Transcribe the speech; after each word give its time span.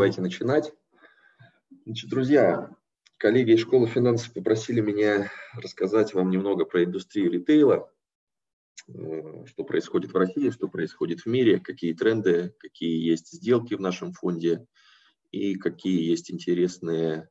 давайте 0.00 0.22
начинать. 0.22 0.72
Значит, 1.84 2.08
друзья, 2.08 2.74
коллеги 3.18 3.50
из 3.50 3.60
школы 3.60 3.86
финансов 3.86 4.32
попросили 4.32 4.80
меня 4.80 5.30
рассказать 5.52 6.14
вам 6.14 6.30
немного 6.30 6.64
про 6.64 6.84
индустрию 6.84 7.30
ритейла, 7.30 7.92
э, 8.88 9.44
что 9.44 9.62
происходит 9.62 10.14
в 10.14 10.16
России, 10.16 10.48
что 10.48 10.68
происходит 10.68 11.20
в 11.20 11.26
мире, 11.26 11.60
какие 11.60 11.92
тренды, 11.92 12.54
какие 12.60 13.06
есть 13.10 13.30
сделки 13.30 13.74
в 13.74 13.80
нашем 13.80 14.14
фонде 14.14 14.66
и 15.32 15.56
какие 15.56 16.08
есть 16.08 16.30
интересные 16.30 17.28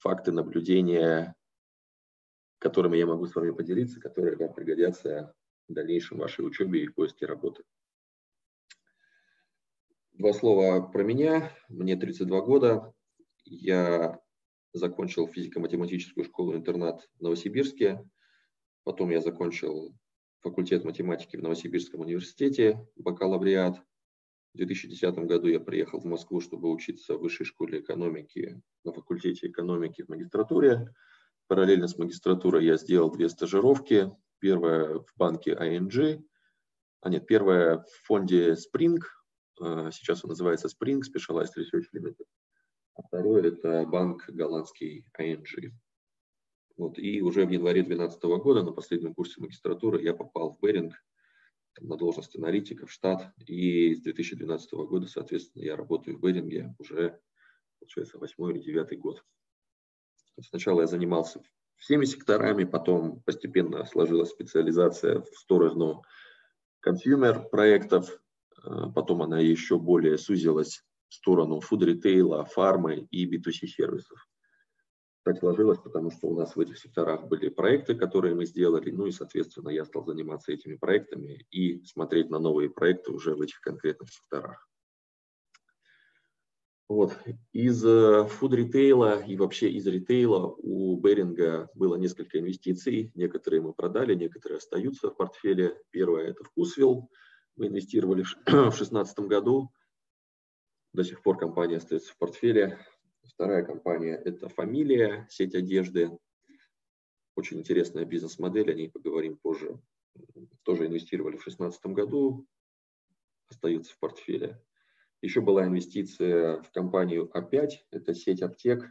факты 0.00 0.32
наблюдения, 0.32 1.34
которыми 2.58 2.98
я 2.98 3.06
могу 3.06 3.24
с 3.24 3.34
вами 3.34 3.52
поделиться, 3.52 4.00
которые 4.00 4.36
вам 4.36 4.52
пригодятся 4.52 5.34
в 5.66 5.72
дальнейшем 5.72 6.18
вашей 6.18 6.46
учебе 6.46 6.84
и 6.84 6.88
поиске 6.88 7.24
работы. 7.24 7.62
Два 10.20 10.34
слова 10.34 10.82
про 10.82 11.02
меня. 11.02 11.50
Мне 11.70 11.96
32 11.96 12.42
года. 12.42 12.92
Я 13.46 14.20
закончил 14.74 15.26
физико-математическую 15.26 16.24
школу-интернат 16.26 17.08
в 17.18 17.22
Новосибирске. 17.22 18.06
Потом 18.84 19.08
я 19.08 19.22
закончил 19.22 19.94
факультет 20.42 20.84
математики 20.84 21.38
в 21.38 21.42
Новосибирском 21.42 22.02
университете, 22.02 22.86
бакалавриат. 22.96 23.78
В 24.52 24.58
2010 24.58 25.20
году 25.20 25.48
я 25.48 25.58
приехал 25.58 26.00
в 26.00 26.04
Москву, 26.04 26.42
чтобы 26.42 26.70
учиться 26.70 27.16
в 27.16 27.22
высшей 27.22 27.46
школе 27.46 27.80
экономики 27.80 28.60
на 28.84 28.92
факультете 28.92 29.46
экономики 29.46 30.02
в 30.02 30.10
магистратуре. 30.10 30.92
Параллельно 31.46 31.88
с 31.88 31.96
магистратурой 31.96 32.66
я 32.66 32.76
сделал 32.76 33.10
две 33.10 33.30
стажировки. 33.30 34.10
Первая 34.38 34.98
в 34.98 35.06
банке 35.16 35.54
ING, 35.54 36.22
а 37.00 37.08
нет, 37.08 37.26
первая 37.26 37.78
в 37.78 38.06
фонде 38.06 38.52
Spring– 38.52 38.98
сейчас 39.60 40.24
он 40.24 40.30
называется 40.30 40.68
Spring 40.68 41.00
Specialized 41.00 41.52
Research 41.56 41.86
Limited. 41.94 42.26
А 42.94 43.02
второй– 43.02 43.46
это 43.48 43.86
банк 43.86 44.24
голландский 44.28 45.06
ING. 45.18 45.72
Вот, 46.76 46.98
и 46.98 47.20
уже 47.20 47.44
в 47.44 47.50
январе 47.50 47.82
2012 47.82 48.22
года 48.42 48.62
на 48.62 48.72
последнем 48.72 49.14
курсе 49.14 49.40
магистратуры 49.40 50.02
я 50.02 50.14
попал 50.14 50.54
в 50.54 50.60
Беринг 50.60 50.94
на 51.78 51.96
должность 51.96 52.36
аналитика 52.36 52.86
в 52.86 52.90
штат. 52.92 53.32
И 53.46 53.94
с 53.94 54.00
2012 54.00 54.72
года, 54.72 55.06
соответственно, 55.06 55.62
я 55.62 55.76
работаю 55.76 56.16
в 56.16 56.20
Беринге 56.20 56.74
уже, 56.78 57.20
получается, 57.78 58.18
восьмой 58.18 58.52
или 58.52 58.60
девятый 58.60 58.98
год. 58.98 59.24
Сначала 60.40 60.80
я 60.80 60.86
занимался 60.86 61.42
всеми 61.76 62.06
секторами, 62.06 62.64
потом 62.64 63.20
постепенно 63.22 63.84
сложилась 63.84 64.30
специализация 64.30 65.20
в 65.20 65.36
сторону 65.36 66.02
consumer 66.80 67.48
проектов, 67.48 68.20
потом 68.94 69.22
она 69.22 69.38
еще 69.40 69.78
более 69.78 70.18
сузилась 70.18 70.82
в 71.08 71.14
сторону 71.14 71.60
food-ритейла, 71.60 72.44
фармы 72.44 73.06
и 73.10 73.26
B2C 73.26 73.66
сервисов. 73.66 74.26
Так 75.22 75.38
сложилось, 75.38 75.78
потому 75.78 76.10
что 76.10 76.28
у 76.28 76.38
нас 76.38 76.56
в 76.56 76.60
этих 76.60 76.78
секторах 76.78 77.28
были 77.28 77.50
проекты, 77.50 77.94
которые 77.94 78.34
мы 78.34 78.46
сделали, 78.46 78.90
ну 78.90 79.06
и, 79.06 79.10
соответственно, 79.10 79.68
я 79.68 79.84
стал 79.84 80.04
заниматься 80.06 80.52
этими 80.52 80.76
проектами 80.76 81.46
и 81.50 81.84
смотреть 81.84 82.30
на 82.30 82.38
новые 82.38 82.70
проекты 82.70 83.12
уже 83.12 83.34
в 83.34 83.42
этих 83.42 83.60
конкретных 83.60 84.08
секторах. 84.10 84.66
Вот. 86.88 87.16
Из 87.52 87.84
э, 87.84 88.24
food-ритейла 88.24 89.22
и 89.22 89.36
вообще 89.36 89.70
из 89.70 89.86
ритейла 89.86 90.52
у 90.58 90.98
Беринга 91.00 91.68
было 91.74 91.94
несколько 91.94 92.40
инвестиций. 92.40 93.12
Некоторые 93.14 93.60
мы 93.60 93.72
продали, 93.72 94.16
некоторые 94.16 94.56
остаются 94.56 95.10
в 95.10 95.16
портфеле. 95.16 95.80
Первое– 95.90 96.24
это 96.30 96.42
Вкусвилл. 96.42 97.08
Мы 97.60 97.66
инвестировали 97.66 98.22
в 98.22 98.34
2016 98.46 99.18
году. 99.18 99.70
До 100.94 101.04
сих 101.04 101.22
пор 101.22 101.36
компания 101.36 101.76
остается 101.76 102.10
в 102.10 102.16
портфеле. 102.16 102.78
Вторая 103.22 103.62
компания– 103.62 104.14
это 104.24 104.48
«Фамилия», 104.48 105.26
сеть 105.28 105.54
одежды. 105.54 106.10
Очень 107.36 107.58
интересная 107.58 108.06
бизнес-модель, 108.06 108.70
о 108.70 108.74
ней 108.74 108.88
поговорим 108.88 109.36
позже. 109.36 109.78
Тоже 110.62 110.86
инвестировали 110.86 111.36
в 111.36 111.44
2016 111.44 111.84
году, 111.88 112.46
остается 113.48 113.92
в 113.92 113.98
портфеле. 113.98 114.58
Еще 115.20 115.42
была 115.42 115.66
инвестиция 115.66 116.62
в 116.62 116.70
компанию 116.70 117.30
А5, 117.34 117.72
это 117.90 118.14
сеть 118.14 118.40
аптек. 118.40 118.88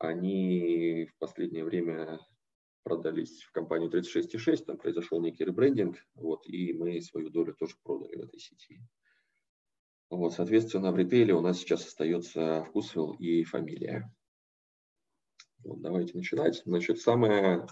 Они 0.00 1.06
в 1.14 1.16
последнее 1.18 1.62
время 1.62 2.18
продались 2.86 3.42
в 3.42 3.50
компанию 3.50 3.90
36,6, 3.90 4.64
там 4.64 4.78
произошел 4.78 5.20
некий 5.20 5.44
ребрендинг, 5.44 5.96
вот, 6.14 6.46
и 6.46 6.72
мы 6.72 7.00
свою 7.00 7.30
долю 7.30 7.52
тоже 7.52 7.74
продали 7.82 8.14
в 8.14 8.20
этой 8.20 8.38
сети. 8.38 8.80
Вот, 10.08 10.34
соответственно, 10.34 10.92
в 10.92 10.96
ритейле 10.96 11.34
у 11.34 11.40
нас 11.40 11.58
сейчас 11.58 11.84
остается 11.84 12.62
вкусвилл 12.62 13.14
и 13.14 13.42
фамилия. 13.42 14.08
Вот, 15.64 15.82
давайте 15.82 16.16
начинать. 16.16 16.62
Значит, 16.64 17.00
самая 17.00 17.66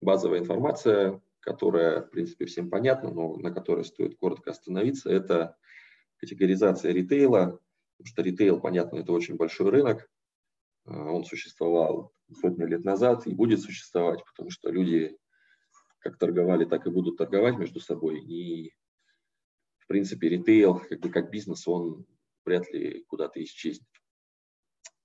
базовая 0.00 0.40
информация, 0.40 1.22
которая, 1.38 2.02
в 2.02 2.10
принципе, 2.10 2.46
всем 2.46 2.68
понятна, 2.68 3.12
но 3.12 3.36
на 3.36 3.52
которой 3.52 3.84
стоит 3.84 4.18
коротко 4.18 4.50
остановиться, 4.50 5.08
это 5.08 5.56
категоризация 6.16 6.90
ритейла, 6.90 7.60
потому 7.96 8.06
что 8.06 8.22
ритейл, 8.22 8.58
понятно, 8.58 8.96
это 8.96 9.12
очень 9.12 9.36
большой 9.36 9.70
рынок, 9.70 10.09
он 10.90 11.24
существовал 11.24 12.12
сотни 12.40 12.64
лет 12.64 12.84
назад 12.84 13.26
и 13.26 13.34
будет 13.34 13.60
существовать, 13.60 14.24
потому 14.24 14.50
что 14.50 14.70
люди 14.70 15.16
как 16.00 16.18
торговали, 16.18 16.64
так 16.64 16.86
и 16.86 16.90
будут 16.90 17.18
торговать 17.18 17.56
между 17.58 17.80
собой. 17.80 18.20
И, 18.20 18.72
в 19.78 19.86
принципе, 19.86 20.28
ритейл, 20.28 20.78
как 20.78 21.00
бы 21.00 21.10
как 21.10 21.30
бизнес, 21.30 21.68
он 21.68 22.06
вряд 22.44 22.70
ли 22.72 23.04
куда-то 23.04 23.42
исчезнет. 23.42 23.88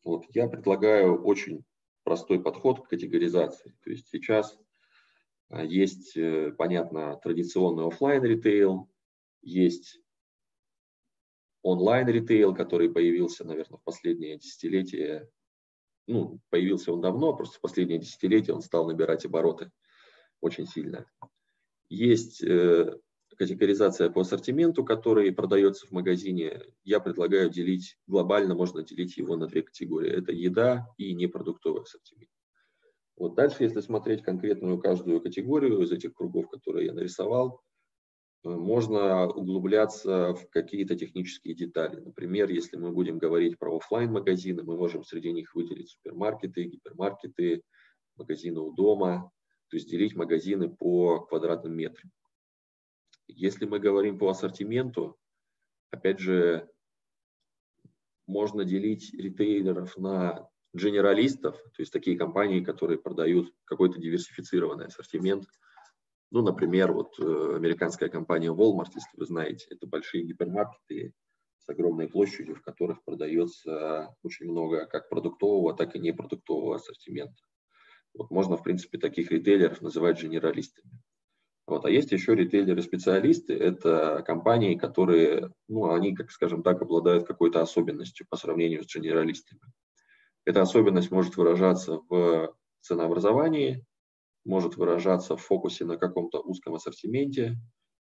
Вот. 0.04 0.26
Я 0.30 0.48
предлагаю 0.48 1.22
очень 1.22 1.66
простой 2.04 2.42
подход 2.42 2.86
к 2.86 2.90
категоризации. 2.90 3.76
То 3.84 3.90
есть 3.90 4.08
сейчас 4.10 4.58
а, 5.50 5.64
есть, 5.64 6.16
э, 6.16 6.52
понятно, 6.58 7.20
традиционный 7.22 7.88
офлайн 7.88 8.24
ритейл, 8.24 8.90
есть 9.42 10.00
онлайн 11.62 12.08
ритейл, 12.08 12.56
который 12.56 12.92
появился, 12.92 13.44
наверное, 13.44 13.80
в 13.80 13.84
последние 13.84 14.38
десятилетия 14.38 15.30
ну, 16.08 16.40
появился 16.50 16.92
он 16.94 17.02
давно, 17.02 17.34
просто 17.34 17.58
в 17.58 17.62
последние 17.62 18.00
десятилетия 18.00 18.54
он 18.54 18.62
стал 18.62 18.88
набирать 18.88 19.26
обороты 19.26 19.72
очень 20.42 20.68
сильно. 20.68 21.06
Есть 21.90 22.44
э, 22.44 22.98
категоризация 23.38 24.10
по 24.10 24.22
ассортименту, 24.22 24.84
который 24.84 25.32
продается 25.32 25.88
в 25.88 25.92
магазине. 25.92 26.62
Я 26.84 27.00
предлагаю 27.00 27.50
делить, 27.50 27.98
глобально 28.08 28.56
можно 28.56 28.84
делить 28.84 29.18
его 29.18 29.36
на 29.36 29.48
две 29.48 29.64
категории. 29.64 30.12
Это 30.12 30.32
еда 30.32 30.88
и 30.98 31.14
непродуктовый 31.14 31.84
ассортимент. 31.84 32.30
Вот 33.18 33.36
дальше, 33.36 33.64
если 33.64 33.80
смотреть 33.82 34.24
конкретную 34.24 34.78
каждую 34.78 35.22
категорию 35.22 35.82
из 35.82 35.92
этих 35.92 36.14
кругов, 36.14 36.50
которые 36.50 36.88
я 36.88 36.94
нарисовал, 36.94 37.62
можно 38.46 39.28
углубляться 39.28 40.34
в 40.34 40.50
какие-то 40.50 40.96
технические 40.96 41.56
детали. 41.56 42.00
Например, 42.00 42.50
если 42.50 42.78
мы 42.78 42.92
будем 42.92 43.18
говорить 43.18 43.58
про 43.58 43.76
офлайн 43.76 44.12
магазины 44.12 44.64
мы 44.64 44.78
можем 44.78 45.04
среди 45.04 45.32
них 45.34 45.56
выделить 45.56 45.90
супермаркеты, 45.90 46.66
гипермаркеты, 46.66 47.64
магазины 48.16 48.60
у 48.60 48.72
дома, 48.72 49.32
то 49.70 49.78
есть 49.78 49.90
делить 49.90 50.16
магазины 50.16 50.70
по 50.70 51.22
квадратным 51.26 51.76
метрам. 51.76 52.12
Если 53.28 53.66
мы 53.66 53.80
говорим 53.80 54.20
по 54.20 54.30
ассортименту, 54.30 55.18
опять 55.90 56.20
же, 56.20 56.70
можно 58.28 58.64
делить 58.64 59.14
ритейлеров 59.14 59.98
на 59.98 60.48
генералистов, 60.74 61.56
то 61.58 61.82
есть 61.82 61.92
такие 61.92 62.18
компании, 62.18 62.64
которые 62.64 63.00
продают 63.00 63.54
какой-то 63.66 64.00
диверсифицированный 64.00 64.86
ассортимент– 64.86 65.46
ну, 66.32 66.42
например, 66.42 66.92
вот 66.92 67.20
э, 67.20 67.56
американская 67.56 68.10
компания 68.10 68.50
Walmart, 68.50 68.92
если 68.96 69.18
вы 69.18 69.26
знаете, 69.26 69.68
это 69.70 69.88
большие 69.88 70.24
гипермаркеты 70.24 71.14
с 71.60 71.70
огромной 71.70 72.08
площадью, 72.08 72.56
в 72.56 72.62
которых 72.62 73.04
продается 73.04 74.16
очень 74.24 74.48
много 74.48 74.86
как 74.86 75.10
продуктового, 75.10 75.76
так 75.76 75.96
и 75.96 76.00
непродуктового 76.00 76.76
ассортимента. 76.76 77.42
Вот 78.14 78.32
можно, 78.32 78.58
в 78.58 78.64
принципе, 78.64 78.98
таких 78.98 79.32
ритейлеров 79.32 79.82
называть 79.82 80.22
генералистами. 80.22 80.92
Вот. 81.68 81.86
А 81.86 81.90
есть 81.90 82.12
еще 82.12 82.36
ритейлеры-специалисты, 82.36 83.56
это 83.56 84.24
компании, 84.26 84.76
которые, 84.76 85.52
ну, 85.68 85.92
они, 85.92 86.16
как 86.16 86.32
скажем 86.32 86.62
так, 86.62 86.82
обладают 86.82 87.26
какой-то 87.26 87.62
особенностью 87.62 88.28
по 88.30 88.38
сравнению 88.38 88.84
с 88.84 88.96
генералистами. 88.96 89.62
Эта 90.46 90.62
особенность 90.62 91.10
может 91.10 91.38
выражаться 91.38 92.02
в 92.08 92.56
ценообразовании, 92.82 93.84
может 94.46 94.78
выражаться 94.78 95.36
в 95.36 95.42
фокусе 95.42 95.84
на 95.86 95.98
каком-то 95.98 96.40
узком 96.40 96.76
ассортименте, 96.76 97.58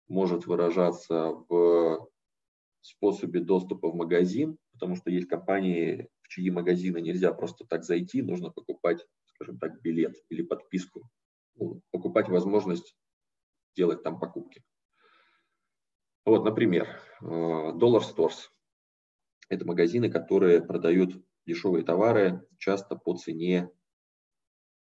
может 0.09 0.47
выражаться 0.47 1.31
в 1.47 2.09
способе 2.81 3.39
доступа 3.39 3.89
в 3.89 3.95
магазин, 3.95 4.57
потому 4.73 4.95
что 4.95 5.09
есть 5.09 5.27
компании, 5.27 6.09
в 6.21 6.27
чьи 6.27 6.49
магазины 6.49 6.99
нельзя 6.99 7.31
просто 7.31 7.65
так 7.65 7.83
зайти, 7.83 8.21
нужно 8.21 8.49
покупать, 8.49 9.05
скажем 9.25 9.57
так, 9.59 9.81
билет 9.81 10.15
или 10.29 10.41
подписку, 10.41 11.09
ну, 11.55 11.81
покупать 11.91 12.27
возможность 12.27 12.97
делать 13.75 14.03
там 14.03 14.19
покупки. 14.19 14.63
Вот, 16.25 16.43
например, 16.43 16.87
Dollar 17.21 18.01
Stores. 18.01 18.49
Это 19.49 19.65
магазины, 19.65 20.09
которые 20.09 20.61
продают 20.61 21.23
дешевые 21.45 21.83
товары 21.83 22.47
часто 22.57 22.95
по 22.95 23.15
цене 23.15 23.69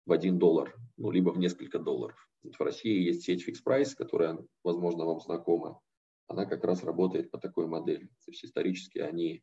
в 0.07 0.13
1 0.13 0.39
доллар, 0.39 0.75
ну, 0.97 1.11
либо 1.11 1.31
в 1.31 1.39
несколько 1.39 1.79
долларов. 1.79 2.29
В 2.43 2.61
России 2.61 3.03
есть 3.03 3.23
сеть 3.23 3.47
Fix 3.47 3.57
Price, 3.65 3.95
которая, 3.97 4.39
возможно, 4.65 5.05
вам 5.05 5.21
знакома. 5.21 5.81
Она 6.27 6.45
как 6.45 6.65
раз 6.65 6.83
работает 6.83 7.31
по 7.31 7.39
такой 7.39 7.67
модели. 7.67 8.07
То 8.25 8.31
есть 8.31 8.45
исторически 8.45 8.99
они 8.99 9.43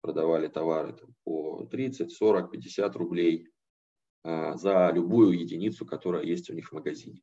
продавали 0.00 0.48
товары 0.48 0.94
там, 0.94 1.14
по 1.24 1.66
30, 1.70 2.10
40, 2.10 2.50
50 2.50 2.96
рублей 2.96 3.48
а, 4.24 4.56
за 4.56 4.90
любую 4.92 5.38
единицу, 5.38 5.86
которая 5.86 6.24
есть 6.24 6.50
у 6.50 6.54
них 6.54 6.70
в 6.70 6.72
магазине. 6.72 7.22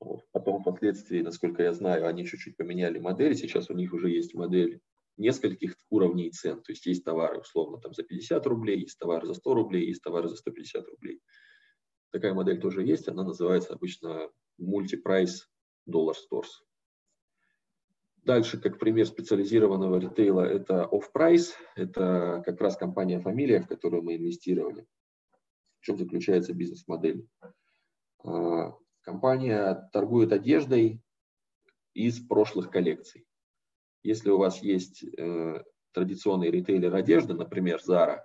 Вот. 0.00 0.24
Потом 0.32 0.60
впоследствии, 0.60 1.20
насколько 1.20 1.62
я 1.62 1.72
знаю, 1.72 2.06
они 2.06 2.26
чуть-чуть 2.26 2.56
поменяли 2.56 2.98
модель. 2.98 3.34
Сейчас 3.34 3.70
у 3.70 3.74
них 3.74 3.92
уже 3.92 4.10
есть 4.10 4.34
модель 4.34 4.80
нескольких 5.16 5.76
уровней 5.90 6.30
цен. 6.30 6.62
То 6.62 6.72
есть 6.72 6.86
есть 6.86 7.04
товары 7.04 7.40
условно 7.40 7.78
там 7.78 7.94
за 7.94 8.02
50 8.02 8.46
рублей, 8.46 8.80
есть 8.80 8.98
товары 8.98 9.26
за 9.26 9.34
100 9.34 9.54
рублей, 9.54 9.86
есть 9.86 10.02
товары 10.02 10.28
за 10.28 10.36
150 10.36 10.86
рублей. 10.88 11.20
Такая 12.16 12.32
модель 12.32 12.58
тоже 12.58 12.82
есть, 12.82 13.08
она 13.08 13.24
называется 13.24 13.74
обычно 13.74 14.30
Multi-Price 14.58 15.50
Dollar 15.86 16.14
Stores. 16.14 16.48
Дальше, 18.22 18.58
как 18.58 18.78
пример 18.78 19.04
специализированного 19.04 19.98
ритейла, 19.98 20.40
это 20.40 20.88
Off-Price. 20.90 21.50
Это 21.74 22.42
как 22.46 22.58
раз 22.62 22.78
компания-фамилия, 22.78 23.60
в 23.60 23.68
которую 23.68 24.02
мы 24.02 24.16
инвестировали. 24.16 24.86
В 25.80 25.84
чем 25.84 25.98
заключается 25.98 26.54
бизнес-модель? 26.54 27.28
А, 28.24 28.72
компания 29.02 29.90
торгует 29.92 30.32
одеждой 30.32 31.02
из 31.92 32.26
прошлых 32.26 32.70
коллекций. 32.70 33.26
Если 34.02 34.30
у 34.30 34.38
вас 34.38 34.62
есть 34.62 35.04
э, 35.04 35.62
традиционный 35.92 36.50
ритейлер 36.50 36.94
одежды, 36.94 37.34
например, 37.34 37.82
Zara, 37.86 38.20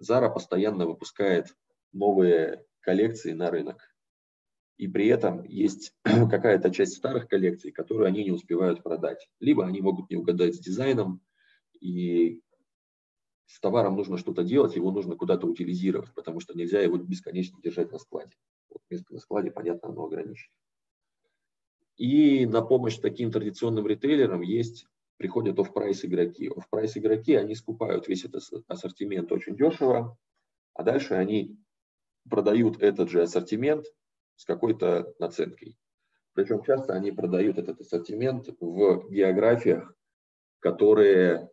Zara 0.00 0.32
постоянно 0.32 0.86
выпускает 0.86 1.54
новые 1.92 2.64
коллекции 2.80 3.32
на 3.32 3.50
рынок. 3.50 3.94
И 4.76 4.88
при 4.88 5.08
этом 5.08 5.44
есть 5.44 5.94
какая-то 6.04 6.70
часть 6.70 6.96
старых 6.96 7.28
коллекций, 7.28 7.70
которую 7.70 8.06
они 8.06 8.24
не 8.24 8.32
успевают 8.32 8.82
продать. 8.82 9.28
Либо 9.38 9.66
они 9.66 9.80
могут 9.80 10.10
не 10.10 10.16
угадать 10.16 10.56
с 10.56 10.58
дизайном, 10.58 11.20
и 11.80 12.40
с 13.46 13.58
товаром 13.60 13.96
нужно 13.96 14.16
что-то 14.16 14.44
делать, 14.44 14.76
его 14.76 14.92
нужно 14.92 15.16
куда-то 15.16 15.46
утилизировать, 15.46 16.14
потому 16.14 16.40
что 16.40 16.56
нельзя 16.56 16.80
его 16.80 16.96
бесконечно 16.96 17.60
держать 17.62 17.90
на 17.90 17.98
складе. 17.98 18.32
Вот 18.68 18.82
место 18.88 19.12
на 19.12 19.18
складе, 19.18 19.50
понятно, 19.50 19.88
оно 19.88 20.04
ограничено. 20.04 20.54
И 21.96 22.46
на 22.46 22.62
помощь 22.62 22.96
таким 22.96 23.30
традиционным 23.30 23.86
ритейлерам 23.86 24.40
есть 24.40 24.86
приходят 25.16 25.58
off-price 25.58 26.04
игроки. 26.04 26.48
Off-price 26.48 26.96
игроки, 26.96 27.34
они 27.34 27.54
скупают 27.54 28.08
весь 28.08 28.24
этот 28.24 28.42
ассортимент 28.68 29.30
очень 29.32 29.56
дешево, 29.56 30.16
а 30.72 30.82
дальше 30.82 31.14
они 31.14 31.58
продают 32.28 32.82
этот 32.82 33.10
же 33.10 33.22
ассортимент 33.22 33.86
с 34.36 34.44
какой-то 34.44 35.14
наценкой. 35.18 35.78
Причем 36.34 36.62
часто 36.62 36.94
они 36.94 37.12
продают 37.12 37.58
этот 37.58 37.80
ассортимент 37.80 38.48
в 38.60 39.08
географиях, 39.10 39.94
которые 40.60 41.50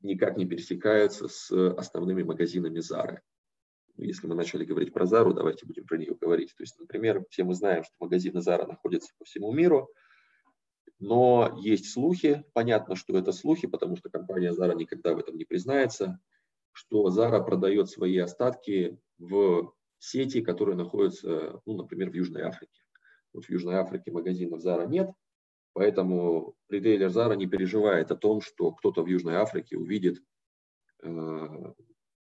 никак 0.00 0.36
не 0.36 0.46
пересекаются 0.46 1.28
с 1.28 1.50
основными 1.76 2.22
магазинами 2.22 2.80
Зары. 2.80 3.22
Если 3.96 4.26
мы 4.26 4.34
начали 4.34 4.64
говорить 4.64 4.92
про 4.92 5.06
Зару, 5.06 5.32
давайте 5.32 5.66
будем 5.66 5.86
про 5.86 5.96
нее 5.96 6.14
говорить. 6.14 6.54
То 6.56 6.62
есть, 6.62 6.78
например, 6.78 7.24
все 7.30 7.44
мы 7.44 7.54
знаем, 7.54 7.82
что 7.82 7.94
магазины 7.98 8.40
Зара 8.42 8.66
находятся 8.66 9.12
по 9.18 9.24
всему 9.24 9.52
миру– 9.52 9.88
но 10.98 11.58
есть 11.60 11.92
слухи, 11.92 12.44
понятно, 12.54 12.96
что 12.96 13.16
это 13.18 13.32
слухи, 13.32 13.66
потому 13.66 13.96
что 13.96 14.08
компания 14.08 14.52
Zara 14.52 14.74
никогда 14.74 15.14
в 15.14 15.18
этом 15.18 15.36
не 15.36 15.44
признается, 15.44 16.18
что 16.72 17.08
Zara 17.08 17.44
продает 17.44 17.90
свои 17.90 18.16
остатки 18.18 18.98
в 19.18 19.72
сети, 20.06 20.40
которые 20.40 20.76
находятся, 20.76 21.60
ну, 21.66 21.76
например, 21.76 22.10
в 22.10 22.14
Южной 22.14 22.42
Африке. 22.42 22.80
Вот 23.32 23.44
в 23.44 23.50
Южной 23.50 23.76
Африке 23.76 24.10
магазинов 24.12 24.64
Zara 24.64 24.86
нет, 24.88 25.10
поэтому 25.72 26.54
ритейлер 26.68 27.08
Zara 27.08 27.36
не 27.36 27.46
переживает 27.46 28.10
о 28.10 28.16
том, 28.16 28.40
что 28.40 28.72
кто-то 28.72 29.02
в 29.02 29.06
Южной 29.08 29.34
Африке 29.36 29.76
увидит 29.76 30.22
э, 31.02 31.72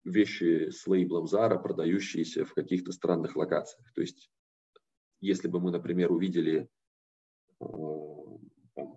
вещи 0.04 0.70
с 0.70 0.86
лейблом 0.86 1.24
Zara, 1.24 1.60
продающиеся 1.60 2.44
в 2.44 2.54
каких-то 2.54 2.92
странных 2.92 3.36
локациях. 3.36 3.92
То 3.94 4.02
есть, 4.02 4.30
если 5.20 5.48
бы 5.48 5.60
мы, 5.60 5.70
например, 5.70 6.12
увидели 6.12 6.68
э, 7.60 7.66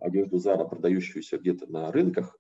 одежду 0.01 0.38
Зара, 0.38 0.66
продающуюся 0.66 1.38
где-то 1.38 1.68
на 1.68 1.92
рынках, 1.92 2.38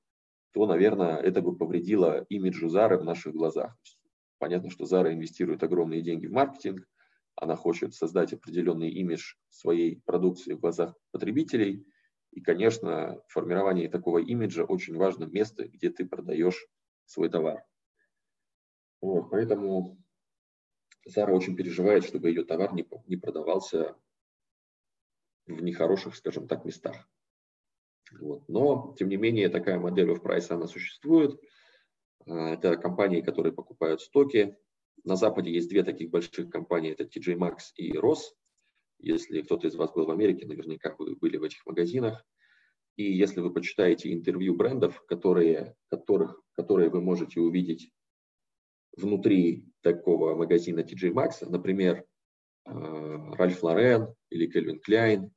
то, 0.53 0.65
наверное, 0.65 1.17
это 1.17 1.41
бы 1.41 1.55
повредило 1.57 2.25
имиджу 2.29 2.69
Зары 2.69 2.97
в 2.97 3.03
наших 3.03 3.33
глазах. 3.33 3.75
Понятно, 4.37 4.69
что 4.69 4.85
Зара 4.85 5.13
инвестирует 5.13 5.63
огромные 5.63 6.01
деньги 6.01 6.27
в 6.27 6.31
маркетинг, 6.31 6.87
она 7.35 7.55
хочет 7.55 7.93
создать 7.93 8.33
определенный 8.33 8.89
имидж 8.89 9.35
своей 9.49 10.01
продукции 10.05 10.53
в 10.53 10.59
глазах 10.59 10.95
потребителей. 11.11 11.85
И, 12.31 12.41
конечно, 12.41 13.21
формирование 13.27 13.89
такого 13.89 14.19
имиджа 14.19 14.63
очень 14.63 14.95
важно 14.95 15.25
место, 15.25 15.67
где 15.67 15.89
ты 15.89 16.05
продаешь 16.05 16.67
свой 17.05 17.29
товар. 17.29 17.63
Вот, 19.01 19.29
поэтому 19.29 19.97
Зара 21.05 21.33
очень 21.33 21.55
переживает, 21.55 22.03
чтобы 22.03 22.29
ее 22.29 22.43
товар 22.43 22.73
не, 22.73 22.87
не 23.07 23.17
продавался 23.17 23.95
в 25.45 25.61
нехороших, 25.61 26.15
скажем 26.15 26.47
так, 26.47 26.65
местах. 26.65 27.07
Вот. 28.19 28.47
Но, 28.47 28.95
тем 28.97 29.09
не 29.09 29.17
менее, 29.17 29.49
такая 29.49 29.79
модель 29.79 30.13
в 30.13 30.21
прайс 30.21 30.49
она 30.51 30.67
существует. 30.67 31.39
А, 32.27 32.53
это 32.53 32.77
компании, 32.77 33.21
которые 33.21 33.53
покупают 33.53 34.01
стоки. 34.01 34.55
На 35.03 35.15
Западе 35.15 35.51
есть 35.51 35.69
две 35.69 35.83
таких 35.83 36.09
больших 36.09 36.49
компании, 36.49 36.91
это 36.91 37.03
TJ 37.03 37.37
Maxx 37.37 37.73
и 37.75 37.93
Ross. 37.93 38.19
Если 38.99 39.41
кто-то 39.41 39.67
из 39.67 39.75
вас 39.75 39.91
был 39.91 40.05
в 40.05 40.11
Америке, 40.11 40.45
наверняка 40.45 40.95
вы 40.97 41.15
были 41.15 41.37
в 41.37 41.43
этих 41.43 41.65
магазинах. 41.65 42.25
И 42.95 43.11
если 43.11 43.41
вы 43.41 43.53
почитаете 43.53 44.13
интервью 44.13 44.55
брендов, 44.55 45.05
которые, 45.05 45.75
которых, 45.89 46.41
которые 46.53 46.89
вы 46.89 47.01
можете 47.01 47.41
увидеть 47.41 47.91
внутри 48.95 49.65
такого 49.81 50.33
магазина 50.35 50.79
TJ 50.79 51.11
Maxx, 51.11 51.47
например, 51.47 52.05
Ральф 52.65 53.61
Лорен 53.61 54.15
или 54.29 54.47
Кельвин 54.47 54.79
Кляйн, 54.79 55.31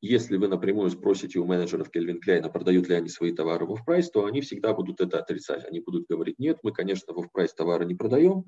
если 0.00 0.36
вы 0.36 0.48
напрямую 0.48 0.90
спросите 0.90 1.38
у 1.38 1.46
менеджеров 1.46 1.90
Кельвин 1.90 2.20
Кляйна, 2.20 2.48
продают 2.48 2.88
ли 2.88 2.94
они 2.94 3.08
свои 3.08 3.32
товары 3.32 3.66
в 3.66 3.72
off-price, 3.72 4.10
то 4.10 4.26
они 4.26 4.40
всегда 4.40 4.74
будут 4.74 5.00
это 5.00 5.18
отрицать. 5.18 5.64
Они 5.64 5.80
будут 5.80 6.06
говорить, 6.08 6.38
нет, 6.38 6.58
мы, 6.62 6.72
конечно, 6.72 7.12
в 7.14 7.18
off-price 7.18 7.54
товары 7.54 7.86
не 7.86 7.94
продаем, 7.94 8.44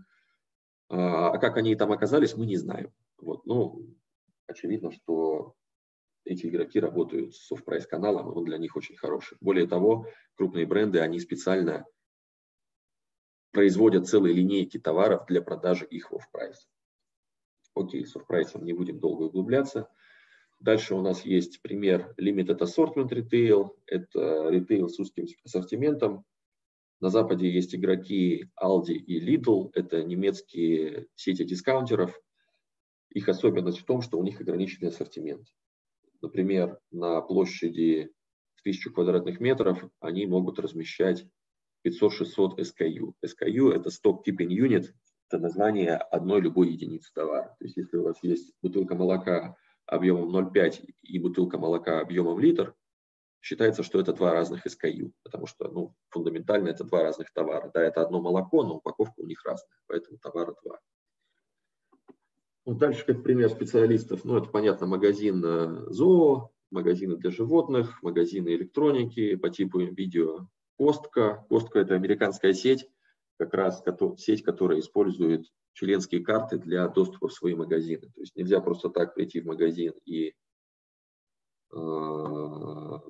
а, 0.89 1.31
а 1.31 1.39
как 1.39 1.57
они 1.57 1.75
там 1.75 1.93
оказались, 1.93 2.37
мы 2.37 2.47
не 2.47 2.57
знаем. 2.57 2.93
Вот. 3.19 3.47
Ну, 3.47 3.87
очевидно, 4.47 4.93
что 4.93 5.55
эти 6.25 6.47
игроки 6.47 6.79
работают 6.79 7.35
с 7.35 7.51
off-price 7.51 7.87
каналом, 7.87 8.37
он 8.37 8.45
для 8.45 8.59
них 8.59 8.77
очень 8.77 8.97
хороший. 8.97 9.39
Более 9.41 9.67
того, 9.67 10.07
крупные 10.37 10.67
бренды, 10.67 11.01
они 11.01 11.19
специально 11.19 11.85
производят 13.53 14.07
целые 14.07 14.35
линейки 14.35 14.79
товаров 14.79 15.25
для 15.27 15.41
продажи 15.41 15.87
их 15.87 16.11
в 16.11 16.17
off-price. 16.17 16.69
Окей, 17.75 18.05
с 18.05 18.15
off-price 18.15 18.52
'ом 18.52 18.65
не 18.65 18.73
будем 18.73 19.01
долго 19.01 19.25
углубляться. 19.25 19.89
Дальше 20.61 20.95
у 20.95 21.01
нас 21.01 21.25
есть 21.25 21.63
пример 21.63 22.15
Limited 22.21 22.59
Assortment 22.59 23.11
Retail. 23.11 23.71
Это 23.87 24.49
ритейл 24.49 24.89
с 24.89 24.99
узким 24.99 25.27
ассортиментом. 25.45 26.25
На 27.01 27.11
Западе 27.11 27.49
есть 27.49 27.75
игроки 27.77 28.51
Aldi 28.61 28.95
и 28.95 29.21
Lidl. 29.21 29.71
Это 29.75 30.03
немецкие 30.03 31.07
сети 31.15 31.45
дискаунтеров. 31.45 32.21
Их 33.11 33.29
особенность 33.29 33.79
в 33.79 33.85
том, 33.85 34.03
что 34.03 34.19
у 34.19 34.25
них 34.25 34.41
ограниченный 34.41 34.89
ассортимент. 34.89 35.47
Например, 36.21 36.81
на 36.91 37.21
площади 37.21 38.13
в 38.57 38.61
1000 38.63 38.91
квадратных 38.91 39.39
метров 39.39 39.89
они 40.01 40.27
могут 40.27 40.59
размещать 40.59 41.25
500-600 41.87 42.59
SKU. 42.59 43.13
SKU– 43.25 43.73
это 43.75 43.91
Stock 43.91 44.25
Keeping 44.27 44.49
Unit, 44.49 44.87
это 45.29 45.39
название 45.39 45.95
одной 45.95 46.41
любой 46.41 46.73
единицы 46.73 47.13
товара. 47.15 47.55
То 47.61 47.65
есть 47.65 47.77
если 47.77 47.97
у 47.97 48.03
вас 48.03 48.17
есть 48.23 48.53
бутылка 48.61 48.97
молока 48.97 49.57
объемом 49.89 50.35
0,5 50.35 50.87
и 51.03 51.19
бутылка 51.19 51.59
молока 51.59 52.01
объемом 52.01 52.39
литр, 52.39 52.75
считается, 53.41 53.83
что 53.83 54.01
это 54.01 54.13
два 54.13 54.33
разных 54.33 54.67
SKU, 54.67 55.13
потому 55.23 55.47
что 55.47 55.69
ну, 55.69 55.95
фундаментально 56.11 56.69
это 56.69 56.85
два 56.85 57.03
разных 57.03 57.33
товара. 57.33 57.71
Да, 57.73 57.83
это 57.83 58.03
одно 58.03 58.21
молоко, 58.21 58.63
но 58.63 58.77
упаковка 58.77 59.21
у 59.21 59.27
них 59.27 59.45
разная, 59.45 59.79
поэтому 59.87 60.19
товара 60.19 60.55
два. 60.63 60.79
Ну, 62.67 62.75
дальше, 62.75 63.07
как 63.07 63.23
пример 63.23 63.49
специалистов, 63.49 64.25
ну, 64.25 64.37
это, 64.37 64.49
понятно, 64.49 64.87
магазин 64.87 65.43
э, 65.43 65.91
ЗОО, 65.91 66.51
магазины 66.71 67.17
для 67.17 67.31
животных, 67.31 68.03
магазины 68.03 68.49
электроники 68.51 69.37
по 69.37 69.49
типу 69.49 69.79
видео 69.79 70.49
Костка. 70.77 71.47
Костка– 71.49 71.79
это 71.81 71.95
американская 71.95 72.53
сеть, 72.53 72.87
как 73.39 73.55
раз 73.55 73.83
сеть, 74.19 74.43
которая 74.43 74.81
использует 74.81 75.47
членские 75.79 76.25
карты 76.25 76.59
для 76.59 76.89
доступа 76.89 77.29
в 77.29 77.33
свои 77.33 77.55
магазины. 77.55 78.11
То 78.13 78.21
есть 78.21 78.35
нельзя 78.35 78.61
просто 78.61 78.89
так 78.89 79.15
прийти 79.15 79.41
в 79.41 79.47
магазин 79.47 79.93
и 80.05 80.35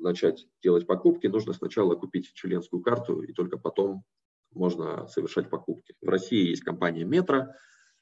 начать 0.00 0.46
делать 0.62 0.86
покупки, 0.86 1.28
нужно 1.28 1.54
сначала 1.54 1.94
купить 1.94 2.34
членскую 2.34 2.82
карту, 2.82 3.22
и 3.22 3.32
только 3.32 3.56
потом 3.56 4.02
можно 4.52 5.06
совершать 5.06 5.48
покупки. 5.48 5.94
В 6.02 6.08
России 6.08 6.48
есть 6.48 6.62
компания 6.62 7.04
Метро, 7.04 7.46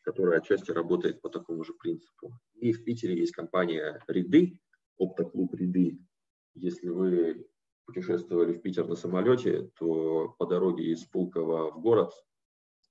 которая 0.00 0.38
отчасти 0.40 0.72
работает 0.72 1.20
по 1.20 1.28
такому 1.28 1.62
же 1.62 1.72
принципу. 1.74 2.36
И 2.54 2.72
в 2.72 2.84
Питере 2.84 3.16
есть 3.16 3.32
компания 3.32 4.02
Ряды, 4.08 4.58
оптоклуб 4.98 5.54
Ряды. 5.54 6.00
Если 6.54 6.88
вы 6.88 7.46
путешествовали 7.84 8.52
в 8.52 8.62
Питер 8.62 8.88
на 8.88 8.96
самолете, 8.96 9.70
то 9.78 10.34
по 10.38 10.46
дороге 10.46 10.90
из 10.90 11.04
Пулково 11.04 11.70
в 11.70 11.80
город 11.80 12.12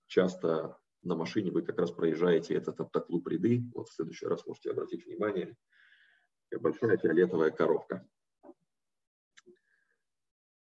часто 0.08 0.77
на 1.06 1.16
машине 1.16 1.52
вы 1.52 1.62
как 1.62 1.80
раз 1.80 1.92
проезжаете 1.92 2.56
этот 2.56 2.82
оптоклуб 2.82 3.28
ряды. 3.28 3.64
Вот 3.74 3.88
в 3.88 3.94
следующий 3.94 4.26
раз 4.26 4.46
можете 4.46 4.72
обратить 4.72 5.06
внимание. 5.06 5.56
Большая 6.60 6.98
фиолетовая 6.98 7.52
коробка. 7.52 8.08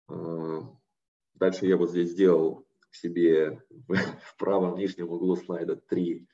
А, 0.08 0.76
дальше 1.34 1.66
я 1.66 1.76
вот 1.76 1.90
здесь 1.90 2.10
сделал 2.10 2.66
себе 2.92 3.62
в 3.88 4.36
правом 4.38 4.76
нижнем 4.76 5.10
углу 5.10 5.36
слайда 5.36 5.76
три 5.76 6.28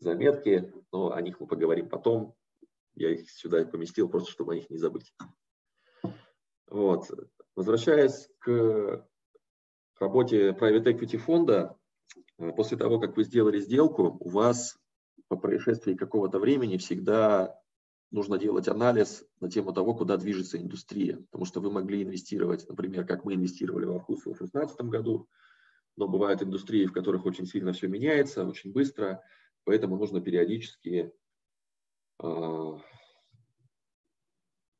заметки, 0.00 0.72
но 0.92 1.12
о 1.12 1.22
них 1.22 1.40
мы 1.40 1.46
поговорим 1.46 1.88
потом. 1.88 2.34
Я 2.94 3.10
их 3.10 3.30
сюда 3.30 3.64
поместил, 3.64 4.08
просто 4.08 4.30
чтобы 4.32 4.52
о 4.52 4.56
них 4.56 4.68
не 4.70 4.76
забыть. 4.76 5.14
Вот. 6.66 7.08
Возвращаясь 7.54 8.28
к 8.38 9.06
работе 9.98 10.50
Private 10.50 10.84
Equity 10.84 11.18
фонда, 11.18 11.79
после 12.56 12.76
того, 12.76 12.98
как 12.98 13.16
вы 13.16 13.24
сделали 13.24 13.60
сделку, 13.60 14.16
у 14.20 14.28
вас 14.28 14.78
по 15.28 15.36
происшествии 15.36 15.94
какого-то 15.94 16.38
времени 16.38 16.76
всегда 16.76 17.56
нужно 18.10 18.38
делать 18.38 18.68
анализ 18.68 19.24
на 19.40 19.48
тему 19.48 19.72
того, 19.72 19.94
куда 19.94 20.16
движется 20.16 20.58
индустрия. 20.58 21.18
Потому 21.30 21.44
что 21.44 21.60
вы 21.60 21.70
могли 21.70 22.02
инвестировать, 22.02 22.68
например, 22.68 23.06
как 23.06 23.24
мы 23.24 23.34
инвестировали 23.34 23.84
в 23.84 23.92
Архусу 23.92 24.32
в 24.34 24.38
2016 24.38 24.80
году, 24.82 25.28
но 25.96 26.08
бывают 26.08 26.42
индустрии, 26.42 26.86
в 26.86 26.92
которых 26.92 27.26
очень 27.26 27.46
сильно 27.46 27.72
все 27.72 27.86
меняется, 27.86 28.46
очень 28.46 28.72
быстро, 28.72 29.22
поэтому 29.64 29.96
нужно 29.96 30.20
периодически 30.20 31.12
э, 32.22 32.78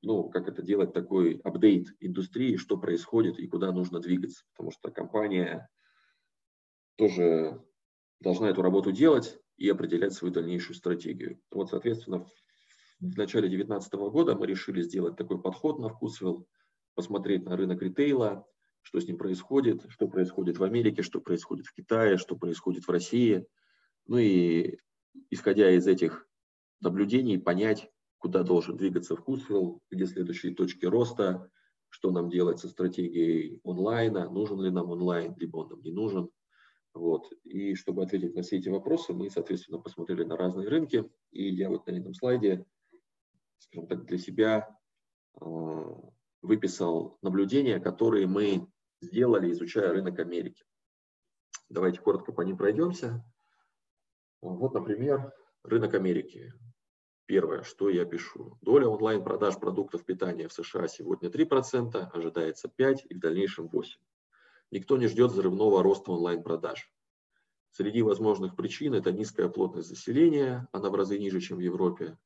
ну, 0.03 0.31
как 0.31 0.49
это 0.49 0.63
делать, 0.63 0.93
такой 0.93 1.41
апдейт 1.45 1.89
индустрии, 2.01 2.57
что 2.57 2.79
происходит 2.79 3.39
и 3.39 3.47
куда 3.47 3.71
нужно 3.73 4.01
двигаться. 4.01 4.45
Потому 4.53 4.71
что 4.73 4.91
компания 4.91 5.69
тоже 7.01 7.65
должна 8.21 8.51
эту 8.51 8.61
работу 8.61 8.93
делать 8.93 9.41
и 9.57 9.71
определять 9.71 10.13
свою 10.13 10.35
дальнейшую 10.35 10.77
стратегию. 10.77 11.41
Вот, 11.51 11.71
соответственно, 11.71 12.27
в 13.01 13.17
начале 13.17 13.49
2019 13.49 13.95
года 14.13 14.35
мы 14.35 14.47
решили 14.47 14.83
сделать 14.83 15.17
такой 15.17 15.41
подход 15.41 15.79
на 15.79 15.89
Вкусвилл, 15.89 16.47
посмотреть 16.95 17.45
на 17.45 17.57
рынок 17.57 17.81
ритейла, 17.81 18.47
что 18.83 19.01
с 19.01 19.07
ним 19.07 19.17
происходит, 19.17 19.87
что 19.89 20.09
происходит 20.09 20.59
в 20.59 20.63
Америке, 20.63 21.01
что 21.01 21.23
происходит 21.23 21.65
в 21.65 21.73
Китае, 21.73 22.19
что 22.19 22.37
происходит 22.37 22.85
в 22.85 22.91
России. 22.91 23.47
Ну 24.07 24.19
и 24.19 24.77
исходя 25.31 25.71
из 25.71 25.87
этих 25.87 26.29
наблюдений, 26.83 27.39
понять, 27.39 27.91
куда 28.19 28.43
должен 28.43 28.77
двигаться 28.77 29.17
Вкусвилл, 29.17 29.81
где 29.91 30.05
следующие 30.05 30.55
точки 30.55 30.85
роста, 30.85 31.51
что 31.89 32.11
нам 32.11 32.29
делать 32.29 32.59
со 32.59 32.69
стратегией 32.69 33.59
онлайна, 33.65 34.29
нужен 34.29 34.61
ли 34.61 34.71
нам 34.71 34.91
онлайн, 34.91 35.35
либо 35.39 35.57
он 35.57 35.71
нам 35.71 35.81
не 35.81 35.93
нужен. 35.93 36.29
Вот. 36.95 37.31
И 37.45 37.75
чтобы 37.75 38.03
ответить 38.03 38.35
на 38.35 38.43
все 38.43 38.59
эти 38.59 38.69
вопросы, 38.69 39.13
мы, 39.13 39.31
соответственно, 39.31 39.79
посмотрели 39.79 40.25
на 40.25 40.37
разные 40.37 40.69
рынки. 40.69 41.09
И 41.31 41.49
я 41.49 41.69
вот 41.69 41.87
на 41.87 41.93
этом 41.93 42.15
слайде, 42.15 42.65
скажем 43.59 43.87
так, 43.87 44.05
для 44.07 44.19
себя 44.19 44.77
э, 45.41 45.45
выписал 46.43 47.19
наблюдения, 47.23 47.79
которые 47.79 48.27
мы 48.27 48.67
сделали, 49.01 49.53
изучая 49.53 49.93
рынок 49.93 50.19
Америки. 50.19 50.65
Давайте 51.69 52.01
коротко 52.01 52.33
по 52.33 52.43
ним 52.43 52.57
пройдемся. 52.57 53.25
Вот, 54.41 54.75
например, 54.75 55.33
рынок 55.63 55.95
Америки. 55.95 56.53
Первое, 57.27 57.63
что 57.63 57.89
я 57.89 58.05
пишу. 58.05 58.59
Доля 58.61 58.89
онлайн-продаж 58.89 59.59
продуктов 59.61 60.05
питания 60.05 60.49
в 60.49 60.53
США 60.53 60.89
сегодня 60.89 61.29
3%, 61.29 61.97
ожидается 62.13 62.69
5% 62.77 63.03
и 63.09 63.15
в 63.15 63.21
дальнейшем 63.21 63.67
8%. 63.67 63.85
Никто 64.71 64.97
не 64.97 65.09
ждет 65.09 65.33
взрывного 65.33 65.83
роста 65.83 66.13
онлайн-продаж. 66.13 66.93
Среди 67.73 68.03
возможных 68.03 68.57
причин 68.57 68.95
это 68.95 69.13
низкая 69.13 69.49
плотность 69.49 69.89
заселения, 69.89 70.69
она 70.73 70.91
в 70.91 70.95
разы 70.95 71.19
ниже, 71.19 71.41
чем 71.41 71.59
в 71.59 71.61
Европе, 71.61 72.19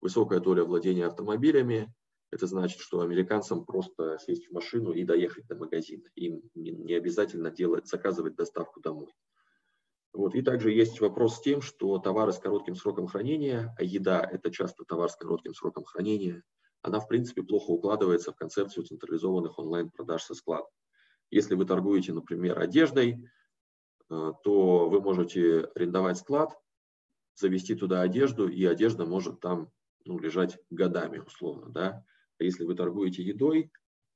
высокая 0.00 0.40
доля 0.40 0.64
владения 0.64 1.06
автомобилями, 1.06 1.92
это 2.30 2.46
значит, 2.46 2.80
что 2.80 3.00
американцам 3.00 3.64
просто 3.64 4.18
сесть 4.18 4.48
в 4.48 4.52
машину 4.52 4.92
и 4.92 5.04
доехать 5.04 5.46
до 5.46 5.54
магазина. 5.54 6.08
Им 6.16 6.42
не 6.54 6.94
обязательно 6.94 7.50
делать, 7.50 7.86
заказывать 7.86 8.36
доставку 8.36 8.80
домой. 8.80 9.12
Вот. 10.12 10.34
И 10.34 10.42
также 10.42 10.72
есть 10.72 11.00
вопрос 11.00 11.36
с 11.36 11.40
тем, 11.40 11.60
что 11.60 11.98
товары 11.98 12.32
с 12.32 12.38
коротким 12.38 12.74
сроком 12.74 13.06
хранения, 13.06 13.74
а 13.78 13.84
еда– 13.84 14.26
это 14.32 14.50
часто 14.50 14.84
товар 14.84 15.10
с 15.10 15.16
коротким 15.16 15.54
сроком 15.54 15.84
хранения, 15.84 16.42
она, 16.82 17.00
в 17.00 17.08
принципе, 17.08 17.42
плохо 17.42 17.70
укладывается 17.70 18.32
в 18.32 18.36
концепцию 18.36 18.84
централизованных 18.84 19.58
онлайн-продаж 19.58 20.22
со 20.22 20.34
склада. 20.34 20.68
Если 21.30 21.54
вы 21.54 21.64
торгуете, 21.66 22.12
например, 22.12 22.58
одеждой, 22.58 23.28
э, 24.10 24.32
то 24.42 24.88
вы 24.88 25.00
можете 25.00 25.70
арендовать 25.74 26.18
склад, 26.18 26.56
завести 27.34 27.74
туда 27.74 28.00
одежду, 28.02 28.48
и 28.48 28.64
одежда 28.64 29.04
может 29.04 29.40
там 29.40 29.70
ну, 30.04 30.18
лежать 30.18 30.58
годами, 30.70 31.18
условно. 31.18 31.68
Да? 31.70 32.04
А 32.38 32.44
если 32.44 32.64
вы 32.64 32.74
торгуете 32.74 33.22
едой, 33.22 33.70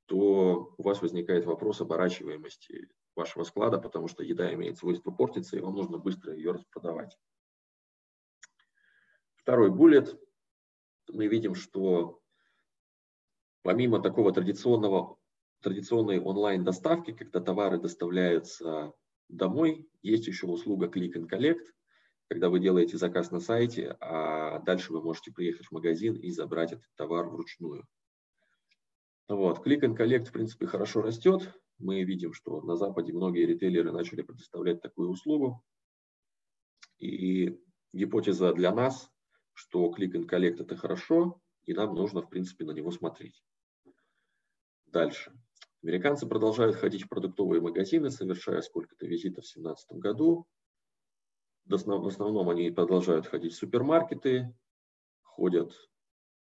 то 0.05 0.73
у 0.77 0.83
вас 0.83 1.01
возникает 1.01 1.45
вопрос 1.45 1.81
оборачиваемости 1.81 2.89
вашего 3.15 3.43
склада, 3.43 3.77
потому 3.77 4.07
что 4.07 4.23
еда 4.23 4.53
имеет 4.53 4.77
свойство 4.77 5.11
портиться, 5.11 5.57
и 5.57 5.61
вам 5.61 5.75
нужно 5.75 5.97
быстро 5.97 6.33
ее 6.33 6.51
распродавать. 6.51 7.17
Второй 9.35 9.71
буллет. 9.71 10.19
Мы 11.09 11.27
видим, 11.27 11.55
что 11.55 12.21
помимо 13.63 14.01
такого 14.01 14.31
традиционного, 14.31 15.17
традиционной 15.61 16.19
онлайн-доставки, 16.19 17.11
когда 17.11 17.39
товары 17.39 17.79
доставляются 17.79 18.93
домой, 19.29 19.89
есть 20.01 20.27
еще 20.27 20.47
услуга 20.47 20.87
Click 20.87 21.13
and 21.13 21.29
Collect, 21.29 21.65
когда 22.27 22.49
вы 22.49 22.59
делаете 22.59 22.97
заказ 22.97 23.31
на 23.31 23.39
сайте, 23.39 23.95
а 23.99 24.59
дальше 24.59 24.93
вы 24.93 25.01
можете 25.01 25.31
приехать 25.31 25.67
в 25.67 25.71
магазин 25.71 26.15
и 26.15 26.31
забрать 26.31 26.73
этот 26.73 26.87
товар 26.95 27.27
вручную. 27.27 27.87
Вот. 29.27 29.65
Click 29.65 29.81
and 29.81 29.97
Collect, 29.97 30.25
в 30.25 30.31
принципе, 30.31 30.65
хорошо 30.65 31.01
растет 31.01 31.51
мы 31.81 32.03
видим, 32.03 32.33
что 32.33 32.61
на 32.61 32.75
Западе 32.75 33.11
многие 33.11 33.45
ритейлеры 33.45 33.91
начали 33.91 34.21
предоставлять 34.21 34.81
такую 34.81 35.09
услугу. 35.09 35.63
И 36.99 37.59
гипотеза 37.91 38.53
для 38.53 38.73
нас, 38.73 39.09
что 39.53 39.91
Click 39.91 40.13
and 40.13 40.29
Collect 40.29 40.61
это 40.61 40.77
хорошо, 40.77 41.41
и 41.63 41.73
нам 41.73 41.95
нужно, 41.95 42.21
в 42.21 42.29
принципе, 42.29 42.65
на 42.65 42.71
него 42.71 42.91
смотреть. 42.91 43.43
Дальше. 44.85 45.33
Американцы 45.83 46.27
продолжают 46.27 46.75
ходить 46.75 47.03
в 47.03 47.09
продуктовые 47.09 47.59
магазины, 47.59 48.11
совершая 48.11 48.61
сколько-то 48.61 49.07
визитов 49.07 49.45
в 49.45 49.53
2017 49.53 49.91
году. 49.93 50.45
В 51.65 51.73
основном 51.73 52.49
они 52.49 52.69
продолжают 52.69 53.25
ходить 53.25 53.53
в 53.53 53.57
супермаркеты, 53.57 54.53
ходят 55.23 55.73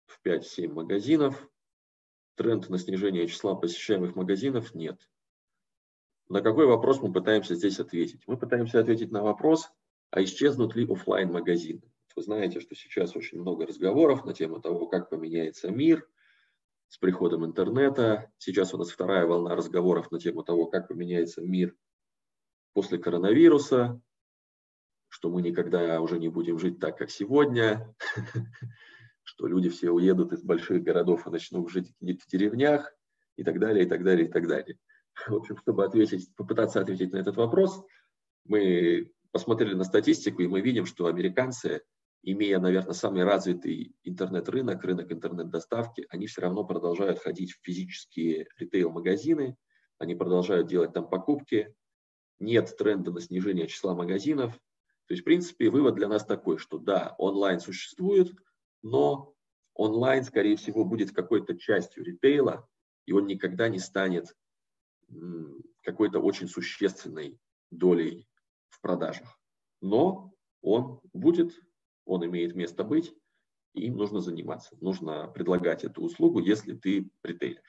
в 0.06 0.26
5-7 0.26 0.72
магазинов. 0.72 1.50
Тренд 2.36 2.70
на 2.70 2.78
снижение 2.78 3.28
числа 3.28 3.56
посещаемых 3.56 4.16
магазинов 4.16 4.74
нет. 4.74 5.10
На 6.30 6.42
какой 6.42 6.66
вопрос 6.66 7.02
мы 7.02 7.12
пытаемся 7.12 7.56
здесь 7.56 7.80
ответить? 7.80 8.24
Мы 8.28 8.38
пытаемся 8.38 8.80
ответить 8.80 9.12
на 9.12 9.22
вопрос, 9.22 9.70
а 10.12 10.24
исчезнут 10.24 10.76
ли 10.76 10.90
офлайн 10.90 11.32
магазины 11.32 11.82
Вы 12.16 12.22
знаете, 12.22 12.62
что 12.62 12.74
сейчас 12.74 13.16
очень 13.16 13.40
много 13.40 13.66
разговоров 13.66 14.26
на 14.26 14.34
тему 14.34 14.62
того, 14.62 14.88
как 14.88 15.10
поменяется 15.10 15.70
мир 15.72 16.08
с 16.96 16.98
приходом 16.98 17.46
интернета. 17.46 18.32
Сейчас 18.38 18.74
у 18.74 18.78
нас 18.78 18.90
вторая 18.90 19.26
волна 19.26 19.54
разговоров 19.54 20.12
на 20.12 20.20
тему 20.20 20.44
того, 20.44 20.68
как 20.68 20.88
поменяется 20.88 21.42
мир 21.42 21.76
после 22.72 22.98
коронавируса, 22.98 24.00
что 25.10 25.30
мы 25.30 25.42
никогда 25.42 26.00
уже 26.00 26.18
не 26.20 26.30
будем 26.30 26.58
жить 26.58 26.80
так, 26.80 26.98
как 26.98 27.12
сегодня, 27.12 27.94
что 29.24 29.46
люди 29.46 29.68
все 29.68 29.92
уедут 29.92 30.32
из 30.32 30.42
больших 30.42 30.84
городов 30.84 31.28
и 31.28 31.32
начнут 31.32 31.70
жить 31.70 31.94
в 32.00 32.28
деревнях 32.32 32.96
и 33.36 33.44
так 33.44 33.60
далее, 33.60 33.86
и 33.86 33.90
так 33.90 34.02
далее, 34.02 34.30
и 34.30 34.32
так 34.32 34.48
далее. 34.48 34.80
В 35.28 35.36
общем, 35.36 35.58
чтобы 35.58 35.84
ответить, 35.84 36.34
попытаться 36.38 36.80
ответить 36.80 37.12
на 37.12 37.18
этот 37.18 37.36
вопрос, 37.36 37.84
мы 38.46 39.12
посмотрели 39.34 39.74
на 39.74 39.84
статистику, 39.84 40.44
и 40.44 40.48
мы 40.48 40.62
видим, 40.62 40.86
что 40.86 41.08
американцы, 41.08 41.84
имея, 42.26 42.60
наверное, 42.60 42.94
самый 42.94 43.24
развитый 43.24 43.96
интернет-рынок, 44.04 44.84
рынок 44.84 45.12
интернет-доставки, 45.12 46.08
они 46.10 46.26
все 46.26 46.42
равно 46.42 46.66
продолжают 46.66 47.20
ходить 47.20 47.54
в 47.54 47.64
физические 47.64 48.48
ритейл-магазины, 48.58 49.56
они 50.00 50.16
продолжают 50.16 50.68
делать 50.68 50.92
там 50.92 51.08
покупки, 51.08 51.74
нет 52.40 52.76
тренда 52.78 53.12
на 53.12 53.22
снижение 53.22 53.68
числа 53.68 53.94
магазинов. 53.94 54.54
То 55.08 55.14
есть, 55.14 55.22
в 55.22 55.26
принципе, 55.26 55.70
вывод 55.70 55.96
для 55.96 56.08
нас 56.08 56.26
такой, 56.26 56.58
что 56.58 56.80
да, 56.80 57.16
онлайн 57.20 57.60
существует, 57.60 58.34
но 58.82 59.36
онлайн, 59.76 60.24
скорее 60.24 60.56
всего, 60.56 60.84
будет 60.84 61.12
какой-то 61.12 61.56
частью 61.56 62.04
ритейла, 62.04 62.68
и 63.06 63.12
он 63.14 63.28
никогда 63.28 63.70
не 63.70 63.80
станет 63.80 64.36
какой-то 65.84 66.20
очень 66.20 66.48
существенной 66.48 67.40
долей 67.70 68.28
в 68.70 68.82
продажах. 68.82 69.40
Но 69.80 70.34
он 70.62 71.00
будет, 71.14 71.62
он 72.06 72.26
имеет 72.26 72.56
место 72.56 72.84
быть, 72.84 73.14
и 73.74 73.88
им 73.88 73.98
нужно 73.98 74.22
заниматься. 74.22 74.78
Нужно 74.82 75.28
предлагать 75.28 75.84
эту 75.84 76.02
услугу, 76.02 76.40
если 76.40 76.74
ты 76.74 77.10
ритейлер. 77.24 77.64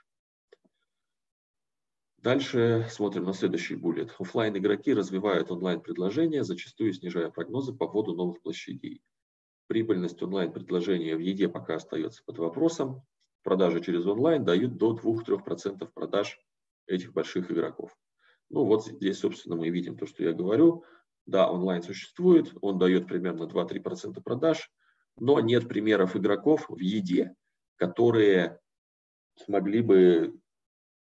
Дальше 2.19 2.87
смотрим 2.91 3.25
на 3.25 3.33
следующий 3.33 3.77
bullet. 3.77 4.15
Оффлайн 4.19 4.57
игроки 4.57 4.93
развивают 4.93 5.51
онлайн-предложения, 5.51 6.43
зачастую 6.43 6.93
снижая 6.93 7.31
прогнозы 7.31 7.73
по 7.73 7.87
вводу 7.87 8.15
новых 8.15 8.41
площадей. 8.43 9.03
Прибыльность 9.69 10.23
онлайн-предложения 10.23 11.17
в 11.17 11.21
еде 11.21 11.49
пока 11.49 11.77
остается 11.77 12.23
под 12.25 12.39
вопросом. 12.39 13.03
Продажи 13.43 13.81
через 13.81 14.07
онлайн 14.07 14.45
дают 14.45 14.77
до 14.77 14.97
2-3% 14.97 15.89
продаж 15.95 16.41
этих 16.87 17.13
больших 17.13 17.51
игроков. 17.51 17.97
Ну 18.51 18.65
вот 18.65 18.87
здесь, 18.87 19.19
собственно, 19.19 19.57
мы 19.57 19.71
видим 19.71 19.97
то, 19.97 20.07
что 20.07 20.25
я 20.25 20.33
говорю. 20.33 20.85
Да, 21.27 21.51
онлайн 21.51 21.83
существует, 21.83 22.53
он 22.61 22.79
дает 22.79 23.09
примерно 23.09 23.45
2-3% 23.45 24.23
продаж, 24.23 24.71
но 25.19 25.41
нет 25.41 25.69
примеров 25.69 26.17
игроков 26.17 26.69
в 26.69 26.79
еде, 26.79 27.35
которые 27.77 28.61
смогли 29.37 29.83
бы 29.83 30.39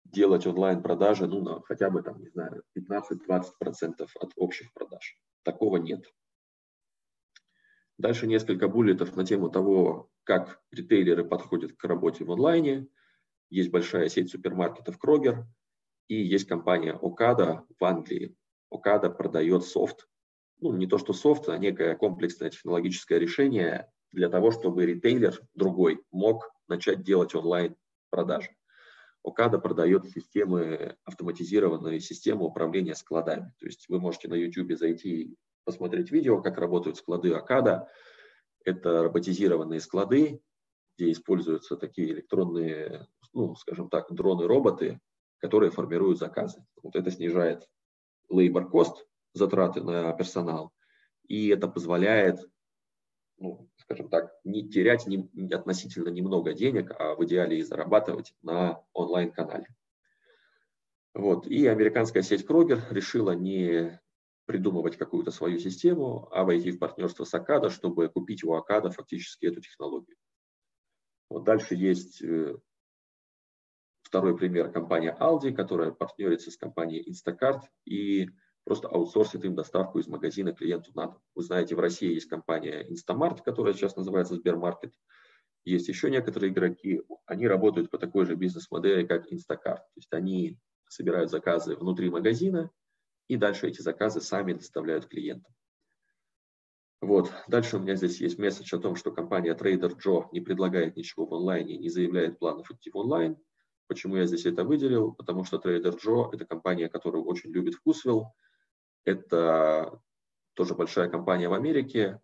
делать 0.04 0.46
онлайн-продажи, 0.46 1.26
ну, 1.26 1.40
на 1.42 1.60
хотя 1.62 1.90
бы, 1.90 2.02
там, 2.02 2.20
не 2.20 2.28
знаю, 2.28 2.62
15-20% 2.78 4.08
от 4.20 4.32
общих 4.36 4.72
продаж. 4.72 5.18
Такого 5.42 5.78
нет. 5.78 6.04
Дальше 7.98 8.26
несколько 8.26 8.68
буллетов 8.68 9.16
на 9.16 9.24
тему 9.24 9.48
того, 9.50 10.10
как 10.24 10.60
ритейлеры 10.70 11.24
подходят 11.24 11.72
к 11.72 11.84
работе 11.84 12.24
в 12.24 12.32
онлайне. 12.32 12.88
Есть 13.50 13.70
большая 13.70 14.08
сеть 14.08 14.30
супермаркетов 14.30 14.98
Крогер 14.98 15.46
и 16.08 16.16
есть 16.16 16.48
компания 16.48 16.98
Okada 17.00 17.64
в 17.78 17.84
Англии. 17.84 18.36
Okada 18.74 19.08
продает 19.10 19.64
софт, 19.64 20.08
ну 20.60 20.72
не 20.72 20.86
то 20.86 20.98
что 20.98 21.12
софт, 21.12 21.48
а 21.48 21.58
некое 21.58 21.94
комплексное 21.94 22.50
технологическое 22.50 23.18
решение 23.18 23.90
для 24.12 24.28
того, 24.28 24.50
чтобы 24.50 24.84
ритейлер 24.84 25.40
другой 25.54 26.02
мог 26.10 26.50
начать 26.68 27.02
делать 27.02 27.34
онлайн 27.34 27.76
продажи. 28.10 28.50
Okada 29.26 29.58
продает 29.58 30.06
системы, 30.10 30.96
автоматизированные 31.04 32.00
системы 32.00 32.44
управления 32.44 32.94
складами. 32.94 33.52
То 33.58 33.66
есть 33.66 33.88
вы 33.88 33.98
можете 33.98 34.28
на 34.28 34.34
YouTube 34.34 34.76
зайти 34.76 35.36
посмотреть 35.64 36.10
видео, 36.10 36.42
как 36.42 36.58
работают 36.58 36.98
склады 36.98 37.32
Акада. 37.32 37.88
Это 38.64 39.02
роботизированные 39.02 39.80
склады, 39.80 40.42
где 40.96 41.10
используются 41.10 41.76
такие 41.76 42.12
электронные, 42.12 43.06
ну, 43.32 43.54
скажем 43.56 43.88
так, 43.88 44.12
дроны-роботы, 44.12 45.00
которые 45.38 45.70
формируют 45.70 46.18
заказы. 46.18 46.64
Вот 46.82 46.94
это 46.96 47.10
снижает 47.10 47.66
labor 48.30 48.70
cost, 48.70 48.94
затраты 49.32 49.82
на 49.82 50.12
персонал, 50.12 50.72
и 51.26 51.48
это 51.48 51.68
позволяет, 51.68 52.38
ну, 53.38 53.68
скажем 53.76 54.08
так, 54.08 54.32
не 54.44 54.68
терять 54.68 55.06
не, 55.06 55.28
относительно 55.52 56.08
немного 56.08 56.52
денег, 56.52 56.92
а 56.98 57.14
в 57.14 57.24
идеале 57.24 57.58
и 57.58 57.62
зарабатывать 57.62 58.34
на 58.42 58.82
онлайн-канале. 58.92 59.66
Вот. 61.14 61.46
И 61.46 61.66
американская 61.66 62.22
сеть 62.22 62.44
Крогер 62.44 62.82
решила 62.90 63.32
не 63.32 64.00
придумывать 64.46 64.96
какую-то 64.96 65.30
свою 65.30 65.58
систему, 65.58 66.28
а 66.32 66.44
войти 66.44 66.70
в 66.70 66.78
партнерство 66.78 67.24
с 67.24 67.32
Акада, 67.32 67.70
чтобы 67.70 68.08
купить 68.08 68.44
у 68.44 68.52
Акада 68.52 68.90
фактически 68.90 69.46
эту 69.46 69.60
технологию. 69.60 70.16
Вот 71.30 71.44
дальше 71.44 71.74
есть 71.74 72.20
э, 72.22 72.56
второй 74.14 74.36
пример 74.36 74.70
компания 74.70 75.16
Aldi, 75.18 75.50
которая 75.54 75.90
партнерится 75.90 76.52
с 76.52 76.56
компанией 76.56 77.04
Instacart 77.10 77.62
и 77.84 78.28
просто 78.62 78.86
аутсорсит 78.86 79.44
им 79.44 79.56
доставку 79.56 79.98
из 79.98 80.06
магазина 80.06 80.52
клиенту 80.52 80.92
на 80.94 81.06
дом. 81.08 81.20
Вы 81.34 81.42
знаете, 81.42 81.74
в 81.74 81.80
России 81.80 82.14
есть 82.14 82.28
компания 82.28 82.86
Instamart, 82.88 83.42
которая 83.44 83.74
сейчас 83.74 83.96
называется 83.96 84.36
Сбермаркет. 84.36 84.94
Есть 85.64 85.88
еще 85.88 86.12
некоторые 86.12 86.52
игроки, 86.52 87.02
они 87.26 87.48
работают 87.48 87.90
по 87.90 87.98
такой 87.98 88.24
же 88.24 88.36
бизнес-модели, 88.36 89.04
как 89.04 89.32
Instacart. 89.32 89.78
То 89.78 89.96
есть 89.96 90.12
они 90.12 90.60
собирают 90.88 91.32
заказы 91.32 91.74
внутри 91.74 92.08
магазина, 92.08 92.70
и 93.26 93.34
дальше 93.34 93.66
эти 93.66 93.80
заказы 93.80 94.20
сами 94.20 94.52
доставляют 94.52 95.06
клиентам. 95.06 95.52
Вот. 97.00 97.32
Дальше 97.48 97.78
у 97.78 97.80
меня 97.80 97.96
здесь 97.96 98.20
есть 98.20 98.38
месседж 98.38 98.76
о 98.76 98.78
том, 98.78 98.94
что 98.94 99.10
компания 99.10 99.56
Trader 99.56 99.98
Joe 99.98 100.28
не 100.30 100.40
предлагает 100.40 100.96
ничего 100.96 101.26
в 101.26 101.34
онлайне, 101.34 101.78
не 101.78 101.88
заявляет 101.88 102.38
планов 102.38 102.70
идти 102.70 102.92
в 102.92 102.96
онлайн. 102.96 103.36
Почему 103.86 104.16
я 104.16 104.26
здесь 104.26 104.46
это 104.46 104.64
выделил? 104.64 105.12
Потому 105.12 105.44
что 105.44 105.58
Trader 105.58 105.98
Joe– 106.02 106.30
это 106.32 106.46
компания, 106.46 106.88
которую 106.88 107.24
очень 107.24 107.50
любит 107.50 107.74
Вкусвилл. 107.74 108.32
Это 109.04 110.00
тоже 110.54 110.74
большая 110.74 111.10
компания 111.10 111.48
в 111.48 111.52
Америке. 111.52 112.20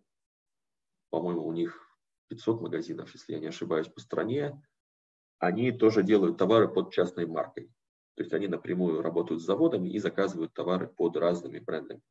По-моему, 1.11 1.47
у 1.47 1.53
них 1.53 1.99
500 2.29 2.63
магазинов, 2.63 3.13
если 3.13 3.35
я 3.35 3.41
не 3.41 3.49
ошибаюсь, 3.49 3.89
по 3.89 4.01
стране. 4.01 4.63
Они 5.39 5.73
тоже 5.73 6.03
делают 6.03 6.39
товары 6.39 6.69
под 6.69 6.93
частной 6.93 7.27
маркой. 7.27 7.67
То 8.15 8.23
есть 8.23 8.33
они 8.33 8.49
напрямую 8.49 9.03
работают 9.03 9.43
с 9.43 9.47
заводами 9.47 9.89
и 9.89 9.99
заказывают 9.99 10.53
товары 10.55 10.89
под 10.89 11.17
разными 11.17 11.59
брендами. 11.59 12.03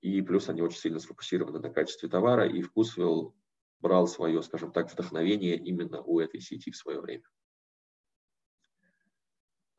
И 0.00 0.20
плюс 0.22 0.48
они 0.48 0.62
очень 0.62 0.80
сильно 0.80 0.98
сфокусированы 0.98 1.60
на 1.60 1.70
качестве 1.70 2.08
товара, 2.08 2.46
и 2.48 2.60
Вкусвилл 2.60 3.36
брал 3.80 4.06
свое, 4.06 4.42
скажем 4.42 4.72
так, 4.72 4.92
вдохновение 4.92 5.56
именно 5.56 6.02
у 6.02 6.18
этой 6.18 6.40
сети 6.40 6.70
в 6.70 6.76
свое 6.76 7.00
время. 7.00 7.24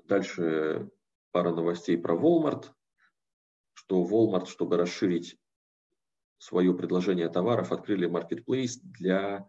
Дальше 0.03 0.89
пара 1.31 1.51
новостей 1.51 1.97
про 1.97 2.15
Walmart, 2.15 2.65
что 3.73 4.03
Walmart, 4.03 4.47
чтобы 4.47 4.77
расширить 4.77 5.37
свое 6.37 6.73
предложение 6.73 7.29
товаров, 7.29 7.71
открыли 7.71 8.09
marketplace 8.09 8.79
для 8.83 9.47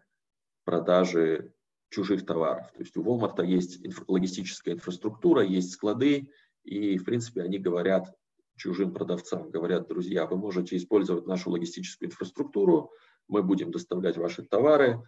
продажи 0.63 1.53
чужих 1.89 2.25
товаров. 2.25 2.71
То 2.71 2.79
есть 2.79 2.97
у 2.97 3.03
Walmart 3.03 3.45
есть 3.45 3.79
логистическая 4.07 4.73
инфраструктура, 4.73 5.43
есть 5.43 5.71
склады, 5.71 6.31
и, 6.63 6.97
в 6.97 7.05
принципе, 7.05 7.41
они 7.43 7.59
говорят 7.59 8.13
чужим 8.55 8.93
продавцам, 8.93 9.51
говорят, 9.51 9.87
друзья, 9.87 10.25
вы 10.25 10.37
можете 10.37 10.77
использовать 10.77 11.27
нашу 11.27 11.51
логистическую 11.51 12.09
инфраструктуру, 12.09 12.91
мы 13.27 13.43
будем 13.43 13.71
доставлять 13.71 14.17
ваши 14.17 14.43
товары, 14.43 15.01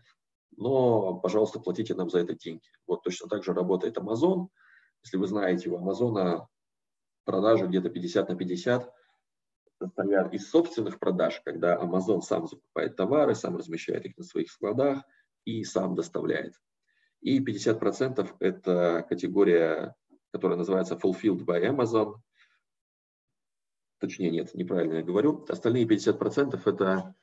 но, 0.56 1.16
пожалуйста, 1.16 1.60
платите 1.60 1.94
нам 1.96 2.10
за 2.10 2.20
это 2.20 2.34
деньги. 2.34 2.70
Вот 2.86 3.04
точно 3.04 3.28
так 3.28 3.44
же 3.44 3.54
работает 3.54 3.98
Amazon. 3.98 4.48
Если 5.04 5.18
вы 5.18 5.28
знаете, 5.28 5.70
у 5.70 5.78
Амазона 5.78 6.48
продажи 7.24 7.68
где-то 7.68 7.90
50 7.90 8.30
на 8.30 8.36
50 8.36 8.94
состоят 9.80 10.34
из 10.34 10.50
собственных 10.50 11.00
продаж, 11.00 11.42
когда 11.46 11.76
Amazon 11.76 12.22
сам 12.22 12.48
закупает 12.48 12.96
товары, 12.96 13.36
сам 13.36 13.58
размещает 13.58 14.06
их 14.06 14.18
на 14.18 14.24
своих 14.24 14.52
складах 14.52 15.04
и 15.46 15.64
сам 15.64 15.96
доставляет. 15.96 16.56
И 17.22 17.44
50% 17.44 18.36
это 18.40 19.06
категория, 19.08 19.96
которая 20.32 20.58
называется 20.58 20.96
Fulfilled 20.96 21.46
by 21.46 21.64
Amazon. 21.64 22.16
Точнее, 24.00 24.30
нет, 24.30 24.54
неправильно 24.54 24.96
я 24.96 25.04
говорю. 25.04 25.46
Остальные 25.50 25.86
50% 25.86 26.62
это 26.66 27.16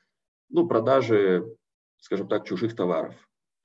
ну, 0.49 0.67
продажи, 0.67 1.57
скажем 1.97 2.27
так, 2.27 2.45
чужих 2.45 2.75
товаров. 2.75 3.15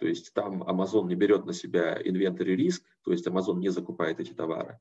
То 0.00 0.06
есть 0.06 0.32
там 0.32 0.62
Amazon 0.62 1.06
не 1.06 1.14
берет 1.14 1.44
на 1.46 1.52
себя 1.52 2.00
инвентарь 2.02 2.56
риск, 2.56 2.82
то 3.02 3.12
есть 3.12 3.26
Amazon 3.26 3.58
не 3.58 3.68
закупает 3.68 4.18
эти 4.18 4.32
товары, 4.32 4.80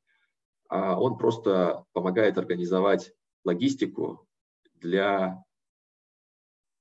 а 0.68 1.00
он 1.00 1.18
просто 1.18 1.86
помогает 1.94 2.38
организовать 2.38 3.14
логистику 3.44 4.28
для 4.76 5.44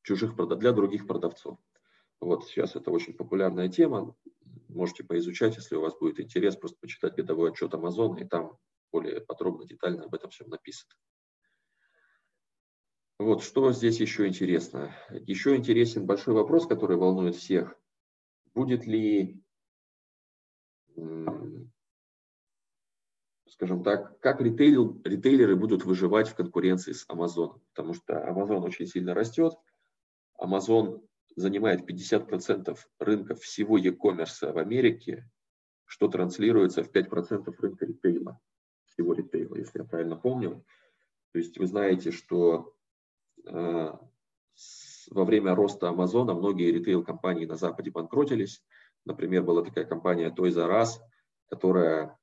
чужих 0.02 0.34
для 0.36 0.72
других 0.72 1.06
продавцов. 1.06 1.58
Вот 2.20 2.46
сейчас 2.46 2.76
это 2.76 2.90
очень 2.90 3.12
популярная 3.12 3.68
тема 3.68 4.16
можете 4.68 5.04
поизучать, 5.04 5.56
если 5.56 5.76
у 5.76 5.80
вас 5.80 5.96
будет 5.98 6.20
интерес, 6.20 6.56
просто 6.56 6.78
почитать 6.80 7.16
годовой 7.16 7.50
отчет 7.50 7.74
Амазона, 7.74 8.18
и 8.18 8.24
там 8.24 8.56
более 8.92 9.20
подробно, 9.20 9.66
детально 9.66 10.04
об 10.04 10.14
этом 10.14 10.30
всем 10.30 10.48
написано. 10.48 10.92
Вот, 13.18 13.42
что 13.42 13.72
здесь 13.72 13.98
еще 14.00 14.28
интересно? 14.28 14.94
Еще 15.10 15.56
интересен 15.56 16.06
большой 16.06 16.34
вопрос, 16.34 16.66
который 16.66 16.96
волнует 16.96 17.34
всех. 17.34 17.74
Будет 18.54 18.86
ли, 18.86 19.42
скажем 23.46 23.82
так, 23.82 24.18
как 24.20 24.40
ритейл, 24.40 25.00
ритейлеры 25.04 25.56
будут 25.56 25.84
выживать 25.84 26.28
в 26.28 26.34
конкуренции 26.34 26.92
с 26.92 27.06
Amazon? 27.08 27.60
Потому 27.74 27.94
что 27.94 28.14
Amazon 28.14 28.60
очень 28.60 28.86
сильно 28.86 29.14
растет. 29.14 29.54
Amazon 30.40 31.06
занимает 31.36 31.88
50% 31.88 32.76
рынка 32.98 33.34
всего 33.36 33.78
e-commerce 33.78 34.52
в 34.52 34.58
Америке, 34.58 35.30
что 35.84 36.08
транслируется 36.08 36.82
в 36.82 36.90
5% 36.90 37.54
рынка 37.58 37.86
ритейла, 37.86 38.40
всего 38.84 39.14
ритейла, 39.14 39.56
если 39.56 39.78
я 39.78 39.84
правильно 39.84 40.16
помню. 40.16 40.64
То 41.32 41.38
есть 41.38 41.58
вы 41.58 41.66
знаете, 41.66 42.10
что 42.10 42.74
э, 43.46 43.92
во 45.10 45.24
время 45.24 45.54
роста 45.54 45.88
Амазона 45.88 46.34
многие 46.34 46.72
ритейл-компании 46.72 47.46
на 47.46 47.56
Западе 47.56 47.90
банкротились. 47.90 48.62
Например, 49.04 49.42
была 49.42 49.64
такая 49.64 49.84
компания 49.84 50.34
Toys 50.36 50.56
R 50.56 50.70
Us, 50.70 50.88
которая 51.48 52.18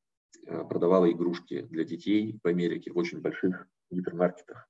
э, 0.46 0.64
продавала 0.66 1.12
игрушки 1.12 1.62
для 1.62 1.84
детей 1.84 2.40
в 2.44 2.48
Америке 2.48 2.92
в 2.92 2.98
очень 2.98 3.22
больших 3.22 3.68
гипермаркетах. 3.90 4.68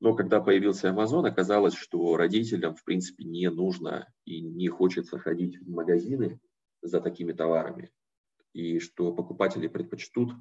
Но 0.00 0.14
когда 0.14 0.40
появился 0.40 0.88
Amazon, 0.88 1.26
оказалось, 1.26 1.74
что 1.74 2.16
родителям, 2.16 2.74
в 2.74 2.84
принципе, 2.84 3.24
не 3.24 3.48
нужно 3.50 4.12
и 4.24 4.40
не 4.40 4.68
хочется 4.68 5.18
ходить 5.18 5.58
в 5.58 5.70
магазины 5.70 6.38
за 6.82 7.00
такими 7.00 7.32
товарами, 7.32 7.90
и 8.52 8.78
что 8.78 9.12
покупатели 9.12 9.68
предпочтут 9.68 10.32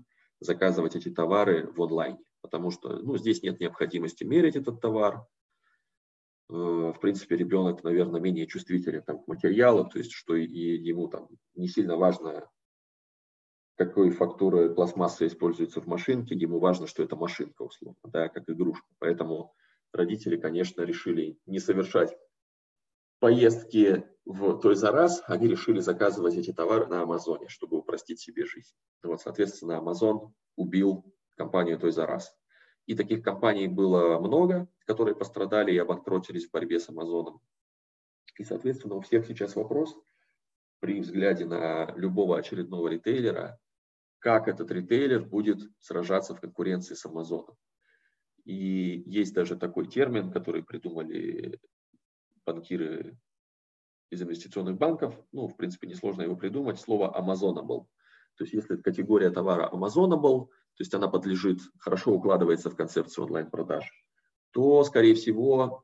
заказывать 0.41 0.95
эти 0.95 1.09
товары 1.09 1.71
в 1.71 1.81
онлайне, 1.81 2.19
потому 2.41 2.69
что 2.69 2.97
ну, 2.99 3.17
здесь 3.17 3.43
нет 3.43 3.59
необходимости 3.59 4.23
мерить 4.25 4.57
этот 4.57 4.81
товар. 4.81 5.25
Э, 6.49 6.53
в 6.53 6.99
принципе, 6.99 7.35
ребенок, 7.35 7.83
наверное, 7.83 8.21
менее 8.21 8.47
чувствителен 8.47 9.01
там, 9.03 9.23
к 9.23 9.27
материалу, 9.27 9.85
то 9.85 9.97
есть 9.97 10.11
что 10.11 10.35
и 10.35 10.45
ему 10.45 11.07
там 11.07 11.27
не 11.55 11.67
сильно 11.67 11.97
важно, 11.97 12.49
какой 13.77 14.09
фактуры 14.11 14.73
пластмасса 14.73 15.27
используется 15.27 15.81
в 15.81 15.87
машинке, 15.87 16.35
ему 16.35 16.59
важно, 16.59 16.87
что 16.87 17.03
это 17.03 17.15
машинка, 17.15 17.63
условно, 17.63 17.97
да, 18.03 18.29
как 18.29 18.49
игрушка. 18.49 18.87
Поэтому 18.99 19.53
родители, 19.91 20.37
конечно, 20.37 20.81
решили 20.83 21.37
не 21.45 21.59
совершать 21.59 22.15
поездки 23.19 24.05
в 24.25 24.59
той 24.59 24.75
за 24.75 24.91
раз, 24.91 25.23
они 25.25 25.47
решили 25.47 25.79
заказывать 25.79 26.35
эти 26.35 26.53
товары 26.53 26.85
на 26.87 27.01
Амазоне, 27.01 27.49
чтобы 27.49 27.77
упростить 27.77 28.19
себе 28.19 28.45
жизнь. 28.45 28.73
Вот, 29.03 29.21
соответственно, 29.21 29.77
Амазон 29.77 30.33
убил 30.55 31.13
компанию 31.35 31.79
той 31.79 31.91
за 31.91 32.05
раз. 32.05 32.35
И 32.85 32.95
таких 32.95 33.23
компаний 33.23 33.67
было 33.67 34.19
много, 34.19 34.67
которые 34.85 35.15
пострадали 35.15 35.71
и 35.71 35.77
обанкротились 35.77 36.47
в 36.47 36.51
борьбе 36.51 36.79
с 36.79 36.89
Амазоном. 36.89 37.41
И, 38.37 38.43
соответственно, 38.43 38.95
у 38.95 39.01
всех 39.01 39.25
сейчас 39.25 39.55
вопрос 39.55 39.97
при 40.79 40.99
взгляде 40.99 41.45
на 41.45 41.91
любого 41.95 42.37
очередного 42.37 42.87
ритейлера, 42.89 43.59
как 44.19 44.47
этот 44.47 44.71
ритейлер 44.71 45.25
будет 45.25 45.59
сражаться 45.79 46.35
в 46.35 46.41
конкуренции 46.41 46.93
с 46.93 47.05
Амазоном. 47.05 47.55
И 48.43 49.03
есть 49.07 49.33
даже 49.33 49.55
такой 49.55 49.87
термин, 49.87 50.31
который 50.31 50.63
придумали 50.63 51.59
банкиры 52.45 53.17
из 54.11 54.21
инвестиционных 54.21 54.77
банков. 54.77 55.19
Ну, 55.31 55.47
в 55.47 55.57
принципе, 55.57 55.87
несложно 55.87 56.21
его 56.21 56.35
придумать. 56.35 56.79
Слово 56.79 57.11
Amazonable. 57.19 57.87
То 58.35 58.43
есть, 58.43 58.53
если 58.53 58.75
категория 58.75 59.31
товара 59.31 59.69
Amazonable, 59.71 60.49
то 60.75 60.81
есть 60.81 60.93
она 60.93 61.07
подлежит, 61.07 61.59
хорошо 61.79 62.13
укладывается 62.13 62.69
в 62.69 62.75
концепцию 62.75 63.25
онлайн-продаж, 63.25 63.89
то, 64.51 64.83
скорее 64.83 65.15
всего, 65.15 65.83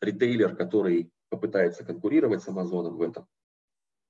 ритейлер, 0.00 0.56
который 0.56 1.12
попытается 1.28 1.84
конкурировать 1.84 2.42
с 2.42 2.48
Амазоном 2.48 2.96
в 2.96 3.02
этом, 3.02 3.28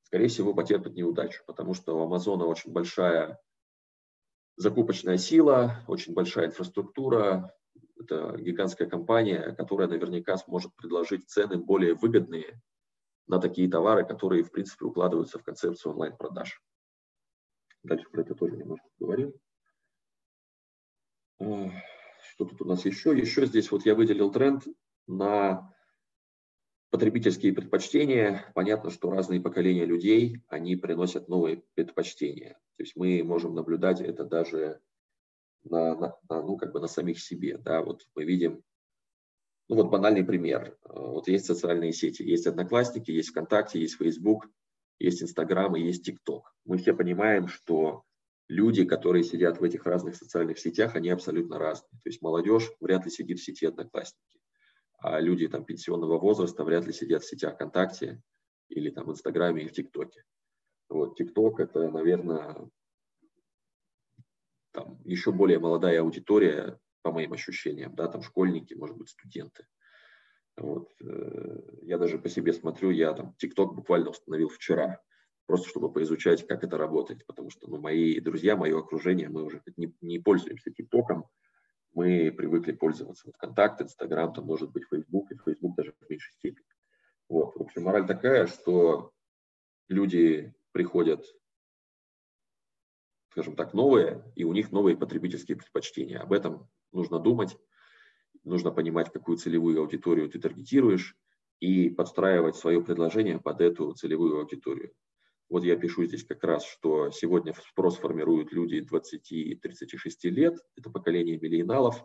скорее 0.03 0.29
всего, 0.29 0.55
потерпит 0.55 0.95
неудачу, 0.95 1.43
потому 1.47 1.75
что 1.75 1.99
у 1.99 2.03
Амазона 2.03 2.47
очень 2.47 2.73
большая 2.73 3.39
закупочная 4.57 5.19
сила, 5.19 5.85
очень 5.89 6.15
большая 6.15 6.47
инфраструктура. 6.47 7.55
Это 7.99 8.37
гигантская 8.39 8.89
компания, 8.89 9.55
которая 9.57 9.89
наверняка 9.89 10.37
сможет 10.37 10.75
предложить 10.75 11.29
цены 11.29 11.57
более 11.57 11.95
выгодные 11.95 12.61
на 13.27 13.41
такие 13.41 13.71
товары, 13.71 14.07
которые, 14.07 14.43
в 14.43 14.53
принципе, 14.53 14.85
укладываются 14.87 15.39
в 15.39 15.45
концепцию 15.45 15.93
онлайн-продаж. 15.93 16.63
Дальше 17.83 18.09
про 18.11 18.23
это 18.23 18.35
тоже 18.35 18.57
немножко 18.57 18.87
говорим. 18.99 19.33
Что 21.38 22.44
тут 22.44 22.62
у 22.62 22.64
нас 22.64 22.85
еще? 22.85 23.16
Еще 23.16 23.47
здесь 23.47 23.70
вот 23.70 23.85
я 23.85 23.94
выделил 23.94 24.31
тренд 24.31 24.64
на 25.07 25.75
потребительские 26.90 27.53
предпочтения. 27.53 28.51
Понятно, 28.55 28.90
что 28.90 29.11
разные 29.11 29.40
поколения 29.40 29.85
людей, 29.85 30.42
они 30.49 30.77
приносят 30.77 31.29
новые 31.29 31.64
предпочтения. 31.75 32.53
То 32.77 32.83
есть 32.83 32.97
мы 32.97 33.23
можем 33.25 33.55
наблюдать 33.55 34.01
это 34.01 34.25
даже 34.25 34.81
на, 35.64 35.97
на, 35.97 36.16
на, 36.29 36.42
ну, 36.42 36.57
как 36.57 36.73
бы 36.73 36.81
на 36.81 36.87
самих 36.87 37.20
себе. 37.20 37.59
Да? 37.59 37.83
Вот 37.83 38.07
мы 38.14 38.25
видим, 38.25 38.62
ну 39.68 39.77
вот 39.77 39.90
банальный 39.90 40.25
пример. 40.25 40.79
Вот 40.85 41.27
есть 41.29 41.47
социальные 41.47 41.92
сети, 41.92 42.23
есть 42.23 42.47
Одноклассники, 42.47 43.11
есть 43.11 43.31
ВКонтакте, 43.31 43.81
есть 43.81 43.97
Facebook, 43.97 44.49
есть 44.99 45.23
Инстаграм 45.23 45.75
и 45.77 45.83
есть 45.83 46.05
ТикТок. 46.05 46.55
Мы 46.64 46.79
все 46.79 46.94
понимаем, 46.94 47.49
что 47.49 48.05
люди, 48.49 48.85
которые 48.85 49.25
сидят 49.25 49.61
в 49.61 49.65
этих 49.65 49.87
разных 49.87 50.17
социальных 50.17 50.59
сетях, 50.59 50.97
они 50.97 51.11
абсолютно 51.11 51.59
разные. 51.59 52.01
То 52.03 52.09
есть 52.09 52.23
молодежь 52.23 52.71
вряд 52.81 53.05
ли 53.05 53.11
сидит 53.11 53.39
в 53.39 53.45
сети 53.45 53.67
Одноклассники 53.67 54.35
а 55.05 55.21
люди 55.21 55.47
там 55.49 55.67
пенсионного 55.67 56.19
возраста 56.19 56.65
вряд 56.65 56.87
ли 56.87 56.93
сидят 56.95 57.23
в 57.23 57.29
сетях 57.29 57.57
ВКонтакте 57.57 58.23
или 58.71 58.89
там 58.89 59.05
в 59.05 59.11
Инстаграме 59.11 59.65
и 59.65 59.69
в 59.69 59.73
ТикТоке. 59.73 60.25
Вот, 60.89 61.17
ТикТок 61.17 61.61
это, 61.61 61.91
наверное, 61.91 62.71
там 64.73 64.99
еще 65.05 65.31
более 65.31 65.59
молодая 65.59 66.01
аудитория, 66.01 66.81
по 67.03 67.13
моим 67.13 67.35
ощущениям, 67.35 67.95
да, 67.95 68.09
там 68.09 68.23
школьники, 68.23 68.73
может 68.73 68.97
быть, 68.97 69.11
студенты. 69.11 69.67
Вот. 70.57 70.91
Э, 71.03 71.61
я 71.83 71.99
даже 71.99 72.19
по 72.19 72.31
себе 72.31 72.55
смотрю, 72.55 72.89
я 72.89 73.13
там 73.13 73.35
ТикТок 73.37 73.75
буквально 73.75 74.09
установил 74.09 74.49
вчера, 74.49 75.03
просто 75.47 75.69
чтобы 75.69 75.93
поизучать, 75.93 76.47
как 76.47 76.65
это 76.65 76.79
работает, 76.79 77.27
потому 77.27 77.51
что 77.51 77.69
ну, 77.69 77.79
мои 77.79 78.21
друзья, 78.21 78.57
мое 78.57 78.79
окружение, 78.79 79.29
мы 79.29 79.45
уже 79.45 79.63
не, 79.77 79.95
не 80.01 80.19
пользуемся 80.19 80.71
ТикТоком, 80.71 81.27
мы 81.93 82.33
привыкли 82.33 82.73
пользоваться 82.73 83.27
вот 83.27 83.37
контакт, 83.37 83.81
Инстаграм, 83.81 84.33
там 84.33 84.45
может 84.47 84.73
быть 84.73 84.85
Фейсбук, 84.91 85.31
и 85.31 85.37
Фейсбук 85.37 85.77
даже 85.77 85.93
в 85.93 86.11
меньшей 86.11 86.33
степени. 86.33 86.67
Вот. 87.29 87.55
В 87.57 87.63
общем, 87.63 87.85
мораль 87.85 88.07
такая, 88.07 88.47
что 88.47 89.13
люди 89.89 90.55
приходят, 90.73 91.25
скажем 93.31 93.55
так, 93.55 93.75
новые, 93.75 94.25
и 94.35 94.45
у 94.45 94.53
них 94.53 94.73
новые 94.73 94.97
потребительские 94.97 95.57
предпочтения. 95.57 96.19
Об 96.19 96.33
этом 96.33 96.69
нужно 96.91 97.21
думать, 97.21 97.57
нужно 98.43 98.73
понимать, 98.73 99.13
какую 99.13 99.39
целевую 99.39 99.81
аудиторию 99.81 100.29
ты 100.29 100.41
таргетируешь, 100.41 101.17
и 101.61 101.89
подстраивать 101.89 102.57
свое 102.57 102.83
предложение 102.83 103.39
под 103.39 103.61
эту 103.61 103.93
целевую 103.93 104.39
аудиторию. 104.39 104.93
Вот 105.49 105.63
я 105.65 105.77
пишу 105.77 106.05
здесь 106.05 106.25
как 106.25 106.43
раз, 106.43 106.65
что 106.65 107.11
сегодня 107.11 107.55
спрос 107.55 107.99
формируют 107.99 108.53
люди 108.53 108.77
20-36 108.77 110.31
лет, 110.31 110.57
это 110.77 110.91
поколение 110.91 111.39
миллионалов. 111.39 112.05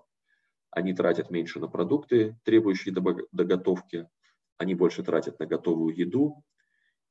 Они 0.72 0.94
тратят 0.94 1.32
меньше 1.32 1.60
на 1.60 1.68
продукты, 1.68 2.38
требующие 2.44 2.94
доготовки, 3.32 4.08
они 4.58 4.76
больше 4.76 5.04
тратят 5.04 5.40
на 5.40 5.46
готовую 5.46 5.96
еду, 5.96 6.44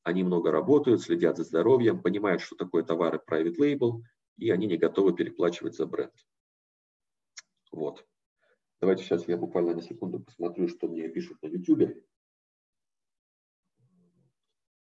они 0.03 0.23
много 0.23 0.51
работают, 0.51 1.03
следят 1.03 1.37
за 1.39 1.45
здоровьем, 1.45 2.03
понимают, 2.03 2.41
что 2.41 2.57
такое 2.57 2.83
товары 2.83 3.21
private 3.27 3.57
label, 3.59 4.03
и 4.37 4.51
они 4.51 4.67
не 4.67 4.77
готовы 4.77 5.15
переплачивать 5.15 5.75
за 5.75 5.87
бренд. 5.87 6.15
Вот. 7.73 8.07
Давайте 8.81 9.03
сейчас 9.03 9.27
я 9.27 9.37
буквально 9.37 9.75
на 9.75 9.83
секунду 9.83 10.21
посмотрю, 10.21 10.69
что 10.69 10.87
мне 10.87 11.09
пишут 11.09 11.43
на 11.43 11.49
YouTube. 11.49 12.03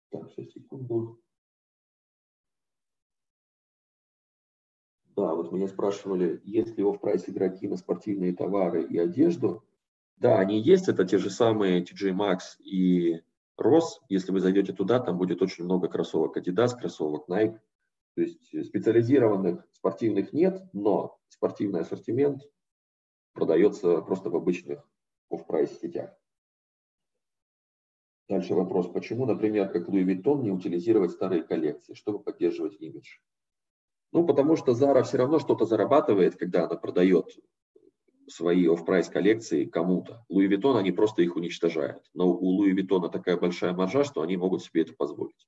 Так, 0.10 0.32
сейчас 0.32 0.52
секунду. 0.52 1.21
Да, 5.16 5.36
вот 5.36 5.52
меня 5.52 5.68
спрашивали, 5.68 6.42
есть 6.46 6.78
ли 6.78 6.84
оф-прайс 6.84 7.28
игроки 7.28 7.68
на 7.68 7.76
спортивные 7.76 8.34
товары 8.34 8.84
и 8.84 8.98
одежду. 8.98 9.64
Да, 10.18 10.40
они 10.40 10.62
есть, 10.62 10.88
это 10.88 11.04
те 11.04 11.18
же 11.18 11.30
самые 11.30 11.84
TJ 11.84 12.16
Maxx 12.16 12.40
и 12.60 13.22
Ross. 13.60 14.00
Если 14.08 14.32
вы 14.32 14.40
зайдете 14.40 14.72
туда, 14.72 15.00
там 15.00 15.18
будет 15.18 15.42
очень 15.42 15.66
много 15.66 15.90
кроссовок 15.90 16.38
Adidas, 16.38 16.78
кроссовок 16.78 17.28
Nike. 17.28 17.60
То 18.16 18.22
есть 18.22 18.68
специализированных 18.68 19.68
спортивных 19.72 20.32
нет, 20.32 20.62
но 20.74 21.18
спортивный 21.28 21.82
ассортимент 21.82 22.44
продается 23.34 24.02
просто 24.02 24.30
в 24.30 24.36
обычных 24.36 24.88
оф-прайс 25.30 25.78
сетях. 25.80 26.12
Дальше 28.30 28.54
вопрос, 28.54 28.88
почему, 28.88 29.26
например, 29.26 29.70
как 29.70 29.90
Louis 29.90 30.06
Vuitton 30.06 30.42
не 30.42 30.52
утилизировать 30.52 31.12
старые 31.12 31.44
коллекции, 31.44 31.96
чтобы 31.96 32.20
поддерживать 32.20 32.80
имидж? 32.80 33.18
Ну, 34.12 34.26
потому 34.26 34.56
что 34.56 34.74
Zara 34.74 35.04
все 35.04 35.18
равно 35.18 35.40
что-то 35.40 35.66
зарабатывает, 35.66 36.36
когда 36.36 36.66
она 36.66 36.76
продает 36.76 37.28
свои 38.28 38.68
оф-прайс 38.68 39.10
коллекции 39.10 39.66
кому-то. 39.66 40.26
Louis 40.32 40.48
Vuitton, 40.48 40.78
они 40.78 40.92
просто 40.92 41.22
их 41.22 41.36
уничтожают. 41.36 42.04
Но 42.14 42.32
у 42.32 42.62
Louis 42.62 42.76
Vuitton 42.76 43.10
такая 43.10 43.38
большая 43.38 43.74
маржа, 43.74 44.04
что 44.04 44.22
они 44.22 44.38
могут 44.38 44.64
себе 44.64 44.82
это 44.82 44.94
позволить. 44.94 45.48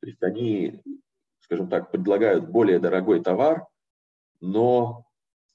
То 0.00 0.06
есть 0.06 0.22
они, 0.22 0.82
скажем 1.40 1.68
так, 1.68 1.90
предлагают 1.90 2.48
более 2.48 2.78
дорогой 2.78 3.22
товар, 3.22 3.66
но 4.40 5.04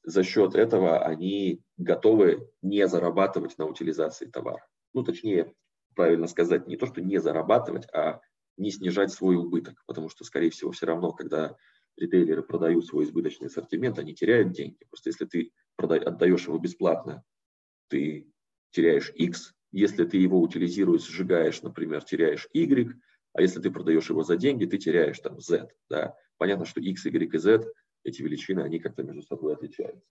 за 0.03 0.23
счет 0.23 0.55
этого 0.55 0.99
они 0.99 1.61
готовы 1.77 2.49
не 2.61 2.87
зарабатывать 2.87 3.57
на 3.57 3.65
утилизации 3.65 4.27
товара. 4.27 4.65
Ну, 4.93 5.03
точнее, 5.03 5.53
правильно 5.95 6.27
сказать, 6.27 6.67
не 6.67 6.77
то, 6.77 6.85
что 6.85 7.01
не 7.01 7.17
зарабатывать, 7.17 7.87
а 7.91 8.21
не 8.57 8.71
снижать 8.71 9.11
свой 9.11 9.35
убыток, 9.35 9.83
потому 9.87 10.09
что, 10.09 10.23
скорее 10.23 10.51
всего, 10.51 10.71
все 10.71 10.85
равно, 10.85 11.11
когда 11.11 11.55
ритейлеры 11.97 12.43
продают 12.43 12.85
свой 12.85 13.05
избыточный 13.05 13.47
ассортимент, 13.47 13.99
они 13.99 14.13
теряют 14.13 14.51
деньги. 14.51 14.85
Просто 14.89 15.09
если 15.09 15.25
ты 15.25 15.51
отдаешь 15.77 16.47
его 16.47 16.57
бесплатно, 16.57 17.23
ты 17.89 18.27
теряешь 18.71 19.11
X, 19.15 19.53
Если 19.71 20.05
ты 20.05 20.17
его 20.17 20.39
утилизируешь, 20.39 21.05
сжигаешь, 21.05 21.61
например, 21.61 22.03
теряешь 22.03 22.47
Y, 22.53 22.93
а 23.33 23.41
если 23.41 23.59
ты 23.59 23.69
продаешь 23.69 24.09
его 24.09 24.23
за 24.23 24.37
деньги, 24.37 24.65
ты 24.65 24.77
теряешь 24.77 25.19
там 25.19 25.41
Z. 25.41 25.67
Да? 25.89 26.15
Понятно, 26.37 26.65
что 26.65 26.79
X, 26.79 27.05
Y 27.05 27.33
и 27.33 27.37
Z, 27.37 27.65
эти 28.05 28.21
величины, 28.21 28.61
они 28.61 28.79
как-то 28.79 29.03
между 29.03 29.21
собой 29.23 29.53
отличаются. 29.53 30.07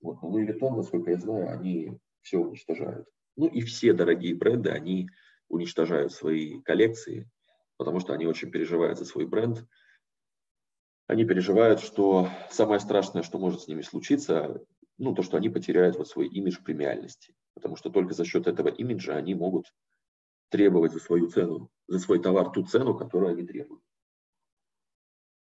Вот. 0.00 0.20
Но 0.22 0.30
Louis 0.36 0.48
Vuitton, 0.48 0.76
насколько 0.76 1.12
я 1.12 1.18
знаю, 1.18 1.50
они 1.50 1.98
все 2.22 2.38
уничтожают. 2.38 3.06
Ну 3.36 3.46
и 3.46 3.60
все 3.60 3.92
дорогие 3.92 4.34
бренды, 4.34 4.70
они 4.70 5.08
уничтожают 5.48 6.12
свои 6.12 6.60
коллекции, 6.62 7.30
потому 7.76 8.00
что 8.00 8.12
они 8.12 8.26
очень 8.26 8.50
переживают 8.50 8.98
за 8.98 9.04
свой 9.04 9.26
бренд. 9.26 9.64
Они 11.06 11.24
переживают, 11.24 11.80
что 11.80 12.28
самое 12.50 12.80
страшное, 12.80 13.22
что 13.22 13.38
может 13.38 13.62
с 13.62 13.68
ними 13.68 13.82
случиться, 13.82 14.62
ну, 14.98 15.14
то, 15.14 15.22
что 15.22 15.36
они 15.36 15.48
потеряют 15.48 15.96
вот 15.96 16.08
свой 16.08 16.28
имидж 16.28 16.62
премиальности. 16.62 17.34
Потому 17.54 17.76
что 17.76 17.90
только 17.90 18.14
за 18.14 18.24
счет 18.24 18.46
этого 18.46 18.68
имиджа 18.68 19.16
они 19.16 19.34
могут 19.34 19.72
требовать 20.48 20.92
за 20.92 21.00
свою 21.00 21.28
цену, 21.28 21.70
за 21.88 21.98
свой 21.98 22.20
товар 22.20 22.50
ту 22.50 22.64
цену, 22.64 22.96
которую 22.96 23.32
они 23.32 23.42
требуют. 23.42 23.82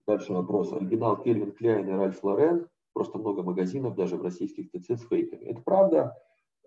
Дальше 0.08 0.34
вопрос. 0.34 0.74
Оригинал 0.74 1.22
Кельвин 1.22 1.52
Кляйн 1.52 1.88
и 1.88 1.92
Ральф 1.92 2.24
Лорен. 2.24 2.68
Просто 2.94 3.18
много 3.18 3.42
магазинов, 3.44 3.96
даже 3.96 4.18
в 4.18 4.22
российских 4.22 4.70
ТЦ 4.72 4.92
с 5.02 5.08
фейками. 5.08 5.46
Это 5.46 5.62
правда. 5.62 6.18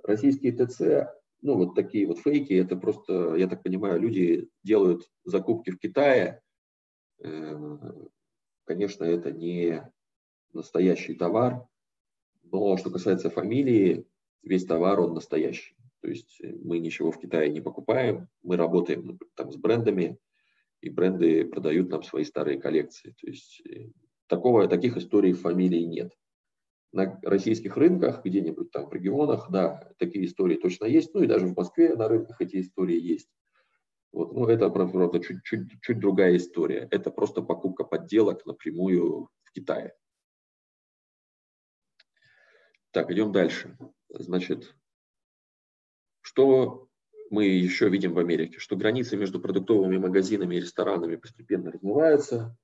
Российские 0.03 0.53
ТЦ, 0.53 1.11
ну 1.43 1.57
вот 1.57 1.75
такие 1.75 2.07
вот 2.07 2.19
фейки, 2.19 2.53
это 2.55 2.77
просто, 2.77 3.37
я 3.37 3.49
так 3.49 3.63
понимаю, 3.63 4.01
люди 4.01 4.49
делают 4.63 5.03
закупки 5.25 5.71
в 5.71 5.79
Китае. 5.79 6.41
Э, 7.23 7.79
конечно, 8.67 9.05
это 9.05 9.31
не 9.33 9.91
настоящий 10.53 11.15
товар. 11.15 11.67
Но 12.43 12.77
что 12.77 12.91
касается 12.91 13.31
фамилии, 13.31 14.07
весь 14.43 14.67
товар, 14.67 15.01
он 15.01 15.15
настоящий. 15.15 15.75
То 16.01 16.09
есть 16.09 16.41
мы 16.63 16.79
ничего 16.79 17.11
в 17.11 17.19
Китае 17.19 17.51
не 17.51 17.61
покупаем, 17.61 18.29
мы 18.43 18.57
работаем 18.57 19.19
там 19.35 19.51
с 19.51 19.57
брендами, 19.57 20.19
и 20.81 20.91
бренды 20.91 21.45
продают 21.45 21.89
нам 21.91 22.03
свои 22.03 22.25
старые 22.25 22.61
коллекции. 22.61 23.15
То 23.21 23.27
есть 23.27 23.63
э, 23.69 23.91
такого, 24.29 24.69
таких 24.69 24.97
историй 24.97 25.33
фамилии 25.33 25.83
нет. 25.83 26.13
На 26.93 27.19
российских 27.23 27.77
рынках, 27.77 28.25
где-нибудь 28.25 28.71
там 28.71 28.89
в 28.89 28.93
регионах, 28.93 29.51
да, 29.51 29.91
такие 29.99 30.27
истории 30.27 30.57
точно 30.57 30.85
есть. 30.85 31.13
Ну 31.15 31.23
и 31.23 31.27
даже 31.27 31.47
в 31.47 31.57
Москве 31.57 31.95
на 31.95 32.09
рынках 32.09 32.41
эти 32.41 32.61
истории 32.61 33.01
есть. 33.01 33.29
Вот. 34.17 34.33
Но 34.33 34.49
это, 34.49 34.71
правда, 34.71 35.21
чуть-чуть 35.21 35.79
чуть 35.83 35.99
другая 35.99 36.39
история. 36.39 36.89
Это 36.91 37.11
просто 37.11 37.43
покупка 37.43 37.85
подделок 37.85 38.47
напрямую 38.47 39.29
в 39.43 39.53
Китае. 39.53 39.95
Так, 42.93 43.11
идем 43.11 43.31
дальше. 43.31 43.77
Значит, 44.09 44.75
что 46.23 46.89
мы 47.29 47.45
еще 47.45 47.91
видим 47.91 48.15
в 48.15 48.19
Америке, 48.19 48.59
что 48.59 48.75
границы 48.75 49.19
между 49.19 49.39
продуктовыми 49.39 49.99
магазинами 49.99 50.57
и 50.57 50.61
ресторанами 50.61 51.17
постепенно 51.17 51.71
размываются. 51.71 52.57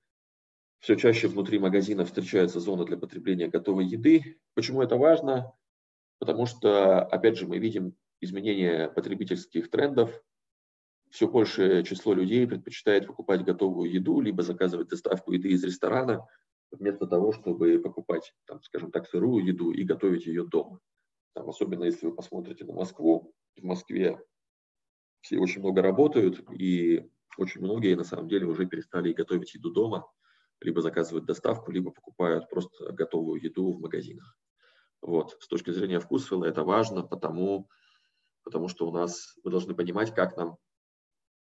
Все 0.78 0.96
чаще 0.96 1.28
внутри 1.28 1.58
магазина 1.58 2.06
встречаются 2.06 2.60
зоны 2.60 2.86
для 2.86 2.96
потребления 2.96 3.48
готовой 3.48 3.84
еды. 3.84 4.40
Почему 4.54 4.80
это 4.80 4.96
важно? 4.96 5.52
Потому 6.18 6.46
что, 6.46 7.04
опять 7.04 7.36
же, 7.36 7.46
мы 7.46 7.58
видим 7.58 7.94
изменение 8.22 8.88
потребительских 8.88 9.68
трендов. 9.68 10.24
Все 11.12 11.28
большее 11.28 11.84
число 11.84 12.14
людей 12.14 12.46
предпочитает 12.46 13.06
покупать 13.06 13.44
готовую 13.44 13.92
еду, 13.92 14.22
либо 14.22 14.42
заказывать 14.42 14.88
доставку 14.88 15.32
еды 15.32 15.50
из 15.50 15.62
ресторана, 15.62 16.26
вместо 16.70 17.06
того, 17.06 17.32
чтобы 17.32 17.78
покупать, 17.80 18.34
там, 18.46 18.62
скажем 18.62 18.90
так, 18.90 19.06
сырую 19.06 19.44
еду 19.44 19.72
и 19.72 19.84
готовить 19.84 20.24
ее 20.24 20.46
дома. 20.46 20.80
Там, 21.34 21.50
особенно 21.50 21.84
если 21.84 22.06
вы 22.06 22.14
посмотрите 22.14 22.64
на 22.64 22.72
Москву, 22.72 23.34
в 23.58 23.62
Москве 23.62 24.18
все 25.20 25.38
очень 25.38 25.60
много 25.60 25.82
работают, 25.82 26.42
и 26.50 27.06
очень 27.36 27.60
многие 27.60 27.94
на 27.94 28.04
самом 28.04 28.28
деле 28.28 28.46
уже 28.46 28.64
перестали 28.64 29.12
готовить 29.12 29.52
еду 29.52 29.70
дома, 29.70 30.10
либо 30.62 30.80
заказывают 30.80 31.26
доставку, 31.26 31.72
либо 31.72 31.90
покупают 31.90 32.48
просто 32.48 32.90
готовую 32.90 33.42
еду 33.42 33.70
в 33.70 33.80
магазинах. 33.80 34.34
Вот. 35.02 35.36
С 35.40 35.46
точки 35.46 35.72
зрения 35.72 36.00
вкусвилла 36.00 36.46
это 36.46 36.64
важно, 36.64 37.02
потому, 37.02 37.68
потому 38.44 38.68
что 38.68 38.88
у 38.88 38.92
нас 38.92 39.34
мы 39.44 39.50
должны 39.50 39.74
понимать, 39.74 40.14
как 40.14 40.38
нам 40.38 40.56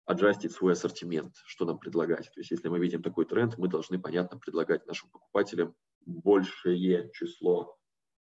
аджастить 0.08 0.54
свой 0.54 0.72
ассортимент, 0.72 1.36
что 1.46 1.66
нам 1.66 1.78
предлагать. 1.78 2.32
То 2.34 2.40
есть 2.40 2.50
если 2.50 2.70
мы 2.70 2.80
видим 2.80 3.04
такой 3.04 3.26
тренд, 3.26 3.58
мы 3.58 3.68
должны, 3.68 4.00
понятно, 4.00 4.40
предлагать 4.40 4.88
нашим 4.88 5.10
покупателям 5.10 5.76
большее 6.06 7.12
число 7.14 7.78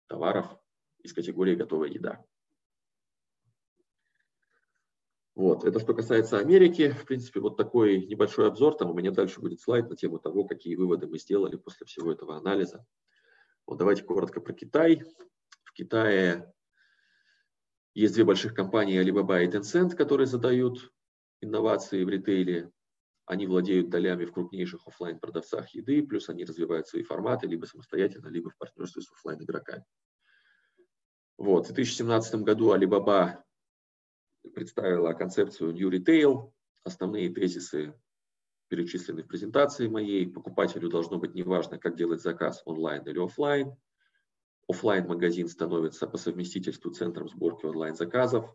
товаров 0.06 0.56
из 1.02 1.12
категории 1.12 1.54
готовая 1.54 1.90
еда. 1.90 2.24
Вот. 5.34 5.64
Это 5.66 5.78
что 5.78 5.92
касается 5.92 6.38
Америки. 6.38 6.92
В 6.92 7.04
принципе, 7.04 7.40
вот 7.40 7.58
такой 7.58 8.06
небольшой 8.06 8.48
обзор. 8.48 8.74
Там 8.76 8.90
у 8.90 8.94
меня 8.94 9.10
дальше 9.10 9.42
будет 9.42 9.60
слайд 9.60 9.90
на 9.90 9.96
тему 9.96 10.18
того, 10.18 10.44
какие 10.44 10.76
выводы 10.76 11.06
мы 11.06 11.18
сделали 11.18 11.56
после 11.56 11.84
всего 11.84 12.10
этого 12.10 12.38
анализа. 12.38 12.86
Вот 13.66 13.76
давайте 13.76 14.02
коротко 14.02 14.40
про 14.40 14.54
Китай. 14.54 15.02
В 15.64 15.74
Китае 15.74 16.50
есть 17.92 18.14
две 18.14 18.24
больших 18.24 18.54
компании 18.54 18.98
Alibaba 18.98 19.44
и 19.44 19.46
Tencent, 19.46 19.94
которые 19.94 20.26
задают 20.26 20.90
инновации 21.40 22.04
в 22.04 22.08
ритейле. 22.08 22.70
Они 23.26 23.46
владеют 23.46 23.90
долями 23.90 24.24
в 24.24 24.32
крупнейших 24.32 24.86
офлайн 24.86 25.18
продавцах 25.18 25.70
еды, 25.70 26.06
плюс 26.06 26.28
они 26.28 26.44
развивают 26.44 26.86
свои 26.86 27.02
форматы 27.02 27.46
либо 27.46 27.64
самостоятельно, 27.64 28.28
либо 28.28 28.50
в 28.50 28.56
партнерстве 28.56 29.02
с 29.02 29.10
офлайн 29.10 29.42
игроками. 29.42 29.84
Вот. 31.36 31.64
В 31.64 31.72
2017 31.72 32.42
году 32.42 32.74
Alibaba 32.74 33.42
представила 34.54 35.12
концепцию 35.12 35.72
New 35.72 35.90
Retail. 35.90 36.52
Основные 36.84 37.28
тезисы 37.30 37.94
перечислены 38.68 39.22
в 39.22 39.26
презентации 39.26 39.88
моей. 39.88 40.30
Покупателю 40.30 40.88
должно 40.88 41.18
быть 41.18 41.34
неважно, 41.34 41.78
как 41.78 41.96
делать 41.96 42.22
заказ 42.22 42.62
онлайн 42.64 43.02
или 43.06 43.18
офлайн. 43.18 43.74
Офлайн 44.68 45.06
магазин 45.06 45.48
становится 45.48 46.06
по 46.06 46.16
совместительству 46.16 46.90
центром 46.90 47.28
сборки 47.28 47.66
онлайн-заказов. 47.66 48.54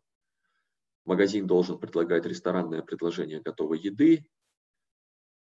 Магазин 1.06 1.48
должен 1.48 1.80
предлагать 1.80 2.26
ресторанное 2.26 2.82
предложение 2.82 3.42
готовой 3.42 3.80
еды, 3.80 4.26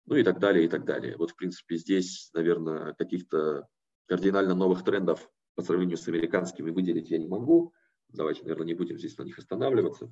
ну 0.05 0.15
и 0.15 0.23
так 0.23 0.39
далее, 0.39 0.65
и 0.65 0.67
так 0.67 0.85
далее. 0.85 1.17
Вот, 1.17 1.31
в 1.31 1.35
принципе, 1.35 1.77
здесь, 1.77 2.29
наверное, 2.33 2.93
каких-то 2.93 3.67
кардинально 4.07 4.55
новых 4.55 4.83
трендов 4.83 5.29
по 5.55 5.61
сравнению 5.61 5.97
с 5.97 6.07
американскими 6.07 6.71
выделить 6.71 7.09
я 7.09 7.17
не 7.17 7.27
могу. 7.27 7.73
Давайте, 8.07 8.41
наверное, 8.41 8.67
не 8.67 8.73
будем 8.73 8.97
здесь 8.97 9.17
на 9.17 9.23
них 9.23 9.37
останавливаться. 9.37 10.11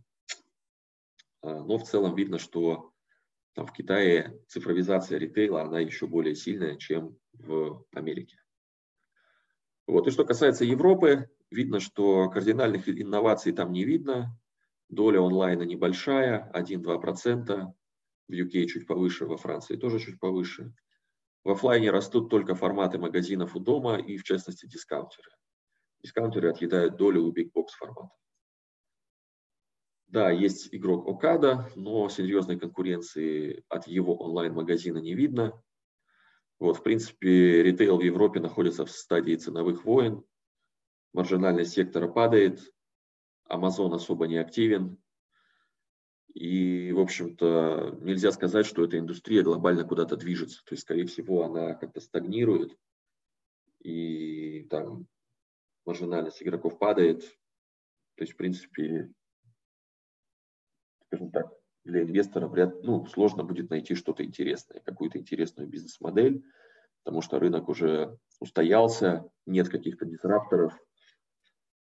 А, 1.42 1.64
но 1.64 1.78
в 1.78 1.84
целом 1.84 2.16
видно, 2.16 2.38
что 2.38 2.92
там, 3.54 3.66
в 3.66 3.74
Китае 3.74 4.40
цифровизация 4.48 5.18
ритейла, 5.18 5.64
она 5.64 5.80
еще 5.80 6.06
более 6.06 6.36
сильная, 6.36 6.76
чем 6.76 7.18
в 7.34 7.84
Америке. 7.92 8.38
Вот. 9.88 10.06
И 10.06 10.12
что 10.12 10.26
касается 10.26 10.64
Европы, 10.64 11.30
видно, 11.50 11.80
что 11.80 12.30
кардинальных 12.30 12.88
инноваций 12.88 13.54
там 13.54 13.72
не 13.72 13.84
видно. 13.84 14.38
Доля 14.90 15.22
онлайна 15.22 15.64
небольшая, 15.64 16.52
1-2%. 16.54 17.74
В 18.28 18.32
UK 18.32 18.66
чуть 18.66 18.88
повыше, 18.88 19.26
во 19.26 19.38
Франции 19.38 19.78
тоже 19.78 20.00
чуть 20.00 20.20
повыше. 20.20 20.74
В 21.44 21.52
офлайне 21.52 21.92
растут 21.92 22.30
только 22.30 22.56
форматы 22.56 22.98
магазинов 22.98 23.56
у 23.56 23.60
дома 23.60 23.98
и, 23.98 24.18
в 24.18 24.24
частности, 24.24 24.66
дискаунтеры. 24.66 25.30
Дискаунтеры 26.04 26.50
отъедают 26.50 26.98
долю 26.98 27.24
у 27.24 27.32
бигбокс 27.32 27.74
формата. 27.74 28.14
Да, 30.08 30.30
есть 30.30 30.74
игрок 30.74 31.08
Окада, 31.08 31.70
но 31.76 32.08
серьезной 32.08 32.58
конкуренции 32.58 33.64
от 33.68 33.88
его 33.88 34.16
онлайн-магазина 34.16 35.00
не 35.00 35.16
видно. 35.16 35.62
Вот, 36.60 36.78
в 36.78 36.84
принципе, 36.84 37.62
ритейл 37.62 37.98
в 37.98 38.02
Европе 38.02 38.40
находится 38.40 38.86
в 38.86 38.92
стадии 38.92 39.36
ценовых 39.36 39.86
войн. 39.86 40.24
Маржинальность 41.14 41.74
сектора 41.74 42.08
падает, 42.08 42.62
Amazon 43.50 43.94
особо 43.94 44.28
не 44.28 44.38
активен. 44.38 44.98
И, 46.34 46.92
в 46.92 47.00
общем-то, 47.00 47.98
нельзя 48.02 48.32
сказать, 48.32 48.66
что 48.66 48.84
эта 48.84 49.00
индустрия 49.00 49.44
глобально 49.44 49.84
куда-то 49.84 50.18
движется. 50.18 50.64
То 50.66 50.74
есть, 50.74 50.84
скорее 50.84 51.06
всего, 51.06 51.44
она 51.44 51.74
как-то 51.74 52.00
стагнирует. 52.00 52.78
И 53.80 54.64
там 54.70 55.08
маржинальность 55.86 56.44
игроков 56.44 56.78
падает. 56.78 57.22
То 58.16 58.24
есть, 58.24 58.34
в 58.34 58.38
принципе, 58.38 59.12
скажем 61.08 61.32
так, 61.32 61.52
для 61.84 62.04
инвестора 62.04 62.48
вряд, 62.48 62.84
ну, 62.84 63.06
сложно 63.06 63.44
будет 63.44 63.70
найти 63.70 63.96
что-то 63.96 64.24
интересное, 64.24 64.82
какую-то 64.82 65.18
интересную 65.18 65.70
бизнес-модель, 65.70 66.44
потому 67.04 67.22
что 67.22 67.40
рынок 67.40 67.70
уже 67.70 68.20
устоялся, 68.40 69.30
нет 69.46 69.70
каких-то 69.70 70.06
дисрапторов, 70.06 70.78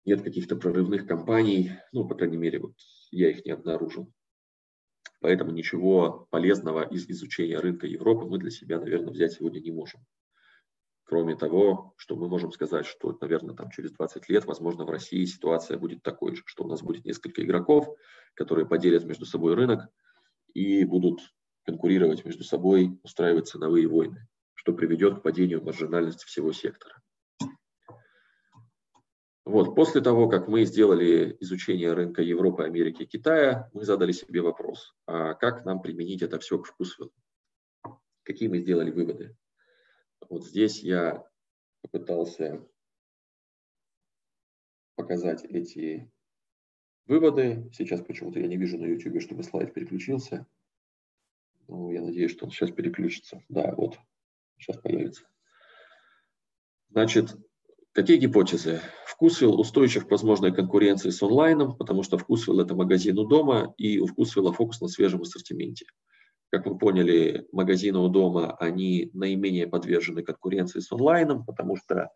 нет 0.05 0.23
каких-то 0.23 0.57
прорывных 0.57 1.07
компаний, 1.07 1.73
ну, 1.93 2.07
по 2.07 2.15
крайней 2.15 2.37
мере, 2.37 2.59
вот 2.59 2.75
я 3.11 3.31
их 3.31 3.45
не 3.45 3.53
обнаружил. 3.53 4.13
Поэтому 5.21 5.53
ничего 5.53 6.27
полезного 6.31 6.83
из 6.83 7.09
изучения 7.09 7.59
рынка 7.59 7.87
Европы 7.87 8.27
мы 8.27 8.39
для 8.39 8.51
себя, 8.51 8.79
наверное, 8.79 9.13
взять 9.13 9.33
сегодня 9.33 9.61
не 9.61 9.71
можем. 9.71 10.01
Кроме 11.05 11.37
того, 11.37 11.95
что 11.97 12.17
мы 12.17 12.29
можем 12.29 12.53
сказать, 12.53 12.87
что, 12.87 13.17
наверное, 13.21 13.55
там 13.55 13.71
через 13.71 13.93
20 13.93 14.29
лет, 14.29 14.45
возможно, 14.47 14.85
в 14.85 14.91
России 14.91 15.25
ситуация 15.25 15.79
будет 15.79 16.03
такой 16.03 16.35
же, 16.35 16.43
что 16.47 16.65
у 16.65 16.69
нас 16.69 16.83
будет 16.83 17.05
несколько 17.05 17.43
игроков, 17.43 17.89
которые 18.35 18.67
поделят 18.67 19.05
между 19.05 19.27
собой 19.27 19.55
рынок 19.55 19.89
и 20.55 20.85
будут 20.85 21.21
конкурировать 21.65 22.25
между 22.25 22.45
собой, 22.45 22.99
устраивать 23.03 23.49
ценовые 23.49 23.87
войны, 23.87 24.27
что 24.55 24.73
приведет 24.73 25.19
к 25.19 25.23
падению 25.23 25.63
маржинальности 25.63 26.27
всего 26.27 26.53
сектора. 26.53 26.97
Вот, 29.45 29.75
после 29.75 30.01
того, 30.01 30.29
как 30.29 30.49
мы 30.49 30.65
сделали 30.65 31.37
изучение 31.41 31.93
рынка 31.93 32.23
Европы, 32.23 32.65
Америки 32.65 33.03
и 33.03 33.07
Китая, 33.07 33.69
мы 33.75 33.85
задали 33.85 34.13
себе 34.13 34.41
вопрос, 34.41 34.95
а 35.07 35.35
как 35.35 35.67
нам 35.67 35.83
применить 35.83 36.23
это 36.23 36.39
все 36.39 36.59
к 36.59 36.67
вкусу? 36.67 37.13
Какие 38.23 38.49
мы 38.49 38.59
сделали 38.59 38.91
выводы? 38.91 39.37
Вот 40.31 40.47
здесь 40.47 40.83
я 40.83 41.29
попытался 41.83 42.67
показать 44.97 45.45
эти 45.45 46.11
выводы. 47.07 47.71
Сейчас 47.75 48.01
почему-то 48.01 48.41
я 48.41 48.47
не 48.47 48.57
вижу 48.57 48.79
на 48.79 48.87
YouTube, 48.87 49.21
чтобы 49.21 49.43
слайд 49.43 49.75
переключился. 49.75 50.47
Ну, 51.69 51.91
я 51.91 52.01
надеюсь, 52.01 52.31
что 52.31 52.47
он 52.47 52.51
сейчас 52.51 52.71
переключится. 52.71 53.43
Да, 53.51 53.75
вот, 53.75 53.99
сейчас 54.59 54.79
появится. 54.79 55.25
Значит, 56.89 57.37
какие 57.95 58.19
гипотезы? 58.19 58.81
Вкусвилл 59.07 59.59
устойчив 59.59 60.07
к 60.07 60.11
возможной 60.11 60.53
конкуренции 60.53 61.11
с 61.11 61.23
онлайном, 61.23 61.77
потому 61.77 62.03
что 62.03 62.19
Вкусвилл– 62.19 62.61
это 62.61 62.75
магазин 62.75 63.19
у 63.19 63.25
дома, 63.25 63.73
и 63.79 63.99
у 63.99 64.07
Вкусвилла 64.07 64.53
фокус 64.53 64.81
на 64.81 64.89
свежем 64.89 65.23
ассортименте. 65.23 65.87
Как 66.51 66.67
вы 66.67 66.77
поняли, 66.77 67.49
магазины 67.53 67.99
у 67.99 68.09
дома, 68.09 68.57
они 68.59 69.11
наименее 69.15 69.67
подвержены 69.67 70.23
конкуренции 70.23 70.81
с 70.81 70.93
онлайном, 70.93 71.45
потому 71.45 71.77
что 71.77 72.11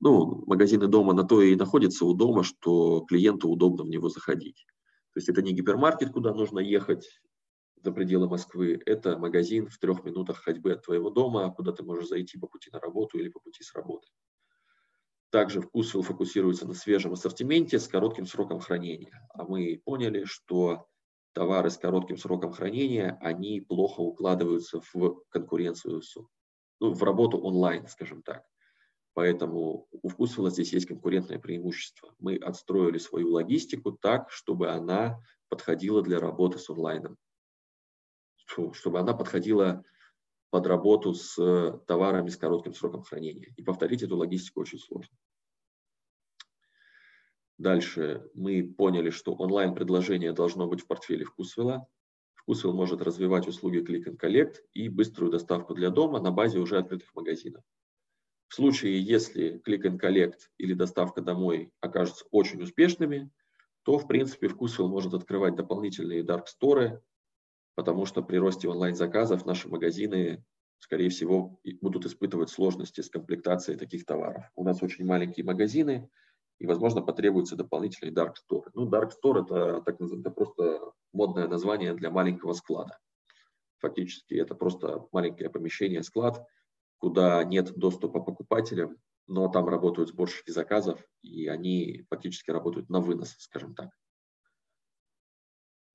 ну, 0.00 0.44
магазины 0.46 0.88
дома 0.88 1.14
на 1.14 1.24
то 1.24 1.40
и 1.40 1.56
находятся 1.56 2.04
у 2.04 2.14
дома, 2.14 2.42
что 2.44 3.00
клиенту 3.08 3.48
удобно 3.48 3.84
в 3.84 3.88
него 3.88 4.08
заходить. 4.08 4.66
То 5.14 5.18
есть 5.18 5.28
это 5.28 5.40
не 5.40 5.52
гипермаркет, 5.52 6.10
куда 6.10 6.34
нужно 6.34 6.58
ехать 6.58 7.08
за 7.82 7.92
пределы 7.92 8.28
Москвы, 8.28 8.80
это 8.84 9.16
магазин 9.16 9.68
в 9.68 9.78
трех 9.78 10.04
минутах 10.04 10.38
ходьбы 10.38 10.72
от 10.72 10.84
твоего 10.84 11.10
дома, 11.10 11.52
куда 11.52 11.72
ты 11.72 11.82
можешь 11.82 12.08
зайти 12.08 12.38
по 12.38 12.46
пути 12.46 12.68
на 12.72 12.80
работу 12.80 13.18
или 13.18 13.28
по 13.28 13.40
пути 13.40 13.62
с 13.62 13.74
работы. 13.74 14.08
Также 15.30 15.60
вкусвилл 15.60 16.02
фокусируется 16.02 16.66
на 16.66 16.74
свежем 16.74 17.12
ассортименте 17.12 17.78
с 17.78 17.88
коротким 17.88 18.26
сроком 18.26 18.60
хранения. 18.60 19.28
А 19.34 19.44
мы 19.44 19.80
поняли, 19.84 20.24
что 20.24 20.86
товары 21.32 21.70
с 21.70 21.76
коротким 21.76 22.16
сроком 22.16 22.52
хранения, 22.52 23.18
они 23.20 23.60
плохо 23.60 24.00
укладываются 24.00 24.80
в 24.80 25.22
конкуренцию, 25.28 26.00
ну, 26.80 26.92
в 26.92 27.02
работу 27.02 27.38
онлайн, 27.38 27.86
скажем 27.86 28.22
так. 28.22 28.44
Поэтому 29.14 29.88
у 29.90 30.08
вкусвилла 30.08 30.50
здесь 30.50 30.72
есть 30.72 30.86
конкурентное 30.86 31.38
преимущество. 31.38 32.14
Мы 32.18 32.36
отстроили 32.36 32.98
свою 32.98 33.32
логистику 33.32 33.92
так, 33.92 34.30
чтобы 34.30 34.70
она 34.70 35.20
подходила 35.48 36.02
для 36.02 36.20
работы 36.20 36.58
с 36.58 36.68
онлайном. 36.68 37.16
Чтобы 38.72 39.00
она 39.00 39.14
подходила 39.14 39.84
под 40.56 40.66
работу 40.68 41.12
с 41.12 41.38
э, 41.38 41.78
товарами 41.86 42.30
с 42.30 42.38
коротким 42.38 42.72
сроком 42.72 43.02
хранения. 43.02 43.52
И 43.58 43.62
повторить 43.62 44.02
эту 44.02 44.16
логистику 44.16 44.62
очень 44.62 44.78
сложно. 44.78 45.14
Дальше 47.58 48.30
мы 48.32 48.62
поняли, 48.62 49.10
что 49.10 49.34
онлайн-предложение 49.34 50.32
должно 50.32 50.66
быть 50.66 50.80
в 50.80 50.86
портфеле 50.86 51.26
Вкусвилла. 51.26 51.86
Вкусвилл 52.32 52.72
может 52.72 53.02
развивать 53.02 53.46
услуги 53.46 53.84
Click 53.86 54.10
and 54.10 54.18
Collect 54.18 54.54
и 54.72 54.88
быструю 54.88 55.30
доставку 55.30 55.74
для 55.74 55.90
дома 55.90 56.22
на 56.22 56.30
базе 56.30 56.58
уже 56.58 56.78
открытых 56.78 57.14
магазинов. 57.14 57.62
В 58.48 58.54
случае, 58.54 58.98
если 59.02 59.60
Click 59.62 59.82
and 59.82 60.00
Collect 60.00 60.38
или 60.56 60.72
доставка 60.72 61.20
домой 61.20 61.70
окажутся 61.80 62.24
очень 62.30 62.62
успешными, 62.62 63.30
то, 63.82 63.98
в 63.98 64.08
принципе, 64.08 64.48
Вкусвилл 64.48 64.88
может 64.88 65.12
открывать 65.12 65.54
дополнительные 65.54 66.22
Store, 66.24 67.02
потому 67.76 68.06
что 68.06 68.22
при 68.22 68.38
росте 68.38 68.68
онлайн-заказов 68.68 69.46
наши 69.46 69.68
магазины, 69.68 70.42
скорее 70.80 71.10
всего, 71.10 71.60
будут 71.80 72.06
испытывать 72.06 72.50
сложности 72.50 73.02
с 73.02 73.10
комплектацией 73.10 73.78
таких 73.78 74.04
товаров. 74.04 74.50
У 74.56 74.64
нас 74.64 74.82
очень 74.82 75.04
маленькие 75.04 75.46
магазины, 75.46 76.10
и, 76.58 76.66
возможно, 76.66 77.02
потребуется 77.02 77.54
дополнительный 77.54 78.12
Dark 78.12 78.32
Store. 78.32 78.64
Ну, 78.72 78.88
Dark 78.88 79.10
Store 79.10 79.44
это, 79.44 79.82
так, 79.82 80.00
это 80.00 80.30
просто 80.30 80.80
модное 81.12 81.46
название 81.48 81.94
для 81.94 82.10
маленького 82.10 82.54
склада. 82.54 82.98
Фактически 83.78 84.34
это 84.34 84.54
просто 84.54 85.06
маленькое 85.12 85.50
помещение, 85.50 86.02
склад, 86.02 86.42
куда 86.96 87.44
нет 87.44 87.74
доступа 87.76 88.20
покупателям, 88.20 88.96
но 89.26 89.48
там 89.48 89.68
работают 89.68 90.08
сборщики 90.08 90.50
заказов, 90.50 91.04
и 91.20 91.46
они 91.46 92.06
фактически 92.08 92.50
работают 92.50 92.88
на 92.88 93.00
вынос, 93.00 93.34
скажем 93.38 93.74
так. 93.74 93.90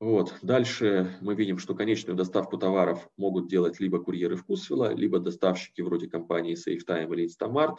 Вот. 0.01 0.33
Дальше 0.41 1.15
мы 1.21 1.35
видим, 1.35 1.59
что 1.59 1.75
конечную 1.75 2.17
доставку 2.17 2.57
товаров 2.57 3.07
могут 3.17 3.47
делать 3.47 3.79
либо 3.79 4.03
курьеры 4.03 4.35
вкусвилла, 4.35 4.95
либо 4.95 5.19
доставщики 5.19 5.81
вроде 5.81 6.09
компании 6.09 6.55
SafeTime 6.57 7.13
или 7.13 7.27
Instamart, 7.27 7.75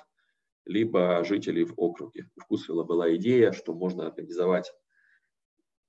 либо 0.64 1.24
жителей 1.24 1.64
в 1.64 1.74
округе. 1.76 2.30
У 2.36 2.40
Вкусвилла 2.42 2.84
была 2.84 3.12
идея, 3.16 3.50
что 3.50 3.74
можно 3.74 4.06
организовать 4.06 4.72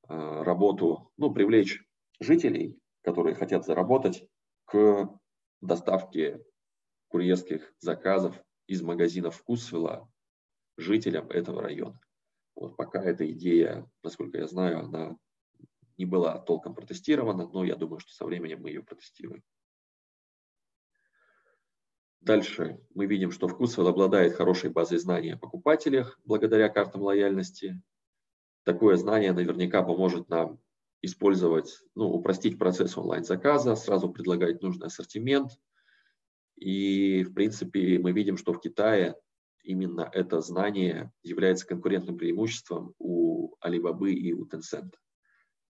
а, 0.07 0.43
работу, 0.43 1.11
ну, 1.17 1.31
привлечь 1.31 1.83
жителей, 2.19 2.79
которые 3.03 3.35
хотят 3.35 3.63
заработать, 3.63 4.27
к 4.65 5.07
доставке 5.61 6.43
курьерских 7.09 7.75
заказов 7.77 8.35
из 8.65 8.81
магазинов 8.81 9.35
Вкусвилла 9.35 10.09
жителям 10.77 11.29
этого 11.29 11.61
района. 11.61 11.99
Вот 12.55 12.75
пока 12.75 13.03
эта 13.03 13.31
идея, 13.31 13.87
насколько 14.01 14.39
я 14.39 14.47
знаю, 14.47 14.79
она 14.79 15.15
не 15.97 16.05
была 16.05 16.39
толком 16.39 16.75
протестирована, 16.75 17.47
но 17.47 17.63
я 17.63 17.75
думаю, 17.75 17.99
что 17.99 18.11
со 18.13 18.25
временем 18.25 18.61
мы 18.61 18.69
ее 18.69 18.83
протестируем. 18.83 19.43
Дальше 22.21 22.79
мы 22.95 23.05
видим, 23.05 23.31
что 23.31 23.49
Вкусвелл 23.49 23.89
обладает 23.89 24.35
хорошей 24.35 24.69
базой 24.69 24.97
знаний 24.97 25.31
о 25.31 25.37
покупателях 25.37 26.19
благодаря 26.23 26.69
картам 26.69 27.01
лояльности. 27.01 27.81
Такое 28.63 28.95
знание 28.95 29.33
наверняка 29.33 29.83
поможет 29.83 30.29
нам 30.29 30.57
использовать, 31.01 31.81
ну, 31.95 32.05
упростить 32.05 32.57
процесс 32.57 32.97
онлайн-заказа, 32.97 33.75
сразу 33.75 34.09
предлагать 34.09 34.61
нужный 34.61 34.87
ассортимент. 34.87 35.51
И, 36.55 37.23
в 37.23 37.33
принципе, 37.33 37.99
мы 37.99 38.13
видим, 38.13 38.37
что 38.37 38.53
в 38.53 38.61
Китае 38.61 39.15
именно 39.63 40.09
это 40.13 40.39
знание 40.39 41.11
является 41.23 41.67
конкурентным 41.67 42.17
преимуществом 42.17 42.93
у 42.99 43.55
Alibaba 43.61 44.09
и 44.09 44.31
у 44.31 44.45
Tencent. 44.45 44.93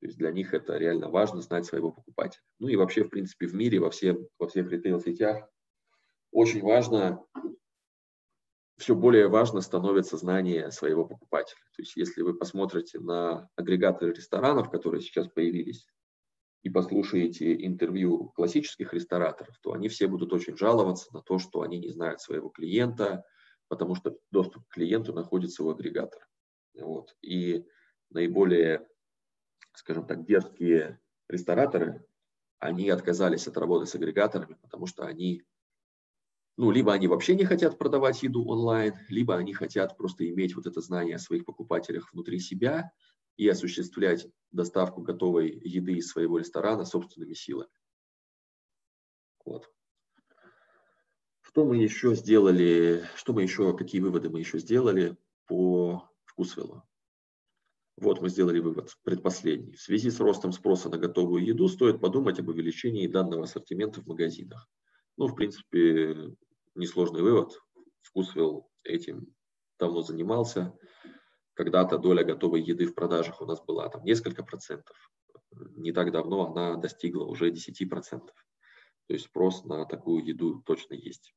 То 0.01 0.07
есть 0.07 0.19
для 0.19 0.33
них 0.33 0.55
это 0.55 0.77
реально 0.79 1.09
важно 1.11 1.41
знать 1.43 1.67
своего 1.67 1.93
покупателя. 1.93 2.43
Ну 2.59 2.69
и 2.69 2.77
вообще, 2.77 3.05
в 3.05 3.11
принципе, 3.11 3.47
в 3.47 3.55
мире, 3.55 3.81
во, 3.81 3.91
всем, 3.91 4.27
во 4.39 4.49
всех 4.49 4.71
ритейл-сетях 4.71 5.47
очень 6.33 6.63
важно, 6.63 7.23
все 8.79 8.95
более 8.95 9.29
важно 9.29 9.61
становится 9.61 10.17
знание 10.17 10.71
своего 10.71 11.05
покупателя. 11.05 11.61
То 11.77 11.83
есть 11.83 11.97
если 11.97 12.23
вы 12.23 12.35
посмотрите 12.35 12.99
на 12.99 13.49
агрегаторы 13.57 14.13
ресторанов, 14.13 14.71
которые 14.71 15.03
сейчас 15.03 15.29
появились, 15.29 15.87
и 16.63 16.69
послушаете 16.69 17.55
интервью 17.67 18.31
классических 18.35 18.93
рестораторов, 18.93 19.57
то 19.63 19.73
они 19.73 19.89
все 19.89 20.07
будут 20.09 20.33
очень 20.33 20.57
жаловаться 20.57 21.13
на 21.15 21.23
то, 21.23 21.39
что 21.39 21.63
они 21.63 21.79
не 21.79 21.89
знают 21.89 22.21
своего 22.21 22.51
клиента, 22.51 23.25
потому 23.69 23.95
что 23.95 24.19
доступ 24.31 24.67
к 24.69 24.75
клиенту 24.75 25.13
находится 25.15 25.65
у 25.65 25.71
агрегатора. 25.71 26.27
Вот. 26.75 27.17
И 27.23 27.65
наиболее 28.11 28.87
скажем 29.81 30.07
так, 30.07 30.27
дерзкие 30.27 31.01
рестораторы, 31.27 32.05
они 32.59 32.91
отказались 32.91 33.49
от 33.49 33.57
работы 33.57 33.87
с 33.87 33.95
агрегаторами, 33.95 34.59
потому 34.61 34.87
что 34.87 35.07
они, 35.07 35.43
ну, 36.59 36.71
либо 36.71 36.93
они 36.93 37.09
вообще 37.09 37.35
не 37.35 37.47
хотят 37.47 37.79
продавать 37.79 38.23
еду 38.23 38.45
онлайн, 38.47 38.95
либо 39.09 39.37
они 39.37 39.55
хотят 39.55 39.97
просто 39.97 40.29
иметь 40.29 40.55
вот 40.55 40.67
это 40.67 40.83
знание 40.83 41.17
о 41.17 41.19
своих 41.19 41.47
покупателях 41.47 42.13
внутри 42.13 42.41
себя 42.41 42.93
и 43.39 43.49
осуществлять 43.49 44.29
доставку 44.53 45.01
готовой 45.01 45.49
еды 45.65 45.95
из 45.95 46.09
своего 46.09 46.39
ресторана 46.39 46.85
собственными 46.85 47.33
силами. 47.33 47.73
Вот. 49.47 49.73
Что 51.41 51.65
мы 51.65 51.79
еще 51.79 52.15
сделали, 52.15 53.03
что 53.17 53.33
мы 53.33 53.43
еще, 53.45 53.75
какие 53.75 54.03
выводы 54.03 54.29
мы 54.29 54.41
еще 54.41 54.59
сделали 54.59 55.17
по 55.47 56.07
вкусвиллу? 56.27 56.85
Вот 58.01 58.23
мы 58.23 58.31
сделали 58.31 58.61
вывод, 58.61 58.97
предпоследний. 59.03 59.75
В 59.75 59.81
связи 59.81 60.11
с 60.11 60.21
ростом 60.21 60.53
спроса 60.53 60.89
на 60.89 60.97
готовую 60.97 61.45
еду 61.45 61.69
стоит 61.69 62.01
подумать 62.01 62.39
об 62.41 62.49
увеличении 62.49 63.07
данного 63.07 63.45
ассортимента 63.45 64.01
в 64.01 64.07
магазинах. 64.07 64.67
Ну, 65.19 65.27
в 65.27 65.35
принципе, 65.35 66.35
несложный 66.75 67.21
вывод. 67.21 67.61
Вкусвилл 68.01 68.71
этим 68.85 69.35
давно 69.79 70.01
занимался. 70.01 70.75
Когда-то 71.53 71.99
доля 71.99 72.25
готовой 72.25 72.63
еды 72.63 72.87
в 72.87 72.95
продажах 72.95 73.43
у 73.43 73.45
нас 73.45 73.63
была 73.63 73.87
там 73.91 74.03
несколько 74.03 74.43
процентов. 74.43 74.97
Не 75.53 75.93
так 75.93 76.11
давно 76.11 76.51
она 76.51 76.77
достигла 76.77 77.27
уже 77.27 77.51
10 77.51 77.87
процентов. 77.91 78.35
То 79.09 79.13
есть 79.13 79.27
спрос 79.27 79.65
на 79.65 79.85
такую 79.85 80.25
еду 80.25 80.63
точно 80.63 80.95
есть. 80.95 81.35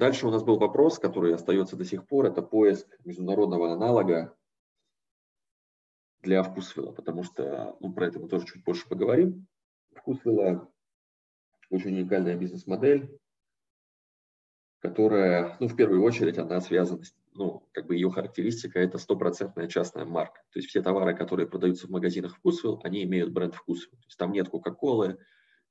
Дальше 0.00 0.26
у 0.26 0.30
нас 0.30 0.42
был 0.42 0.58
вопрос, 0.58 0.98
который 0.98 1.34
остается 1.34 1.76
до 1.76 1.84
сих 1.84 2.06
пор, 2.06 2.24
это 2.24 2.40
поиск 2.40 2.86
международного 3.04 3.74
аналога 3.74 4.34
для 6.22 6.42
вкусвилла, 6.42 6.90
потому 6.92 7.22
что 7.22 7.76
ну, 7.80 7.92
про 7.92 8.06
это 8.06 8.18
мы 8.18 8.26
тоже 8.26 8.46
чуть 8.46 8.64
позже 8.64 8.86
поговорим. 8.88 9.46
Вкусвилла 9.94 10.72
очень 11.68 11.90
уникальная 11.90 12.34
бизнес-модель, 12.34 13.14
которая, 14.78 15.58
ну, 15.60 15.68
в 15.68 15.76
первую 15.76 16.02
очередь, 16.02 16.38
она 16.38 16.62
связана, 16.62 17.02
ну, 17.34 17.68
как 17.72 17.86
бы 17.86 17.94
ее 17.94 18.10
характеристика– 18.10 18.78
это 18.80 18.96
стопроцентная 18.96 19.68
частная 19.68 20.06
марка. 20.06 20.40
То 20.50 20.60
есть 20.60 20.70
все 20.70 20.80
товары, 20.80 21.14
которые 21.14 21.46
продаются 21.46 21.88
в 21.88 21.90
магазинах 21.90 22.36
Вкусвилл, 22.36 22.80
они 22.84 23.02
имеют 23.02 23.32
бренд 23.32 23.54
Вкусвилл. 23.54 23.98
То 23.98 24.06
есть 24.06 24.16
там 24.16 24.32
нет 24.32 24.48
Кока-Колы, 24.48 25.18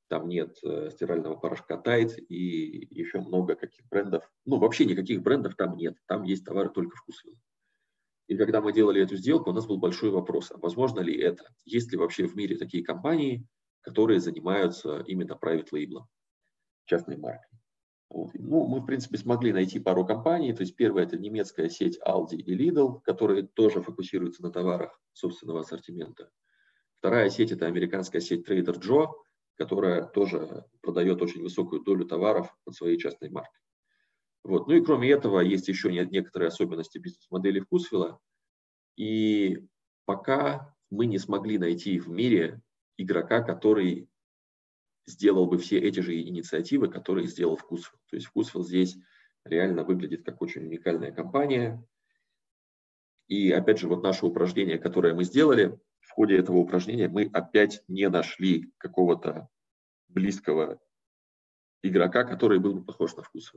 там 0.09 0.27
нет 0.27 0.57
э, 0.63 0.89
стирального 0.91 1.35
порошка 1.35 1.77
Тайт 1.77 2.17
и 2.17 2.87
еще 2.89 3.19
много 3.19 3.55
каких 3.55 3.87
брендов. 3.87 4.29
Ну, 4.45 4.57
вообще 4.57 4.85
никаких 4.85 5.21
брендов 5.21 5.55
там 5.55 5.77
нет. 5.77 5.95
Там 6.07 6.23
есть 6.23 6.43
товары 6.43 6.69
только 6.69 6.97
Вкусвилл. 6.97 7.37
И 8.27 8.37
когда 8.37 8.61
мы 8.61 8.73
делали 8.73 9.01
эту 9.01 9.15
сделку, 9.15 9.49
у 9.49 9.53
нас 9.53 9.65
был 9.65 9.77
большой 9.77 10.11
вопрос, 10.11 10.51
а 10.51 10.57
возможно 10.57 10.99
ли 10.99 11.17
это? 11.17 11.45
Есть 11.65 11.91
ли 11.91 11.97
вообще 11.97 12.27
в 12.27 12.35
мире 12.35 12.57
такие 12.57 12.83
компании, 12.83 13.47
которые 13.81 14.19
занимаются 14.19 15.03
именно 15.07 15.39
private 15.41 15.69
label, 15.73 16.03
частной 16.85 17.17
маркой? 17.17 17.57
Вот. 18.09 18.31
Ну, 18.33 18.67
мы, 18.67 18.81
в 18.81 18.85
принципе, 18.85 19.17
смогли 19.17 19.53
найти 19.53 19.79
пару 19.79 20.05
компаний. 20.05 20.53
То 20.53 20.61
есть 20.61 20.75
первая– 20.75 21.05
это 21.05 21.17
немецкая 21.17 21.69
сеть 21.69 21.99
Aldi 22.05 22.35
и 22.35 22.69
Lidl, 22.69 23.01
которые 23.01 23.47
тоже 23.47 23.81
фокусируются 23.81 24.41
на 24.41 24.51
товарах 24.51 24.99
собственного 25.13 25.61
ассортимента. 25.61 26.29
Вторая 26.99 27.29
сеть– 27.29 27.51
это 27.53 27.67
американская 27.67 28.21
сеть 28.21 28.47
Trader 28.49 28.79
Joe, 28.79 29.07
которая 29.59 30.05
тоже 30.05 30.65
продает 30.81 31.21
очень 31.21 31.41
высокую 31.41 31.83
долю 31.83 32.05
товаров 32.05 32.55
под 32.63 32.75
своей 32.75 32.97
частной 32.97 33.29
маркой. 33.29 33.59
Вот. 34.45 34.67
Ну 34.67 34.75
и 34.75 34.81
кроме 34.81 35.11
этого, 35.11 35.41
есть 35.41 35.67
еще 35.67 35.91
некоторые 35.91 36.47
особенности 36.47 36.97
бизнес-модели 36.97 37.59
Вкусвилла. 37.59 38.19
И 38.95 39.67
пока 40.05 40.73
мы 40.89 41.07
не 41.07 41.19
смогли 41.19 41.57
найти 41.57 41.99
в 41.99 42.07
мире 42.07 42.61
игрока, 42.97 43.41
который 43.41 44.09
сделал 45.05 45.45
бы 45.45 45.57
все 45.57 45.77
эти 45.77 45.99
же 45.99 46.17
инициативы, 46.21 46.87
которые 46.87 47.27
сделал 47.27 47.57
Вкусвилл. 47.57 47.99
То 48.09 48.15
есть 48.15 48.27
Вкусвилл 48.27 48.63
здесь 48.63 48.97
реально 49.43 49.83
выглядит 49.83 50.23
как 50.23 50.41
очень 50.41 50.63
уникальная 50.63 51.11
компания. 51.11 51.85
И 53.27 53.51
опять 53.51 53.79
же, 53.79 53.89
вот 53.89 54.03
наше 54.03 54.25
упражнение, 54.25 54.77
которое 54.77 55.13
мы 55.13 55.25
сделали, 55.25 55.77
в 56.09 56.13
ходе 56.13 56.37
этого 56.37 56.57
упражнения 56.57 57.07
мы 57.07 57.29
опять 57.31 57.83
не 57.87 58.09
нашли 58.09 58.73
какого-то 58.79 59.47
близкого 60.07 60.79
игрока, 61.83 62.23
который 62.23 62.59
был 62.59 62.73
бы 62.73 62.83
похож 62.83 63.15
на 63.15 63.21
вкус. 63.21 63.53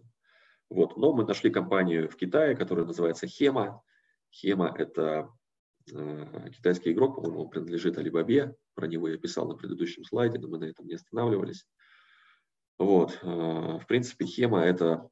Вот. 0.69 0.99
Но 0.99 1.15
мы 1.15 1.25
нашли 1.25 1.51
компанию 1.51 2.11
в 2.11 2.17
Китае, 2.17 2.55
которая 2.55 2.85
называется 2.85 3.27
Хема. 3.27 3.83
Хема– 4.31 4.75
это 4.79 5.31
э, 5.91 6.51
китайский 6.55 6.93
игрок, 6.93 7.17
по-моему, 7.17 7.49
принадлежит 7.49 7.97
Алибабе. 7.97 8.55
Про 8.75 8.87
него 8.87 9.09
я 9.09 9.17
писал 9.17 9.49
на 9.49 9.55
предыдущем 9.55 10.05
слайде, 10.05 10.39
но 10.39 10.49
мы 10.49 10.59
на 10.59 10.65
этом 10.65 10.87
не 10.87 10.95
останавливались. 10.95 11.67
Вот. 12.79 13.19
Э, 13.23 13.79
в 13.79 13.85
принципе, 13.89 14.27
Хема– 14.27 14.61
это 14.65 15.09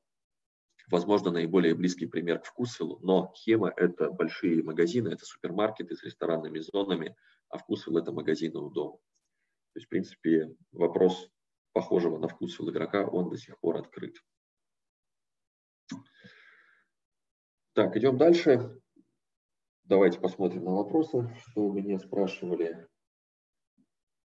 возможно, 0.91 1.31
наиболее 1.31 1.75
близкий 1.75 2.07
пример 2.07 2.41
к 2.41 2.47
Вкусвиллу, 2.47 2.99
но 3.03 3.33
Хема– 3.37 3.73
это 3.77 4.11
большие 4.11 4.63
магазины, 4.63 5.09
это 5.09 5.25
супермаркеты 5.25 5.97
с 5.97 6.03
ресторанными 6.03 6.59
зонами, 6.59 7.17
а 7.49 7.59
Вкусвилл– 7.59 7.97
это 7.99 8.13
магазины 8.13 8.59
у 8.59 8.71
дома. 8.71 8.99
То 9.73 9.79
есть, 9.79 9.87
в 9.87 9.91
принципе, 9.91 10.57
вопрос 10.73 11.31
похожего 11.73 12.19
на 12.19 12.29
Вкусвилл 12.29 12.71
игрока, 12.71 13.07
он 13.07 13.31
до 13.31 13.37
сих 13.37 13.59
пор 13.61 13.77
открыт. 13.77 14.17
Так, 17.75 17.97
идем 17.97 18.19
дальше. 18.19 18.81
Давайте 19.85 20.19
посмотрим 20.19 20.65
на 20.65 20.73
вопросы, 20.73 21.35
что 21.39 21.69
вы 21.69 21.83
меня 21.83 21.99
спрашивали. 21.99 22.87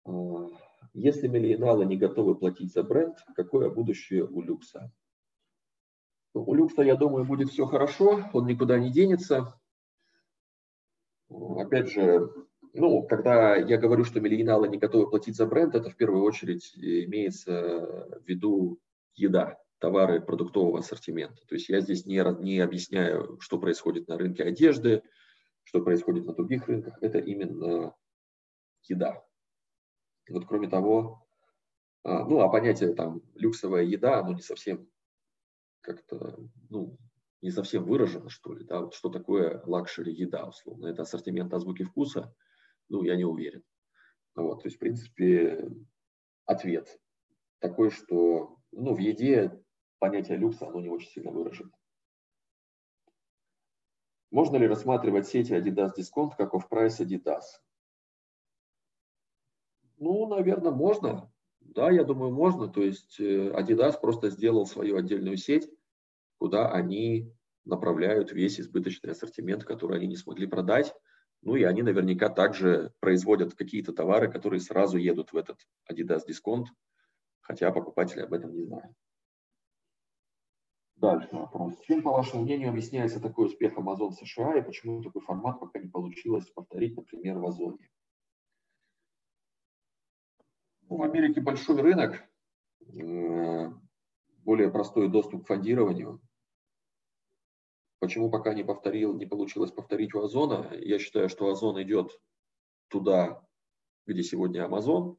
А, 0.05 0.47
если 0.93 1.27
миллионалы 1.27 1.85
не 1.85 1.97
готовы 1.97 2.35
платить 2.35 2.73
за 2.73 2.83
бренд, 2.83 3.17
какое 3.35 3.69
будущее 3.69 4.25
у 4.25 4.41
люкса? 4.41 4.91
У 6.45 6.53
люкса, 6.53 6.81
я 6.81 6.95
думаю, 6.95 7.25
будет 7.25 7.49
все 7.49 7.65
хорошо, 7.65 8.29
он 8.33 8.45
никуда 8.45 8.77
не 8.77 8.91
денется. 8.91 9.59
Опять 11.29 11.89
же, 11.89 12.31
ну, 12.73 13.03
когда 13.03 13.55
я 13.55 13.77
говорю, 13.77 14.03
что 14.03 14.19
миллионалы 14.19 14.67
не 14.67 14.77
готовы 14.77 15.09
платить 15.09 15.35
за 15.35 15.45
бренд, 15.45 15.75
это 15.75 15.89
в 15.89 15.95
первую 15.95 16.23
очередь 16.23 16.73
имеется 16.75 18.19
в 18.21 18.27
виду 18.27 18.79
еда, 19.15 19.59
товары 19.79 20.21
продуктового 20.21 20.79
ассортимента. 20.79 21.45
То 21.47 21.55
есть 21.55 21.69
я 21.69 21.81
здесь 21.81 22.05
не, 22.05 22.23
не 22.41 22.59
объясняю, 22.59 23.37
что 23.39 23.59
происходит 23.59 24.07
на 24.07 24.17
рынке 24.17 24.43
одежды, 24.43 25.03
что 25.63 25.81
происходит 25.81 26.25
на 26.25 26.33
других 26.33 26.67
рынках. 26.67 26.97
Это 27.01 27.19
именно 27.19 27.95
еда. 28.83 29.23
Вот 30.29 30.45
кроме 30.45 30.69
того, 30.69 31.27
а, 32.03 32.25
ну, 32.25 32.39
а 32.41 32.49
понятие 32.49 32.93
там 32.93 33.21
люксовая 33.35 33.83
еда, 33.83 34.19
оно 34.19 34.33
не 34.33 34.41
совсем 34.41 34.87
как-то, 35.87 36.37
ну, 36.69 36.97
не 37.41 37.49
совсем 37.49 37.85
выражено, 37.85 38.29
что 38.29 38.53
ли, 38.53 38.65
да, 38.65 38.81
вот 38.81 38.93
что 38.93 39.09
такое 39.09 39.61
luxury 39.65 40.13
еда, 40.13 40.45
условно. 40.45 40.87
Это 40.87 41.03
ассортимент 41.03 41.53
азбуки 41.53 41.83
вкуса, 41.83 42.35
ну, 42.89 43.03
я 43.03 43.15
не 43.15 43.23
уверен. 43.23 43.63
Вот, 44.35 44.63
то 44.63 44.67
есть, 44.67 44.75
в 44.75 44.79
принципе, 44.79 45.69
ответ 46.45 46.99
такой, 47.59 47.89
что, 47.89 48.59
ну, 48.71 48.93
в 48.93 48.99
еде 48.99 49.63
понятие 49.99 50.37
люкса, 50.37 50.67
оно 50.67 50.81
не 50.81 50.89
очень 50.89 51.09
сильно 51.09 51.31
выражено. 51.31 51.71
Можно 54.29 54.57
ли 54.57 54.67
рассматривать 54.67 55.27
сети 55.27 55.53
Adidas 55.53 55.93
Discount 55.97 56.33
как 56.37 56.53
off-price 56.53 56.99
Adidas? 56.99 57.43
Ну, 59.97 60.27
наверное, 60.27 60.71
можно. 60.71 61.31
Да, 61.61 61.89
я 61.91 62.03
думаю, 62.03 62.31
можно. 62.31 62.67
То 62.67 62.81
есть 62.81 63.19
э, 63.19 63.51
Adidas 63.51 63.99
просто 63.99 64.29
сделал 64.29 64.65
свою 64.65 64.97
отдельную 64.97 65.37
сеть, 65.37 65.71
куда 66.37 66.71
они 66.71 67.31
направляют 67.65 68.31
весь 68.31 68.59
избыточный 68.59 69.11
ассортимент, 69.11 69.63
который 69.63 69.97
они 69.97 70.07
не 70.07 70.15
смогли 70.15 70.47
продать. 70.47 70.93
Ну 71.41 71.55
и 71.55 71.63
они 71.63 71.83
наверняка 71.83 72.29
также 72.29 72.93
производят 72.99 73.53
какие-то 73.53 73.93
товары, 73.93 74.31
которые 74.31 74.59
сразу 74.59 74.97
едут 74.97 75.33
в 75.33 75.37
этот 75.37 75.59
Adidas 75.91 76.25
дисконт, 76.27 76.67
хотя 77.41 77.71
покупатели 77.71 78.21
об 78.21 78.33
этом 78.33 78.53
не 78.53 78.63
знают. 78.63 78.95
Дальше 80.95 81.29
вопрос. 81.31 81.79
Чем, 81.85 82.01
по 82.01 82.11
вашему 82.11 82.41
мнению, 82.41 82.69
объясняется 82.69 83.19
такой 83.19 83.45
успех 83.45 83.77
Amazon 83.77 84.11
США 84.13 84.57
и 84.57 84.63
почему 84.63 85.03
такой 85.03 85.21
формат 85.21 85.59
пока 85.59 85.77
не 85.79 85.89
получилось 85.89 86.49
повторить, 86.49 86.95
например, 86.97 87.37
в 87.37 87.45
Озоне? 87.45 87.87
В 90.89 91.03
Америке 91.03 91.41
большой 91.41 91.79
рынок, 91.81 92.23
э, 92.81 93.71
более 94.39 94.71
простой 94.71 95.07
доступ 95.07 95.43
к 95.43 95.47
фондированию. 95.47 96.19
Почему 98.07 98.29
пока 98.29 98.53
не 98.53 98.63
повторил, 98.63 99.13
не 99.17 99.25
получилось 99.25 99.73
повторить 99.73 100.15
у 100.15 100.21
Озона? 100.21 100.71
Я 100.79 100.97
считаю, 100.97 101.27
что 101.27 101.49
Озон 101.49 101.81
идет 101.81 102.17
туда, 102.87 103.45
где 104.05 104.23
сегодня 104.23 104.63
Амазон. 104.63 105.17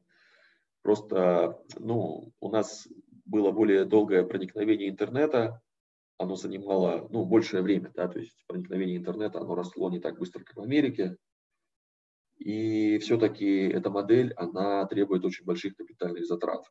Просто 0.81 1.63
ну, 1.77 2.33
у 2.39 2.49
нас 2.49 2.87
было 3.25 3.51
более 3.51 3.85
долгое 3.85 4.23
проникновение 4.23 4.89
интернета, 4.89 5.61
оно 6.17 6.35
занимало 6.35 7.07
ну, 7.11 7.25
большее 7.25 7.61
время, 7.61 7.91
да, 7.93 8.07
то 8.07 8.17
есть 8.17 8.43
проникновение 8.47 8.97
интернета, 8.97 9.39
оно 9.39 9.53
росло 9.53 9.91
не 9.91 9.99
так 9.99 10.17
быстро, 10.17 10.43
как 10.43 10.57
в 10.57 10.61
Америке. 10.61 11.15
И 12.37 12.97
все-таки 12.97 13.67
эта 13.67 13.91
модель, 13.91 14.33
она 14.33 14.83
требует 14.87 15.23
очень 15.25 15.45
больших 15.45 15.75
капитальных 15.75 16.25
затрат. 16.25 16.65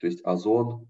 То 0.00 0.08
есть 0.08 0.20
Озон, 0.24 0.88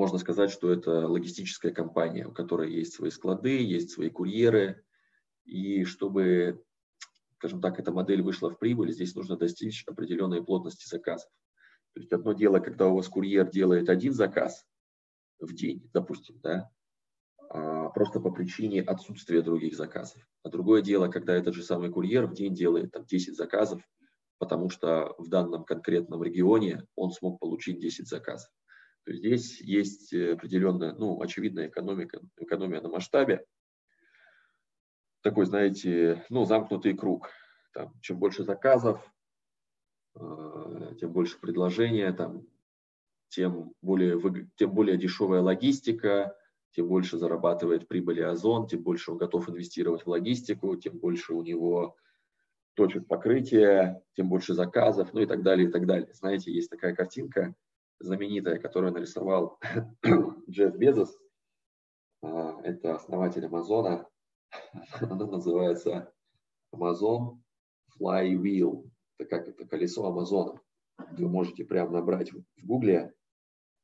можно 0.00 0.16
сказать, 0.16 0.50
что 0.50 0.72
это 0.72 1.06
логистическая 1.06 1.72
компания, 1.72 2.26
у 2.26 2.32
которой 2.32 2.72
есть 2.72 2.94
свои 2.94 3.10
склады, 3.10 3.62
есть 3.62 3.90
свои 3.90 4.08
курьеры. 4.08 4.82
И 5.44 5.84
чтобы, 5.84 6.64
скажем 7.34 7.60
так, 7.60 7.78
эта 7.78 7.92
модель 7.92 8.22
вышла 8.22 8.48
в 8.48 8.58
прибыль, 8.58 8.92
здесь 8.92 9.14
нужно 9.14 9.36
достичь 9.36 9.84
определенной 9.86 10.42
плотности 10.42 10.88
заказов. 10.88 11.30
То 11.92 12.00
есть 12.00 12.10
одно 12.14 12.32
дело, 12.32 12.60
когда 12.60 12.88
у 12.88 12.96
вас 12.96 13.08
курьер 13.08 13.50
делает 13.50 13.90
один 13.90 14.14
заказ 14.14 14.64
в 15.38 15.52
день, 15.52 15.90
допустим, 15.92 16.40
да, 16.42 16.70
а, 17.50 17.90
просто 17.90 18.20
по 18.20 18.30
причине 18.30 18.80
отсутствия 18.80 19.42
других 19.42 19.76
заказов. 19.76 20.26
А 20.42 20.48
другое 20.48 20.80
дело, 20.80 21.08
когда 21.08 21.34
этот 21.34 21.54
же 21.54 21.62
самый 21.62 21.90
курьер 21.90 22.26
в 22.26 22.32
день 22.32 22.54
делает 22.54 22.92
там, 22.92 23.04
10 23.04 23.36
заказов, 23.36 23.82
потому 24.38 24.70
что 24.70 25.14
в 25.18 25.28
данном 25.28 25.64
конкретном 25.64 26.22
регионе 26.22 26.86
он 26.94 27.10
смог 27.10 27.38
получить 27.38 27.80
10 27.80 28.08
заказов. 28.08 28.50
То 29.04 29.12
здесь 29.12 29.60
есть 29.60 30.12
определенная, 30.12 30.92
ну, 30.92 31.20
очевидная 31.20 31.68
экономика, 31.68 32.20
экономия 32.36 32.80
на 32.80 32.88
масштабе. 32.88 33.44
Такой, 35.22 35.46
знаете, 35.46 36.24
ну, 36.28 36.44
замкнутый 36.44 36.96
круг. 36.96 37.30
Там, 37.72 37.92
чем 38.00 38.18
больше 38.18 38.44
заказов, 38.44 39.00
э, 40.16 40.94
тем 40.98 41.12
больше 41.12 41.38
предложения, 41.38 42.12
там, 42.12 42.46
тем 43.28 43.72
более, 43.80 44.20
тем 44.56 44.72
более 44.72 44.96
дешевая 44.96 45.40
логистика, 45.40 46.36
тем 46.72 46.88
больше 46.88 47.18
зарабатывает 47.18 47.88
прибыли 47.88 48.20
Озон, 48.20 48.66
тем 48.66 48.82
больше 48.82 49.12
он 49.12 49.18
готов 49.18 49.48
инвестировать 49.48 50.04
в 50.04 50.08
логистику, 50.08 50.76
тем 50.76 50.98
больше 50.98 51.34
у 51.34 51.42
него 51.42 51.96
точек 52.74 53.06
покрытия, 53.06 54.02
тем 54.14 54.28
больше 54.28 54.54
заказов, 54.54 55.12
ну 55.12 55.20
и 55.20 55.26
так 55.26 55.42
далее, 55.42 55.68
и 55.68 55.70
так 55.70 55.86
далее. 55.86 56.12
Знаете, 56.14 56.52
есть 56.52 56.70
такая 56.70 56.94
картинка 56.94 57.54
знаменитая, 58.00 58.58
которую 58.58 58.92
нарисовал 58.92 59.58
Джефф 60.50 60.76
Безос, 60.76 61.16
а, 62.22 62.60
это 62.62 62.94
основатель 62.94 63.46
Амазона, 63.46 64.08
она 65.00 65.26
называется 65.26 66.12
Amazon 66.74 67.38
Flywheel, 67.98 68.90
это 69.18 69.28
как 69.28 69.48
это 69.48 69.66
колесо 69.66 70.06
Амазона. 70.06 70.60
Вы 71.12 71.28
можете 71.28 71.64
прямо 71.64 71.92
набрать 71.92 72.32
в 72.32 72.42
гугле 72.62 73.14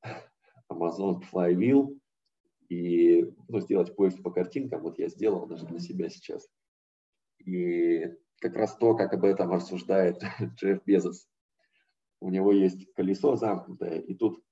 Amazon 0.73 1.23
Flywheel, 1.33 1.99
и 2.69 3.23
ну, 3.49 3.61
сделать 3.61 3.95
поиск 3.95 4.23
по 4.23 4.31
картинкам. 4.31 4.83
Вот 4.83 4.99
я 4.99 5.09
сделал 5.09 5.47
даже 5.47 5.67
для 5.67 5.79
себя 5.79 6.09
сейчас. 6.09 6.49
И 7.45 8.13
как 8.41 8.57
раз 8.57 8.77
то, 8.77 8.97
как 8.97 9.13
об 9.13 9.25
этом 9.25 9.53
рассуждает 9.53 10.23
Джефф 10.57 10.85
Безос. 10.85 11.29
У 12.21 12.31
него 12.31 12.53
есть 12.53 12.93
колесо 12.95 13.37
замкнутое, 13.37 14.01
и 14.01 14.15
тут 14.15 14.43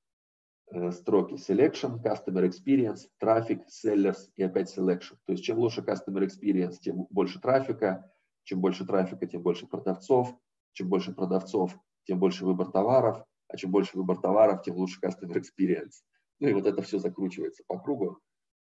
э, 0.70 0.90
строки 0.92 1.34
Selection, 1.34 2.02
Customer 2.02 2.48
Experience, 2.48 3.08
Traffic, 3.22 3.62
Sellers 3.68 4.30
и 4.36 4.42
опять 4.42 4.76
Selection. 4.76 5.16
То 5.24 5.32
есть 5.32 5.44
чем 5.44 5.58
лучше 5.58 5.80
Customer 5.80 6.26
Experience, 6.26 6.76
тем 6.80 7.06
больше 7.10 7.40
трафика, 7.40 8.10
чем 8.44 8.60
больше 8.60 8.84
трафика, 8.86 9.26
тем 9.26 9.42
больше 9.42 9.66
продавцов, 9.66 10.36
чем 10.72 10.88
больше 10.88 11.12
продавцов, 11.14 11.78
тем 12.04 12.18
больше 12.18 12.44
выбор 12.44 12.70
товаров, 12.70 13.24
а 13.48 13.56
чем 13.56 13.70
больше 13.70 13.96
выбор 13.96 14.20
товаров, 14.20 14.62
тем 14.62 14.76
лучше 14.76 15.00
Customer 15.00 15.34
Experience. 15.34 16.02
Ну 16.40 16.48
и 16.48 16.52
вот 16.52 16.66
это 16.66 16.82
все 16.82 16.98
закручивается 16.98 17.64
по 17.66 17.78
кругу. 17.78 18.20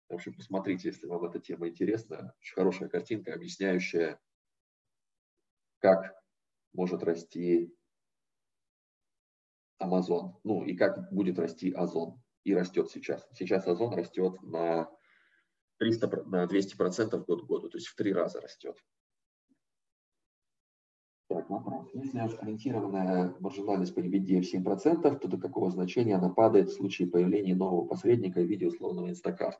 В 0.09 0.13
общем, 0.15 0.33
посмотрите, 0.33 0.89
если 0.89 1.07
вам 1.07 1.25
эта 1.25 1.39
тема 1.39 1.67
интересна. 1.67 2.33
Очень 2.39 2.55
хорошая 2.55 2.89
картинка, 2.89 3.33
объясняющая, 3.33 4.19
как 5.79 6.15
может 6.71 7.03
расти 7.03 7.73
Amazon, 9.81 10.33
ну 10.43 10.63
и 10.63 10.75
как 10.75 11.11
будет 11.11 11.39
расти 11.39 11.71
Озон. 11.71 12.21
И 12.43 12.53
растет 12.53 12.91
сейчас. 12.91 13.27
Сейчас 13.33 13.67
Озон 13.67 13.93
растет 13.93 14.41
на 14.41 14.89
300, 15.79 16.23
на 16.25 16.45
200% 16.45 17.25
год 17.25 17.43
к 17.43 17.45
году, 17.45 17.69
то 17.69 17.77
есть 17.77 17.87
в 17.87 17.95
три 17.95 18.13
раза 18.13 18.41
растет. 18.41 18.77
Так, 21.29 21.49
вопрос. 21.49 21.89
Если 21.93 22.19
ориентированная 22.19 23.35
маржинальность 23.39 23.95
по 23.95 23.99
EBITDA 23.99 24.41
в 24.41 24.53
7%, 24.53 25.19
то 25.19 25.27
до 25.27 25.37
какого 25.37 25.71
значения 25.71 26.15
она 26.15 26.29
падает 26.29 26.69
в 26.69 26.73
случае 26.73 27.07
появления 27.07 27.55
нового 27.55 27.87
посредника 27.87 28.41
в 28.41 28.45
виде 28.45 28.67
условного 28.67 29.09
Instacart? 29.09 29.57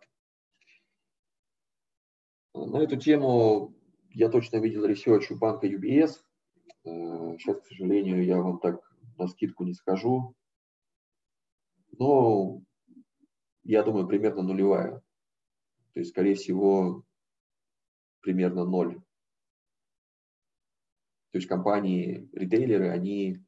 На 2.53 2.78
эту 2.78 2.97
тему 2.97 3.74
я 4.11 4.30
точно 4.30 4.57
видел 4.57 4.86
research 4.86 5.32
у 5.32 5.38
банка 5.38 5.68
UBS. 5.68 6.20
Сейчас, 6.84 7.61
к 7.61 7.66
сожалению, 7.66 8.24
я 8.24 8.41
вам 8.41 8.59
так 8.59 8.92
навскидку 9.17 9.63
не 9.64 9.74
скажу. 9.74 10.36
Но 11.97 12.61
я 13.64 13.84
думаю, 13.84 14.07
примерно 14.07 14.43
нулевая. 14.43 15.01
То 15.93 15.99
есть, 15.99 16.11
скорее 16.11 16.36
всего, 16.36 17.03
примерно 18.22 18.66
ноль 18.66 19.01
то 21.34 21.38
есть 21.38 21.49
компании, 21.49 22.30
ритейлеры, 22.32 22.89
они 22.89 23.43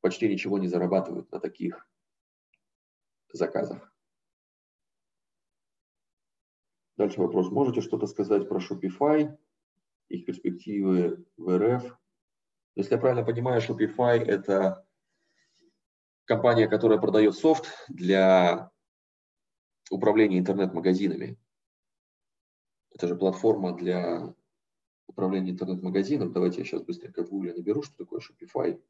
почти 0.00 0.28
ничего 0.28 0.58
не 0.58 0.66
зарабатывают 0.66 1.30
на 1.30 1.38
таких 1.38 1.88
заказах. 3.32 3.94
Дальше 6.96 7.20
вопрос. 7.20 7.52
Можете 7.52 7.80
что-то 7.80 8.08
сказать 8.08 8.48
про 8.48 8.58
Shopify, 8.58 9.38
их 10.08 10.26
перспективы 10.26 11.24
в 11.36 11.56
РФ? 11.56 11.96
Если 12.74 12.94
я 12.94 13.00
правильно 13.00 13.24
понимаю, 13.24 13.62
Shopify– 13.62 14.16
это 14.26 14.84
компания, 16.28 16.68
которая 16.68 16.98
продает 16.98 17.34
софт 17.34 17.66
для 17.88 18.70
управления 19.90 20.38
интернет-магазинами. 20.38 21.38
Это 22.94 23.08
же 23.08 23.16
платформа 23.16 23.74
для 23.74 24.34
управления 25.06 25.50
интернет-магазином. 25.50 26.32
Давайте 26.32 26.58
я 26.58 26.64
сейчас 26.64 26.82
быстренько 26.82 27.24
в 27.24 27.30
Google 27.30 27.54
наберу, 27.56 27.82
что 27.82 27.96
такое 27.96 28.20
Shopify. 28.20 28.80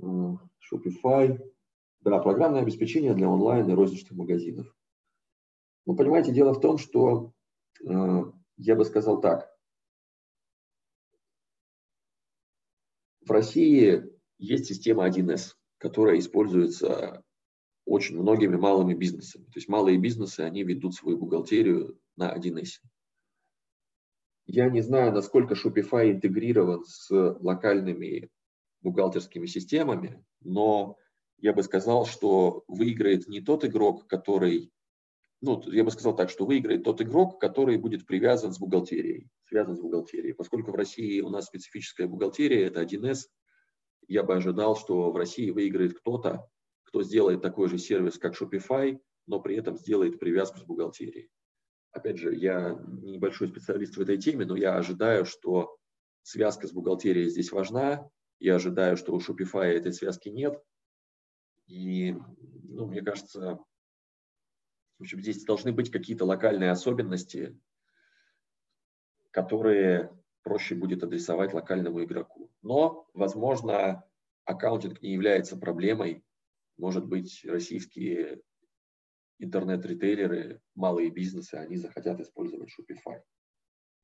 Shopify. 0.00 1.52
Да, 2.00 2.20
программное 2.20 2.62
обеспечение 2.62 3.14
для 3.14 3.28
онлайн 3.28 3.68
и 3.68 3.74
розничных 3.74 4.12
магазинов. 4.12 4.72
Ну, 5.86 5.96
понимаете, 5.96 6.32
дело 6.32 6.52
в 6.52 6.60
том, 6.60 6.78
что 6.78 7.32
э, 7.84 8.24
я 8.58 8.76
бы 8.76 8.84
сказал 8.84 9.20
так. 9.20 9.52
В 13.22 13.30
России 13.32 14.15
есть 14.38 14.66
система 14.66 15.08
1С, 15.08 15.54
которая 15.78 16.18
используется 16.18 17.22
очень 17.84 18.18
многими 18.18 18.56
малыми 18.56 18.94
бизнесами. 18.94 19.44
То 19.44 19.56
есть 19.56 19.68
малые 19.68 19.98
бизнесы, 19.98 20.40
они 20.40 20.64
ведут 20.64 20.94
свою 20.94 21.18
бухгалтерию 21.18 21.98
на 22.16 22.36
1С. 22.36 22.80
Я 24.46 24.68
не 24.70 24.80
знаю, 24.80 25.12
насколько 25.12 25.54
Shopify 25.54 26.12
интегрирован 26.12 26.84
с 26.84 27.10
локальными 27.10 28.28
бухгалтерскими 28.80 29.46
системами, 29.46 30.24
но 30.40 30.96
я 31.38 31.52
бы 31.52 31.62
сказал, 31.62 32.06
что 32.06 32.64
выиграет 32.68 33.28
не 33.28 33.40
тот 33.40 33.64
игрок, 33.64 34.06
который, 34.06 34.70
ну, 35.40 35.62
я 35.66 35.84
бы 35.84 35.90
сказал 35.90 36.14
так, 36.14 36.30
что 36.30 36.46
выиграет 36.46 36.84
тот 36.84 37.00
игрок, 37.02 37.40
который 37.40 37.76
будет 37.76 38.06
привязан 38.06 38.52
с 38.52 38.58
бухгалтерией, 38.58 39.28
связан 39.48 39.76
с 39.76 39.80
бухгалтерией. 39.80 40.34
Поскольку 40.34 40.70
в 40.70 40.76
России 40.76 41.20
у 41.20 41.28
нас 41.28 41.46
специфическая 41.46 42.06
бухгалтерия, 42.06 42.66
это 42.66 42.82
1С, 42.82 43.26
я 44.08 44.22
бы 44.22 44.34
ожидал, 44.34 44.76
что 44.76 45.10
в 45.10 45.16
России 45.16 45.50
выиграет 45.50 45.98
кто-то, 45.98 46.48
кто 46.84 47.02
сделает 47.02 47.42
такой 47.42 47.68
же 47.68 47.78
сервис, 47.78 48.18
как 48.18 48.40
Shopify, 48.40 48.98
но 49.26 49.40
при 49.40 49.56
этом 49.56 49.76
сделает 49.76 50.18
привязку 50.18 50.58
с 50.58 50.64
бухгалтерией 50.64 51.30
опять 51.96 52.18
же, 52.18 52.34
я 52.34 52.78
небольшой 53.02 53.48
специалист 53.48 53.96
в 53.96 54.00
этой 54.00 54.18
теме, 54.18 54.44
но 54.44 54.56
я 54.56 54.76
ожидаю, 54.76 55.24
что 55.24 55.78
связка 56.22 56.66
с 56.66 56.72
бухгалтерией 56.72 57.30
здесь 57.30 57.50
важна. 57.50 58.08
Я 58.38 58.56
ожидаю, 58.56 58.96
что 58.96 59.14
у 59.14 59.18
Shopify 59.18 59.64
этой 59.64 59.92
связки 59.92 60.28
нет. 60.28 60.62
И, 61.66 62.14
ну, 62.64 62.86
мне 62.86 63.02
кажется, 63.02 63.58
в 64.98 65.02
общем, 65.02 65.20
здесь 65.20 65.44
должны 65.44 65.72
быть 65.72 65.90
какие-то 65.90 66.24
локальные 66.24 66.70
особенности, 66.70 67.58
которые 69.30 70.12
проще 70.46 70.76
будет 70.76 71.02
адресовать 71.02 71.52
локальному 71.52 72.04
игроку. 72.04 72.52
Но, 72.62 73.08
возможно, 73.14 74.04
аккаунтинг 74.44 75.02
не 75.02 75.12
является 75.12 75.56
проблемой. 75.56 76.22
Может 76.78 77.04
быть, 77.08 77.44
российские 77.44 78.42
интернет-ритейлеры, 79.40 80.60
малые 80.76 81.10
бизнесы, 81.10 81.54
они 81.54 81.76
захотят 81.76 82.20
использовать 82.20 82.68
Shopify. 82.68 83.20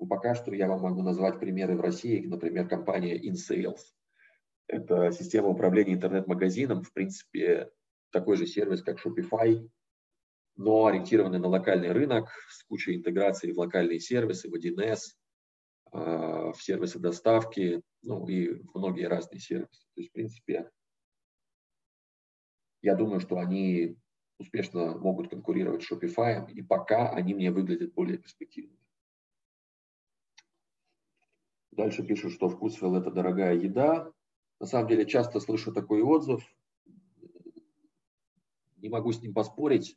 Но 0.01 0.07
пока 0.07 0.34
что 0.34 0.53
я 0.53 0.66
вам 0.66 0.80
могу 0.80 1.03
назвать 1.03 1.38
примеры 1.38 1.76
в 1.76 1.80
России, 1.80 2.26
например, 2.26 2.68
компания 2.68 3.16
InSales. 3.16 3.78
Это 4.66 5.12
система 5.12 5.47
управления 5.47 5.95
интернет-магазином, 5.95 6.82
в 6.82 6.93
принципе, 6.93 7.70
такой 8.11 8.36
же 8.36 8.47
сервис, 8.49 8.82
как 8.82 8.99
Shopify, 8.99 9.64
но 10.57 10.86
ориентированный 10.86 11.38
на 11.38 11.47
локальный 11.47 11.93
рынок 11.93 12.30
с 12.51 12.64
кучей 12.64 12.97
интеграции 12.97 13.53
в 13.53 13.61
локальные 13.61 14.01
сервисы, 14.01 14.51
в 14.51 14.55
1С, 14.55 14.99
а, 14.99 15.22
в 15.93 16.57
сервисы 16.59 16.99
доставки, 16.99 17.82
ну 18.03 18.26
и 18.26 18.62
многие 18.74 19.07
разные 19.07 19.40
сервисы. 19.40 19.86
То 19.95 20.01
есть, 20.01 20.11
в 20.11 20.12
принципе, 20.14 20.70
я 22.80 22.97
думаю, 22.97 23.20
что 23.20 23.38
они 23.38 23.97
успешно 24.38 24.97
могут 24.97 25.28
конкурировать 25.28 25.82
с 25.82 25.93
Shopify, 25.93 26.51
и 26.51 26.62
пока 26.62 27.11
они 27.11 27.34
мне 27.34 27.51
выглядят 27.51 27.93
более 27.95 28.18
перспективными. 28.18 28.78
Дальше 31.70 32.05
пишут, 32.05 32.32
что 32.32 32.49
вкусвилл– 32.49 32.97
это 32.97 33.11
дорогая 33.11 33.55
еда. 33.55 34.12
На 34.61 34.66
самом 34.66 34.88
деле 34.88 35.07
часто 35.07 35.40
слышу 35.40 35.72
такой 35.72 36.03
отзыв. 36.03 36.43
Не 38.76 38.88
могу 38.88 39.12
с 39.12 39.22
ним 39.22 39.32
поспорить. 39.32 39.97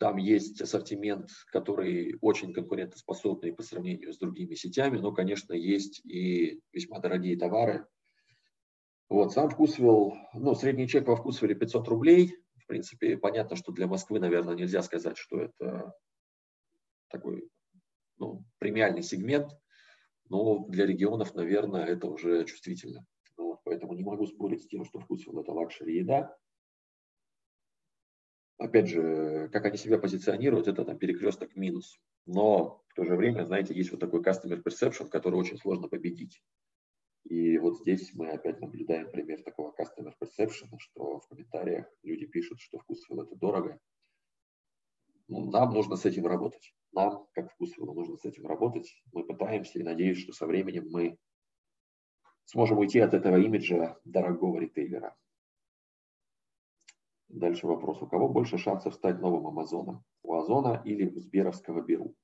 Там 0.00 0.16
есть 0.16 0.60
ассортимент, 0.60 1.30
который 1.52 2.18
очень 2.20 2.52
конкурентоспособный 2.52 3.52
по 3.52 3.62
сравнению 3.62 4.12
с 4.12 4.18
другими 4.18 4.56
сетями, 4.56 4.98
но, 4.98 5.12
конечно, 5.12 5.52
есть 5.52 6.04
и 6.04 6.60
весьма 6.72 6.98
дорогие 6.98 7.38
товары. 7.38 7.86
Вот, 9.08 9.32
сам 9.32 9.48
вкусвилл, 9.48 10.14
ну, 10.34 10.54
средний 10.56 10.88
чек 10.88 11.06
во 11.06 11.14
вкусвилле 11.14 11.54
500 11.54 11.86
рублей– 11.86 12.34
принципе, 12.70 13.18
понятно, 13.18 13.56
что 13.56 13.72
для 13.72 13.88
Москвы, 13.88 14.20
наверное, 14.20 14.54
нельзя 14.54 14.80
сказать, 14.82 15.18
что 15.18 15.40
это 15.40 15.92
такой 17.08 17.50
ну, 18.16 18.44
премиальный 18.58 19.02
сегмент, 19.02 19.50
но 20.28 20.64
для 20.68 20.86
регионов, 20.86 21.34
наверное, 21.34 21.84
это 21.84 22.06
уже 22.06 22.44
чувствительно. 22.44 23.04
Вот, 23.36 23.58
Поэтому 23.64 23.94
не 23.94 24.04
могу 24.04 24.24
спорить 24.26 24.62
с 24.62 24.68
тем, 24.68 24.84
что 24.84 25.00
вкусвилл– 25.00 25.40
это 25.40 25.50
luxury 25.50 25.96
еда. 25.96 26.36
Опять 28.60 28.88
же, 28.88 29.48
как 29.54 29.64
они 29.64 29.78
себя 29.78 29.98
позиционируют, 29.98 30.68
это 30.68 30.84
там 30.84 30.98
перекресток 30.98 31.56
минус. 31.56 31.98
Но 32.26 32.84
в 32.88 32.94
то 32.94 33.04
же 33.04 33.16
время, 33.16 33.46
знаете, 33.46 33.74
есть 33.74 33.90
вот 33.90 34.00
такой 34.00 34.20
customer 34.20 34.62
perception, 34.62 35.08
который 35.08 35.36
очень 35.36 35.56
сложно 35.56 35.88
победить. 35.88 36.42
И 37.24 37.56
вот 37.56 37.78
здесь 37.78 38.12
мы 38.12 38.28
опять 38.28 38.60
наблюдаем 38.60 39.10
пример 39.10 39.42
такого 39.42 39.72
customer 39.72 40.12
perception, 40.22 40.68
что 40.76 41.20
в 41.20 41.28
комментариях 41.28 41.86
люди 42.02 42.26
пишут, 42.26 42.60
что 42.60 42.78
вкусвилл 42.78 43.22
это 43.22 43.34
дорого. 43.34 43.80
Ну, 45.28 45.50
нам 45.50 45.72
нужно 45.72 45.96
с 45.96 46.04
этим 46.04 46.26
работать. 46.26 46.74
Нам, 46.92 47.26
как 47.32 47.50
вкусвиллу, 47.52 47.94
нужно 47.94 48.18
с 48.18 48.26
этим 48.26 48.46
работать. 48.46 48.92
Мы 49.14 49.24
пытаемся 49.24 49.78
и 49.78 49.82
надеюсь, 49.82 50.18
что 50.18 50.34
со 50.34 50.46
временем 50.46 50.86
мы 50.90 51.16
сможем 52.44 52.76
уйти 52.76 52.98
от 52.98 53.14
этого 53.14 53.38
имиджа 53.38 53.98
дорогого 54.04 54.58
ритейлера. 54.58 55.16
Дальше 57.32 57.68
вопрос. 57.68 58.02
У 58.02 58.08
кого 58.08 58.28
больше 58.28 58.58
шансов 58.58 58.92
стать 58.94 59.20
новым 59.20 59.46
Амазоном? 59.46 60.04
У 60.24 60.34
Озона 60.34 60.82
или 60.84 61.08
у 61.08 61.20
Сберовского 61.20 61.80
Беру? 61.80 62.16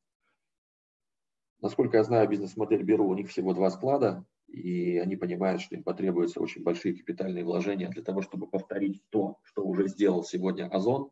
Насколько 1.61 1.99
я 1.99 2.03
знаю 2.03 2.29
бизнес-модель 2.29 2.83
Беру, 2.83 3.09
у 3.09 3.15
них 3.15 3.31
всего 3.31 3.55
два 3.55 3.71
склада, 3.71 4.27
и 4.49 4.99
они 4.99 5.15
понимают, 5.15 5.63
что 5.63 5.77
им 5.77 5.85
потребуются 5.85 6.41
очень 6.41 6.65
большие 6.65 6.97
капитальные 6.97 7.45
вложения 7.45 7.89
для 7.89 8.03
того, 8.03 8.21
чтобы 8.21 8.49
повторить 8.49 9.01
то, 9.11 9.39
что 9.45 9.65
уже 9.65 9.87
сделал 9.87 10.25
сегодня 10.25 10.69
Озон. 10.69 11.11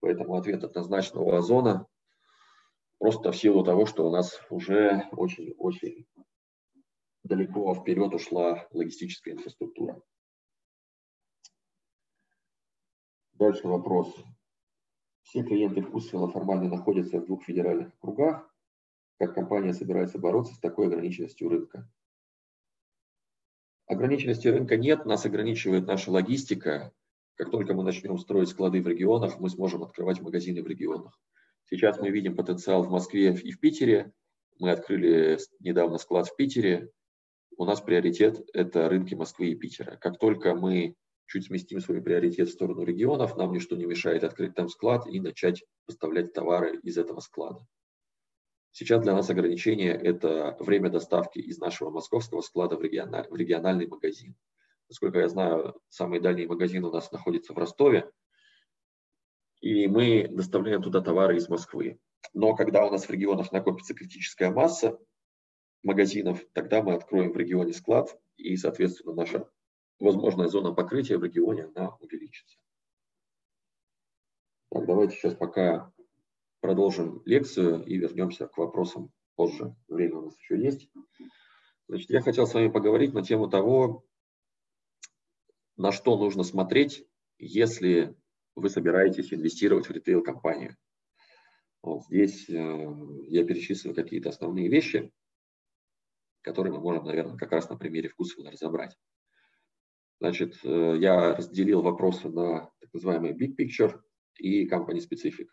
Поэтому 0.00 0.34
ответ 0.34 0.64
однозначно 0.64 1.20
у 1.20 1.30
Озона, 1.30 1.86
просто 2.98 3.30
в 3.30 3.36
силу 3.36 3.62
того, 3.62 3.86
что 3.86 4.08
у 4.08 4.10
нас 4.10 4.40
уже 4.50 5.08
очень-очень 5.12 6.06
далеко 7.22 7.74
вперед 7.74 8.12
ушла 8.12 8.66
логистическая 8.72 9.34
инфраструктура. 9.34 10.02
Дальше 13.40 13.66
вопрос. 13.68 14.14
Все 15.22 15.42
клиенты 15.42 15.80
Вкусвилла 15.80 16.28
формально 16.28 16.68
находятся 16.68 17.18
в 17.18 17.24
двух 17.24 17.42
федеральных 17.42 17.98
кругах. 17.98 18.54
Как 19.18 19.34
компания 19.34 19.72
собирается 19.72 20.18
бороться 20.18 20.54
с 20.54 20.58
такой 20.58 20.88
ограниченностью 20.88 21.48
рынка? 21.48 21.90
Ограниченности 23.86 24.46
рынка 24.46 24.76
нет, 24.76 25.06
нас 25.06 25.24
ограничивает 25.24 25.86
наша 25.86 26.10
логистика. 26.10 26.92
Как 27.36 27.50
только 27.50 27.72
мы 27.72 27.82
начнем 27.82 28.18
строить 28.18 28.50
склады 28.50 28.82
в 28.82 28.86
регионах, 28.86 29.40
мы 29.40 29.48
сможем 29.48 29.84
открывать 29.84 30.20
магазины 30.20 30.62
в 30.62 30.66
регионах. 30.66 31.18
Сейчас 31.64 31.98
мы 31.98 32.10
видим 32.10 32.36
потенциал 32.36 32.82
в 32.82 32.90
Москве 32.90 33.32
и 33.32 33.52
в 33.52 33.58
Питере. 33.58 34.12
Мы 34.58 34.70
открыли 34.70 35.38
недавно 35.60 35.96
склад 35.96 36.28
в 36.28 36.36
Питере 36.36 36.92
у 37.60 37.66
нас 37.66 37.82
приоритет– 37.82 38.40
это 38.54 38.88
рынки 38.88 39.14
Москвы 39.14 39.48
и 39.48 39.54
Питера. 39.54 39.96
Как 39.96 40.18
только 40.18 40.54
мы 40.54 40.96
чуть 41.30 41.46
сместим 41.46 41.80
свой 41.80 42.02
приоритет 42.02 42.48
в 42.48 42.52
сторону 42.52 42.82
регионов, 42.82 43.36
нам 43.36 43.52
ничто 43.52 43.76
не 43.76 43.86
мешает 43.86 44.24
открыть 44.24 44.54
там 44.54 44.68
склад 44.68 45.06
и 45.06 45.20
начать 45.20 45.64
поставлять 45.86 46.32
товары 46.32 46.80
из 46.82 46.98
этого 46.98 47.20
склада. 47.20 47.64
Сейчас 48.72 49.02
для 49.02 49.14
нас 49.14 49.30
ограничение– 49.30 49.92
это 50.02 50.56
время 50.58 50.90
доставки 50.90 51.38
из 51.38 51.58
нашего 51.58 51.90
московского 51.90 52.40
склада 52.40 52.76
в, 52.76 52.82
региональ, 52.82 53.28
в 53.28 53.36
региональный 53.36 53.86
магазин. 53.86 54.34
Насколько 54.88 55.20
я 55.20 55.28
знаю, 55.28 55.80
самый 55.88 56.18
дальний 56.18 56.46
магазин 56.46 56.84
у 56.84 56.90
нас 56.90 57.12
находится 57.12 57.52
в 57.52 57.58
Ростове, 57.58 58.10
и 59.60 59.86
мы 59.86 60.26
доставляем 60.28 60.82
туда 60.82 61.00
товары 61.00 61.36
из 61.36 61.48
Москвы. 61.48 62.00
Но 62.34 62.56
когда 62.56 62.84
у 62.86 62.90
нас 62.90 63.06
в 63.06 63.10
регионах 63.10 63.52
накопится 63.52 63.94
критическая 63.94 64.50
масса, 64.50 64.98
магазинов, 65.84 66.44
тогда 66.52 66.82
мы 66.82 66.94
откроем 66.94 67.32
в 67.32 67.36
регионе 67.36 67.72
склад, 67.72 68.20
и, 68.36 68.56
соответственно, 68.56 69.14
наша 69.14 69.48
возможная 70.00 70.48
зона 70.48 70.72
покрытия 70.72 71.18
в 71.18 71.24
регионе, 71.24 71.70
она 71.74 71.96
увеличится. 72.00 72.58
Так, 74.70 74.86
давайте 74.86 75.16
сейчас 75.16 75.34
пока 75.34 75.92
продолжим 76.60 77.22
лекцию 77.24 77.84
и 77.84 77.96
вернемся 77.96 78.46
к 78.46 78.56
вопросам 78.58 79.12
позже. 79.34 79.74
Время 79.88 80.18
у 80.18 80.22
нас 80.26 80.38
еще 80.38 80.60
есть. 80.60 80.90
Значит, 81.88 82.10
я 82.10 82.20
хотел 82.20 82.46
с 82.46 82.54
вами 82.54 82.68
поговорить 82.68 83.14
на 83.14 83.22
тему 83.22 83.48
того, 83.48 84.04
на 85.76 85.92
что 85.92 86.16
нужно 86.16 86.42
смотреть, 86.42 87.06
если 87.38 88.16
вы 88.54 88.68
собираетесь 88.68 89.32
инвестировать 89.32 89.86
в 89.86 89.90
ритейл-компанию. 89.90 90.76
Вот 91.82 92.04
здесь 92.04 92.48
э, 92.50 92.94
я 93.28 93.44
перечислил 93.44 93.94
какие-то 93.94 94.28
основные 94.28 94.68
вещи 94.68 95.10
который 96.42 96.72
мы 96.72 96.80
можем, 96.80 97.04
наверное, 97.04 97.36
как 97.36 97.52
раз 97.52 97.68
на 97.68 97.76
примере 97.76 98.08
вкусвилла 98.08 98.50
разобрать. 98.50 98.96
Значит, 100.20 100.58
э, 100.64 100.96
я 100.98 101.34
разделил 101.34 101.80
вопросы 101.80 102.28
на 102.28 102.70
так 102.78 102.92
называемый 102.92 103.32
big 103.32 103.56
picture 103.56 103.98
и 104.36 104.68
company 104.68 104.98
specific. 104.98 105.48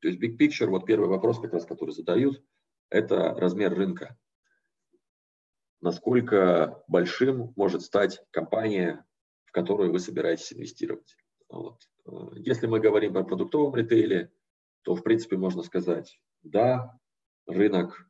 То 0.00 0.08
есть 0.08 0.20
big 0.20 0.36
picture, 0.36 0.66
вот 0.66 0.84
первый 0.84 1.08
вопрос, 1.08 1.38
как 1.38 1.52
раз, 1.52 1.64
который 1.64 1.92
задают, 1.92 2.42
это 2.90 3.34
размер 3.34 3.72
рынка. 3.72 4.18
Насколько 5.80 6.82
большим 6.88 7.52
может 7.56 7.82
стать 7.82 8.20
компания, 8.32 9.06
в 9.44 9.52
которую 9.52 9.92
вы 9.92 10.00
собираетесь 10.00 10.52
инвестировать. 10.52 11.16
Вот. 11.48 11.82
Э, 12.06 12.10
если 12.34 12.66
мы 12.66 12.80
говорим 12.80 13.12
про 13.12 13.22
продуктовом 13.22 13.76
ритейле, 13.76 14.32
то, 14.82 14.96
в 14.96 15.04
принципе, 15.04 15.36
можно 15.36 15.62
сказать, 15.62 16.20
да, 16.42 16.98
рынок 17.46 18.08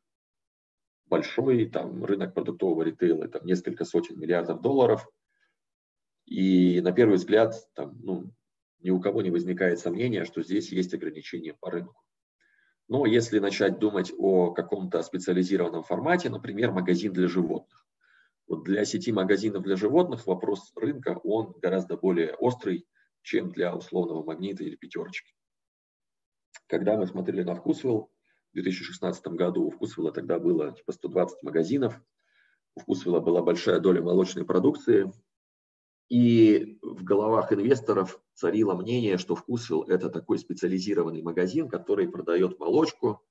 большой, 1.07 1.69
там 1.69 2.03
рынок 2.03 2.33
продуктового 2.33 2.83
ритейла, 2.83 3.27
там 3.27 3.45
несколько 3.45 3.85
сотен 3.85 4.19
миллиардов 4.19 4.61
долларов. 4.61 5.07
И 6.25 6.81
на 6.81 6.91
первый 6.91 7.15
взгляд, 7.17 7.53
там, 7.73 7.99
ну, 8.01 8.31
ни 8.79 8.89
у 8.89 8.99
кого 8.99 9.21
не 9.21 9.31
возникает 9.31 9.79
сомнения, 9.79 10.25
что 10.25 10.43
здесь 10.43 10.71
есть 10.71 10.93
ограничения 10.93 11.53
по 11.53 11.69
рынку. 11.69 12.01
Но 12.87 13.05
если 13.05 13.39
начать 13.39 13.79
думать 13.79 14.13
о 14.17 14.51
каком-то 14.51 15.01
специализированном 15.01 15.83
формате, 15.83 16.29
например, 16.29 16.71
магазин 16.71 17.13
для 17.13 17.27
животных. 17.27 17.85
Вот 18.47 18.63
для 18.63 18.85
сети 18.85 19.11
магазинов 19.11 19.63
для 19.63 19.75
животных 19.75 20.27
вопрос 20.27 20.71
рынка, 20.75 21.19
он 21.23 21.55
гораздо 21.61 21.97
более 21.97 22.35
острый, 22.35 22.85
чем 23.23 23.51
для 23.51 23.75
условного 23.75 24.23
магнита 24.23 24.63
или 24.63 24.75
пятерочки. 24.75 25.33
Когда 26.67 26.95
мы 26.95 27.07
смотрели 27.07 27.41
на 27.41 27.55
Вкусвилл, 27.55 28.11
2016 28.55 29.27
году 29.27 29.65
у 29.65 29.69
Вкусвилла 29.69 30.11
тогда 30.11 30.39
было 30.39 30.71
типа 30.71 30.93
120 30.93 31.43
магазинов. 31.43 32.01
У 32.75 32.79
Вкусвилла 32.79 33.19
была 33.19 33.41
большая 33.41 33.79
доля 33.79 34.01
молочной 34.01 34.45
продукции. 34.45 35.11
И 36.07 36.77
в 36.81 37.03
головах 37.03 37.51
инвесторов 37.51 38.21
царило 38.33 38.75
мнение, 38.75 39.17
что 39.17 39.35
Вкусвилл– 39.35 39.83
это 39.87 40.09
такой 40.09 40.37
специализированный 40.37 41.21
магазин, 41.21 41.67
который 41.67 42.07
продает 42.07 42.59
молочку 42.59 43.21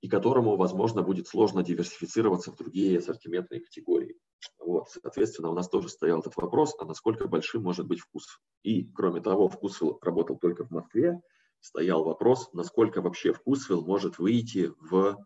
и 0.00 0.08
которому, 0.08 0.56
возможно, 0.56 1.02
будет 1.02 1.26
сложно 1.26 1.64
диверсифицироваться 1.64 2.52
в 2.52 2.56
другие 2.56 2.98
ассортиментные 2.98 3.62
категории. 3.62 4.18
Вот, 4.58 4.90
соответственно, 4.90 5.48
у 5.48 5.54
нас 5.54 5.68
тоже 5.68 5.88
стоял 5.88 6.20
этот 6.20 6.36
вопрос, 6.36 6.74
а 6.78 6.84
насколько 6.84 7.26
большим 7.26 7.62
может 7.62 7.86
быть 7.86 8.00
вкус. 8.00 8.38
И, 8.62 8.84
кроме 8.92 9.22
того, 9.22 9.48
Вкусвилл 9.48 9.98
работал 10.02 10.38
только 10.38 10.66
в 10.66 10.70
Москве, 10.70 11.22
стоял 11.64 12.04
вопрос, 12.04 12.52
насколько 12.52 13.00
вообще 13.00 13.32
Вкусвилл 13.32 13.86
может 13.86 14.18
выйти 14.18 14.72
в 14.80 15.16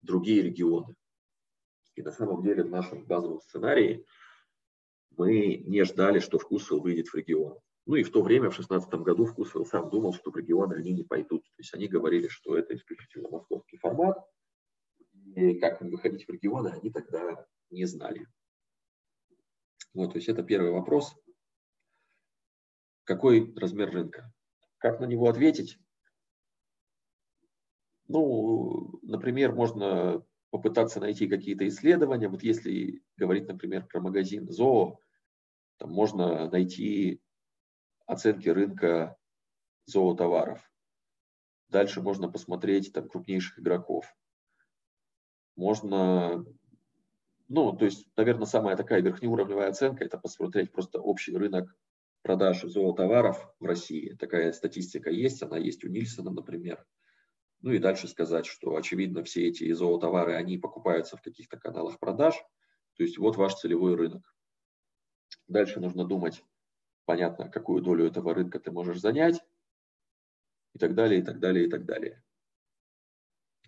другие 0.00 0.40
регионы. 0.40 0.94
И 1.96 2.02
на 2.02 2.12
самом 2.12 2.42
деле 2.42 2.62
в 2.62 2.70
нашем 2.70 3.04
базовом 3.04 3.40
сценарии 3.40 4.06
мы 5.10 5.56
не 5.56 5.84
ждали, 5.84 6.20
что 6.20 6.38
Вкусвилл 6.38 6.80
выйдет 6.80 7.08
в 7.08 7.14
регион. 7.16 7.58
Ну 7.86 7.96
и 7.96 8.04
в 8.04 8.12
то 8.12 8.22
время, 8.22 8.50
в 8.50 8.54
2016 8.54 8.94
году, 9.02 9.26
Вкусвилл 9.26 9.66
сам 9.66 9.90
думал, 9.90 10.14
что 10.14 10.30
в 10.30 10.36
регионы 10.36 10.74
они 10.74 10.92
не 10.92 11.02
пойдут. 11.02 11.42
То 11.42 11.58
есть 11.58 11.74
они 11.74 11.88
говорили, 11.88 12.28
что 12.28 12.56
это 12.56 12.76
исключительно 12.76 13.28
московский 13.28 13.76
формат. 13.78 14.24
И 15.34 15.58
как 15.58 15.80
выходить 15.80 16.26
в 16.26 16.30
регионы, 16.30 16.68
они 16.68 16.90
тогда 16.90 17.44
не 17.70 17.86
знали. 17.86 18.28
Вот, 19.94 20.12
то 20.12 20.18
есть 20.18 20.28
это 20.28 20.44
первый 20.44 20.70
вопрос. 20.70 21.12
Какой 23.02 23.52
размер 23.56 23.90
рынка? 23.90 24.32
Как 24.82 24.98
на 24.98 25.04
него 25.04 25.28
ответить? 25.28 25.78
Ну, 28.08 28.98
например, 29.02 29.54
можно 29.54 30.26
попытаться 30.50 30.98
найти 30.98 31.28
какие-то 31.28 31.66
исследования. 31.68 32.28
Вот 32.28 32.42
если 32.42 33.00
говорить, 33.16 33.46
например, 33.46 33.86
про 33.86 34.00
магазин 34.00 34.50
ЗОО, 34.50 34.98
там 35.78 35.92
можно 35.92 36.50
найти 36.50 37.22
оценки 38.06 38.48
рынка 38.48 39.16
зоотоваров. 39.86 40.68
Дальше 41.68 42.02
можно 42.02 42.28
посмотреть 42.28 42.92
там 42.92 43.08
крупнейших 43.08 43.60
игроков. 43.60 44.12
Можно, 45.54 46.44
ну, 47.46 47.72
то 47.72 47.84
есть, 47.84 48.08
наверное, 48.16 48.46
самая 48.46 48.76
такая 48.76 49.00
верхнеуровневая 49.00 49.68
оценка– 49.68 50.04
это 50.04 50.18
посмотреть 50.18 50.72
просто 50.72 51.00
общий 51.00 51.36
рынок 51.36 51.72
продаж 52.22 52.62
зоотоваров 52.62 53.52
в 53.60 53.64
России. 53.64 54.14
Такая 54.18 54.52
статистика 54.52 55.10
есть, 55.10 55.42
она 55.42 55.58
есть 55.58 55.84
у 55.84 55.88
Нильсона, 55.88 56.30
например. 56.30 56.84
Ну 57.60 57.72
и 57.72 57.78
дальше 57.78 58.08
сказать, 58.08 58.46
что 58.46 58.74
очевидно 58.76 59.22
все 59.22 59.48
эти 59.48 59.70
зоотовары, 59.72 60.34
они 60.34 60.58
покупаются 60.58 61.16
в 61.16 61.22
каких-то 61.22 61.58
каналах 61.58 61.98
продаж. 61.98 62.34
То 62.96 63.02
есть 63.02 63.18
вот 63.18 63.36
ваш 63.36 63.54
целевой 63.54 63.94
рынок. 63.94 64.34
Дальше 65.48 65.80
нужно 65.80 66.04
думать, 66.04 66.42
понятно, 67.04 67.48
какую 67.48 67.82
долю 67.82 68.06
этого 68.06 68.34
рынка 68.34 68.58
ты 68.58 68.70
можешь 68.70 69.00
занять, 69.00 69.40
и 70.74 70.78
так 70.78 70.94
далее, 70.94 71.20
и 71.20 71.22
так 71.22 71.38
далее, 71.38 71.66
и 71.66 71.70
так 71.70 71.84
далее. 71.84 72.22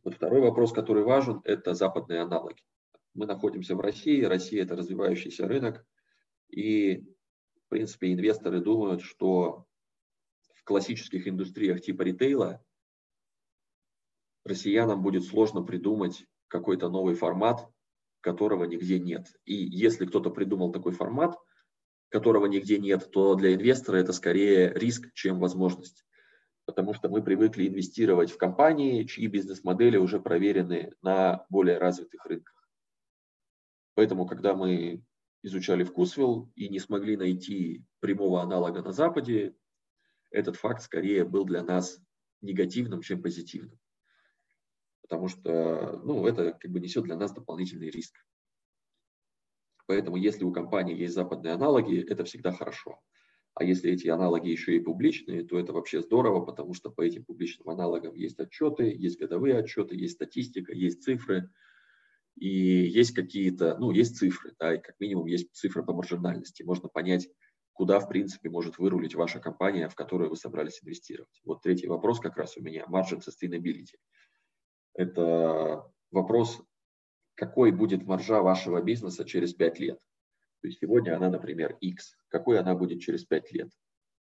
Вот 0.02 0.14
второй 0.14 0.40
вопрос, 0.40 0.72
который 0.72 1.02
важен, 1.02 1.40
это 1.44 1.74
западные 1.74 2.20
аналоги. 2.20 2.62
Мы 3.14 3.26
находимся 3.26 3.74
в 3.74 3.80
России, 3.80 4.22
Россия 4.22 4.62
это 4.62 4.76
развивающийся 4.76 5.46
рынок, 5.46 5.86
и, 6.50 7.04
принципе, 7.74 8.12
инвесторы 8.12 8.60
думают, 8.60 9.02
что 9.02 9.66
в 10.54 10.62
классических 10.62 11.26
индустриях 11.26 11.80
типа 11.80 12.02
ритейла 12.02 12.64
россиянам 14.44 15.02
будет 15.02 15.24
сложно 15.24 15.60
придумать 15.60 16.24
какой-то 16.46 16.88
новый 16.88 17.16
формат, 17.16 17.68
которого 18.20 18.62
нигде 18.62 19.00
нет. 19.00 19.26
И 19.44 19.54
если 19.54 20.06
кто-то 20.06 20.30
придумал 20.30 20.70
такой 20.70 20.92
формат, 20.92 21.36
которого 22.10 22.46
нигде 22.46 22.78
нет, 22.78 23.10
то 23.10 23.34
для 23.34 23.54
инвестора 23.54 23.96
это 23.96 24.12
скорее 24.12 24.72
риск, 24.72 25.12
чем 25.12 25.40
возможность. 25.40 26.04
Потому 26.66 26.94
что 26.94 27.08
мы 27.08 27.24
привыкли 27.24 27.66
инвестировать 27.66 28.30
в 28.30 28.38
компании, 28.38 29.02
чьи 29.02 29.26
бизнес-модели 29.26 29.96
уже 29.96 30.20
проверены 30.20 30.92
на 31.02 31.44
более 31.48 31.78
развитых 31.78 32.24
рынках. 32.24 32.68
Поэтому, 33.96 34.28
когда 34.28 34.54
мы 34.54 35.02
изучали 35.44 35.84
вкусвилл 35.84 36.50
и 36.56 36.68
не 36.70 36.80
смогли 36.80 37.16
найти 37.16 37.84
прямого 38.00 38.42
аналога 38.42 38.82
на 38.82 38.92
Западе, 38.92 39.54
этот 40.30 40.56
факт 40.56 40.82
скорее 40.82 41.24
был 41.24 41.44
для 41.44 41.62
нас 41.62 42.00
негативным, 42.40 43.02
чем 43.02 43.22
позитивным. 43.22 43.78
Потому 45.02 45.28
что 45.28 46.00
ну, 46.02 46.26
это 46.26 46.54
как 46.54 46.70
бы 46.70 46.80
несет 46.80 47.04
для 47.04 47.16
нас 47.16 47.32
дополнительный 47.32 47.90
риск. 47.90 48.16
Поэтому 49.86 50.16
если 50.16 50.44
у 50.44 50.52
компании 50.52 50.96
есть 50.96 51.14
западные 51.14 51.52
аналоги, 51.52 52.00
это 52.00 52.24
всегда 52.24 52.50
хорошо. 52.50 53.00
А 53.52 53.64
если 53.64 53.92
эти 53.92 54.08
аналоги 54.08 54.48
еще 54.48 54.74
и 54.74 54.80
публичные, 54.80 55.44
то 55.44 55.58
это 55.58 55.74
вообще 55.74 56.00
здорово, 56.00 56.40
потому 56.44 56.72
что 56.72 56.90
по 56.90 57.02
этим 57.02 57.22
публичным 57.22 57.68
аналогам 57.68 58.14
есть 58.14 58.40
отчеты, 58.40 58.84
есть 58.84 59.20
годовые 59.20 59.58
отчеты, 59.58 59.94
есть 59.94 60.14
статистика, 60.14 60.72
есть 60.72 61.02
цифры, 61.02 61.50
и 62.36 62.48
есть 62.48 63.12
какие-то, 63.12 63.76
ну, 63.78 63.90
есть 63.90 64.16
цифры, 64.16 64.52
да, 64.58 64.74
и 64.74 64.80
как 64.80 64.98
минимум 64.98 65.26
есть 65.26 65.52
цифры 65.52 65.84
по 65.84 65.92
маржинальности. 65.92 66.62
Можно 66.62 66.88
понять, 66.88 67.28
куда, 67.72 68.00
в 68.00 68.08
принципе, 68.08 68.50
может 68.50 68.78
вырулить 68.78 69.14
ваша 69.14 69.40
компания, 69.40 69.88
в 69.88 69.94
которую 69.94 70.30
вы 70.30 70.36
собрались 70.36 70.82
инвестировать. 70.82 71.40
Вот 71.44 71.62
третий 71.62 71.86
вопрос 71.86 72.20
как 72.20 72.36
раз 72.36 72.56
у 72.56 72.62
меня, 72.62 72.84
margin 72.88 73.20
sustainability. 73.20 73.96
Это 74.94 75.84
вопрос, 76.10 76.60
какой 77.34 77.72
будет 77.72 78.04
маржа 78.04 78.42
вашего 78.42 78.80
бизнеса 78.82 79.24
через 79.24 79.54
5 79.54 79.78
лет. 79.80 79.98
То 80.60 80.68
есть 80.68 80.78
сегодня 80.80 81.16
она, 81.16 81.30
например, 81.30 81.76
X. 81.80 82.16
Какой 82.28 82.58
она 82.58 82.74
будет 82.74 83.00
через 83.00 83.24
5 83.24 83.52
лет? 83.52 83.70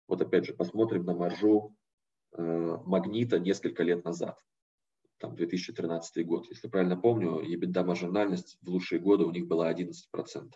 Вот 0.08 0.20
опять 0.20 0.44
же, 0.44 0.52
посмотрим 0.52 1.04
на 1.04 1.14
маржу 1.14 1.74
э, 2.36 2.42
магнита 2.84 3.38
несколько 3.38 3.82
лет 3.82 4.04
назад. 4.04 4.38
Там 5.24 5.36
2013 5.36 6.26
год. 6.26 6.46
Если 6.50 6.68
правильно 6.68 6.98
помню, 6.98 7.40
EBITDA 7.40 7.82
маржинальность 7.82 8.58
в 8.60 8.68
лучшие 8.68 9.00
годы 9.00 9.24
у 9.24 9.30
них 9.30 9.46
была 9.46 9.72
11%. 9.72 10.52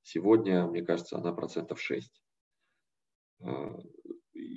Сегодня, 0.00 0.66
мне 0.66 0.80
кажется, 0.80 1.18
она 1.18 1.34
процентов 1.34 1.78
6. 1.82 2.22
Э, 3.40 3.78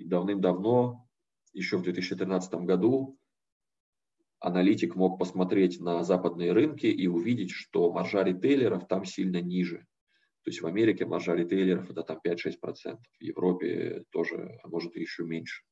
давным-давно, 0.05 1.05
еще 1.51 1.75
в 1.75 1.83
2013 1.83 2.53
году, 2.63 3.19
аналитик 4.39 4.95
мог 4.95 5.19
посмотреть 5.19 5.81
на 5.81 6.05
западные 6.05 6.53
рынки 6.53 6.85
и 6.85 7.07
увидеть, 7.07 7.51
что 7.51 7.91
маржа 7.91 8.23
ритейлеров 8.23 8.87
там 8.87 9.03
сильно 9.03 9.41
ниже. 9.41 9.79
То 10.43 10.51
есть 10.51 10.61
в 10.61 10.67
Америке 10.67 11.05
маржа 11.05 11.35
ритейлеров 11.35 11.91
это 11.91 12.03
там 12.03 12.21
5-6%, 12.25 12.97
в 13.19 13.21
Европе 13.21 14.05
тоже, 14.11 14.57
а 14.63 14.69
может 14.69 14.95
и 14.95 15.01
еще 15.01 15.25
меньше. 15.25 15.65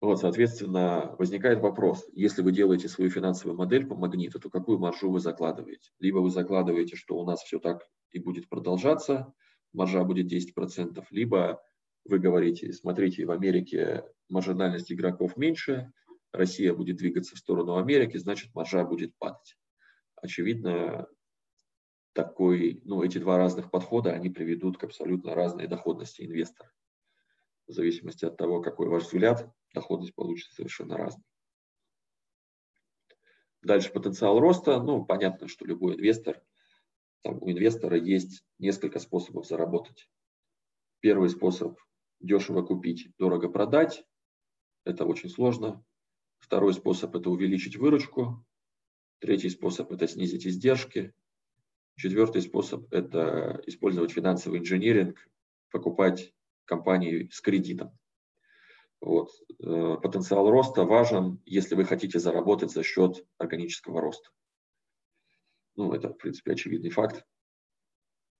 Вот, 0.00 0.20
соответственно, 0.20 1.16
возникает 1.18 1.60
вопрос, 1.60 2.06
если 2.12 2.42
вы 2.42 2.52
делаете 2.52 2.88
свою 2.88 3.10
финансовую 3.10 3.56
модель 3.56 3.86
по 3.86 3.94
магниту, 3.94 4.38
то 4.38 4.50
какую 4.50 4.78
маржу 4.78 5.10
вы 5.10 5.20
закладываете? 5.20 5.90
Либо 5.98 6.18
вы 6.18 6.30
закладываете, 6.30 6.96
что 6.96 7.18
у 7.18 7.24
нас 7.24 7.42
все 7.42 7.58
так 7.58 7.88
и 8.10 8.18
будет 8.18 8.48
продолжаться, 8.48 9.32
маржа 9.72 10.04
будет 10.04 10.30
10%, 10.30 11.02
либо 11.10 11.62
вы 12.04 12.18
говорите, 12.18 12.72
смотрите, 12.72 13.24
в 13.24 13.30
Америке 13.30 14.04
маржинальность 14.28 14.92
игроков 14.92 15.36
меньше, 15.36 15.92
Россия 16.30 16.74
будет 16.74 16.96
двигаться 16.96 17.34
в 17.34 17.38
сторону 17.38 17.76
Америки, 17.76 18.18
значит 18.18 18.54
маржа 18.54 18.84
будет 18.84 19.16
падать. 19.18 19.56
Очевидно, 20.16 21.06
такой, 22.12 22.80
ну, 22.84 23.02
эти 23.02 23.18
два 23.18 23.38
разных 23.38 23.70
подхода, 23.70 24.12
они 24.12 24.28
приведут 24.28 24.78
к 24.78 24.84
абсолютно 24.84 25.34
разной 25.34 25.66
доходности 25.66 26.22
инвестора. 26.22 26.70
В 27.66 27.72
зависимости 27.72 28.24
от 28.24 28.36
того, 28.36 28.60
какой 28.62 28.88
ваш 28.88 29.04
взгляд, 29.04 29.50
доходность 29.76 30.14
получится 30.14 30.54
совершенно 30.54 30.96
разной. 30.96 31.24
Дальше 33.62 33.92
потенциал 33.92 34.40
роста. 34.40 34.82
Ну, 34.82 35.04
понятно, 35.04 35.48
что 35.48 35.66
любой 35.66 35.96
инвестор, 35.96 36.42
там, 37.22 37.42
у 37.42 37.50
инвестора 37.50 37.98
есть 37.98 38.42
несколько 38.58 38.98
способов 38.98 39.46
заработать. 39.46 40.08
Первый 41.00 41.28
способ– 41.28 41.78
дешево 42.20 42.62
купить, 42.62 43.10
дорого 43.18 43.48
продать. 43.50 44.04
Это 44.84 45.04
очень 45.04 45.28
сложно. 45.28 45.84
Второй 46.38 46.72
способ– 46.72 47.14
это 47.16 47.28
увеличить 47.28 47.76
выручку. 47.76 48.46
Третий 49.18 49.50
способ– 49.50 49.90
это 49.92 50.08
снизить 50.08 50.46
издержки. 50.46 51.12
Четвертый 51.96 52.40
способ– 52.40 52.86
это 52.92 53.60
использовать 53.66 54.12
финансовый 54.12 54.60
инженеринг, 54.60 55.28
покупать 55.70 56.32
компании 56.64 57.28
с 57.30 57.40
кредитом. 57.40 57.98
Вот. 59.00 59.30
Э, 59.62 59.96
потенциал 60.02 60.50
роста 60.50 60.84
важен, 60.84 61.40
если 61.44 61.74
вы 61.74 61.84
хотите 61.84 62.18
заработать 62.18 62.70
за 62.70 62.82
счет 62.82 63.26
органического 63.38 64.00
роста. 64.00 64.30
Ну, 65.76 65.92
это, 65.92 66.08
в 66.08 66.16
принципе, 66.16 66.52
очевидный 66.52 66.90
факт. 66.90 67.24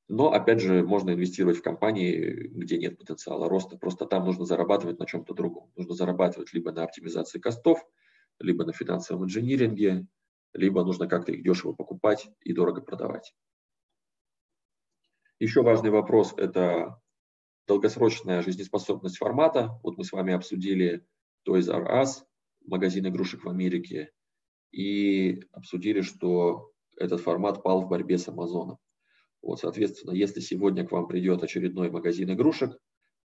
Но, 0.08 0.32
опять 0.32 0.60
же, 0.60 0.84
можно 0.84 1.10
инвестировать 1.10 1.58
в 1.58 1.62
компании, 1.62 2.48
где 2.52 2.78
нет 2.78 2.96
потенциала 2.96 3.48
роста. 3.48 3.76
Просто 3.76 4.06
там 4.06 4.24
нужно 4.24 4.44
зарабатывать 4.44 4.98
на 4.98 5.06
чем-то 5.06 5.34
другом. 5.34 5.70
Нужно 5.76 5.94
зарабатывать 5.94 6.52
либо 6.52 6.72
на 6.72 6.84
оптимизации 6.84 7.40
костов, 7.40 7.84
либо 8.38 8.64
на 8.64 8.72
финансовом 8.72 9.24
инжиниринге, 9.24 10.06
либо 10.52 10.84
нужно 10.84 11.08
как-то 11.08 11.32
их 11.32 11.42
дешево 11.42 11.72
покупать 11.72 12.28
и 12.42 12.52
дорого 12.52 12.80
продавать. 12.80 13.34
Еще 15.38 15.62
важный 15.62 15.90
вопрос– 15.90 16.32
это 16.36 17.00
долгосрочная 17.66 18.42
жизнеспособность 18.42 19.18
формата. 19.18 19.78
Вот 19.82 19.98
мы 19.98 20.04
с 20.04 20.12
вами 20.12 20.32
обсудили 20.34 21.06
Toys 21.46 21.68
R 21.70 22.02
Us, 22.02 22.22
магазин 22.64 23.06
игрушек 23.08 23.44
в 23.44 23.48
Америке, 23.48 24.10
и 24.72 25.42
обсудили, 25.52 26.00
что 26.00 26.70
этот 26.96 27.20
формат 27.20 27.62
пал 27.62 27.82
в 27.82 27.88
борьбе 27.88 28.18
с 28.18 28.28
Амазоном. 28.28 28.78
Вот, 29.42 29.60
соответственно, 29.60 30.12
если 30.12 30.40
сегодня 30.40 30.86
к 30.86 30.92
вам 30.92 31.06
придет 31.06 31.42
очередной 31.42 31.90
магазин 31.90 32.32
игрушек, 32.32 32.76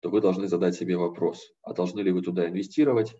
то 0.01 0.09
вы 0.09 0.21
должны 0.21 0.47
задать 0.47 0.75
себе 0.75 0.97
вопрос, 0.97 1.53
а 1.61 1.73
должны 1.73 2.01
ли 2.01 2.11
вы 2.11 2.21
туда 2.21 2.47
инвестировать, 2.47 3.15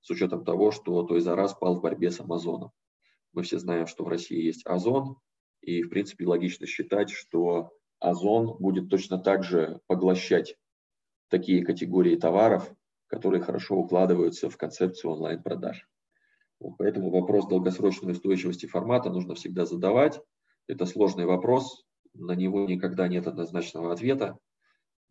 с 0.00 0.10
учетом 0.10 0.44
того, 0.44 0.70
что 0.70 1.06
Toys 1.06 1.26
R 1.26 1.40
Us 1.40 1.52
пал 1.58 1.76
в 1.76 1.82
борьбе 1.82 2.10
с 2.10 2.20
Амазоном. 2.20 2.70
Мы 3.32 3.42
все 3.42 3.58
знаем, 3.58 3.86
что 3.86 4.04
в 4.04 4.08
России 4.08 4.40
есть 4.40 4.64
Озон, 4.66 5.16
и, 5.60 5.82
в 5.82 5.88
принципе, 5.88 6.26
логично 6.26 6.66
считать, 6.66 7.10
что 7.10 7.72
Озон 7.98 8.56
будет 8.58 8.88
точно 8.88 9.18
так 9.18 9.42
же 9.42 9.80
поглощать 9.86 10.56
такие 11.28 11.64
категории 11.64 12.16
товаров, 12.16 12.72
которые 13.06 13.42
хорошо 13.42 13.76
укладываются 13.76 14.50
в 14.50 14.56
концепцию 14.56 15.12
онлайн-продаж. 15.12 15.86
Вот 16.58 16.76
поэтому 16.78 17.10
вопрос 17.10 17.46
долгосрочной 17.46 18.12
устойчивости 18.12 18.66
формата 18.66 19.10
нужно 19.10 19.34
всегда 19.34 19.66
задавать. 19.66 20.20
Это 20.66 20.86
сложный 20.86 21.26
вопрос, 21.26 21.84
на 22.14 22.32
него 22.32 22.66
никогда 22.66 23.08
нет 23.08 23.26
однозначного 23.26 23.92
ответа, 23.92 24.38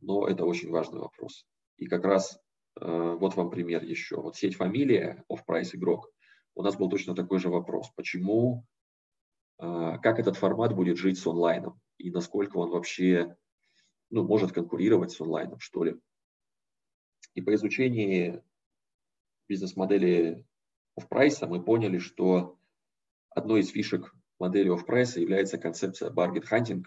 но 0.01 0.27
это 0.27 0.45
очень 0.45 0.69
важный 0.69 0.99
вопрос. 0.99 1.45
И 1.77 1.85
как 1.85 2.03
раз 2.03 2.39
э, 2.79 3.17
вот 3.19 3.35
вам 3.35 3.49
пример 3.49 3.83
еще. 3.83 4.21
Вот 4.21 4.35
сеть 4.35 4.55
фамилия, 4.55 5.23
off-price 5.31 5.75
игрок, 5.75 6.09
у 6.55 6.63
нас 6.63 6.75
был 6.75 6.89
точно 6.89 7.15
такой 7.15 7.39
же 7.39 7.49
вопрос. 7.49 7.91
Почему, 7.95 8.65
э, 9.59 9.97
как 10.01 10.19
этот 10.19 10.35
формат 10.35 10.75
будет 10.75 10.97
жить 10.97 11.19
с 11.19 11.27
онлайном 11.27 11.79
и 11.97 12.11
насколько 12.11 12.57
он 12.57 12.71
вообще 12.71 13.37
ну, 14.09 14.23
может 14.23 14.51
конкурировать 14.51 15.11
с 15.11 15.21
онлайном, 15.21 15.59
что 15.59 15.83
ли. 15.83 15.99
И 17.33 17.41
по 17.41 17.53
изучении 17.53 18.41
бизнес-модели 19.47 20.45
офф-прайса 20.95 21.47
мы 21.47 21.63
поняли, 21.63 21.97
что 21.97 22.57
одной 23.29 23.61
из 23.61 23.69
фишек 23.69 24.13
модели 24.39 24.69
офф-прайса 24.69 25.19
является 25.19 25.57
концепция 25.57 26.09
hunting. 26.11 26.85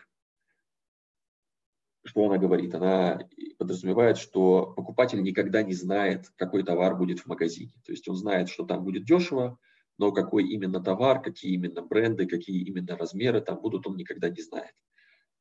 Что 2.05 2.25
она 2.25 2.39
говорит? 2.39 2.75
Она 2.75 3.29
подразумевает, 3.59 4.17
что 4.17 4.73
покупатель 4.75 5.23
никогда 5.23 5.63
не 5.63 5.75
знает, 5.75 6.31
какой 6.37 6.63
товар 6.63 6.97
будет 6.97 7.21
в 7.21 7.27
магазине. 7.27 7.73
То 7.85 7.93
есть 7.93 8.09
он 8.09 8.17
знает, 8.17 8.49
что 8.49 8.65
там 8.65 8.85
будет 8.85 9.05
дешево, 9.05 9.59
но 9.99 10.13
какой 10.13 10.49
именно 10.49 10.81
товар, 10.81 11.21
какие 11.21 11.53
именно 11.53 11.83
бренды, 11.83 12.27
какие 12.27 12.65
именно 12.65 12.97
размеры 12.97 13.41
там 13.43 13.61
будут, 13.61 13.87
он 13.87 13.97
никогда 13.97 14.31
не 14.31 14.41
знает. 14.41 14.73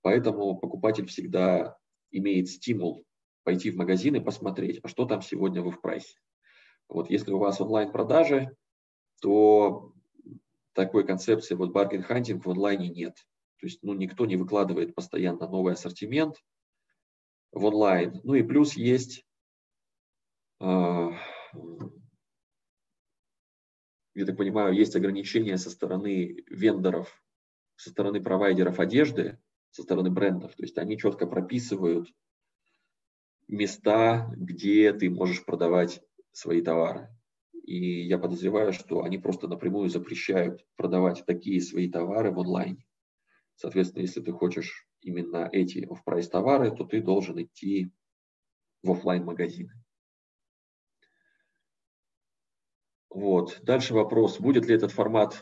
Поэтому 0.07 0.57
покупатель 0.57 1.05
всегда 1.05 1.77
имеет 2.11 2.47
стимул 2.47 3.05
пойти 3.43 3.71
в 3.71 3.75
магазин 3.75 4.15
и 4.15 4.21
посмотреть, 4.21 4.79
а 4.81 4.87
что 4.87 5.03
там 5.03 5.21
сегодня 5.21 5.61
в 5.61 5.81
прайсе. 5.81 6.17
Вот 6.87 7.09
если 7.09 7.33
у 7.33 7.39
вас 7.39 7.59
онлайн-продажи, 7.59 8.55
то 9.21 9.91
такой 10.71 11.05
концепции 11.05 11.55
вот 11.55 11.73
bargain 11.73 12.09
hunting 12.09 12.45
в 12.45 12.49
онлайне 12.49 12.87
нет. 12.87 13.15
То 13.59 13.67
есть 13.67 13.83
ну, 13.83 13.93
никто 13.95 14.25
не 14.25 14.37
выкладывает 14.37 14.95
постоянно 14.95 15.45
новый 15.49 15.73
ассортимент 15.73 16.41
в 17.51 17.65
онлайн. 17.65 18.21
Ну 18.23 18.35
и 18.35 18.43
плюс 18.43 18.77
есть 18.77 19.25
э, 20.61 21.09
я 24.15 24.25
так 24.25 24.37
понимаю, 24.37 24.73
есть 24.73 24.95
ограничения 24.95 25.57
со 25.57 25.69
стороны 25.69 26.45
вендоров, 26.49 27.21
со 27.75 27.89
стороны 27.89 28.23
провайдеров 28.23 28.79
одежды, 28.79 29.37
со 29.77 29.83
стороны 29.83 30.09
брендов. 30.09 30.55
То 30.55 30.63
есть 30.63 30.79
они 30.79 30.97
четко 30.97 31.27
прописывают 31.27 32.11
места, 33.47 34.27
где 34.35 34.91
ты 34.91 35.07
можешь 35.07 35.45
продавать 35.45 36.01
свои 36.31 36.63
товары. 36.63 37.15
И 37.63 38.01
я 38.07 38.17
подозреваю, 38.17 38.73
что 38.73 39.03
они 39.03 39.19
просто 39.19 39.47
напрямую 39.47 39.89
запрещают 39.89 40.65
продавать 40.77 41.23
такие 41.27 41.61
свои 41.61 41.91
товары 41.91 42.31
в 42.31 42.39
онлайне. 42.39 42.87
Соответственно, 43.55 44.01
если 44.01 44.19
ты 44.19 44.31
хочешь 44.31 44.87
именно 45.01 45.47
эти 45.51 45.85
оф-прайс 45.85 46.27
товары, 46.27 46.75
то 46.75 46.83
ты 46.83 46.99
должен 46.99 47.39
идти 47.39 47.91
в 48.81 48.91
офлайн 48.91 49.25
магазины. 49.25 49.73
Вот. 53.11 53.59
Дальше 53.61 53.93
вопрос, 53.93 54.39
будет 54.39 54.65
ли 54.65 54.73
этот 54.73 54.91
формат 54.91 55.39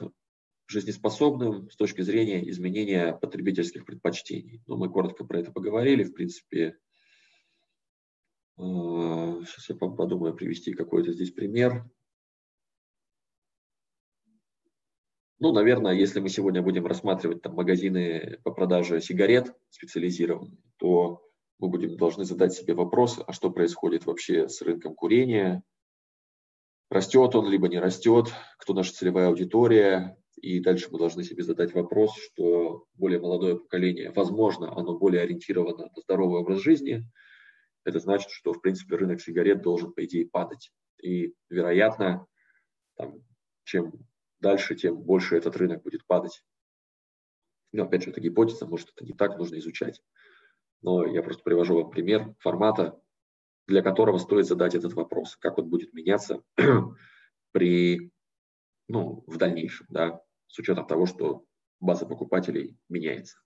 жизнеспособным 0.67 1.69
с 1.69 1.75
точки 1.75 2.01
зрения 2.01 2.47
изменения 2.49 3.13
потребительских 3.13 3.85
предпочтений. 3.85 4.61
Ну, 4.67 4.77
мы 4.77 4.89
коротко 4.89 5.23
про 5.23 5.39
это 5.39 5.51
поговорили. 5.51 6.03
В 6.03 6.13
принципе, 6.13 6.77
сейчас 8.57 9.69
э, 9.69 9.73
я 9.73 9.75
подумаю 9.75 10.33
привести 10.33 10.73
какой-то 10.73 11.11
здесь 11.11 11.31
пример. 11.31 11.85
Ну, 15.39 15.51
наверное, 15.51 15.93
если 15.93 16.21
мы 16.21 16.29
сегодня 16.29 16.61
будем 16.61 16.85
рассматривать 16.85 17.41
там 17.41 17.55
магазины 17.55 18.39
по 18.43 18.51
продаже 18.51 19.01
сигарет 19.01 19.53
специализированные, 19.69 20.57
то 20.77 21.21
мы 21.59 21.69
будем 21.69 21.97
должны 21.97 22.23
задать 22.23 22.53
себе 22.53 22.73
вопрос, 22.73 23.19
а 23.25 23.33
что 23.33 23.51
происходит 23.51 24.05
вообще 24.05 24.47
с 24.47 24.61
рынком 24.61 24.95
курения, 24.95 25.61
растет 26.89 27.35
он 27.35 27.49
либо 27.49 27.67
не 27.67 27.79
растет, 27.79 28.33
кто 28.57 28.73
наша 28.73 28.93
целевая 28.93 29.27
аудитория, 29.27 30.17
и 30.45 30.59
дальше 30.59 30.89
мы 30.91 30.99
должны 30.99 31.23
себе 31.23 31.41
задать 31.41 31.73
вопрос, 31.73 32.15
что 32.17 32.85
более 32.93 33.19
молодое 33.19 33.57
поколение, 33.57 34.11
возможно, 34.11 34.77
оно 34.77 34.95
более 34.95 35.23
ориентировано 35.23 35.87
на 35.87 36.01
здоровый 36.01 36.41
образ 36.41 36.59
жизни. 36.59 37.03
Это 37.83 37.97
значит, 37.97 38.29
что, 38.29 38.53
в 38.53 38.61
принципе, 38.61 38.95
рынок 38.95 39.21
сигарет 39.21 39.63
должен, 39.63 39.91
по 39.91 40.05
идее, 40.05 40.27
падать. 40.27 40.71
И, 41.01 41.33
вероятно, 41.49 42.27
там, 42.95 43.23
чем 43.63 43.93
дальше, 44.39 44.75
тем 44.75 45.01
больше 45.01 45.35
этот 45.35 45.57
рынок 45.57 45.81
будет 45.81 46.05
падать. 46.05 46.43
Но, 47.71 47.85
опять 47.85 48.03
же, 48.03 48.11
это 48.11 48.21
гипотеза, 48.21 48.67
может, 48.67 48.89
это 48.95 49.03
не 49.03 49.13
так, 49.13 49.39
нужно 49.39 49.57
изучать. 49.57 49.99
Но 50.83 51.07
я 51.07 51.23
просто 51.23 51.41
привожу 51.41 51.73
вам 51.81 51.89
пример 51.89 52.35
формата, 52.37 53.01
для 53.65 53.81
которого 53.81 54.19
стоит 54.19 54.45
задать 54.45 54.75
этот 54.75 54.93
вопрос. 54.93 55.37
Как 55.37 55.57
он 55.57 55.71
будет 55.71 55.91
меняться 55.93 56.43
при, 57.51 58.11
ну, 58.87 59.23
в 59.25 59.37
дальнейшем, 59.37 59.87
да, 59.89 60.21
с 60.55 60.59
учетом 60.59 60.87
того, 60.87 61.05
что 61.05 61.43
база 61.81 62.05
покупателей 62.05 62.77
меняется. 62.87 63.37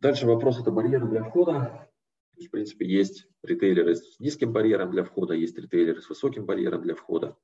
Дальше 0.00 0.26
вопрос– 0.26 0.60
это 0.60 0.70
барьеры 0.70 1.08
для 1.08 1.24
входа. 1.24 1.90
В 2.38 2.50
принципе, 2.50 2.86
есть 2.86 3.26
ритейлеры 3.42 3.96
с 3.96 4.20
низким 4.20 4.52
барьером 4.52 4.90
для 4.90 5.04
входа, 5.04 5.32
есть 5.32 5.58
ритейлеры 5.58 6.02
с 6.02 6.10
высоким 6.10 6.44
барьером 6.44 6.82
для 6.82 6.94
входа. 6.94 7.38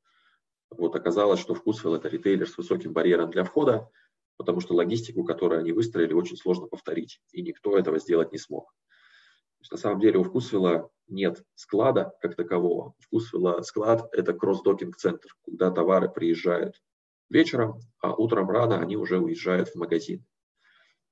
Вот 0.68 0.94
оказалось, 0.94 1.40
что 1.40 1.54
Вкусвилл– 1.54 1.94
это 1.96 2.08
ритейлер 2.08 2.46
с 2.46 2.58
высоким 2.58 2.92
барьером 2.92 3.30
для 3.30 3.44
входа, 3.44 3.90
потому 4.36 4.60
что 4.60 4.74
логистику, 4.74 5.24
которую 5.24 5.60
они 5.60 5.72
выстроили, 5.72 6.12
очень 6.12 6.36
сложно 6.36 6.66
повторить, 6.66 7.22
и 7.32 7.40
никто 7.40 7.78
этого 7.78 7.98
сделать 7.98 8.30
не 8.30 8.38
смог. 8.38 8.66
То 8.66 9.60
есть, 9.60 9.72
на 9.72 9.78
самом 9.78 10.00
деле 10.00 10.18
у 10.18 10.22
Вкусвилла 10.22 10.90
нет 11.08 11.42
склада 11.54 12.12
как 12.20 12.36
такового. 12.36 12.94
У 12.98 13.02
Вкусвилла 13.02 13.62
склад– 13.62 14.06
это 14.12 14.34
кросс-докинг-центр, 14.34 15.34
куда 15.40 15.70
товары 15.70 16.10
приезжают 16.10 16.82
вечером, 17.30 17.80
а 18.00 18.14
утром 18.14 18.50
рано 18.50 18.80
они 18.80 18.96
уже 18.96 19.18
уезжают 19.18 19.68
в 19.68 19.76
магазин. 19.76 20.24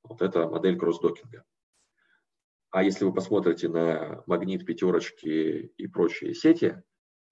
Вот 0.03 0.23
это 0.23 0.49
модель 0.49 0.79
кросс-докинга. 0.79 1.45
А 2.71 2.83
если 2.83 3.05
вы 3.05 3.13
посмотрите 3.13 3.69
на 3.69 4.23
магнит, 4.27 4.65
пятерочки 4.65 5.73
и 5.77 5.87
прочие 5.89 6.35
сети, 6.35 6.83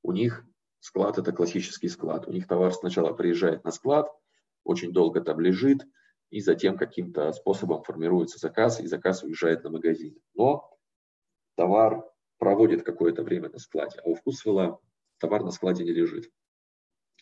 у 0.03 0.12
них 0.12 0.45
склад– 0.81 1.18
это 1.18 1.33
классический 1.33 1.89
склад. 1.89 2.28
У 2.28 2.33
них 2.33 2.47
товар 2.47 2.72
сначала 2.72 3.12
приезжает 3.12 3.64
на 3.64 3.70
склад, 3.70 4.09
очень 4.64 4.93
долго 4.93 5.20
там 5.22 5.41
лежит, 5.41 5.81
и 6.31 6.41
затем 6.41 6.76
каким-то 6.76 7.33
способом 7.33 7.83
формируется 7.83 8.39
заказ, 8.39 8.81
и 8.81 8.87
заказ 8.87 9.22
уезжает 9.22 9.64
на 9.64 9.70
магазин. 9.70 10.20
Но 10.35 10.70
товар 11.57 12.05
проводит 12.39 12.83
какое-то 12.85 13.22
время 13.22 13.49
на 13.49 13.59
складе, 13.59 13.99
а 14.05 14.09
у 14.09 14.14
Вкусвилла 14.14 14.78
товар 15.18 15.43
на 15.43 15.51
складе 15.51 15.85
не 15.85 15.93
лежит. 15.93 16.31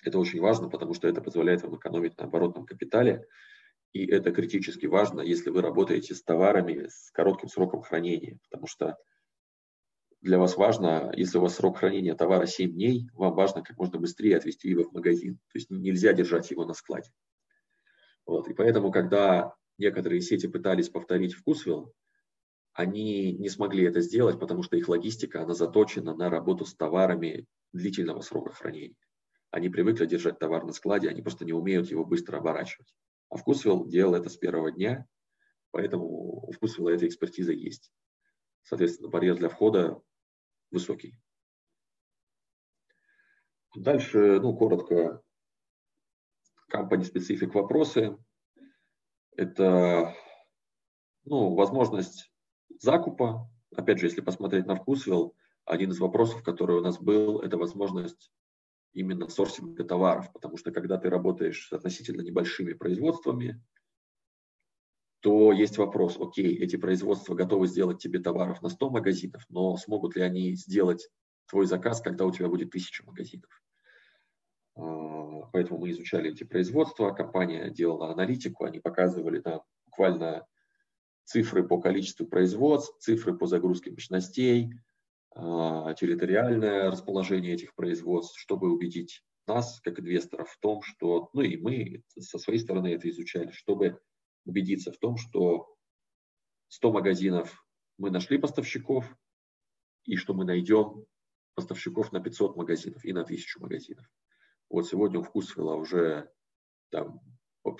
Это 0.04 0.18
очень 0.18 0.40
важно, 0.40 0.68
потому 0.68 0.94
что 0.94 1.08
это 1.08 1.20
позволяет 1.20 1.62
вам 1.62 1.76
экономить 1.76 2.16
на 2.18 2.24
оборотном 2.24 2.66
капитале. 2.66 3.26
И 3.92 4.06
это 4.06 4.32
критически 4.32 4.86
важно, 4.86 5.20
если 5.20 5.50
вы 5.50 5.62
работаете 5.62 6.14
с 6.14 6.22
товарами 6.22 6.86
с 6.88 7.10
коротким 7.10 7.48
сроком 7.48 7.82
хранения, 7.82 8.38
потому 8.44 8.66
что 8.66 8.96
для 10.20 10.38
вас 10.38 10.56
важно, 10.56 11.12
если 11.16 11.38
у 11.38 11.42
вас 11.42 11.54
срок 11.54 11.78
хранения 11.78 12.14
товара 12.14 12.46
7 12.46 12.72
дней, 12.72 13.08
вам 13.14 13.34
важно 13.34 13.62
как 13.62 13.78
можно 13.78 13.98
быстрее 13.98 14.36
отвезти 14.36 14.68
его 14.68 14.84
в 14.84 14.92
магазин. 14.92 15.36
То 15.52 15.58
есть 15.58 15.70
нельзя 15.70 16.12
держать 16.12 16.50
его 16.50 16.64
на 16.64 16.74
складе. 16.74 17.10
Вот. 18.26 18.48
И 18.48 18.54
поэтому, 18.54 18.90
когда 18.90 19.54
некоторые 19.78 20.20
сети 20.20 20.48
пытались 20.48 20.90
повторить 20.90 21.34
вкусвилл, 21.34 21.94
они 22.72 23.32
не 23.32 23.48
смогли 23.48 23.84
это 23.84 24.00
сделать, 24.00 24.38
потому 24.38 24.62
что 24.62 24.76
их 24.76 24.88
логистика, 24.88 25.42
она 25.42 25.54
заточена 25.54 26.14
на 26.14 26.30
работу 26.30 26.64
с 26.64 26.74
товарами 26.74 27.46
длительного 27.72 28.20
срока 28.20 28.52
хранения. 28.52 28.96
Они 29.50 29.68
привыкли 29.68 30.06
держать 30.06 30.38
товар 30.38 30.64
на 30.64 30.72
складе, 30.72 31.08
они 31.08 31.22
просто 31.22 31.44
не 31.44 31.52
умеют 31.52 31.90
его 31.90 32.04
быстро 32.04 32.38
оборачивать. 32.38 32.94
А 33.30 33.36
Вкусвилл 33.36 33.86
делал 33.86 34.14
это 34.14 34.28
с 34.28 34.36
первого 34.36 34.70
дня, 34.70 35.06
поэтому 35.70 36.06
у 36.46 36.52
Вкусвилла 36.52 36.90
эта 36.90 37.06
экспертиза 37.06 37.52
есть. 37.52 37.92
Соответственно, 38.62 39.08
барьер 39.08 39.36
для 39.36 39.48
входа 39.48 40.02
высокий. 40.70 41.18
Дальше, 43.74 44.40
ну, 44.40 44.56
коротко, 44.56 45.22
company 46.70 47.02
specific 47.02 47.52
вопросы. 47.52 48.18
Это, 49.36 50.14
ну, 51.24 51.54
возможность 51.54 52.30
закупа. 52.78 53.50
Опять 53.74 53.98
же, 53.98 54.06
если 54.06 54.20
посмотреть 54.20 54.66
на 54.66 54.74
Вкусвилл, 54.74 55.36
один 55.64 55.90
из 55.90 56.00
вопросов, 56.00 56.42
который 56.42 56.78
у 56.78 56.82
нас 56.82 56.98
был, 56.98 57.40
это 57.40 57.56
возможность 57.56 58.30
именно 58.98 59.28
сорсинга 59.28 59.84
товаров, 59.84 60.32
потому 60.32 60.56
что 60.56 60.72
когда 60.72 60.98
ты 60.98 61.08
работаешь 61.08 61.68
с 61.68 61.72
относительно 61.72 62.22
небольшими 62.22 62.72
производствами, 62.72 63.62
то 65.20 65.52
есть 65.52 65.78
вопрос, 65.78 66.16
окей, 66.20 66.56
эти 66.56 66.76
производства 66.76 67.34
готовы 67.34 67.66
сделать 67.68 67.98
тебе 67.98 68.18
товаров 68.18 68.60
на 68.62 68.68
100 68.68 68.90
магазинов, 68.90 69.44
но 69.48 69.76
смогут 69.76 70.16
ли 70.16 70.22
они 70.22 70.54
сделать 70.54 71.08
твой 71.46 71.66
заказ, 71.66 72.00
когда 72.00 72.24
у 72.24 72.32
тебя 72.32 72.48
будет 72.48 72.68
1000 72.68 73.04
магазинов? 73.04 73.62
А, 74.76 75.42
поэтому 75.52 75.80
мы 75.80 75.90
изучали 75.90 76.30
эти 76.30 76.44
производства, 76.44 77.12
компания 77.12 77.70
делала 77.70 78.12
аналитику, 78.12 78.64
они 78.64 78.80
показывали 78.80 79.40
нам 79.44 79.62
буквально 79.86 80.46
цифры 81.24 81.66
по 81.66 81.80
количеству 81.80 82.26
производств, 82.26 82.98
цифры 83.00 83.36
по 83.36 83.46
загрузке 83.46 83.90
мощностей, 83.90 84.72
территориальное 85.38 86.90
расположение 86.90 87.54
этих 87.54 87.74
производств, 87.74 88.38
чтобы 88.38 88.72
убедить 88.72 89.22
нас, 89.46 89.80
как 89.80 90.00
инвесторов, 90.00 90.50
в 90.50 90.58
том, 90.58 90.82
что, 90.82 91.30
ну 91.32 91.42
и 91.42 91.56
мы 91.56 92.02
со 92.18 92.38
своей 92.38 92.58
стороны 92.58 92.88
это 92.88 93.08
изучали, 93.08 93.50
чтобы 93.52 94.00
убедиться 94.44 94.92
в 94.92 94.98
том, 94.98 95.16
что 95.16 95.74
100 96.68 96.92
магазинов 96.92 97.64
мы 97.98 98.10
нашли 98.10 98.38
поставщиков, 98.38 99.16
и 100.04 100.16
что 100.16 100.34
мы 100.34 100.44
найдем 100.44 101.04
поставщиков 101.54 102.12
на 102.12 102.20
500 102.20 102.56
магазинов 102.56 103.04
и 103.04 103.12
на 103.12 103.22
1000 103.22 103.60
магазинов. 103.60 104.06
Вот 104.68 104.86
сегодня 104.86 105.20
у 105.20 105.22
Вкусвилла 105.22 105.74
уже 105.74 106.30
там 106.90 107.20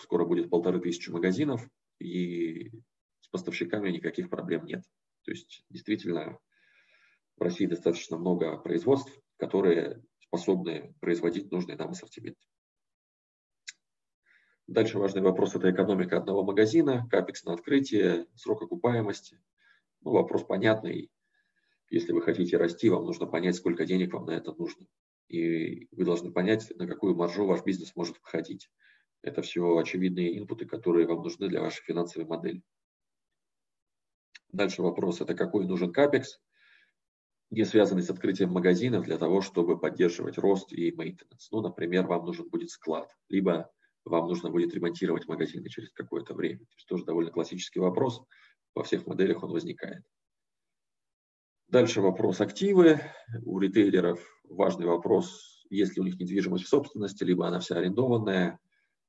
скоро 0.00 0.24
будет 0.24 0.50
полторы 0.50 0.80
тысячи 0.80 1.10
магазинов, 1.10 1.68
и 1.98 2.70
с 3.20 3.28
поставщиками 3.30 3.90
никаких 3.90 4.30
проблем 4.30 4.64
нет. 4.66 4.84
То 5.24 5.30
есть 5.32 5.64
действительно 5.70 6.38
в 7.38 7.42
России 7.42 7.66
достаточно 7.66 8.18
много 8.18 8.56
производств, 8.58 9.12
которые 9.36 10.02
способны 10.20 10.94
производить 11.00 11.50
нужный 11.50 11.76
нам 11.76 11.90
ассортимент. 11.90 12.36
Дальше 14.66 14.98
важный 14.98 15.22
вопрос– 15.22 15.54
это 15.54 15.70
экономика 15.70 16.18
одного 16.18 16.44
магазина, 16.44 17.08
капекс 17.10 17.44
на 17.44 17.54
открытие, 17.54 18.26
срок 18.34 18.62
окупаемости. 18.62 19.40
Ну, 20.02 20.10
вопрос 20.10 20.44
понятный. 20.44 21.10
Если 21.88 22.12
вы 22.12 22.20
хотите 22.20 22.58
расти, 22.58 22.90
вам 22.90 23.06
нужно 23.06 23.26
понять, 23.26 23.56
сколько 23.56 23.86
денег 23.86 24.12
вам 24.12 24.26
на 24.26 24.32
это 24.32 24.52
нужно. 24.52 24.86
И 25.28 25.88
вы 25.92 26.04
должны 26.04 26.30
понять, 26.32 26.70
на 26.76 26.86
какую 26.86 27.14
маржу 27.14 27.46
ваш 27.46 27.64
бизнес 27.64 27.96
может 27.96 28.18
выходить. 28.18 28.70
Это 29.22 29.40
все 29.40 29.76
очевидные 29.78 30.38
инпуты, 30.38 30.66
которые 30.66 31.06
вам 31.06 31.22
нужны 31.22 31.48
для 31.48 31.62
вашей 31.62 31.82
финансовой 31.84 32.28
модели. 32.28 32.62
Дальше 34.52 34.82
вопрос– 34.82 35.20
это 35.22 35.34
какой 35.34 35.66
нужен 35.66 35.92
капекс, 35.92 36.40
не 37.50 37.64
связанный 37.64 38.02
с 38.02 38.10
открытием 38.10 38.50
магазинов 38.50 39.04
для 39.04 39.16
того, 39.16 39.40
чтобы 39.40 39.78
поддерживать 39.78 40.38
рост 40.38 40.72
и 40.72 40.92
мейнтенанс. 40.92 41.50
Ну, 41.50 41.60
например, 41.60 42.06
вам 42.06 42.24
нужен 42.26 42.48
будет 42.48 42.70
склад, 42.70 43.10
либо 43.28 43.70
вам 44.04 44.26
нужно 44.26 44.50
будет 44.50 44.74
ремонтировать 44.74 45.26
магазины 45.28 45.68
через 45.68 45.90
какое-то 45.92 46.34
время. 46.34 46.58
То 46.58 46.74
есть 46.76 46.88
тоже 46.88 47.04
довольно 47.04 47.30
классический 47.30 47.80
вопрос. 47.80 48.22
Во 48.74 48.82
всех 48.82 49.06
моделях 49.06 49.42
он 49.42 49.50
возникает. 49.50 50.02
Дальше 51.68 52.00
вопрос 52.00 52.40
активы. 52.40 53.00
У 53.44 53.58
ритейлеров 53.58 54.20
важный 54.48 54.86
вопрос, 54.86 55.64
есть 55.68 55.96
ли 55.96 56.02
у 56.02 56.04
них 56.04 56.18
недвижимость 56.18 56.64
в 56.64 56.68
собственности, 56.68 57.24
либо 57.24 57.46
она 57.46 57.60
вся 57.60 57.76
арендованная. 57.76 58.58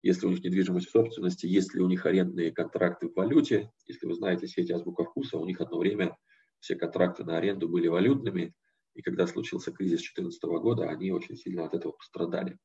Если 0.01 0.25
у 0.25 0.29
них 0.29 0.43
недвижимость 0.43 0.87
в 0.87 0.91
собственности, 0.91 1.45
есть 1.45 1.73
ли 1.73 1.81
у 1.81 1.87
них 1.87 2.05
арендные 2.05 2.51
контракты 2.51 3.09
в 3.09 3.15
валюте. 3.15 3.71
Если 3.85 4.05
вы 4.05 4.13
знаете 4.13 4.47
сеть 4.47 4.71
Азбука 4.71 5.03
Вкуса, 5.03 5.37
у 5.37 5.45
них 5.45 5.59
одно 5.59 5.77
время 5.77 6.17
все 6.59 6.75
контракты 6.75 7.23
на 7.23 7.37
аренду 7.37 7.67
были 7.67 7.87
валютными. 7.87 8.53
И 8.93 9.01
когда 9.01 9.27
случился 9.27 9.71
кризис 9.71 9.99
2014 9.99 10.43
года, 10.61 10.89
они 10.89 11.11
очень 11.11 11.35
сильно 11.35 11.65
от 11.65 11.73
этого 11.73 11.93
пострадали. 11.93 12.57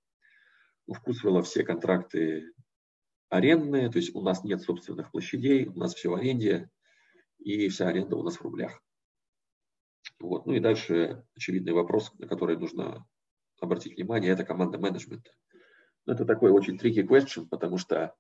У 0.87 0.95
Вкусвилла 0.95 1.43
все 1.43 1.65
контракты 1.65 2.53
арендные, 3.29 3.91
то 3.91 3.99
есть 3.99 4.15
у 4.15 4.21
нас 4.21 4.45
нет 4.45 4.63
собственных 4.63 5.11
площадей, 5.11 5.67
у 5.67 5.79
нас 5.79 5.95
все 5.95 6.11
в 6.11 6.15
аренде, 6.15 6.71
и 7.39 7.69
вся 7.69 7.89
аренда 7.89 8.17
у 8.17 8.23
нас 8.23 8.37
в 8.37 8.43
рублях. 8.43 8.81
Вот. 10.21 10.47
Ну 10.47 10.55
и 10.55 10.61
дальше 10.61 11.25
очевидный 11.35 11.73
вопрос, 11.73 12.13
на 12.19 12.27
который 12.27 12.57
нужно 12.57 13.07
обратить 13.61 13.97
внимание, 13.97 14.33
это 14.33 14.45
команда 14.45 14.79
менеджмента. 14.79 15.31
Это 16.07 16.25
такой 16.25 16.51
очень 16.51 16.77
tricky 16.77 17.07
question, 17.07 17.47
потому 17.49 17.79
что 17.79 18.15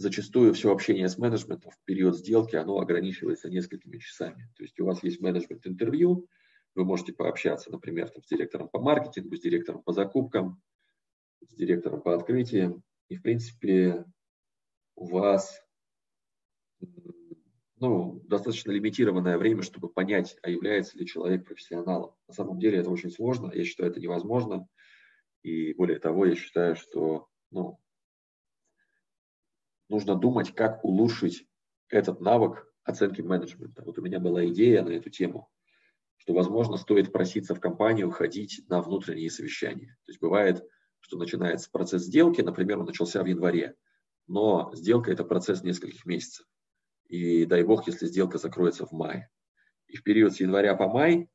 зачастую 0.00 0.54
все 0.54 0.72
общение 0.72 1.08
с 1.08 1.18
менеджментом 1.18 1.70
в 1.72 1.78
период 1.84 2.16
сделки, 2.16 2.56
оно 2.56 2.78
ограничивается 2.78 3.50
несколькими 3.50 3.98
часами. 3.98 4.48
То 4.56 4.62
есть 4.62 4.80
у 4.80 4.86
вас 4.86 5.02
есть 5.02 5.20
менеджмент 5.20 5.66
интервью, 5.66 6.26
вы 6.74 6.84
можете 6.84 7.12
пообщаться, 7.12 7.70
например, 7.70 8.08
там, 8.08 8.22
с 8.22 8.26
директором 8.26 8.70
по 8.70 8.80
маркетингу, 8.80 9.36
с 9.36 9.40
директором 9.40 9.82
по 9.82 9.92
закупкам, 9.92 10.62
с 11.46 11.54
директором 11.54 12.00
по 12.00 12.14
открытиям. 12.14 12.82
И, 13.08 13.16
в 13.16 13.22
принципе, 13.22 14.06
у 14.94 15.04
вас 15.04 15.60
ну, 17.76 18.22
достаточно 18.24 18.70
лимитированное 18.70 19.36
время, 19.36 19.62
чтобы 19.62 19.90
понять, 19.90 20.38
а 20.42 20.48
является 20.48 20.96
ли 20.96 21.04
человек 21.04 21.44
профессионалом. 21.44 22.14
На 22.26 22.32
самом 22.32 22.58
деле 22.58 22.78
это 22.78 22.88
очень 22.88 23.10
сложно, 23.10 23.52
я 23.52 23.64
считаю, 23.64 23.90
это 23.90 24.00
невозможно. 24.00 24.66
И 25.42 25.74
более 25.74 25.98
того, 25.98 26.24
я 26.24 26.36
считаю, 26.36 26.74
что 26.74 27.28
ну, 27.50 27.79
нужно 29.90 30.14
думать, 30.14 30.54
как 30.54 30.84
улучшить 30.84 31.46
этот 31.88 32.20
навык 32.20 32.66
оценки 32.84 33.20
менеджмента. 33.20 33.82
Вот 33.82 33.98
у 33.98 34.02
меня 34.02 34.20
была 34.20 34.46
идея 34.46 34.82
на 34.82 34.90
эту 34.90 35.10
тему, 35.10 35.50
что, 36.16 36.32
возможно, 36.32 36.76
стоит 36.76 37.12
проситься 37.12 37.54
в 37.54 37.60
компанию 37.60 38.10
ходить 38.10 38.62
на 38.68 38.80
внутренние 38.80 39.30
совещания. 39.30 39.96
То 40.06 40.12
есть 40.12 40.20
бывает, 40.20 40.64
что 41.00 41.18
начинается 41.18 41.70
процесс 41.70 42.02
сделки, 42.02 42.40
например, 42.40 42.78
он 42.78 42.86
начался 42.86 43.22
в 43.22 43.26
январе, 43.26 43.74
но 44.26 44.70
сделка– 44.74 45.10
это 45.12 45.24
процесс 45.24 45.62
нескольких 45.62 46.06
месяцев. 46.06 46.46
И 47.08 47.44
дай 47.46 47.64
бог, 47.64 47.86
если 47.88 48.06
сделка 48.06 48.38
закроется 48.38 48.86
в 48.86 48.92
мае. 48.92 49.28
И 49.88 49.96
в 49.96 50.04
период 50.04 50.34
с 50.34 50.40
января 50.40 50.76
по 50.76 50.88
май 50.88 51.28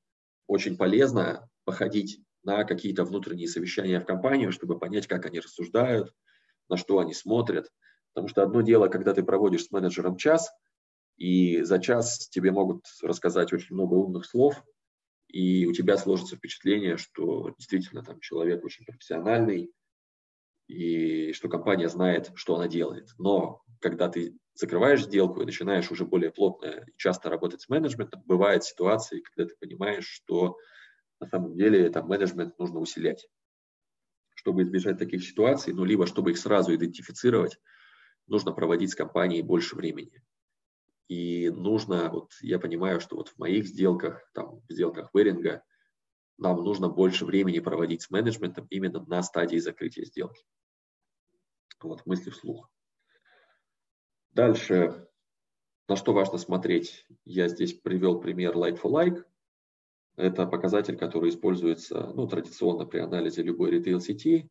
очень 0.47 0.77
полезно 0.77 1.49
походить 1.65 2.21
на 2.43 2.63
какие-то 2.63 3.03
внутренние 3.03 3.49
совещания 3.49 3.99
в 3.99 4.05
компанию, 4.05 4.51
чтобы 4.51 4.79
понять, 4.79 5.07
как 5.07 5.25
они 5.25 5.39
рассуждают, 5.39 6.13
на 6.69 6.77
что 6.77 6.99
они 6.99 7.13
смотрят. 7.13 7.69
Потому 8.15 8.29
что 8.29 8.43
одно 8.43 8.61
дело, 8.61 8.87
когда 8.87 9.13
ты 9.13 9.23
проводишь 9.23 9.65
с 9.65 9.71
менеджером 9.71 10.15
час, 10.15 10.49
и 11.17 11.61
за 11.63 11.79
час 11.79 12.29
тебе 12.29 12.51
могут 12.51 12.85
рассказать 13.01 13.51
очень 13.51 13.75
много 13.75 13.93
умных 13.95 14.25
слов, 14.25 14.63
и 15.27 15.65
у 15.65 15.73
тебя 15.73 15.97
сложится 15.97 16.37
впечатление, 16.37 16.95
что 16.95 17.49
действительно 17.57 18.03
там 18.03 18.21
человек 18.21 18.63
очень 18.63 18.85
профессиональный, 18.85 19.69
и 20.67 21.33
что 21.33 21.49
компания 21.49 21.89
знает, 21.89 22.31
что 22.35 22.55
она 22.55 22.69
делает. 22.69 23.09
Но 23.17 23.61
когда 23.81 24.07
ты 24.07 24.37
закрываешь 24.53 25.03
сделку 25.03 25.41
и 25.41 25.45
начинаешь 25.45 25.91
уже 25.91 26.05
более 26.05 26.31
плотно 26.31 26.67
и 26.67 26.93
часто 26.95 27.29
работать 27.29 27.61
с 27.61 27.69
менеджментом, 27.69 28.23
бывают 28.25 28.63
ситуации, 28.63 29.21
когда 29.21 29.49
ты 29.49 29.57
понимаешь, 29.59 30.07
что 30.07 30.55
на 31.19 31.27
самом 31.27 31.53
деле 31.55 31.89
там 31.89 32.07
менеджмент 32.07 32.57
нужно 32.59 32.79
усилять. 32.79 33.27
Чтобы 34.35 34.63
избежать 34.63 34.99
таких 34.99 35.25
ситуаций, 35.25 35.73
ну, 35.73 35.83
либо 35.83 36.07
чтобы 36.07 36.31
их 36.31 36.37
сразу 36.37 36.73
идентифицировать, 36.73 37.59
нужно 38.27 38.51
проводить 38.51 38.91
с 38.91 38.95
компанией 38.95 39.41
больше 39.41 39.75
времени. 39.75 40.23
И 41.07 41.49
нужно, 41.49 42.09
вот 42.09 42.31
я 42.41 42.59
понимаю, 42.59 42.99
что 42.99 43.15
вот 43.15 43.29
в 43.29 43.37
моих 43.37 43.67
сделках, 43.67 44.27
там, 44.33 44.61
в 44.67 44.73
сделках 44.73 45.09
Веринга, 45.13 45.63
нам 46.37 46.63
нужно 46.63 46.89
больше 46.89 47.25
времени 47.25 47.59
проводить 47.59 48.01
с 48.01 48.09
менеджментом 48.09 48.67
именно 48.69 49.05
на 49.05 49.21
стадии 49.21 49.57
закрытия 49.57 50.05
сделки. 50.05 50.43
Вот 51.81 52.05
мысли 52.05 52.29
вслух. 52.31 52.69
Дальше, 54.31 55.07
на 55.87 55.95
что 55.95 56.13
важно 56.13 56.37
смотреть, 56.37 57.05
я 57.23 57.47
здесь 57.47 57.73
привел 57.73 58.19
пример 58.19 58.55
like 58.55 58.81
for 58.81 58.91
like. 58.91 59.23
Это 60.17 60.45
показатель, 60.45 60.97
который 60.97 61.29
используется 61.29 62.11
ну, 62.15 62.27
традиционно 62.27 62.85
при 62.85 62.99
анализе 62.99 63.43
любой 63.43 63.71
ритейл-сети. 63.71 64.49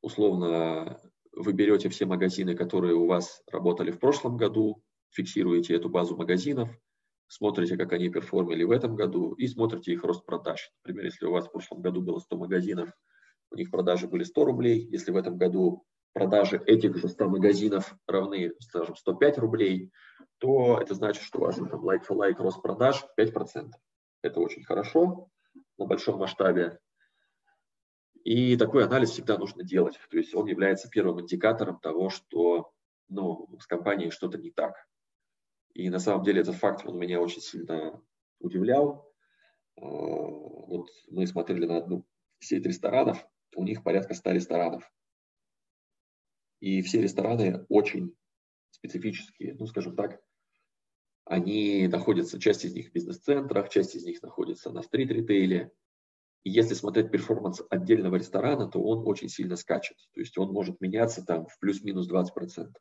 Условно, 0.00 1.00
вы 1.32 1.52
берете 1.52 1.88
все 1.88 2.06
магазины, 2.06 2.54
которые 2.54 2.94
у 2.94 3.06
вас 3.06 3.42
работали 3.50 3.90
в 3.90 3.98
прошлом 3.98 4.36
году, 4.36 4.82
фиксируете 5.10 5.74
эту 5.74 5.88
базу 5.88 6.16
магазинов, 6.16 6.70
смотрите, 7.26 7.76
как 7.76 7.92
они 7.92 8.08
перформили 8.08 8.64
в 8.64 8.70
этом 8.70 8.96
году 8.96 9.32
и 9.34 9.46
смотрите 9.46 9.92
их 9.92 10.04
рост 10.04 10.24
продаж. 10.24 10.70
Например, 10.84 11.06
если 11.06 11.26
у 11.26 11.32
вас 11.32 11.46
в 11.46 11.52
прошлом 11.52 11.80
году 11.80 12.02
было 12.02 12.18
100 12.18 12.36
магазинов, 12.36 12.90
у 13.50 13.56
них 13.56 13.70
продажи 13.70 14.06
были 14.06 14.24
100 14.24 14.44
рублей, 14.44 14.88
если 14.90 15.12
в 15.12 15.16
этом 15.16 15.36
году 15.36 15.84
продажи 16.12 16.62
этих 16.66 16.96
же 16.96 17.08
100 17.08 17.28
магазинов 17.28 17.94
равны, 18.06 18.52
скажем, 18.60 18.96
105 18.96 19.38
рублей, 19.38 19.90
то 20.38 20.78
это 20.80 20.94
значит, 20.94 21.22
что 21.22 21.38
у 21.38 21.42
вас 21.42 21.56
там 21.56 21.88
like 21.88 22.06
for 22.08 22.16
like 22.16 22.36
рост 22.38 22.62
продаж 22.62 23.04
5%. 23.18 23.70
Это 24.22 24.40
очень 24.40 24.64
хорошо 24.64 25.28
на 25.78 25.86
большом 25.86 26.18
масштабе. 26.18 26.78
И 28.24 28.56
такой 28.56 28.84
анализ 28.84 29.10
всегда 29.10 29.38
нужно 29.38 29.64
делать. 29.64 29.98
То 30.10 30.18
есть 30.18 30.34
он 30.34 30.46
является 30.46 30.88
первым 30.88 31.20
индикатором 31.20 31.80
того, 31.80 32.10
что 32.10 32.72
ну, 33.08 33.48
с 33.60 33.66
компанией 33.66 34.10
что-то 34.10 34.38
не 34.38 34.50
так. 34.50 34.74
И 35.74 35.88
на 35.88 35.98
самом 35.98 36.24
деле 36.24 36.42
этот 36.42 36.56
факт 36.56 36.86
он 36.86 36.98
меня 36.98 37.20
очень 37.20 37.40
сильно 37.40 38.02
удивлял. 38.38 39.10
А, 39.76 39.84
вот 39.84 40.88
мы 41.08 41.26
смотрели 41.26 41.66
на 41.66 41.78
одну 41.78 42.06
сеть 42.40 42.66
ресторанов, 42.66 43.26
у 43.54 43.64
них 43.64 43.82
порядка 43.82 44.14
100 44.14 44.32
ресторанов. 44.32 44.92
И 46.60 46.82
все 46.82 47.00
рестораны 47.00 47.64
очень 47.68 48.14
специфические, 48.70 49.54
ну, 49.54 49.66
скажем 49.66 49.96
так, 49.96 50.20
они 51.24 51.86
находятся, 51.88 52.40
часть 52.40 52.64
из 52.64 52.74
них 52.74 52.88
в 52.88 52.92
бизнес-центрах, 52.92 53.68
часть 53.68 53.94
из 53.94 54.04
них 54.04 54.22
находится 54.22 54.70
на 54.70 54.82
стрит-ритейле. 54.82 55.72
И 56.42 56.50
если 56.50 56.74
смотреть 56.74 57.10
перформанс 57.10 57.62
отдельного 57.68 58.16
ресторана, 58.16 58.68
то 58.68 58.82
он 58.82 59.06
очень 59.06 59.28
сильно 59.28 59.56
скачет. 59.56 59.96
То 60.14 60.20
есть 60.20 60.38
он 60.38 60.52
может 60.52 60.80
меняться 60.80 61.24
там 61.24 61.46
в 61.46 61.58
плюс-минус 61.58 62.10
20%. 62.10 62.72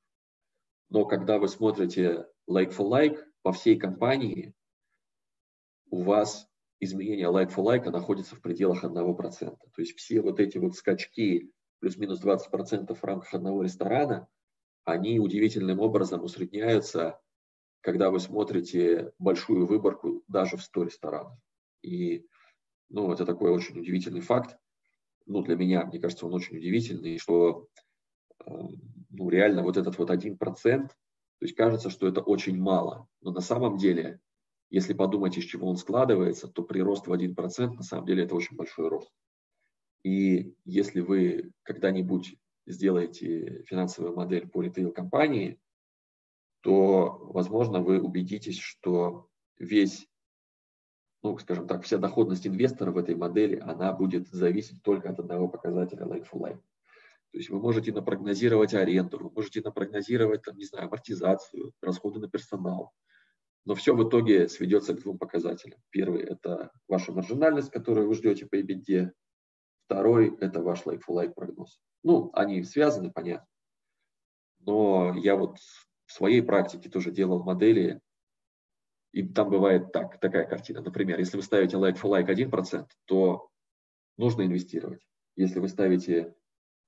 Но 0.90 1.06
когда 1.06 1.40
вы 1.40 1.48
смотрите 1.48 2.26
like 2.50 2.76
for 2.76 2.90
like 2.90 3.18
по 3.42 3.52
всей 3.52 3.78
компании, 3.78 4.54
у 5.92 6.04
вас 6.04 6.48
изменение 6.80 7.28
like 7.28 7.54
for 7.54 7.64
like 7.64 7.90
находится 7.90 8.36
в 8.36 8.42
пределах 8.42 8.84
1%. 8.84 9.40
То 9.40 9.58
есть 9.78 9.98
все 9.98 10.22
вот 10.22 10.40
эти 10.40 10.58
вот 10.58 10.76
скачки 10.76 11.52
плюс-минус 11.80 12.24
20% 12.24 12.94
в 12.94 13.04
рамках 13.04 13.34
одного 13.34 13.64
ресторана, 13.64 14.28
они 14.86 15.20
удивительным 15.20 15.80
образом 15.80 16.24
усредняются, 16.24 17.20
когда 17.82 18.10
вы 18.10 18.20
смотрите 18.20 19.12
большую 19.20 19.66
выборку 19.66 20.24
даже 20.28 20.58
в 20.58 20.64
100 20.64 20.84
ресторанов. 20.84 21.38
И 21.82 22.26
ну, 22.90 23.12
это 23.12 23.26
такой 23.26 23.52
очень 23.52 23.80
удивительный 23.80 24.22
факт. 24.22 24.58
Ну, 25.26 25.42
для 25.44 25.56
меня, 25.56 25.86
мне 25.86 26.00
кажется, 26.00 26.26
он 26.26 26.34
очень 26.34 26.58
удивительный, 26.58 27.20
что 27.20 27.68
э, 28.46 28.52
ну, 29.10 29.30
реально 29.30 29.64
вот 29.64 29.78
этот 29.78 29.98
вот 29.98 30.10
один 30.10 30.38
процент, 30.38 30.90
то 31.40 31.46
есть 31.46 31.56
кажется, 31.56 31.90
что 31.90 32.08
это 32.08 32.22
очень 32.22 32.60
мало. 32.60 33.08
Но 33.22 33.32
на 33.32 33.42
самом 33.42 33.78
деле, 33.78 34.20
если 34.70 34.94
подумать, 34.94 35.38
из 35.38 35.46
чего 35.46 35.70
он 35.70 35.78
складывается, 35.78 36.48
то 36.48 36.64
прирост 36.64 37.08
в 37.08 37.14
один 37.14 37.36
процент 37.36 37.76
на 37.76 37.84
самом 37.84 38.06
деле 38.06 38.24
это 38.24 38.36
очень 38.36 38.58
большой 38.58 38.90
рост. 38.90 39.12
И 40.04 40.56
если 40.66 41.02
вы 41.02 41.52
когда-нибудь 41.64 42.36
сделаете 42.66 43.64
финансовую 43.64 44.16
модель 44.16 44.48
по 44.48 44.62
ритейл-компании, 44.62 45.60
то, 46.62 47.30
возможно, 47.34 47.82
вы 47.82 48.02
убедитесь, 48.02 48.60
что 48.60 49.30
весь, 49.58 50.08
ну, 51.22 51.38
скажем 51.38 51.68
так, 51.68 51.84
вся 51.84 51.98
доходность 51.98 52.48
инвестора 52.48 52.92
в 52.92 52.98
этой 52.98 53.16
модели, 53.16 53.60
она 53.60 53.92
будет 53.94 54.28
зависеть 54.30 54.82
только 54.84 55.10
от 55.10 55.20
одного 55.20 55.48
показателя 55.48 56.06
like 56.06 56.26
for 56.30 56.40
like. 56.40 56.60
То 57.32 57.38
есть 57.38 57.50
вы 57.50 57.60
можете 57.60 57.92
напрогнозировать 57.92 58.74
аренду, 58.74 59.20
вы 59.20 59.30
можете 59.30 59.62
напрогнозировать, 59.62 60.42
там, 60.42 60.58
не 60.58 60.66
знаю, 60.66 60.88
амортизацию, 60.88 61.74
расходы 61.82 62.20
на 62.20 62.28
персонал. 62.28 62.92
Но 63.66 63.76
все 63.76 63.94
в 63.96 64.08
итоге 64.08 64.48
сведется 64.48 64.96
к 64.96 65.02
двум 65.02 65.20
показателям. 65.20 65.80
Первый– 65.92 66.24
это 66.24 66.72
ваша 66.88 67.12
маржинальность, 67.12 67.70
которую 67.70 68.08
вы 68.08 68.16
ждете 68.16 68.48
по 68.48 68.56
EBITDA. 68.56 69.12
Второй– 69.86 70.36
это 70.40 70.64
ваш 70.64 70.84
like-for-like 70.86 71.34
прогноз. 71.36 71.80
Ну, 72.04 72.32
они 72.34 72.64
связаны, 72.64 73.12
понятно. 73.12 73.48
Но 74.60 75.14
я 75.16 75.36
вот 75.36 75.58
в 76.06 76.12
своей 76.12 76.42
практике 76.42 76.90
тоже 76.90 77.12
делал 77.12 77.44
модели, 77.44 78.02
и 79.12 79.24
там 79.24 79.50
бывает 79.50 79.92
так, 79.92 80.20
такая 80.20 80.46
картина. 80.46 80.82
Например, 80.82 81.20
если 81.20 81.38
вы 81.38 81.44
ставите 81.44 81.78
like-for-like 81.78 82.28
1%, 82.28 82.86
то 83.06 83.50
нужно 84.18 84.44
инвестировать. 84.44 85.08
Если 85.36 85.60
вы 85.60 85.68
ставите 85.68 86.36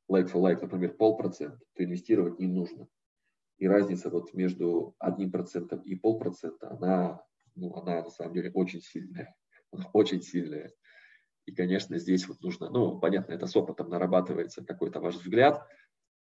like-for-like, 0.10 0.62
например, 0.62 0.94
полпроцента, 0.94 1.60
то 1.74 1.84
инвестировать 1.84 2.40
не 2.40 2.48
нужно. 2.48 2.88
И 3.58 3.68
разница 3.68 4.10
вот 4.10 4.34
между 4.34 4.96
одним 5.00 5.32
процентом 5.32 5.82
и 5.82 5.96
полпроцента, 5.96 6.72
она, 6.72 7.24
ну, 7.56 7.74
она 7.76 8.04
на 8.04 8.10
самом 8.10 8.34
деле 8.34 8.52
очень 8.52 8.82
сильная. 8.82 9.36
Очень 9.94 10.22
сильная. 10.22 10.72
И, 11.46 11.54
конечно, 11.54 11.98
здесь 11.98 12.28
вот 12.28 12.42
нужно, 12.42 12.70
ну, 12.70 13.00
понятно, 13.00 13.34
это 13.34 13.48
с 13.48 13.56
опытом 13.56 13.90
нарабатывается 13.90 14.64
какой-то 14.64 15.00
ваш 15.00 15.16
взгляд 15.16 15.66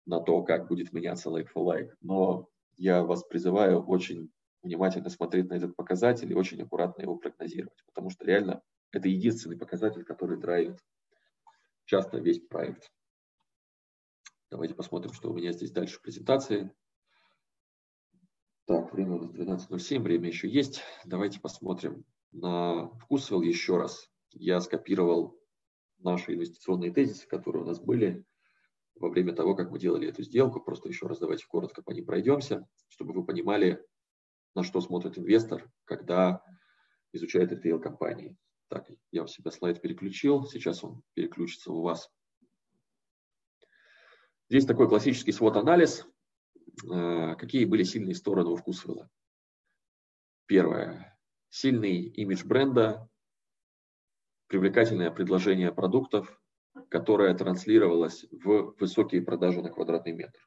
на 0.06 0.20
то, 0.20 0.42
как 0.42 0.68
будет 0.68 0.92
меняться 0.92 1.28
like 1.30 1.48
for 1.54 1.64
like. 1.64 1.90
Но 2.00 2.48
я 2.76 3.02
вас 3.04 3.24
призываю 3.24 3.82
очень 3.82 4.30
внимательно 4.62 5.10
смотреть 5.10 5.48
на 5.48 5.54
этот 5.54 5.76
показатель 5.76 6.30
и 6.30 6.34
очень 6.34 6.62
аккуратно 6.62 7.02
его 7.02 7.16
прогнозировать, 7.16 7.82
потому 7.86 8.10
что 8.10 8.24
реально 8.24 8.62
это 8.92 9.08
единственный 9.08 9.56
показатель, 9.56 10.04
который 10.04 10.38
драйвит 10.38 10.78
часто 11.84 12.18
весь 12.18 12.40
проект. 12.40 12.90
Давайте 14.50 14.74
посмотрим, 14.74 15.12
что 15.12 15.30
у 15.30 15.34
меня 15.34 15.52
здесь 15.52 15.72
дальше 15.72 15.98
в 15.98 16.02
презентации. 16.02 16.72
Так, 18.66 18.92
время 18.92 19.16
у 19.16 19.18
нас 19.18 19.30
12.07, 19.30 20.00
время 20.00 20.28
еще 20.28 20.48
есть. 20.48 20.82
Давайте 21.04 21.40
посмотрим 21.40 22.04
на 22.32 22.88
Вкусвелл 22.98 23.42
еще 23.42 23.76
раз. 23.76 24.10
Я 24.32 24.60
скопировал 24.60 25.38
наши 25.98 26.34
инвестиционные 26.34 26.92
тезисы, 26.92 27.26
которые 27.26 27.64
у 27.64 27.66
нас 27.66 27.80
были 27.80 28.24
во 28.94 29.08
время 29.08 29.34
того, 29.34 29.54
как 29.54 29.70
мы 29.70 29.78
делали 29.78 30.08
эту 30.08 30.22
сделку. 30.22 30.60
Просто 30.60 30.88
еще 30.88 31.06
раз 31.06 31.18
давайте 31.18 31.46
коротко 31.46 31.82
по 31.82 31.90
ним 31.92 32.04
пройдемся, 32.04 32.66
чтобы 32.88 33.12
вы 33.14 33.24
понимали, 33.24 33.84
на 34.58 34.64
что 34.64 34.80
смотрит 34.80 35.16
инвестор, 35.16 35.70
когда 35.84 36.42
изучает 37.12 37.52
ритейл-компании. 37.52 38.36
Так, 38.68 38.90
я 39.12 39.22
у 39.22 39.28
себя 39.28 39.52
слайд 39.52 39.80
переключил, 39.80 40.44
сейчас 40.46 40.82
он 40.82 41.02
переключится 41.14 41.72
у 41.72 41.80
вас. 41.80 42.10
Здесь 44.50 44.66
такой 44.66 44.88
классический 44.88 45.30
свод-анализ. 45.30 46.06
Э, 46.90 47.36
какие 47.36 47.64
были 47.66 47.84
сильные 47.84 48.16
стороны 48.16 48.50
у 48.50 48.56
Вкусвилла? 48.56 49.08
Первое. 50.46 51.16
Сильный 51.50 52.02
имидж 52.02 52.44
бренда, 52.44 53.08
привлекательное 54.48 55.12
предложение 55.12 55.72
продуктов, 55.72 56.42
которое 56.88 57.32
транслировалось 57.34 58.26
в 58.32 58.74
высокие 58.80 59.22
продажи 59.22 59.62
на 59.62 59.70
квадратный 59.70 60.12
метр. 60.12 60.40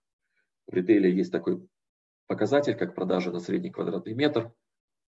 В 0.67 0.73
ритейле 0.73 1.15
есть 1.15 1.31
такой 1.31 1.65
показатель, 2.31 2.75
как 2.75 2.95
продажа 2.95 3.29
на 3.29 3.41
средний 3.41 3.71
квадратный 3.71 4.13
метр. 4.13 4.53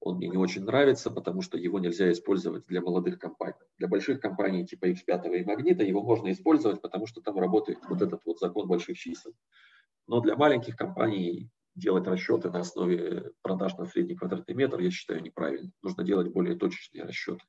Он 0.01 0.17
мне 0.17 0.27
не 0.27 0.35
очень 0.35 0.65
нравится, 0.65 1.09
потому 1.09 1.41
что 1.41 1.57
его 1.57 1.79
нельзя 1.79 2.11
использовать 2.11 2.65
для 2.67 2.81
молодых 2.81 3.17
компаний. 3.17 3.65
Для 3.77 3.87
больших 3.87 4.19
компаний 4.19 4.67
типа 4.67 4.89
X5 4.89 5.39
и 5.39 5.45
Магнита 5.45 5.85
его 5.85 6.03
можно 6.03 6.29
использовать, 6.33 6.81
потому 6.81 7.07
что 7.07 7.21
там 7.21 7.39
работает 7.39 7.79
вот 7.87 8.01
этот 8.01 8.25
вот 8.25 8.39
закон 8.39 8.67
больших 8.67 8.97
чисел. 8.97 9.31
Но 10.05 10.19
для 10.19 10.35
маленьких 10.35 10.75
компаний 10.75 11.49
делать 11.75 12.07
расчеты 12.07 12.51
на 12.51 12.59
основе 12.59 13.31
продаж 13.41 13.77
на 13.77 13.85
средний 13.85 14.15
квадратный 14.15 14.53
метр, 14.53 14.81
я 14.81 14.91
считаю, 14.91 15.21
неправильно. 15.21 15.71
Нужно 15.81 16.03
делать 16.03 16.27
более 16.27 16.57
точечные 16.57 17.05
расчеты. 17.05 17.45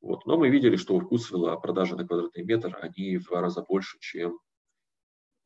Вот. 0.00 0.24
Но 0.24 0.38
мы 0.38 0.50
видели, 0.50 0.76
что 0.76 0.94
у 0.94 1.00
Вкусвилла 1.00 1.56
продажи 1.56 1.96
на 1.96 2.06
квадратный 2.06 2.44
метр, 2.44 2.78
они 2.80 3.16
в 3.16 3.24
два 3.24 3.40
раза 3.40 3.60
больше, 3.60 3.98
чем 3.98 4.38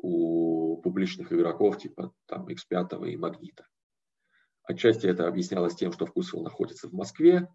у 0.02 0.76
публичных 0.82 1.32
игроков 1.32 1.78
типа 1.78 2.12
там 2.26 2.46
X5 2.48 3.08
и 3.08 3.16
Магнита. 3.16 3.66
Отчасти 4.64 5.06
это 5.06 5.26
объяснялось 5.26 5.74
тем, 5.74 5.92
что 5.92 6.06
Вкусвилл 6.06 6.42
находится 6.42 6.88
в 6.88 6.92
Москве, 6.92 7.48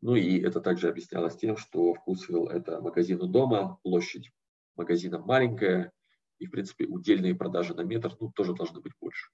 ну 0.00 0.14
и 0.14 0.40
это 0.40 0.60
также 0.60 0.88
объяснялось 0.88 1.36
тем, 1.36 1.56
что 1.56 1.94
Вкусвилл– 1.94 2.48
это 2.48 2.80
магазин 2.80 3.20
у 3.22 3.26
дома, 3.26 3.78
площадь 3.82 4.30
магазина 4.76 5.18
маленькая, 5.18 5.92
и, 6.38 6.46
в 6.46 6.50
принципе, 6.50 6.86
удельные 6.86 7.34
продажи 7.34 7.74
на 7.74 7.82
метр 7.82 8.16
ну, 8.20 8.30
тоже 8.32 8.54
должны 8.54 8.80
быть 8.80 8.92
больше. 9.00 9.30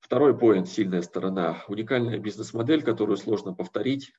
Второй 0.00 0.36
поинт, 0.36 0.68
сильная 0.68 1.02
сторона, 1.02 1.64
уникальная 1.68 2.18
бизнес-модель, 2.18 2.82
которую 2.82 3.16
сложно 3.16 3.54
повторить, 3.54 4.12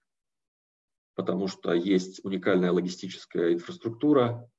потому 1.15 1.47
что 1.47 1.73
есть 1.73 2.23
уникальная 2.23 2.71
логистическая 2.71 3.53
инфраструктура 3.53 4.49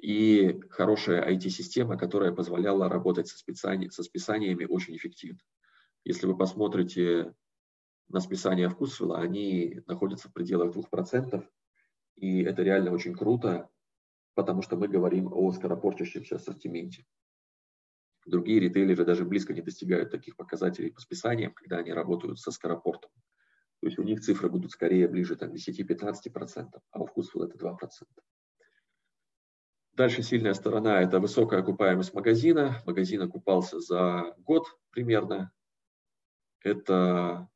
и 0.00 0.60
хорошая 0.70 1.30
IT-система, 1.30 1.98
которая 1.98 2.32
позволяла 2.32 2.88
работать 2.88 3.28
со, 3.28 3.36
списаниями, 3.36 3.90
со 3.90 4.02
списаниями 4.02 4.64
очень 4.64 4.96
эффективно. 4.96 5.40
Если 6.04 6.26
вы 6.26 6.36
посмотрите 6.36 7.34
на 8.08 8.20
списания 8.20 8.68
Вкусвилла, 8.68 9.18
они 9.18 9.82
находятся 9.86 10.28
в 10.28 10.32
пределах 10.32 10.74
2%, 10.74 11.46
и 12.16 12.42
это 12.42 12.62
реально 12.62 12.92
очень 12.92 13.14
круто, 13.14 13.68
потому 14.34 14.62
что 14.62 14.76
мы 14.76 14.88
говорим 14.88 15.32
о 15.32 15.52
скоропорчащемся 15.52 16.36
ассортименте. 16.36 17.04
Другие 18.26 18.60
ритейлеры 18.60 19.04
даже 19.04 19.24
близко 19.24 19.52
не 19.52 19.60
достигают 19.62 20.10
таких 20.10 20.36
показателей 20.36 20.90
по 20.90 21.00
списаниям, 21.00 21.52
когда 21.52 21.78
они 21.78 21.92
работают 21.92 22.38
со 22.38 22.50
скоропортом. 22.50 23.10
То 23.80 23.86
есть 23.86 23.98
у 23.98 24.02
них 24.02 24.20
цифры 24.20 24.50
будут 24.50 24.72
скорее 24.72 25.08
ближе 25.08 25.36
там, 25.36 25.52
10-15%, 25.52 26.80
а 26.90 27.00
у 27.00 27.06
Вкусвилла 27.06 27.46
это 27.46 27.58
2%. 27.58 27.76
Дальше 29.92 30.22
сильная 30.22 30.54
сторона– 30.54 31.00
это 31.02 31.20
высокая 31.20 31.60
окупаемость 31.60 32.14
магазина. 32.14 32.82
Магазин 32.86 33.22
окупался 33.22 33.80
за 33.80 34.34
год 34.38 34.66
примерно. 34.90 35.52
Это 36.62 37.48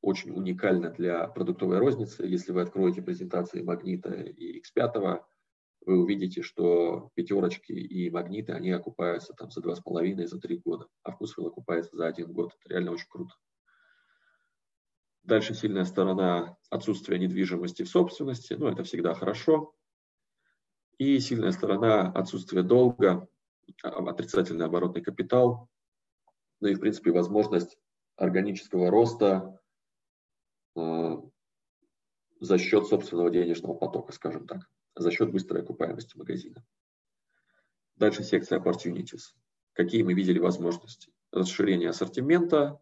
очень 0.00 0.30
уникально 0.30 0.90
для 0.90 1.26
продуктовой 1.28 1.78
розницы. 1.78 2.24
Если 2.24 2.52
вы 2.52 2.62
откроете 2.62 3.02
презентации 3.02 3.62
Магнита 3.62 4.12
и 4.12 4.60
X5, 4.60 5.22
вы 5.84 6.00
увидите, 6.00 6.42
что 6.42 7.10
пятерочки 7.14 7.72
и 7.72 8.10
магниты, 8.10 8.52
они 8.52 8.70
окупаются 8.70 9.32
там 9.32 9.50
за 9.50 9.60
два 9.60 9.74
с 9.74 9.80
половиной, 9.80 10.26
за 10.26 10.38
три 10.38 10.58
года, 10.58 10.86
а 11.02 11.12
вкусвилл 11.12 11.48
окупается 11.48 11.96
за 11.96 12.06
один 12.06 12.32
год. 12.32 12.52
Это 12.60 12.74
реально 12.74 12.92
очень 12.92 13.08
круто. 13.08 13.34
Дальше 15.24 15.54
сильная 15.54 15.84
сторона 15.84 16.56
отсутствия 16.70 17.18
недвижимости 17.18 17.82
в 17.84 17.88
собственности, 17.88 18.54
ну 18.54 18.68
это 18.68 18.82
всегда 18.82 19.14
хорошо. 19.14 19.74
И 20.98 21.18
сильная 21.20 21.52
сторона 21.52 22.12
отсутствия 22.12 22.62
долга, 22.62 23.28
а, 23.82 24.10
отрицательный 24.10 24.66
оборотный 24.66 25.02
капитал, 25.02 25.68
ну 26.60 26.68
и 26.68 26.74
в 26.74 26.80
принципе 26.80 27.10
возможность 27.10 27.78
органического 28.16 28.90
роста 28.90 29.58
э, 30.76 31.16
за 32.40 32.58
счет 32.58 32.86
собственного 32.86 33.30
денежного 33.30 33.74
потока, 33.74 34.12
скажем 34.12 34.46
так 34.46 34.68
за 34.94 35.10
счет 35.10 35.30
быстрой 35.30 35.62
окупаемости 35.62 36.16
магазина. 36.16 36.64
Дальше 37.96 38.22
секция 38.24 38.60
Opportunities. 38.60 39.34
Какие 39.72 40.02
мы 40.02 40.14
видели 40.14 40.38
возможности? 40.38 41.12
Расширение 41.30 41.90
ассортимента, 41.90 42.80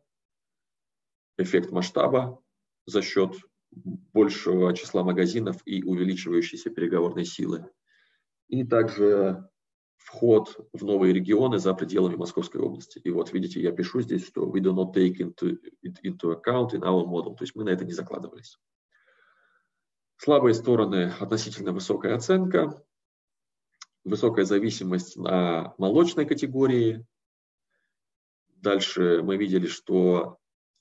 эффект 1.38 1.70
масштаба 1.70 2.42
за 2.86 3.02
счет 3.02 3.36
большего 3.70 4.74
числа 4.74 5.04
магазинов 5.04 5.62
и 5.64 5.84
увеличивающейся 5.84 6.70
переговорной 6.70 7.24
силы. 7.24 7.70
И 8.50 8.64
также 8.64 9.48
вход 9.96 10.68
в 10.72 10.84
новые 10.84 11.14
регионы 11.14 11.58
за 11.58 11.72
пределами 11.72 12.16
Московской 12.16 12.60
области. 12.60 12.98
И 12.98 13.10
вот 13.10 13.32
видите, 13.32 13.60
я 13.60 13.70
пишу 13.70 14.00
здесь, 14.00 14.26
что 14.26 14.44
we 14.44 14.60
do 14.60 14.74
not 14.74 14.92
take 14.92 15.18
into, 15.18 15.56
into 15.84 16.34
account 16.34 16.72
in 16.72 16.82
our 16.82 17.06
model. 17.06 17.36
То 17.36 17.44
есть 17.44 17.54
мы 17.54 17.62
на 17.62 17.68
это 17.70 17.84
не 17.84 17.92
закладывались. 17.92 18.58
Слабые 20.16 20.54
стороны– 20.54 21.12
относительно 21.20 21.72
высокая 21.72 22.16
оценка, 22.16 22.84
высокая 24.02 24.44
зависимость 24.44 25.16
на 25.16 25.74
молочной 25.78 26.26
категории. 26.26 27.06
Дальше 28.48 29.22
мы 29.22 29.36
видели, 29.36 29.68
что 29.68 30.38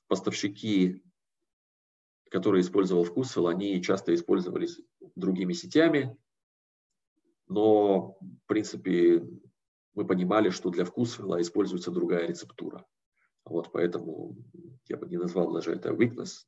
поставщики, 0.08 1.04
которые 2.32 2.62
использовал 2.62 3.04
вкусвелл, 3.04 3.48
они 3.48 3.82
часто 3.84 4.16
использовались 4.16 4.82
другими 5.16 5.54
сетями. 5.54 6.18
Но, 7.50 8.16
в 8.22 8.48
принципе, 8.48 9.28
мы 9.96 10.06
понимали, 10.06 10.50
что 10.50 10.70
для 10.70 10.86
вкусвилла 10.86 11.42
используется 11.42 11.92
другая 11.92 12.28
рецептура. 12.28 12.86
Вот 13.44 13.72
поэтому 13.72 14.38
я 14.88 14.98
бы 14.98 15.08
не 15.08 15.18
назвал 15.18 15.52
даже 15.52 15.74
это 15.74 15.90
weakness. 15.90 16.46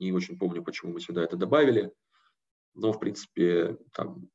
Не 0.00 0.12
очень 0.12 0.38
помню, 0.38 0.64
почему 0.64 0.92
мы 0.92 1.00
сюда 1.00 1.22
это 1.22 1.36
добавили. 1.36 1.92
Но, 2.74 2.92
в 2.92 2.98
принципе, 2.98 3.78
там 3.92 4.28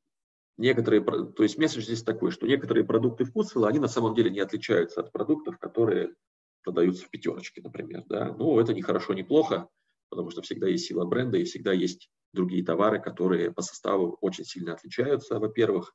некоторые, 0.56 1.02
то 1.02 1.42
есть 1.42 1.58
месседж 1.58 1.82
здесь 1.82 2.04
такой, 2.04 2.30
что 2.30 2.46
некоторые 2.46 2.84
продукты 2.84 3.24
вкусвилла, 3.24 3.68
они 3.68 3.80
на 3.80 3.88
самом 3.88 4.14
деле 4.14 4.30
не 4.30 4.40
отличаются 4.40 5.00
от 5.00 5.12
продуктов, 5.12 5.58
которые 5.58 6.14
продаются 6.62 7.04
в 7.04 7.10
пятерочке, 7.10 7.60
например. 7.62 8.04
Да? 8.06 8.32
Ну, 8.32 8.58
это 8.60 8.72
не 8.72 8.82
хорошо, 8.82 9.12
не 9.12 9.24
плохо, 9.24 9.68
потому 10.08 10.30
что 10.30 10.40
всегда 10.42 10.68
есть 10.68 10.86
сила 10.86 11.04
бренда 11.04 11.38
и 11.38 11.44
всегда 11.44 11.72
есть 11.72 12.10
другие 12.32 12.64
товары, 12.64 13.00
которые 13.00 13.52
по 13.52 13.62
составу 13.62 14.16
очень 14.20 14.44
сильно 14.44 14.72
отличаются, 14.72 15.38
во-первых. 15.38 15.94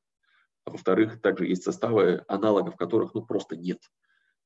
А 0.66 0.72
во-вторых, 0.72 1.22
также 1.22 1.46
есть 1.48 1.64
составы, 1.64 2.24
аналогов 2.28 2.76
которых 2.76 3.14
ну, 3.14 3.26
просто 3.26 3.56
нет. 3.56 3.80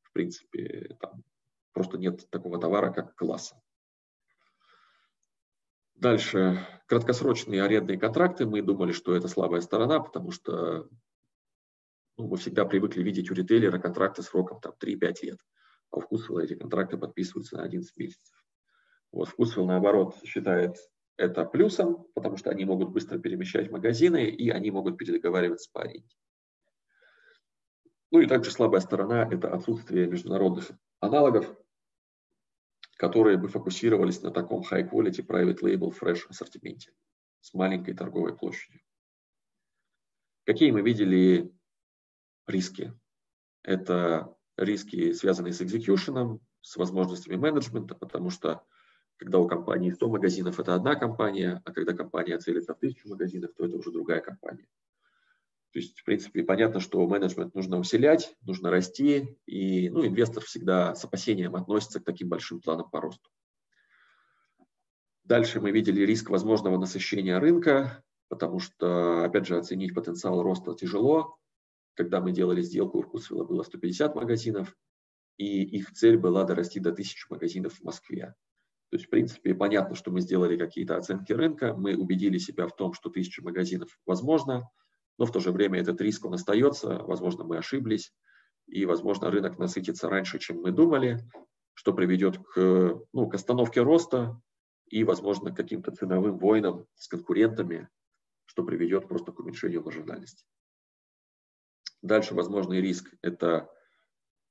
В 0.02 0.12
принципе, 0.12 0.96
там 1.00 1.24
просто 1.72 1.98
нет 1.98 2.30
такого 2.30 2.60
товара, 2.60 2.92
как 2.92 3.16
класса. 3.16 3.62
Дальше, 5.96 6.66
краткосрочные 6.88 7.64
арендные 7.64 8.00
контракты. 8.00 8.46
Мы 8.46 8.62
думали, 8.62 8.92
что 8.92 9.16
это 9.16 9.28
слабая 9.28 9.62
сторона, 9.62 10.00
потому 10.00 10.32
что 10.32 10.88
ну, 12.18 12.28
мы 12.28 12.38
всегда 12.38 12.66
привыкли 12.66 13.02
видеть 13.02 13.32
у 13.32 13.34
ритейлера 13.34 13.80
контракты 13.80 14.24
сроком 14.24 14.60
там, 14.60 14.74
3-5 14.82 15.14
лет. 15.24 15.40
А 15.92 15.98
у 15.98 16.00
Вкусвилла 16.02 16.42
эти 16.42 16.56
контракты 16.56 16.98
подписываются 16.98 17.58
на 17.58 17.64
11 17.64 17.96
месяцев. 17.98 18.46
Вот 19.12 19.30
Вкусвилл, 19.30 19.66
наоборот, 19.66 20.16
считает 20.26 20.76
это 21.20 21.44
плюсом, 21.44 22.08
потому 22.16 22.38
что 22.38 22.50
они 22.50 22.64
могут 22.64 22.92
быстро 22.92 23.20
перемещать 23.20 23.70
магазины 23.70 24.30
и 24.30 24.50
они 24.50 24.72
могут 24.72 24.98
передоговариваться 24.98 25.70
по 25.72 25.82
аренде. 25.82 26.16
Ну 28.12 28.22
и 28.22 28.26
также 28.26 28.52
слабая 28.52 28.80
сторона– 28.80 29.28
это 29.32 29.54
отсутствие 29.54 30.08
международных 30.08 30.72
аналогов, 31.02 31.54
которые 32.96 33.38
бы 33.38 33.50
фокусировались 33.50 34.22
на 34.22 34.32
таком 34.32 34.62
high-quality 34.62 35.26
private 35.28 35.60
label 35.62 35.94
fresh 35.94 36.22
ассортименте 36.30 36.94
с 37.42 37.54
маленькой 37.54 37.96
торговой 37.96 38.36
площадью. 38.36 38.82
Какие 40.46 40.72
мы 40.72 40.82
видели 40.82 41.54
риски? 42.48 42.98
Это 43.62 44.36
риски, 44.58 45.12
связанные 45.12 45.52
с 45.52 45.62
экзекьюшеном, 45.62 46.40
с 46.62 46.78
возможностями 46.78 47.36
менеджмента, 47.36 47.94
потому 47.94 48.30
что 48.30 48.64
когда 49.20 49.38
у 49.38 49.48
компании 49.48 49.92
100 49.92 50.10
магазинов, 50.10 50.60
это 50.60 50.74
одна 50.74 50.96
компания, 50.96 51.62
а 51.66 51.74
когда 51.74 51.94
компания 51.94 52.38
целится 52.40 52.74
в 52.74 52.78
1000 52.78 53.10
магазинов, 53.10 53.52
то 53.54 53.66
это 53.66 53.76
уже 53.76 53.92
другая 53.92 54.22
компания. 54.22 54.66
То 55.72 55.80
есть, 55.80 56.00
в 56.00 56.06
принципе, 56.06 56.42
понятно, 56.42 56.80
что 56.80 57.06
менеджмент 57.06 57.54
нужно 57.54 57.78
усилять, 57.78 58.34
нужно 58.42 58.72
расти, 58.72 59.38
и 59.46 59.90
ну, 59.90 60.08
инвестор 60.08 60.44
всегда 60.44 60.96
с 60.96 61.04
опасением 61.04 61.56
относится 61.56 62.00
к 62.00 62.06
таким 62.06 62.30
большим 62.30 62.62
планам 62.62 62.90
по 62.90 63.02
росту. 63.02 63.30
Дальше 65.26 65.60
мы 65.60 65.72
видели 65.72 66.02
риск 66.06 66.30
возможного 66.30 66.80
насыщения 66.80 67.40
рынка, 67.40 68.04
потому 68.30 68.60
что, 68.60 69.26
опять 69.26 69.46
же, 69.46 69.58
оценить 69.58 69.94
потенциал 69.94 70.42
роста 70.42 70.74
тяжело. 70.74 71.38
Когда 71.94 72.22
мы 72.22 72.32
делали 72.32 72.62
сделку, 72.62 73.00
у 73.00 73.02
Вкусвилла 73.02 73.44
было 73.44 73.64
150 73.64 74.16
магазинов, 74.16 74.76
и 75.38 75.62
их 75.62 75.92
цель 75.92 76.18
была 76.18 76.46
дорасти 76.46 76.80
до 76.80 76.92
1000 76.92 77.28
магазинов 77.30 77.74
в 77.74 77.84
Москве. 77.84 78.34
То 78.90 78.98
есть, 78.98 79.06
в 79.06 79.10
принципе, 79.10 79.54
понятно, 79.54 79.96
что 79.96 80.12
мы 80.12 80.22
сделали 80.22 80.58
какие-то 80.58 80.98
оценки 80.98 81.32
рынка, 81.32 81.76
мы 81.76 81.96
убедили 81.96 82.40
себя 82.40 82.68
в 82.68 82.76
том, 82.76 82.94
что 82.94 83.10
1000 83.10 83.44
магазинов 83.44 84.00
возможно, 84.06 84.70
но 85.20 85.26
в 85.26 85.32
то 85.32 85.40
же 85.40 85.52
время 85.52 85.80
этот 85.80 86.02
риск 86.02 86.26
он 86.26 86.34
остается, 86.34 86.98
возможно, 87.04 87.44
мы 87.44 87.58
ошиблись, 87.58 88.12
и, 88.66 88.86
возможно, 88.86 89.30
рынок 89.30 89.60
насытится 89.60 90.10
раньше, 90.10 90.40
чем 90.40 90.62
мы 90.62 90.72
думали, 90.72 91.20
что 91.74 91.94
приведет 91.94 92.40
к, 92.40 93.00
ну, 93.14 93.30
к 93.30 93.36
остановке 93.36 93.82
роста 93.82 94.42
и, 94.88 95.04
возможно, 95.04 95.52
к 95.52 95.58
каким-то 95.58 95.92
ценовым 95.92 96.38
войнам 96.38 96.86
с 96.96 97.08
конкурентами, 97.08 97.90
что 98.46 98.64
приведет 98.64 99.08
просто 99.08 99.32
к 99.32 99.40
уменьшению 99.40 99.84
маржинальности. 99.84 100.46
Дальше 102.02 102.34
возможный 102.34 102.82
риск– 102.82 103.14
это 103.22 103.70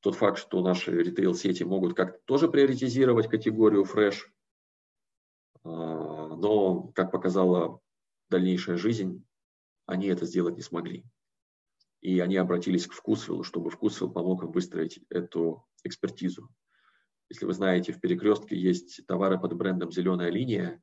тот 0.01 0.15
факт, 0.15 0.39
что 0.39 0.63
наши 0.63 0.93
ритейл-сети 0.93 1.65
могут 1.65 1.95
как-то 1.95 2.21
тоже 2.25 2.49
приоритизировать 2.49 3.29
категорию 3.29 3.85
фреш, 3.85 4.31
а, 5.65 5.69
но, 6.37 6.89
как 6.95 7.11
показала 7.11 7.81
дальнейшая 8.31 8.77
жизнь, 8.77 9.25
они 9.87 10.07
это 10.07 10.27
сделать 10.27 10.57
не 10.57 10.63
смогли. 10.63 11.05
И 12.01 12.21
они 12.21 12.37
обратились 12.37 12.87
к 12.87 12.93
Вкусвиллу, 12.93 13.43
чтобы 13.43 13.71
Вкусвилл 13.71 14.11
помог 14.11 14.45
им 14.45 14.53
выстроить 14.53 15.01
эту 15.09 15.67
экспертизу. 15.83 16.49
Если 17.29 17.45
вы 17.45 17.53
знаете, 17.53 17.93
в 17.93 18.01
перекрестке 18.01 18.57
есть 18.57 19.05
товары 19.07 19.39
под 19.39 19.55
брендом 19.55 19.91
«Зеленая 19.91 20.31
линия», 20.31 20.81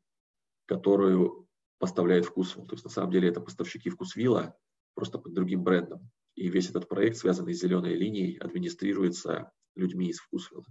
которую 0.66 1.48
поставляет 1.78 2.26
Вкусвилл. 2.26 2.66
То 2.68 2.74
есть 2.76 2.84
на 2.84 2.92
самом 2.92 3.12
деле 3.12 3.30
это 3.30 3.40
поставщики 3.42 3.90
Вкусвилла, 3.90 4.58
просто 4.94 5.18
под 5.18 5.34
другим 5.34 5.64
брендом. 5.64 6.10
И 6.36 6.50
весь 6.50 6.70
этот 6.70 6.88
проект, 6.88 7.18
связанный 7.18 7.54
с 7.54 7.62
зеленой 7.62 7.96
линией, 7.96 8.38
администрируется 8.38 9.52
людьми 9.76 10.10
из 10.10 10.20
Вкусвилла. 10.20 10.66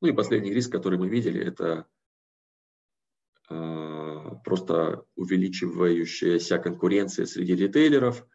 Ну 0.00 0.08
и 0.08 0.12
последний 0.12 0.52
риск, 0.52 0.70
который 0.70 0.98
мы 0.98 1.08
видели, 1.08 1.42
это 1.42 1.86
э, 3.48 4.30
просто 4.44 5.04
увеличивающаяся 5.16 6.58
конкуренция 6.58 7.26
среди 7.26 7.54
ритейлеров, 7.56 8.26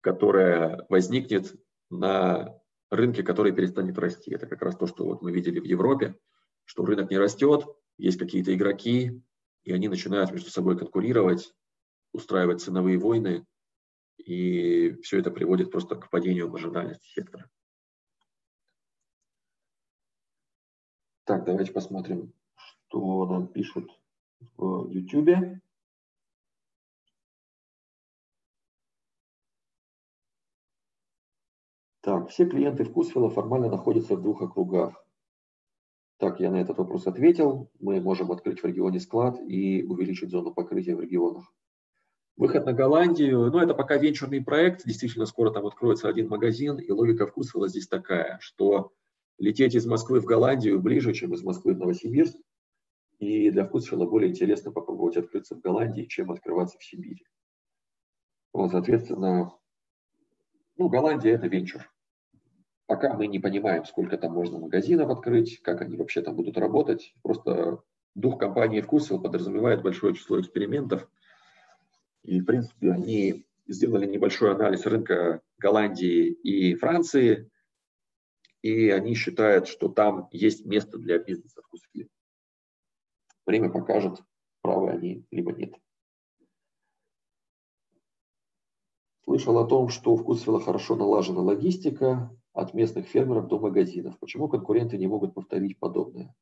которая 0.00 0.86
возникнет 0.88 1.54
на 1.90 2.58
рынке, 2.90 3.22
который 3.22 3.52
перестанет 3.52 3.98
расти. 3.98 4.32
Это 4.32 4.46
как 4.46 4.62
раз 4.62 4.76
то, 4.76 4.86
что 4.86 5.04
вот 5.04 5.22
мы 5.22 5.32
видели 5.32 5.60
в 5.60 5.64
Европе, 5.64 6.16
что 6.64 6.84
рынок 6.84 7.10
не 7.10 7.18
растет, 7.18 7.66
есть 7.98 8.18
какие-то 8.18 8.54
игроки, 8.54 9.22
и 9.64 9.72
они 9.72 9.88
начинают 9.88 10.30
между 10.30 10.50
собой 10.50 10.78
конкурировать, 10.78 11.52
устраивать 12.12 12.60
ценовые 12.60 12.98
войны, 12.98 13.44
и 14.18 14.92
все 15.02 15.18
это 15.18 15.30
приводит 15.30 15.70
просто 15.70 15.96
к 15.96 16.10
падению 16.10 16.48
маржинальности 16.48 17.08
сектора. 17.08 17.48
Так, 21.24 21.44
давайте 21.44 21.72
посмотрим, 21.72 22.32
что 22.54 23.26
нам 23.26 23.48
пишут 23.48 23.90
в 24.56 24.88
YouTube. 24.90 25.60
Так, 32.00 32.28
все 32.28 32.46
клиенты 32.46 32.84
Вкусвилла 32.84 33.30
формально 33.30 33.68
находятся 33.68 34.14
в 34.14 34.22
двух 34.22 34.40
округах. 34.40 35.04
Так, 36.18 36.38
я 36.38 36.52
на 36.52 36.60
этот 36.60 36.78
вопрос 36.78 37.08
ответил. 37.08 37.68
Мы 37.80 38.00
можем 38.00 38.30
открыть 38.30 38.62
в 38.62 38.64
регионе 38.64 39.00
склад 39.00 39.40
и 39.40 39.82
увеличить 39.82 40.30
зону 40.30 40.54
покрытия 40.54 40.94
в 40.94 41.00
регионах. 41.00 41.52
Выход 42.36 42.66
на 42.66 42.74
Голландию, 42.74 43.50
ну 43.50 43.58
это 43.58 43.72
пока 43.72 43.96
венчурный 43.96 44.44
проект, 44.44 44.84
действительно 44.84 45.24
скоро 45.24 45.50
там 45.50 45.66
откроется 45.66 46.08
один 46.08 46.28
магазин, 46.28 46.76
и 46.76 46.90
логика 46.90 47.26
вкусвела 47.26 47.66
здесь 47.66 47.88
такая, 47.88 48.38
что 48.42 48.92
лететь 49.38 49.74
из 49.74 49.86
Москвы 49.86 50.20
в 50.20 50.26
Голландию 50.26 50.78
ближе, 50.80 51.14
чем 51.14 51.32
из 51.32 51.42
Москвы 51.42 51.72
в 51.72 51.78
Новосибирск, 51.78 52.36
и 53.18 53.50
для 53.50 53.64
вкусвела 53.64 54.04
более 54.04 54.30
интересно 54.30 54.70
попробовать 54.70 55.16
открыться 55.16 55.54
в 55.54 55.60
Голландии, 55.60 56.02
чем 56.02 56.30
открываться 56.30 56.76
в 56.78 56.84
Сибири. 56.84 57.24
Вот, 58.52 58.70
соответственно, 58.70 59.54
ну, 60.76 60.90
Голландия 60.90 61.32
это 61.32 61.46
венчур. 61.46 61.90
Пока 62.86 63.14
мы 63.14 63.28
не 63.28 63.38
понимаем, 63.38 63.86
сколько 63.86 64.18
там 64.18 64.32
можно 64.32 64.58
магазинов 64.58 65.08
открыть, 65.08 65.62
как 65.62 65.80
они 65.80 65.96
вообще 65.96 66.20
там 66.20 66.36
будут 66.36 66.58
работать. 66.58 67.14
Просто 67.22 67.82
дух 68.14 68.38
компании 68.38 68.82
Вкусвилл 68.82 69.22
подразумевает 69.22 69.82
большое 69.82 70.14
число 70.14 70.38
экспериментов– 70.38 71.08
и, 72.26 72.40
в 72.40 72.44
принципе, 72.44 72.92
они 72.92 73.46
сделали 73.68 74.06
небольшой 74.06 74.52
анализ 74.52 74.84
рынка 74.84 75.40
Голландии 75.58 76.30
и 76.30 76.74
Франции, 76.74 77.50
и 78.62 78.90
они 78.90 79.14
считают, 79.14 79.68
что 79.68 79.88
там 79.88 80.28
есть 80.32 80.66
место 80.66 80.98
для 80.98 81.18
бизнеса 81.18 81.62
в 81.62 81.68
Кусвилле. 81.68 82.08
Время 83.46 83.70
покажет, 83.70 84.22
правы 84.60 84.90
они 84.90 85.24
либо 85.30 85.52
нет. 85.52 85.74
Слышал 89.22 89.58
о 89.58 89.66
том, 89.66 89.88
что 89.88 90.12
у 90.12 90.16
Вкусвилла 90.16 90.60
хорошо 90.60 90.96
налажена 90.96 91.40
логистика 91.40 92.30
от 92.52 92.74
местных 92.74 93.06
фермеров 93.06 93.48
до 93.48 93.58
магазинов. 93.58 94.18
Почему 94.18 94.48
конкуренты 94.48 94.98
не 94.98 95.06
могут 95.06 95.34
повторить 95.34 95.78
подобное? 95.78 96.34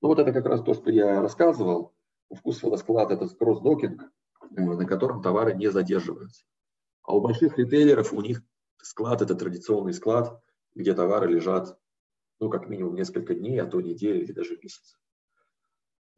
Ну 0.00 0.08
вот 0.08 0.18
это 0.18 0.32
как 0.32 0.46
раз 0.46 0.62
то, 0.62 0.74
что 0.74 0.90
я 0.90 1.20
рассказывал. 1.22 1.94
У 2.30 2.34
Вкусвилла 2.34 2.76
склад 2.76 3.10
это 3.10 3.26
кросс-докинг, 3.26 4.10
на 4.50 4.86
котором 4.86 5.22
товары 5.22 5.54
не 5.54 5.70
задерживаются. 5.70 6.44
А 7.02 7.14
у 7.14 7.20
больших 7.20 7.58
ритейлеров 7.58 8.12
у 8.12 8.20
них 8.20 8.42
склад– 8.82 9.22
это 9.22 9.34
традиционный 9.34 9.92
склад, 9.92 10.42
где 10.74 10.94
товары 10.94 11.32
лежат 11.32 11.78
ну, 12.40 12.50
как 12.50 12.68
минимум 12.68 12.94
несколько 12.94 13.34
дней, 13.34 13.60
а 13.60 13.66
то 13.66 13.80
недели 13.80 14.22
или 14.22 14.32
даже 14.32 14.58
месяц. 14.62 14.96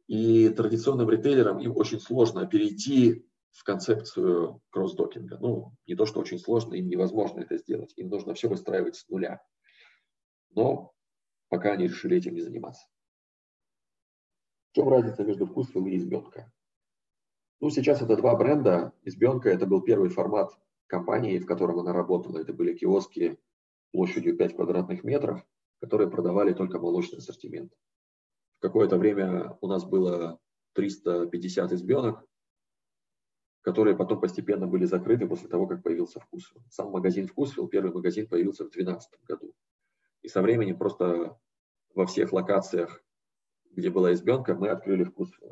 И 0.07 0.49
традиционным 0.49 1.09
ритейлерам 1.09 1.59
им 1.59 1.75
очень 1.75 1.99
сложно 1.99 2.45
перейти 2.45 3.25
в 3.51 3.63
концепцию 3.63 4.61
кросс-докинга. 4.69 5.37
Ну, 5.39 5.73
не 5.87 5.95
то, 5.95 6.05
что 6.05 6.19
очень 6.19 6.39
сложно, 6.39 6.75
им 6.75 6.87
невозможно 6.87 7.41
это 7.41 7.57
сделать. 7.57 7.93
Им 7.95 8.09
нужно 8.09 8.33
все 8.33 8.47
выстраивать 8.47 8.95
с 8.95 9.07
нуля. 9.09 9.41
Но 10.49 10.93
пока 11.49 11.71
они 11.71 11.87
решили 11.87 12.17
этим 12.17 12.33
не 12.33 12.41
заниматься. 12.41 12.85
В 14.71 14.75
чем 14.75 14.89
разница 14.89 15.23
между 15.23 15.45
Вкусвилл 15.45 15.85
и 15.87 15.97
Избенка? 15.97 16.51
Ну, 17.61 17.69
сейчас 17.69 18.01
это 18.01 18.17
два 18.17 18.35
бренда. 18.35 18.91
Избенка– 19.03 19.49
это 19.51 19.67
был 19.67 19.83
первый 19.83 20.09
формат 20.09 20.51
компании, 20.87 21.37
в 21.37 21.45
котором 21.45 21.77
она 21.77 21.93
работала. 21.93 22.39
Это 22.39 22.53
были 22.53 22.75
киоски 22.75 23.37
площадью 23.91 24.35
5 24.35 24.55
квадратных 24.55 25.03
метров, 25.03 25.45
которые 25.79 26.09
продавали 26.09 26.53
только 26.53 26.79
молочный 26.79 27.19
ассортимент. 27.19 27.71
В 28.57 28.61
какое-то 28.61 28.97
время 28.97 29.59
у 29.61 29.67
нас 29.67 29.85
было 29.85 30.39
350 30.73 31.71
избенок, 31.73 32.25
которые 33.61 33.95
потом 33.95 34.19
постепенно 34.19 34.65
были 34.65 34.85
закрыты 34.85 35.27
после 35.27 35.47
того, 35.47 35.67
как 35.67 35.83
появился 35.83 36.19
Вкусвилл. 36.19 36.63
Сам 36.71 36.89
магазин 36.89 37.27
Вкусвилл, 37.27 37.67
первый 37.67 37.93
магазин 37.93 38.27
появился 38.27 38.63
в 38.63 38.71
2012 38.71 39.23
году. 39.27 39.53
И 40.23 40.29
со 40.29 40.41
временем 40.41 40.79
просто 40.79 41.37
во 41.93 42.07
всех 42.07 42.33
локациях, 42.33 43.03
где 43.69 43.91
была 43.91 44.13
избенка, 44.13 44.55
мы 44.55 44.69
открыли 44.69 45.03
Вкусвилл, 45.03 45.51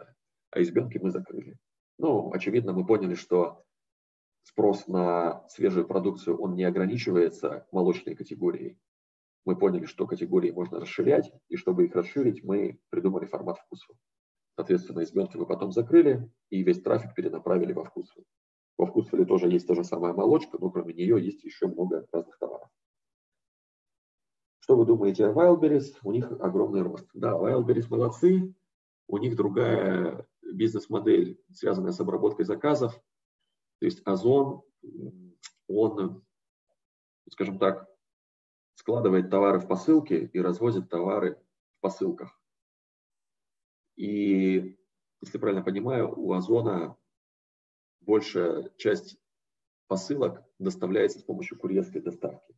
а 0.49 0.60
избенки 0.60 0.98
мы 0.98 1.11
закрыли. 1.11 1.60
Ну, 2.00 2.32
очевидно, 2.32 2.72
мы 2.72 2.86
поняли, 2.86 3.14
что 3.14 3.66
спрос 4.44 4.88
на 4.88 5.46
свежую 5.50 5.86
продукцию, 5.86 6.40
он 6.42 6.56
не 6.56 6.64
ограничивается 6.64 7.68
молочной 7.74 8.16
категорией. 8.16 8.80
Мы 9.46 9.58
поняли, 9.58 9.86
что 9.86 10.08
категории 10.08 10.52
можно 10.52 10.80
расширять, 10.80 11.30
и 11.50 11.58
чтобы 11.58 11.86
их 11.86 11.96
расширить, 11.96 12.42
мы 12.42 12.80
придумали 12.90 13.26
формат 13.26 13.60
вкуса. 13.60 13.94
Соответственно, 14.56 15.04
избенки 15.04 15.36
мы 15.36 15.46
потом 15.46 15.74
закрыли, 15.74 16.32
и 16.50 16.64
весь 16.64 16.82
трафик 16.82 17.14
перенаправили 17.14 17.74
во 17.74 17.84
вкусвилл. 17.84 18.24
Во 18.78 18.86
вкусвилле 18.86 19.26
тоже 19.26 19.50
есть 19.50 19.68
та 19.68 19.76
же 19.76 19.84
самая 19.84 20.14
молочка, 20.14 20.58
но 20.60 20.70
кроме 20.70 20.94
нее 20.94 21.22
есть 21.22 21.44
еще 21.44 21.68
много 21.68 22.08
разных 22.14 22.38
товаров. 22.40 22.70
Что 24.60 24.78
вы 24.78 24.86
думаете 24.86 25.26
о 25.26 25.34
Wildberries? 25.34 25.98
У 26.04 26.14
них 26.14 26.32
огромный 26.32 26.82
рост. 26.82 27.10
Да, 27.14 27.34
Wildberries 27.34 27.88
молодцы, 27.90 28.54
у 29.08 29.18
них 29.18 29.36
другая 29.36 30.26
бизнес-модель, 30.54 31.42
связанная 31.52 31.92
с 31.92 32.00
обработкой 32.00 32.46
заказов. 32.46 32.94
То 33.80 33.86
есть 33.86 34.02
Озон, 34.06 34.62
он, 35.68 36.24
скажем 37.30 37.60
так, 37.60 37.90
складывает 38.76 39.30
товары 39.30 39.60
в 39.60 39.68
посылки 39.68 40.30
и 40.32 40.40
развозит 40.40 40.90
товары 40.90 41.42
в 41.78 41.82
посылках. 41.82 42.40
И, 43.96 44.78
если 45.22 45.38
правильно 45.38 45.64
понимаю, 45.64 46.14
у 46.18 46.32
Озона 46.34 46.98
большая 48.02 48.72
часть 48.78 49.18
посылок 49.88 50.44
доставляется 50.58 51.20
с 51.20 51.24
помощью 51.24 51.58
курьерской 51.60 52.02
доставки. 52.02 52.56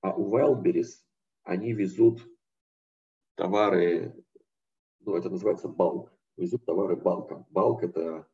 А 0.00 0.14
у 0.14 0.36
Wildberries 0.36 1.04
они 1.44 1.72
везут 1.72 2.26
товары, 3.36 4.24
ну 5.00 5.16
это 5.16 5.30
называется 5.30 5.68
балк, 5.68 6.11
везут 6.36 6.64
товары 6.64 6.96
балком. 6.96 7.46
Балк 7.50 7.82
это, 7.82 8.26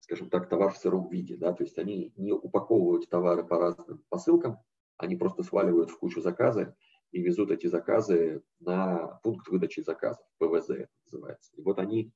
скажем 0.00 0.30
так, 0.30 0.48
товар 0.48 0.72
в 0.72 0.78
сыром 0.78 1.08
виде, 1.08 1.36
да, 1.36 1.52
то 1.52 1.64
есть 1.64 1.78
они 1.78 2.12
не 2.16 2.32
упаковывают 2.32 3.08
товары 3.08 3.44
по 3.44 3.58
разным 3.58 4.04
посылкам, 4.08 4.58
они 4.96 5.16
просто 5.16 5.42
сваливают 5.42 5.90
в 5.90 5.98
кучу 5.98 6.20
заказы 6.20 6.74
и 7.10 7.20
везут 7.20 7.50
эти 7.50 7.68
заказы 7.68 8.42
на 8.60 9.20
пункт 9.22 9.48
выдачи 9.48 9.80
заказов, 9.80 10.24
ПВЗ 10.38 10.70
это 10.70 10.90
называется. 11.04 11.54
И 11.56 11.62
вот 11.62 11.78
они, 11.78 12.06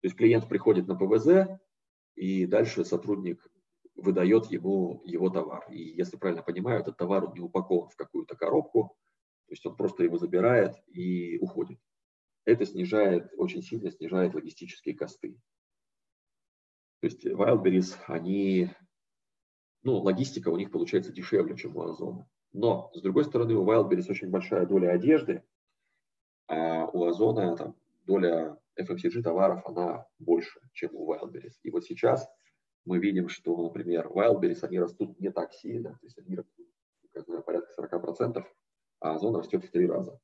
то 0.00 0.06
есть 0.06 0.16
клиент 0.16 0.48
приходит 0.48 0.86
на 0.86 0.96
ПВЗ, 0.96 1.48
и 2.14 2.46
дальше 2.46 2.84
сотрудник 2.84 3.46
выдает 3.96 4.46
ему 4.46 5.02
его 5.04 5.30
товар. 5.30 5.64
И 5.70 5.78
если 5.78 6.16
правильно 6.16 6.42
понимаю, 6.42 6.80
этот 6.80 6.96
товар 6.96 7.32
не 7.32 7.40
упакован 7.40 7.88
в 7.88 7.96
какую-то 7.96 8.36
коробку, 8.36 8.96
то 9.46 9.52
есть 9.52 9.64
он 9.66 9.76
просто 9.76 10.04
его 10.04 10.18
забирает 10.18 10.74
и 10.88 11.38
уходит. 11.38 11.78
Это 12.44 12.66
снижает, 12.66 13.32
очень 13.36 13.62
сильно 13.62 13.90
снижает 13.90 14.34
логистические 14.34 14.94
косты. 14.94 15.38
То 17.00 17.06
есть 17.06 17.26
Wildberries, 17.26 17.96
они, 18.06 18.70
ну, 19.82 19.98
логистика 19.98 20.48
у 20.48 20.56
них 20.56 20.70
получается 20.70 21.12
дешевле, 21.12 21.56
чем 21.56 21.76
у 21.76 21.82
Озона. 21.82 22.28
Но, 22.52 22.90
с 22.94 23.02
другой 23.02 23.24
стороны, 23.24 23.54
у 23.54 23.66
Wildberries 23.66 24.10
очень 24.10 24.30
большая 24.30 24.66
доля 24.66 24.92
одежды, 24.92 25.42
а 26.46 26.86
у 26.86 27.04
Озона 27.04 27.56
там, 27.56 27.76
доля 28.04 28.58
FMCG 28.78 29.22
товаров, 29.22 29.66
она 29.66 30.06
больше, 30.18 30.60
чем 30.72 30.90
у 30.94 31.12
Wildberries. 31.12 31.54
И 31.62 31.70
вот 31.70 31.84
сейчас 31.84 32.28
мы 32.84 32.98
видим, 32.98 33.28
что, 33.28 33.56
например, 33.62 34.08
Wildberries, 34.08 34.62
они 34.62 34.78
растут 34.78 35.18
не 35.18 35.30
так 35.30 35.52
сильно, 35.54 35.90
то 35.94 36.06
есть 36.06 36.18
они 36.18 36.36
растут, 36.36 36.66
порядка 37.44 37.72
40%, 37.82 38.44
а 39.00 39.14
Озон 39.14 39.36
растет 39.36 39.64
в 39.64 39.70
три 39.70 39.86
раза. 39.86 40.18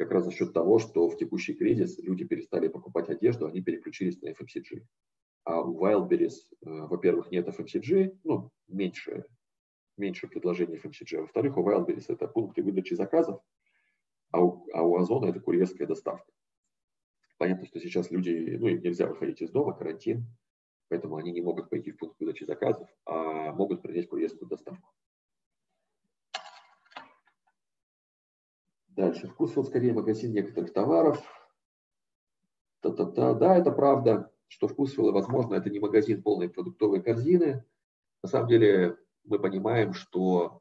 Как 0.00 0.12
раз 0.12 0.24
за 0.24 0.30
счет 0.30 0.54
того, 0.54 0.78
что 0.78 1.10
в 1.10 1.18
текущий 1.18 1.52
кризис 1.52 1.98
люди 1.98 2.24
перестали 2.24 2.68
покупать 2.68 3.10
одежду, 3.10 3.44
они 3.44 3.60
переключились 3.60 4.18
на 4.22 4.30
FMCG. 4.30 4.82
А 5.44 5.60
у 5.60 5.78
Wildberries, 5.78 6.36
э, 6.62 6.70
во-первых, 6.86 7.30
нет 7.30 7.46
FMCG, 7.46 8.18
ну, 8.24 8.50
меньше 8.66 9.26
меньше 9.98 10.26
предложений 10.26 10.80
FMCG. 10.82 11.18
А 11.18 11.20
во-вторых, 11.20 11.58
у 11.58 11.68
Wildberries 11.68 12.06
это 12.08 12.26
пункты 12.28 12.62
выдачи 12.62 12.94
заказов, 12.94 13.42
а 14.30 14.42
у, 14.42 14.66
а 14.72 14.82
у 14.82 14.96
Озона 14.96 15.26
это 15.26 15.38
курьерская 15.38 15.86
доставка. 15.86 16.32
Понятно, 17.36 17.66
что 17.66 17.78
сейчас 17.78 18.10
люди, 18.10 18.56
ну, 18.58 18.68
им 18.68 18.80
нельзя 18.80 19.06
выходить 19.06 19.42
из 19.42 19.50
дома, 19.50 19.74
карантин, 19.74 20.24
поэтому 20.88 21.16
они 21.16 21.30
не 21.30 21.42
могут 21.42 21.68
пойти 21.68 21.90
в 21.92 21.98
пункт 21.98 22.18
выдачи 22.18 22.44
заказов, 22.44 22.88
а 23.04 23.52
могут 23.52 23.82
принять 23.82 24.08
курьерскую 24.08 24.48
доставку. 24.48 24.94
Дальше. 29.00 29.28
Вкусвилл 29.28 29.64
скорее 29.64 29.94
магазин 29.94 30.32
некоторых 30.32 30.74
товаров. 30.74 31.24
Та-та-та. 32.82 33.32
Да, 33.32 33.56
это 33.56 33.72
правда, 33.72 34.30
что 34.46 34.68
Вкусвилл, 34.68 35.10
возможно, 35.10 35.54
это 35.54 35.70
не 35.70 35.78
магазин 35.78 36.22
полной 36.22 36.50
продуктовой 36.50 37.02
корзины. 37.02 37.64
На 38.22 38.28
самом 38.28 38.48
деле, 38.48 38.98
мы 39.24 39.38
понимаем, 39.38 39.94
что 39.94 40.60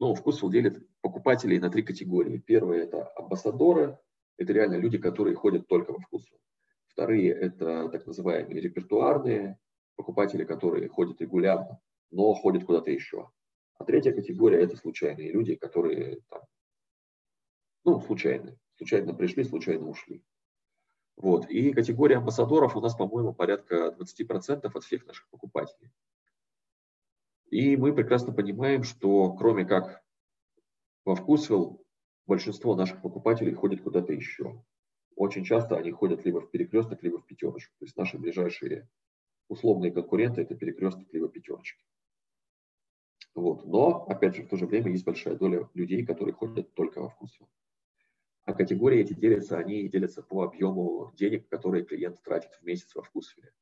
ну, 0.00 0.14
вкусвилл 0.14 0.50
делит 0.50 0.88
покупателей 1.02 1.58
на 1.58 1.68
три 1.68 1.82
категории. 1.82 2.38
Первые– 2.38 2.82
это 2.84 3.12
амбассадоры, 3.14 3.98
это 4.38 4.54
реально 4.54 4.76
люди, 4.76 4.96
которые 4.96 5.36
ходят 5.36 5.68
только 5.68 5.92
во 5.92 5.98
вкусвилл. 5.98 6.40
Вторые– 6.86 7.30
это 7.34 7.90
так 7.90 8.06
называемые 8.06 8.58
репертуарные 8.58 9.58
покупатели, 9.96 10.44
которые 10.44 10.88
ходят 10.88 11.20
регулярно, 11.20 11.78
но 12.10 12.32
ходят 12.32 12.64
куда-то 12.64 12.90
еще. 12.90 13.30
А 13.78 13.84
третья 13.84 14.12
категория– 14.12 14.60
это 14.62 14.78
случайные 14.78 15.30
люди, 15.30 15.56
которые 15.56 16.22
там, 16.30 16.40
ну, 17.86 18.00
случайные. 18.00 18.58
Случайно 18.76 19.14
пришли, 19.14 19.44
случайно 19.44 19.88
ушли. 19.88 20.22
Вот. 21.16 21.48
И 21.48 21.72
категория 21.72 22.16
амбассадоров 22.16 22.76
у 22.76 22.80
нас, 22.80 22.94
по-моему, 22.94 23.32
порядка 23.32 23.96
20% 23.98 24.70
от 24.74 24.84
всех 24.84 25.06
наших 25.06 25.28
покупателей. 25.30 25.90
И 27.50 27.76
мы 27.76 27.94
прекрасно 27.94 28.34
понимаем, 28.34 28.82
что 28.82 29.32
кроме 29.34 29.64
как 29.64 30.02
во 31.04 31.14
Вкусвилл, 31.14 31.86
большинство 32.26 32.74
наших 32.74 33.00
покупателей 33.00 33.54
ходит 33.54 33.82
куда-то 33.82 34.12
еще. 34.12 34.62
Очень 35.14 35.44
часто 35.44 35.76
они 35.76 35.92
ходят 35.92 36.24
либо 36.24 36.40
в 36.40 36.50
перекресток, 36.50 37.02
либо 37.04 37.20
в 37.20 37.26
пятерочку. 37.26 37.72
То 37.78 37.84
есть 37.84 37.96
наши 37.96 38.18
ближайшие 38.18 38.88
условные 39.48 39.92
конкуренты– 39.92 40.40
это 40.42 40.56
перекресток, 40.56 41.06
либо 41.12 41.28
пятерочки. 41.28 41.84
Вот. 43.36 43.64
Но, 43.64 44.04
опять 44.06 44.34
же, 44.34 44.42
в 44.42 44.48
то 44.48 44.56
же 44.56 44.66
время 44.66 44.90
есть 44.90 45.04
большая 45.04 45.36
доля 45.36 45.70
людей, 45.74 46.04
которые 46.04 46.34
ходят 46.34 46.74
только 46.74 47.00
во 47.00 47.10
Вкусвилл. 47.10 47.48
А 48.46 48.54
категории 48.54 49.00
эти 49.00 49.12
делятся, 49.12 49.58
они 49.58 49.88
делятся 49.88 50.22
по 50.22 50.44
объему 50.44 51.12
денег, 51.16 51.48
которые 51.48 51.84
клиент 51.84 52.22
тратит 52.22 52.52
в 52.52 52.62
месяц 52.62 52.94
во 52.94 53.02
Вкусвилле. 53.02 53.52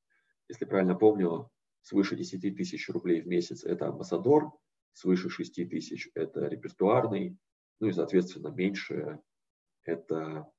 Если 0.46 0.66
правильно 0.66 0.94
помню, 0.94 1.50
свыше 1.80 2.16
10 2.16 2.54
тысяч 2.54 2.90
рублей 2.90 3.22
в 3.22 3.26
месяц– 3.26 3.64
это 3.64 3.88
амбассадор, 3.88 4.52
свыше 4.92 5.30
6 5.30 5.70
тысяч– 5.70 6.10
это 6.14 6.46
репертуарный, 6.48 7.38
ну 7.80 7.88
и, 7.88 7.92
соответственно, 7.92 8.48
меньше– 8.48 9.20
это 9.84 10.52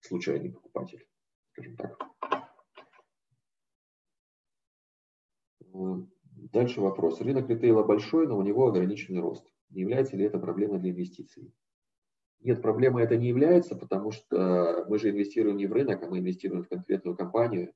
случайный 0.00 0.52
покупатель, 0.52 1.08
скажем 1.52 1.76
так. 1.78 1.98
Дальше 6.52 6.82
вопрос. 6.82 7.22
Рынок 7.22 7.48
ритейла 7.48 7.84
большой, 7.84 8.26
но 8.26 8.36
у 8.36 8.42
него 8.42 8.66
ограниченный 8.66 9.20
рост. 9.20 9.50
Не 9.70 9.80
является 9.80 10.14
ли 10.18 10.26
это 10.26 10.38
проблемой 10.38 10.78
для 10.78 10.90
инвестиций? 10.90 11.54
Нет, 12.40 12.62
проблемой 12.62 13.02
это 13.02 13.16
не 13.16 13.28
является, 13.28 13.74
потому 13.74 14.12
что 14.12 14.84
мы 14.88 14.98
же 14.98 15.10
инвестируем 15.10 15.56
не 15.56 15.66
в 15.66 15.72
рынок, 15.72 16.02
а 16.02 16.06
мы 16.06 16.18
инвестируем 16.18 16.62
в 16.62 16.68
конкретную 16.68 17.16
компанию, 17.16 17.72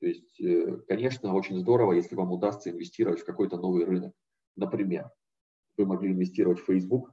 то 0.00 0.06
есть, 0.06 0.40
э, 0.40 0.78
конечно, 0.88 1.34
очень 1.34 1.58
здорово, 1.58 1.92
если 1.92 2.14
вам 2.14 2.32
удастся 2.32 2.70
инвестировать 2.70 3.20
в 3.20 3.24
какой-то 3.26 3.58
новый 3.58 3.84
рынок. 3.84 4.14
Например, 4.56 5.10
вы 5.76 5.86
могли 5.86 6.12
инвестировать 6.12 6.58
в 6.58 6.64
Facebook, 6.64 7.12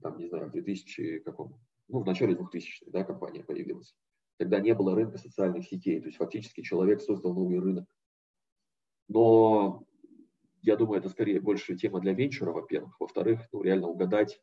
там, 0.00 0.18
не 0.18 0.28
знаю, 0.28 0.48
в 0.48 0.52
2000 0.52 1.18
каком, 1.20 1.58
ну, 1.88 2.00
в 2.00 2.06
начале 2.06 2.36
2000 2.36 2.90
да, 2.90 3.02
компания 3.02 3.42
появилась. 3.42 3.96
Тогда 4.38 4.60
не 4.60 4.72
было 4.72 4.94
рынка 4.94 5.18
социальных 5.18 5.66
сетей, 5.66 6.00
то 6.00 6.06
есть 6.06 6.18
фактически 6.18 6.60
человек 6.60 7.00
создал 7.00 7.34
новый 7.34 7.58
рынок. 7.58 7.86
Но 9.08 9.84
я 10.62 10.76
думаю, 10.76 11.00
это 11.00 11.08
скорее 11.08 11.40
больше 11.40 11.76
тема 11.76 11.98
для 12.00 12.12
венчура, 12.12 12.52
во-первых. 12.52 13.00
Во-вторых, 13.00 13.40
ну, 13.52 13.62
реально 13.62 13.88
угадать. 13.88 14.40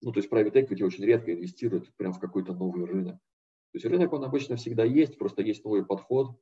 Ну, 0.00 0.12
то 0.12 0.20
есть 0.20 0.30
private 0.30 0.54
equity 0.54 0.84
очень 0.84 1.04
редко 1.04 1.32
инвестирует 1.32 1.94
прямо 1.96 2.14
в 2.14 2.20
какой-то 2.20 2.54
новый 2.54 2.84
рынок. 2.84 3.16
То 3.16 3.76
есть 3.76 3.86
рынок, 3.86 4.12
он 4.12 4.24
обычно 4.24 4.56
всегда 4.56 4.84
есть, 4.84 5.18
просто 5.18 5.42
есть 5.42 5.64
новый 5.64 5.84
подход 5.84 6.36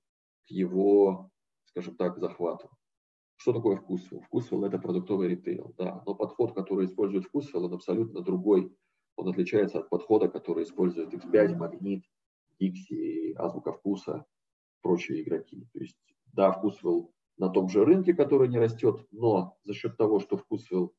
к 0.46 0.50
его, 0.50 1.30
скажем 1.64 1.96
так, 1.96 2.18
захвату. 2.18 2.70
Что 3.36 3.52
такое 3.52 3.76
вкусвилл? 3.76 4.20
Вкусвилл– 4.22 4.64
это 4.66 4.78
продуктовый 4.78 5.28
ритейл, 5.28 5.74
да, 5.76 6.02
но 6.06 6.14
подход, 6.14 6.54
который 6.54 6.86
использует 6.86 7.24
вкусвилл, 7.24 7.64
он 7.64 7.74
абсолютно 7.74 8.22
другой. 8.22 8.74
Он 9.16 9.28
отличается 9.28 9.80
от 9.80 9.88
подхода, 9.88 10.28
который 10.28 10.64
использует 10.64 11.12
X5, 11.12 11.56
Магнит, 11.56 12.04
Dixie, 12.60 13.34
Азбука 13.34 13.72
Вкуса, 13.72 14.24
прочие 14.82 15.22
игроки. 15.22 15.66
То 15.72 15.80
есть, 15.80 15.98
да, 16.32 16.52
вкусвилл 16.52 17.12
на 17.38 17.48
том 17.48 17.68
же 17.68 17.84
рынке, 17.84 18.14
который 18.14 18.48
не 18.48 18.58
растет, 18.58 19.06
но 19.10 19.58
за 19.64 19.74
счет 19.74 19.96
того, 19.96 20.20
что 20.20 20.36
вкусвилл 20.36 20.94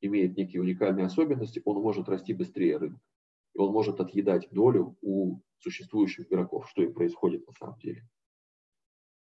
имеет 0.00 0.36
некие 0.36 0.62
уникальные 0.62 1.06
особенности, 1.06 1.62
он 1.64 1.82
может 1.82 2.08
расти 2.08 2.34
быстрее 2.34 2.76
рынка. 2.76 3.00
И 3.54 3.58
он 3.58 3.72
может 3.72 4.00
отъедать 4.00 4.48
долю 4.50 4.96
у 5.00 5.40
существующих 5.58 6.26
игроков, 6.28 6.68
что 6.68 6.82
и 6.82 6.92
происходит 6.92 7.46
на 7.46 7.52
самом 7.54 7.78
деле. 7.78 8.08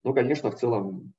Но, 0.02 0.12
конечно, 0.12 0.50
в 0.50 0.56
целом 0.56 1.14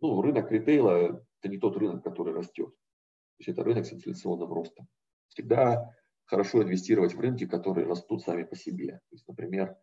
ну, 0.00 0.20
рынок 0.20 0.50
ритейла– 0.50 1.24
это 1.40 1.48
не 1.48 1.58
тот 1.58 1.76
рынок, 1.76 2.02
который 2.02 2.34
растет. 2.34 2.68
То 2.68 3.38
есть 3.38 3.48
это 3.48 3.64
рынок 3.64 3.86
с 3.86 3.92
инфляционным 3.92 4.52
ростом. 4.52 4.88
Всегда 5.28 5.94
хорошо 6.24 6.62
инвестировать 6.62 7.14
в 7.14 7.20
рынки, 7.20 7.46
которые 7.46 7.86
растут 7.86 8.22
сами 8.22 8.44
по 8.44 8.56
себе. 8.56 9.00
То 9.08 9.14
есть, 9.14 9.26
например, 9.28 9.76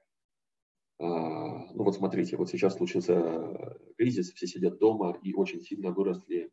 а, 0.99 1.73
ну 1.73 1.83
вот 1.83 1.95
смотрите, 1.95 2.37
вот 2.37 2.49
сейчас 2.49 2.75
случился 2.75 3.79
кризис, 3.97 4.31
все 4.33 4.47
сидят 4.47 4.77
дома 4.79 5.17
и 5.23 5.33
очень 5.33 5.61
сильно 5.61 5.91
выросли 5.91 6.51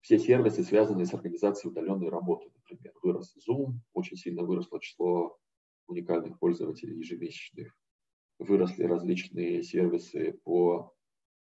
все 0.00 0.18
сервисы, 0.18 0.62
связанные 0.62 1.06
с 1.06 1.14
организацией 1.14 1.70
удаленной 1.70 2.08
работы. 2.08 2.50
Например, 2.54 2.94
вырос 3.02 3.34
Zoom, 3.48 3.74
очень 3.92 4.16
сильно 4.16 4.42
выросло 4.42 4.80
число 4.80 5.38
уникальных 5.86 6.38
пользователей 6.38 6.98
ежемесячных. 6.98 7.74
Выросли 8.38 8.84
различные 8.84 9.62
сервисы 9.62 10.38
по 10.44 10.94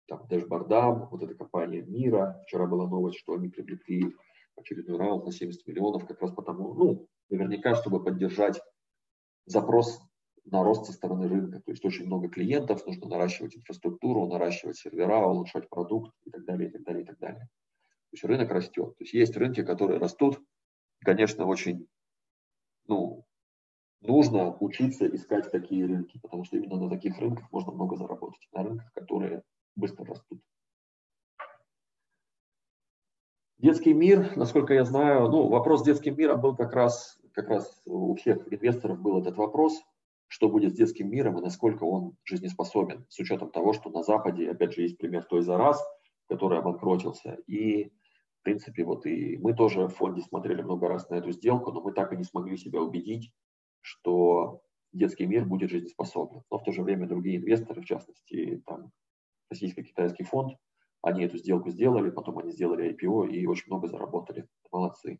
там, 0.07 0.27
дэшбордам, 0.27 1.07
вот 1.09 1.23
эта 1.23 1.35
компания 1.35 1.81
Мира, 1.81 2.41
вчера 2.45 2.67
была 2.67 2.87
новость, 2.87 3.19
что 3.19 3.33
они 3.33 3.47
привлекли 3.47 4.13
очередной 4.57 4.97
раунд 4.97 5.25
на 5.25 5.31
70 5.31 5.65
миллионов, 5.67 6.05
как 6.05 6.21
раз 6.21 6.31
потому, 6.31 6.73
ну, 6.73 7.07
наверняка, 7.29 7.75
чтобы 7.75 8.03
поддержать 8.03 8.61
запрос 9.45 10.01
на 10.45 10.63
рост 10.63 10.85
со 10.85 10.93
стороны 10.93 11.27
рынка. 11.27 11.61
То 11.61 11.71
есть 11.71 11.85
очень 11.85 12.07
много 12.07 12.27
клиентов, 12.29 12.85
нужно 12.85 13.07
наращивать 13.07 13.55
инфраструктуру, 13.55 14.27
наращивать 14.27 14.77
сервера, 14.77 15.25
улучшать 15.25 15.69
продукт 15.69 16.13
и 16.25 16.31
так 16.31 16.43
далее, 16.45 16.69
и 16.69 16.71
так 16.71 16.83
далее, 16.83 17.03
и 17.03 17.05
так 17.05 17.19
далее. 17.19 17.47
То 18.11 18.15
есть 18.15 18.23
рынок 18.25 18.51
растет. 18.51 18.97
То 18.97 19.03
есть 19.03 19.13
есть 19.13 19.37
рынки, 19.37 19.63
которые 19.63 19.99
растут. 19.99 20.41
Конечно, 20.99 21.45
очень 21.45 21.87
ну, 22.87 23.25
нужно 24.01 24.55
учиться 24.59 25.07
искать 25.07 25.49
такие 25.49 25.85
рынки, 25.85 26.19
потому 26.21 26.43
что 26.43 26.57
именно 26.57 26.75
на 26.75 26.89
таких 26.89 27.17
рынках 27.19 27.49
можно 27.51 27.71
много 27.71 27.95
заработать. 27.95 28.47
На 28.51 28.63
рынках, 28.63 28.91
которые 28.93 29.43
быстро 29.75 30.05
растут. 30.05 30.41
Детский 33.57 33.93
мир, 33.93 34.35
насколько 34.35 34.73
я 34.73 34.83
знаю, 34.83 35.29
ну, 35.29 35.47
вопрос 35.47 35.81
с 35.81 35.85
детским 35.85 36.17
миром 36.17 36.41
был 36.41 36.55
как 36.55 36.73
раз, 36.73 37.17
как 37.31 37.47
раз 37.47 37.81
у 37.85 38.15
всех 38.15 38.51
инвесторов 38.51 38.99
был 38.99 39.21
этот 39.21 39.37
вопрос, 39.37 39.79
что 40.27 40.49
будет 40.49 40.73
с 40.73 40.77
детским 40.77 41.09
миром 41.09 41.37
и 41.37 41.41
насколько 41.41 41.83
он 41.83 42.17
жизнеспособен, 42.23 43.05
с 43.07 43.19
учетом 43.19 43.51
того, 43.51 43.73
что 43.73 43.89
на 43.89 44.01
Западе, 44.01 44.49
опять 44.49 44.73
же, 44.73 44.81
есть 44.81 44.97
пример 44.97 45.25
той 45.25 45.43
за 45.43 45.57
раз, 45.57 45.81
который 46.27 46.57
обанкротился. 46.57 47.37
И, 47.47 47.91
в 48.41 48.43
принципе, 48.43 48.83
вот 48.83 49.05
и 49.05 49.37
мы 49.37 49.53
тоже 49.53 49.87
в 49.87 49.93
фонде 49.93 50.23
смотрели 50.23 50.63
много 50.63 50.87
раз 50.87 51.07
на 51.09 51.15
эту 51.15 51.31
сделку, 51.31 51.71
но 51.71 51.79
мы 51.79 51.93
так 51.93 52.11
и 52.11 52.17
не 52.17 52.23
смогли 52.23 52.57
себя 52.57 52.81
убедить, 52.81 53.31
что 53.81 54.63
детский 54.91 55.27
мир 55.27 55.45
будет 55.45 55.69
жизнеспособен. 55.69 56.41
Но 56.49 56.57
в 56.57 56.63
то 56.63 56.71
же 56.71 56.81
время 56.81 57.07
другие 57.07 57.37
инвесторы, 57.37 57.83
в 57.83 57.85
частности, 57.85 58.63
там, 58.65 58.91
российско-китайский 59.51 60.23
фонд, 60.23 60.57
они 61.03 61.23
эту 61.23 61.37
сделку 61.37 61.69
сделали, 61.69 62.09
потом 62.09 62.39
они 62.39 62.51
сделали 62.51 62.91
IPO 62.95 63.29
и 63.29 63.45
очень 63.45 63.67
много 63.67 63.87
заработали. 63.87 64.47
Молодцы. 64.71 65.19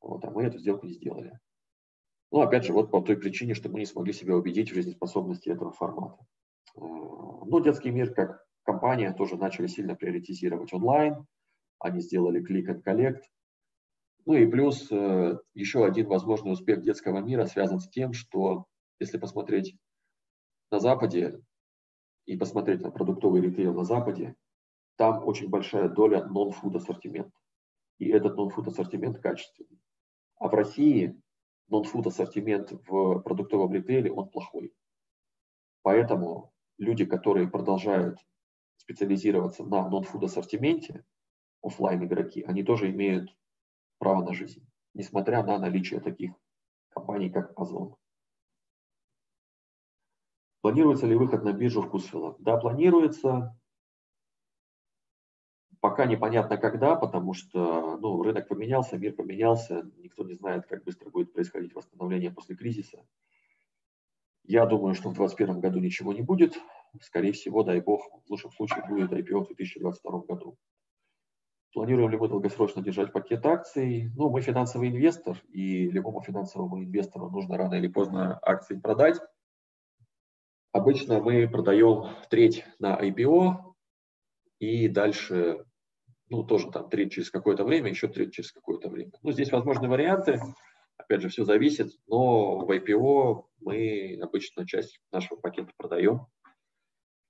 Вот, 0.00 0.24
а 0.24 0.30
мы 0.30 0.44
эту 0.44 0.58
сделку 0.58 0.86
не 0.86 0.92
сделали. 0.92 1.40
Ну, 2.30 2.40
опять 2.40 2.64
же, 2.64 2.72
вот 2.72 2.92
по 2.92 3.00
той 3.00 3.16
причине, 3.16 3.54
что 3.54 3.68
мы 3.68 3.80
не 3.80 3.86
смогли 3.86 4.12
себя 4.12 4.36
убедить 4.36 4.70
в 4.70 4.74
жизнеспособности 4.74 5.48
этого 5.48 5.72
формата. 5.72 6.24
Э, 6.76 6.80
ну, 6.80 7.60
детский 7.60 7.90
мир 7.90 8.14
как 8.14 8.44
компания 8.62 9.12
тоже 9.12 9.36
начали 9.36 9.66
сильно 9.66 9.96
приоритизировать 9.96 10.72
онлайн. 10.72 11.26
Они 11.78 12.00
сделали 12.00 12.40
click 12.40 12.66
and 12.66 12.82
collect. 12.82 13.22
Ну 14.26 14.34
и 14.34 14.46
плюс 14.46 14.90
э, 14.90 15.38
еще 15.54 15.84
один 15.84 16.06
возможный 16.08 16.52
успех 16.52 16.82
детского 16.82 17.20
мира 17.20 17.46
связан 17.46 17.80
с 17.80 17.88
тем, 17.88 18.12
что 18.12 18.66
если 19.00 19.18
посмотреть 19.18 19.76
на 20.70 20.80
Западе, 20.80 21.40
и 22.28 22.36
посмотреть 22.36 22.82
на 22.82 22.90
продуктовый 22.90 23.40
ритейл 23.40 23.72
на 23.72 23.84
Западе, 23.84 24.36
там 24.96 25.26
очень 25.26 25.48
большая 25.48 25.88
доля 25.88 26.26
нон-фуд 26.26 26.76
ассортимента. 26.76 27.32
И 27.98 28.08
этот 28.10 28.36
нон-фуд 28.36 28.68
ассортимент 28.68 29.18
качественный. 29.18 29.80
А 30.36 30.48
в 30.48 30.52
России 30.52 31.18
нон-фуд 31.68 32.06
ассортимент 32.06 32.70
в 32.86 33.20
продуктовом 33.20 33.72
ритейле, 33.72 34.12
он 34.12 34.28
плохой. 34.28 34.74
Поэтому 35.80 36.52
люди, 36.76 37.06
которые 37.06 37.48
продолжают 37.48 38.18
специализироваться 38.76 39.64
на 39.64 39.88
нон-фуд 39.88 40.24
ассортименте, 40.24 41.06
офлайн 41.62 42.04
игроки, 42.04 42.42
они 42.42 42.62
тоже 42.62 42.90
имеют 42.90 43.34
право 43.98 44.24
на 44.24 44.34
жизнь, 44.34 44.66
несмотря 44.94 45.42
на 45.42 45.58
наличие 45.58 46.00
таких 46.00 46.32
компаний, 46.90 47.30
как 47.30 47.58
Озон. 47.58 47.96
Планируется 50.60 51.06
ли 51.06 51.14
выход 51.14 51.44
на 51.44 51.52
биржу 51.52 51.82
Вкусвилла? 51.82 52.36
Да, 52.40 52.56
планируется. 52.56 53.56
Пока 55.80 56.06
непонятно 56.06 56.58
когда, 56.58 56.96
потому 56.96 57.34
что 57.34 57.96
ну, 57.98 58.22
рынок 58.22 58.48
поменялся, 58.48 58.98
мир 58.98 59.14
поменялся, 59.14 59.88
никто 59.98 60.24
не 60.24 60.34
знает, 60.34 60.66
как 60.66 60.82
быстро 60.82 61.08
будет 61.10 61.32
происходить 61.32 61.74
восстановление 61.74 62.32
после 62.32 62.56
кризиса. 62.56 63.06
Я 64.42 64.66
думаю, 64.66 64.94
что 64.94 65.10
в 65.10 65.14
2021 65.14 65.60
году 65.60 65.78
ничего 65.78 66.12
не 66.12 66.22
будет. 66.22 66.58
Скорее 67.00 67.32
всего, 67.32 67.62
дай 67.62 67.80
бог, 67.80 68.02
в 68.26 68.30
лучшем 68.30 68.50
случае 68.50 68.84
будет 68.88 69.12
IPO 69.12 69.44
в 69.44 69.46
2022 69.48 70.20
году. 70.20 70.58
Планируем 71.74 72.10
ли 72.10 72.16
мы 72.16 72.28
долгосрочно 72.28 72.82
держать 72.82 73.12
пакет 73.12 73.44
акций? 73.44 74.10
Ну, 74.16 74.30
мы 74.30 74.40
финансовый 74.40 74.88
инвестор, 74.88 75.42
и 75.52 75.88
любому 75.90 76.22
финансовому 76.22 76.82
инвестору 76.82 77.30
нужно 77.30 77.58
рано 77.58 77.74
или 77.74 77.88
поздно 77.88 78.38
акции 78.42 78.78
продать. 78.78 79.16
Обычно 80.72 81.20
мы 81.20 81.48
продаем 81.48 82.08
треть 82.30 82.64
на 82.78 82.98
IPO 82.98 83.74
и 84.60 84.88
дальше, 84.88 85.64
ну, 86.30 86.42
тоже 86.42 86.70
там 86.70 86.88
треть 86.88 87.12
через 87.12 87.30
какое-то 87.30 87.64
время, 87.64 87.90
еще 87.90 88.08
треть 88.08 88.32
через 88.32 88.52
какое-то 88.52 88.88
время. 88.88 89.12
Ну, 89.22 89.32
здесь 89.32 89.52
возможны 89.52 89.88
варианты, 89.88 90.40
опять 90.96 91.20
же, 91.20 91.28
все 91.28 91.44
зависит, 91.44 91.92
но 92.06 92.58
в 92.64 92.70
IPO 92.70 93.44
мы 93.60 94.18
обычно 94.22 94.66
часть 94.66 95.00
нашего 95.12 95.38
пакета 95.38 95.72
продаем. 95.76 96.26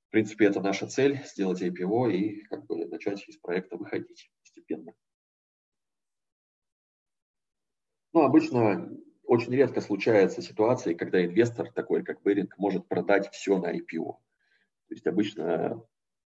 В 0.09 0.11
принципе, 0.11 0.47
это 0.47 0.63
наша 0.63 0.87
цель, 0.87 1.23
сделать 1.27 1.61
IPO 1.61 2.11
и 2.11 2.41
как 2.45 2.65
бы 2.67 2.87
начать 2.87 3.29
из 3.29 3.37
проекта 3.37 3.77
выходить 3.77 4.31
постепенно. 4.41 4.95
Ну, 8.15 8.23
обычно 8.23 8.91
очень 9.25 9.53
редко 9.53 9.83
случаются 9.83 10.41
ситуации, 10.41 10.95
когда 10.95 11.23
инвестор, 11.23 11.71
такой 11.71 12.03
как 12.05 12.23
Беринг, 12.23 12.57
может 12.57 12.89
продать 12.89 13.31
все 13.33 13.59
на 13.59 13.71
IPO. 13.77 14.15
То 14.89 14.95
есть 14.95 15.07
обычно 15.07 15.85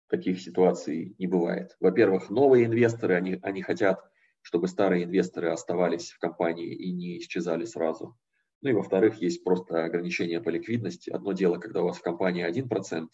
таких 0.09 0.41
ситуаций 0.41 1.15
не 1.17 1.27
бывает. 1.27 1.77
Во-первых, 1.79 2.29
новые 2.29 2.65
инвесторы, 2.65 3.15
они, 3.15 3.39
они 3.41 3.61
хотят, 3.61 4.03
чтобы 4.41 4.67
старые 4.67 5.05
инвесторы 5.05 5.51
оставались 5.51 6.11
в 6.11 6.19
компании 6.19 6.75
и 6.75 6.91
не 6.91 7.19
исчезали 7.19 7.63
сразу. 7.63 8.17
Ну 8.61 8.71
и 8.71 8.73
во-вторых, 8.73 9.21
есть 9.21 9.45
просто 9.45 9.85
ограничения 9.85 10.41
по 10.41 10.49
ликвидности. 10.49 11.09
Одно 11.09 11.31
дело, 11.31 11.57
когда 11.59 11.81
у 11.81 11.85
вас 11.85 11.99
в 11.99 12.01
компании 12.01 12.45
1%, 12.45 13.07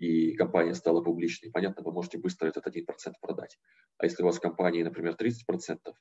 и 0.00 0.34
компания 0.34 0.74
стала 0.74 1.02
публичной, 1.02 1.50
понятно, 1.50 1.84
вы 1.84 1.92
можете 1.92 2.18
быстро 2.18 2.48
этот 2.48 2.66
1% 2.66 2.86
продать. 3.20 3.58
А 3.98 4.06
если 4.06 4.22
у 4.22 4.26
вас 4.26 4.38
в 4.38 4.40
компании, 4.40 4.82
например, 4.82 5.14
30%, 5.14 5.94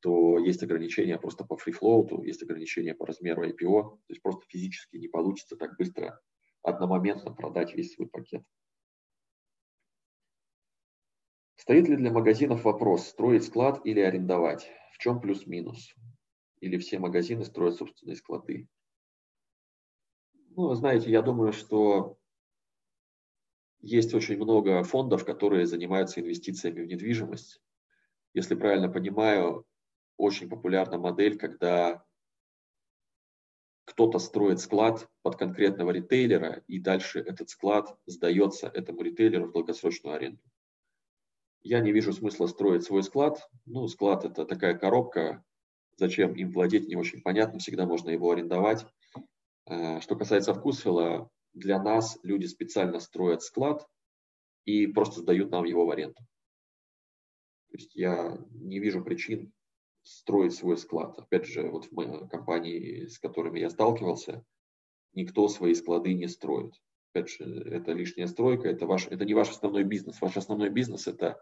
то 0.00 0.38
есть 0.38 0.62
ограничения 0.62 1.18
просто 1.18 1.44
по 1.44 1.58
фрифлоуту, 1.58 2.22
есть 2.22 2.42
ограничения 2.42 2.94
по 2.94 3.06
размеру 3.06 3.46
IPO, 3.46 3.82
то 3.82 4.08
есть 4.08 4.22
просто 4.22 4.46
физически 4.48 4.96
не 4.96 5.08
получится 5.08 5.56
так 5.56 5.76
быстро 5.76 6.18
одномоментно 6.62 7.30
продать 7.32 7.74
весь 7.74 7.92
свой 7.92 8.08
пакет. 8.08 8.42
Стоит 11.56 11.88
ли 11.88 11.96
для 11.96 12.10
магазинов 12.10 12.64
вопрос, 12.64 13.06
строить 13.06 13.44
склад 13.44 13.84
или 13.84 14.00
арендовать? 14.00 14.70
В 14.92 14.98
чем 14.98 15.20
плюс-минус? 15.20 15.94
Или 16.60 16.78
все 16.78 16.98
магазины 16.98 17.44
строят 17.44 17.76
собственные 17.76 18.16
склады? 18.16 18.68
Ну, 20.56 20.72
знаете, 20.74 21.10
я 21.10 21.20
думаю, 21.20 21.52
что 21.52 22.16
есть 23.86 24.14
очень 24.14 24.36
много 24.36 24.82
фондов, 24.82 25.24
которые 25.24 25.66
занимаются 25.66 26.20
инвестициями 26.20 26.82
в 26.82 26.86
недвижимость. 26.86 27.60
Если 28.34 28.54
правильно 28.54 28.88
понимаю, 28.88 29.64
очень 30.16 30.48
популярна 30.48 30.98
модель, 30.98 31.38
когда 31.38 32.04
кто-то 33.84 34.18
строит 34.18 34.60
склад 34.60 35.08
под 35.22 35.36
конкретного 35.36 35.92
ритейлера, 35.92 36.64
и 36.66 36.80
дальше 36.80 37.20
этот 37.20 37.50
склад 37.50 37.96
сдается 38.06 38.66
этому 38.66 39.02
ритейлеру 39.02 39.46
в 39.46 39.52
долгосрочную 39.52 40.16
аренду. 40.16 40.42
Я 41.62 41.80
не 41.80 41.92
вижу 41.92 42.12
смысла 42.12 42.46
строить 42.46 42.84
свой 42.84 43.02
склад. 43.02 43.48
Ну, 43.64 43.86
склад– 43.88 44.24
это 44.26 44.44
такая 44.44 44.76
коробка, 44.76 45.44
зачем 45.96 46.34
им 46.34 46.50
владеть, 46.50 46.88
не 46.88 46.96
очень 46.96 47.22
понятно, 47.22 47.58
всегда 47.60 47.86
можно 47.86 48.10
его 48.10 48.30
арендовать. 48.30 48.86
Э, 49.66 50.00
что 50.00 50.16
касается 50.16 50.54
вкусвилла, 50.54 51.30
для 51.56 51.82
нас 51.82 52.18
люди 52.22 52.46
специально 52.46 53.00
строят 53.00 53.42
склад 53.42 53.88
и 54.64 54.86
просто 54.86 55.20
сдают 55.20 55.50
нам 55.50 55.64
его 55.64 55.86
в 55.86 55.90
аренду. 55.90 56.20
То 57.70 57.78
есть 57.78 57.94
я 57.94 58.38
не 58.50 58.78
вижу 58.78 59.02
причин 59.02 59.52
строить 60.02 60.54
свой 60.54 60.76
склад. 60.76 61.18
Опять 61.18 61.46
же, 61.46 61.68
вот 61.68 61.88
в 61.90 62.28
компании, 62.28 63.06
с 63.06 63.18
которыми 63.18 63.58
я 63.58 63.70
сталкивался, 63.70 64.44
никто 65.14 65.48
свои 65.48 65.74
склады 65.74 66.14
не 66.14 66.28
строит. 66.28 66.74
Опять 67.12 67.30
же, 67.30 67.44
это 67.44 67.92
лишняя 67.92 68.26
стройка, 68.26 68.68
это, 68.68 68.86
ваш, 68.86 69.06
это 69.06 69.24
не 69.24 69.34
ваш 69.34 69.50
основной 69.50 69.84
бизнес. 69.84 70.20
Ваш 70.20 70.36
основной 70.36 70.68
бизнес– 70.68 71.06
это 71.08 71.40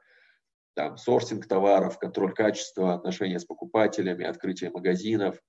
там, 0.74 0.96
сорсинг 0.96 1.46
товаров, 1.46 1.98
контроль 1.98 2.32
качества, 2.32 2.94
отношения 2.94 3.40
с 3.40 3.44
покупателями, 3.44 4.24
открытие 4.24 4.70
магазинов, 4.70 5.40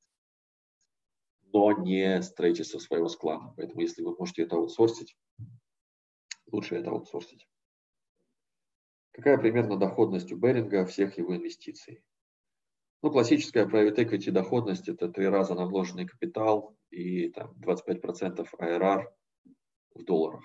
но 1.55 1.71
не 1.71 2.21
строительство 2.21 2.79
своего 2.79 3.07
склада. 3.07 3.53
Поэтому 3.55 3.79
если 3.79 4.01
вы 4.01 4.13
можете 4.17 4.41
это 4.41 4.57
аутсорсить, 4.57 5.15
лучше 6.51 6.75
это 6.75 6.89
аутсорсить. 6.91 7.47
Какая 9.11 9.37
примерно 9.37 9.77
доходность 9.77 10.33
у 10.33 10.35
Беринга 10.35 10.85
всех 10.85 11.17
его 11.17 11.33
инвестиций? 11.33 12.03
Ну, 13.01 13.09
классическая 13.09 13.65
private 13.65 13.95
equity 13.95 14.31
доходность– 14.31 14.89
это 14.89 15.07
три 15.07 15.27
раза 15.29 15.55
на 15.55 15.65
вложенный 15.65 16.05
капитал 16.05 16.75
и 16.89 17.29
там, 17.29 17.55
25% 17.61 18.45
IRR 18.59 19.05
в 19.93 20.03
долларах. 20.03 20.43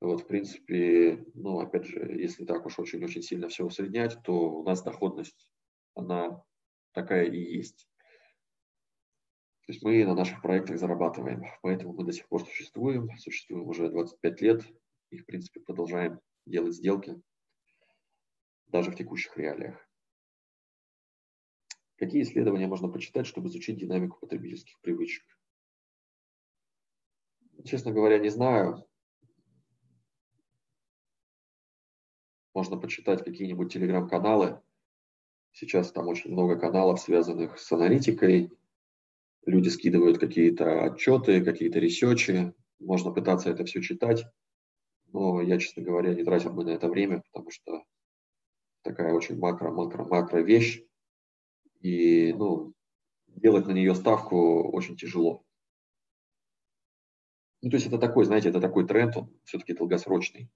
Вот, 0.00 0.22
в 0.22 0.26
принципе, 0.26 1.22
ну, 1.34 1.58
опять 1.58 1.84
же, 1.84 2.00
если 2.18 2.46
так 2.46 2.64
уж 2.64 2.78
очень-очень 2.78 3.20
сильно 3.20 3.48
все 3.48 3.66
усреднять, 3.66 4.16
то 4.24 4.32
у 4.32 4.64
нас 4.64 4.82
доходность, 4.82 5.50
она 5.94 6.42
такая 6.92 7.26
и 7.26 7.38
есть. 7.38 7.90
То 9.66 9.72
есть 9.72 9.82
мы 9.82 10.04
на 10.04 10.14
наших 10.14 10.42
проектах 10.42 10.78
зарабатываем, 10.78 11.44
поэтому 11.62 11.94
мы 11.94 12.04
до 12.04 12.12
сих 12.12 12.28
пор 12.28 12.44
существуем, 12.44 13.08
существуем 13.18 13.66
уже 13.66 13.88
25 13.88 14.40
лет 14.42 14.62
и, 15.10 15.16
в 15.16 15.24
принципе, 15.24 15.60
продолжаем 15.60 16.20
делать 16.44 16.74
сделки 16.74 17.18
даже 18.66 18.90
в 18.90 18.96
текущих 18.96 19.36
реалиях. 19.38 19.76
Какие 21.96 22.22
исследования 22.22 22.66
можно 22.66 22.88
почитать, 22.88 23.26
чтобы 23.26 23.48
изучить 23.48 23.78
динамику 23.78 24.18
потребительских 24.18 24.78
привычек? 24.80 25.24
Честно 27.64 27.92
говоря, 27.92 28.18
не 28.18 28.28
знаю. 28.28 28.86
Можно 32.52 32.76
почитать 32.76 33.24
какие-нибудь 33.24 33.72
телеграм-каналы. 33.72 34.60
Сейчас 35.52 35.90
там 35.90 36.08
очень 36.08 36.32
много 36.32 36.58
каналов, 36.58 37.00
связанных 37.00 37.58
с 37.58 37.72
аналитикой. 37.72 38.52
Люди 39.46 39.68
скидывают 39.68 40.18
какие-то 40.18 40.84
отчеты, 40.84 41.44
какие-то 41.44 41.78
ресечи. 41.78 42.54
Можно 42.80 43.12
пытаться 43.12 43.50
это 43.50 43.64
все 43.64 43.80
читать. 43.82 44.24
Но 45.12 45.40
я, 45.40 45.58
честно 45.58 45.82
говоря, 45.82 46.14
не 46.14 46.24
тратил 46.24 46.52
бы 46.52 46.64
на 46.64 46.70
это 46.70 46.88
время, 46.88 47.22
потому 47.32 47.50
что 47.50 47.84
такая 48.82 49.12
очень 49.14 49.38
макро-макро-макро 49.38 50.40
вещь 50.40 50.82
и 51.80 52.32
ну, 52.32 52.72
делать 53.28 53.66
на 53.66 53.72
нее 53.72 53.94
ставку 53.94 54.70
очень 54.70 54.96
тяжело. 54.96 55.44
Ну, 57.62 57.70
то 57.70 57.76
есть 57.76 57.86
это 57.86 57.98
такой, 57.98 58.24
знаете, 58.24 58.50
это 58.50 58.60
такой 58.60 58.86
тренд, 58.86 59.16
он 59.16 59.30
все-таки 59.44 59.74
долгосрочный. 59.74 60.50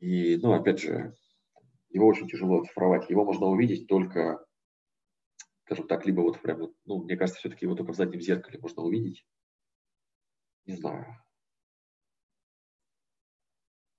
И, 0.00 0.36
ну, 0.36 0.52
опять 0.52 0.80
же, 0.80 1.14
его 1.90 2.06
очень 2.06 2.28
тяжело 2.28 2.60
оцифровать. 2.60 3.08
Его 3.08 3.24
можно 3.24 3.46
увидеть 3.46 3.86
только, 3.86 4.44
скажем 5.74 5.88
так, 5.88 6.06
либо 6.06 6.20
вот 6.20 6.40
прямо, 6.40 6.72
ну, 6.84 7.02
мне 7.02 7.16
кажется, 7.16 7.40
все-таки 7.40 7.66
его 7.66 7.74
только 7.74 7.92
в 7.92 7.96
заднем 7.96 8.20
зеркале 8.20 8.60
можно 8.60 8.82
увидеть. 8.82 9.26
Не 10.66 10.76
знаю. 10.76 11.20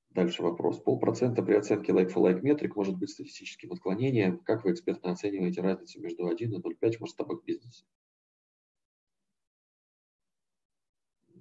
Дальше 0.10 0.42
вопрос. 0.42 0.80
Полпроцента 0.80 1.44
при 1.44 1.56
оценке 1.56 1.92
like-for-like 1.92 2.42
метрик 2.42 2.78
может 2.78 2.98
быть 2.98 3.10
статистическим 3.10 3.74
отклонением. 3.74 4.40
Как 4.40 4.64
вы 4.64 4.72
экспертно 4.72 5.12
оцениваете 5.12 5.62
разницу 5.62 6.00
между 6.00 6.28
1 6.28 6.54
и 6.54 6.58
0,5 6.58 6.98
в 6.98 7.02
масштабах 7.02 7.44
бизнеса? 7.44 7.86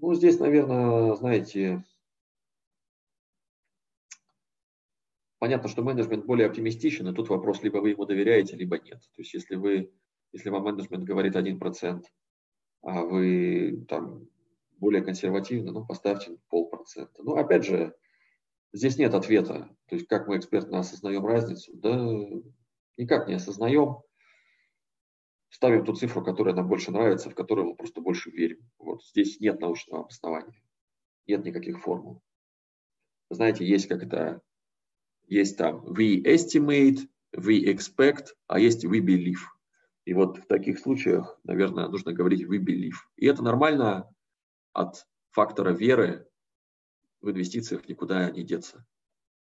Ну, 0.01 0.15
здесь, 0.15 0.41
наверное, 0.41 1.15
знаете, 1.15 1.85
понятно, 5.39 5.69
что 5.69 5.83
менеджмент 5.83 6.25
более 6.25 6.49
оптимистичен, 6.49 7.07
и 7.07 7.15
тут 7.15 7.29
вопрос, 7.29 7.63
либо 7.63 7.77
вы 7.77 7.91
ему 7.91 8.07
доверяете, 8.07 8.57
либо 8.57 8.79
нет. 8.79 9.01
То 9.15 9.21
есть, 9.21 9.35
если 9.35 9.57
вы, 9.57 9.93
если 10.35 10.51
вам 10.51 10.65
менеджмент 10.65 11.05
говорит 11.05 11.35
1%, 11.35 12.05
а 12.83 13.03
вы 13.03 13.87
там 13.89 14.29
более 14.77 15.03
консервативны, 15.03 15.73
ну, 15.73 15.87
поставьте 15.87 16.37
полпроцента. 16.51 17.23
Ну, 17.23 17.37
опять 17.37 17.65
же, 17.65 17.95
Здесь 18.75 18.99
нет 18.99 19.15
ответа. 19.15 19.71
То 19.87 19.95
есть 19.95 20.09
как 20.09 20.27
мы 20.27 20.37
экспертно 20.37 20.81
осознаем 20.81 21.25
разницу? 21.25 21.71
Да 21.75 21.97
никак 22.97 23.29
не 23.29 23.35
осознаем. 23.35 23.99
Ставим 25.49 25.85
ту 25.85 25.95
цифру, 25.95 26.25
которая 26.25 26.57
нам 26.57 26.67
больше 26.67 26.91
нравится, 26.91 27.31
в 27.31 27.37
которую 27.37 27.69
мы 27.69 27.77
просто 27.77 28.01
больше 28.01 28.31
верим. 28.31 28.69
Вот 28.79 29.05
здесь 29.05 29.39
нет 29.39 29.61
научного 29.61 30.03
обоснования. 30.03 30.61
Нет 31.29 31.45
никаких 31.45 31.81
формул. 31.83 32.21
Знаете, 33.31 33.65
есть 33.65 33.87
как 33.87 34.03
это, 34.03 34.43
есть 35.29 35.57
там 35.57 35.87
we 35.87 36.21
estimate, 36.25 37.09
we 37.33 37.73
expect, 37.73 38.31
а 38.49 38.59
есть 38.59 38.85
we 38.85 38.99
believe. 38.99 39.39
И 40.05 40.13
вот 40.13 40.39
в 40.39 40.47
таких 40.47 40.79
случаях, 40.79 41.39
наверное, 41.45 41.89
нужно 41.89 42.13
говорить 42.13 42.45
we 42.45 42.59
believe. 42.59 42.97
И 43.17 43.27
это 43.27 43.43
нормально 43.43 44.11
от 44.73 45.07
фактора 45.31 45.71
веры 45.71 46.29
в 47.21 47.31
инвестициях 47.31 47.89
никуда 47.89 48.31
не 48.31 48.43
деться. 48.43 48.87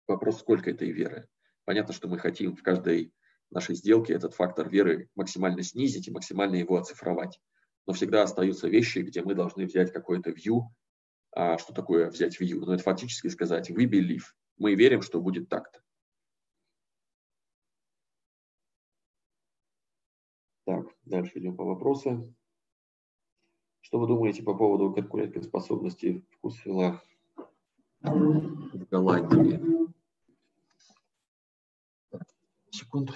Вопрос, 0.07 0.39
сколько 0.39 0.71
этой 0.71 0.91
веры. 0.91 1.27
Понятно, 1.65 1.93
что 1.93 2.07
мы 2.07 2.17
хотим 2.17 2.55
в 2.55 2.63
каждой 2.63 3.13
нашей 3.51 3.75
сделке 3.75 4.13
этот 4.13 4.33
фактор 4.33 4.67
веры 4.67 5.09
максимально 5.15 5.61
снизить 5.63 6.07
и 6.07 6.11
максимально 6.11 6.55
его 6.55 6.77
оцифровать. 6.77 7.39
Но 7.85 7.93
всегда 7.93 8.23
остаются 8.23 8.67
вещи, 8.67 8.99
где 8.99 9.21
мы 9.21 9.35
должны 9.35 9.65
взять 9.65 9.93
какое-то 9.93 10.31
view. 10.31 10.61
А 11.31 11.57
что 11.57 11.73
такое 11.73 12.09
взять 12.09 12.41
view? 12.41 12.63
Ну, 12.65 12.73
это 12.73 12.83
фактически 12.83 13.27
сказать 13.27 13.69
we 13.69 13.85
believe. 13.85 14.23
Мы 14.57 14.75
верим, 14.75 15.01
что 15.01 15.21
будет 15.21 15.49
так-то. 15.49 15.81
Так, 20.65 20.87
дальше 21.07 21.39
идем 21.39 21.55
по 21.55 21.63
вопросам. 21.63 22.35
Что 23.81 23.99
вы 23.99 24.07
думаете 24.07 24.43
по 24.43 24.53
поводу 24.53 24.93
конкурентоспособности 24.93 26.25
вкусвилла 26.31 27.01
в 28.01 28.87
Голландии. 28.89 29.61
Секунду. 32.69 33.13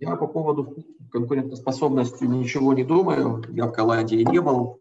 Я 0.00 0.16
по 0.16 0.26
поводу 0.26 0.84
конкурентоспособности 1.10 2.24
ничего 2.24 2.74
не 2.74 2.84
думаю. 2.84 3.42
Я 3.50 3.66
в 3.66 3.72
Голландии 3.72 4.24
не 4.28 4.40
был. 4.40 4.80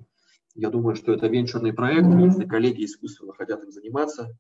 Я 0.55 0.69
думаю, 0.69 0.95
что 0.95 1.13
это 1.13 1.27
венчурный 1.27 1.73
проект. 1.73 2.07
Если 2.07 2.45
коллеги 2.45 2.85
искусственно 2.85 3.33
хотят 3.33 3.63
им 3.63 3.71
заниматься, 3.71 4.37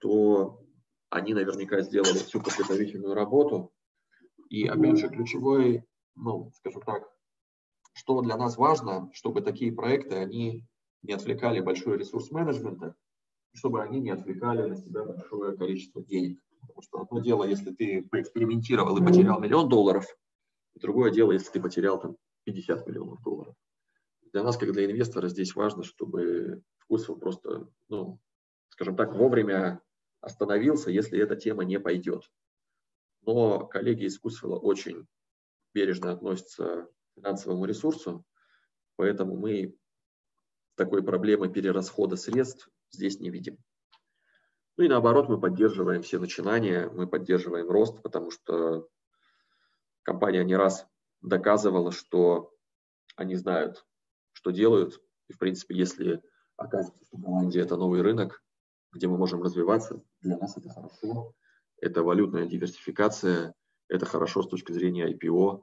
то 0.00 0.62
они 1.10 1.34
наверняка 1.34 1.80
сделали 1.82 2.18
всю 2.18 2.40
подготовительную 2.40 3.14
работу. 3.14 3.72
И 4.48 4.66
опять 4.66 4.98
же, 4.98 5.08
ключевой, 5.08 5.84
ну, 6.14 6.50
скажем 6.56 6.82
так, 6.82 7.08
что 7.92 8.20
для 8.22 8.36
нас 8.36 8.56
важно, 8.56 9.10
чтобы 9.12 9.40
такие 9.40 9.72
проекты, 9.72 10.16
они 10.16 10.66
не 11.02 11.12
отвлекали 11.12 11.60
большой 11.60 11.98
ресурс 11.98 12.30
менеджмента, 12.30 12.94
чтобы 13.54 13.82
они 13.82 14.00
не 14.00 14.10
отвлекали 14.10 14.68
на 14.68 14.76
себя 14.76 15.04
большое 15.04 15.56
количество 15.56 16.02
денег. 16.02 16.40
Потому 16.60 16.82
что 16.82 17.00
одно 17.00 17.20
дело, 17.20 17.44
если 17.44 17.72
ты 17.72 18.02
поэкспериментировал 18.10 18.96
и 18.96 19.04
потерял 19.04 19.40
миллион 19.40 19.68
долларов, 19.68 20.06
и 20.74 20.80
другое 20.80 21.10
дело, 21.10 21.32
если 21.32 21.50
ты 21.50 21.60
потерял 21.60 22.00
там 22.00 22.16
50 22.44 22.86
миллионов 22.86 23.22
долларов. 23.22 23.54
Для 24.32 24.42
нас, 24.42 24.56
как 24.56 24.72
для 24.72 24.86
инвестора, 24.86 25.28
здесь 25.28 25.54
важно, 25.54 25.82
чтобы 25.82 26.62
вкусвилл 26.78 27.16
просто, 27.16 27.68
ну, 27.88 28.20
скажем 28.68 28.96
так, 28.96 29.14
вовремя 29.14 29.80
остановился, 30.20 30.90
если 30.90 31.20
эта 31.20 31.36
тема 31.36 31.64
не 31.64 31.80
пойдет. 31.80 32.30
Но 33.22 33.66
коллеги 33.66 34.04
из 34.04 34.18
вкусвилла 34.18 34.58
очень 34.58 35.06
бережно 35.74 36.12
относятся 36.12 36.84
к 36.84 37.20
финансовому 37.20 37.64
ресурсу, 37.64 38.24
поэтому 38.96 39.36
мы 39.36 39.76
такой 40.76 41.02
проблемы 41.02 41.48
перерасхода 41.48 42.16
средств 42.16 42.70
здесь 42.90 43.20
не 43.20 43.30
видим. 43.30 43.58
Ну 44.76 44.84
и 44.84 44.88
наоборот, 44.88 45.28
мы 45.28 45.40
поддерживаем 45.40 46.02
все 46.02 46.20
начинания, 46.20 46.88
мы 46.88 47.08
поддерживаем 47.08 47.68
рост, 47.68 48.00
потому 48.00 48.30
что 48.30 48.88
компания 50.04 50.44
не 50.44 50.56
раз 50.56 50.86
доказывала, 51.20 51.90
что 51.90 52.54
они 53.16 53.34
знают, 53.34 53.84
что 54.32 54.52
делают. 54.52 55.02
И, 55.26 55.32
в 55.32 55.38
принципе, 55.38 55.76
если 55.76 56.22
окажется, 56.56 57.04
что 57.04 57.18
Голландия– 57.18 57.62
это 57.62 57.76
новый 57.76 58.02
рынок, 58.02 58.42
где 58.92 59.08
мы 59.08 59.18
можем 59.18 59.42
развиваться, 59.42 60.00
для 60.20 60.38
нас 60.38 60.56
это 60.56 60.70
хорошо. 60.70 61.34
Это 61.80 62.02
валютная 62.02 62.46
диверсификация, 62.46 63.54
это 63.88 64.04
хорошо 64.04 64.42
с 64.42 64.48
точки 64.48 64.72
зрения 64.72 65.12
IPO, 65.12 65.62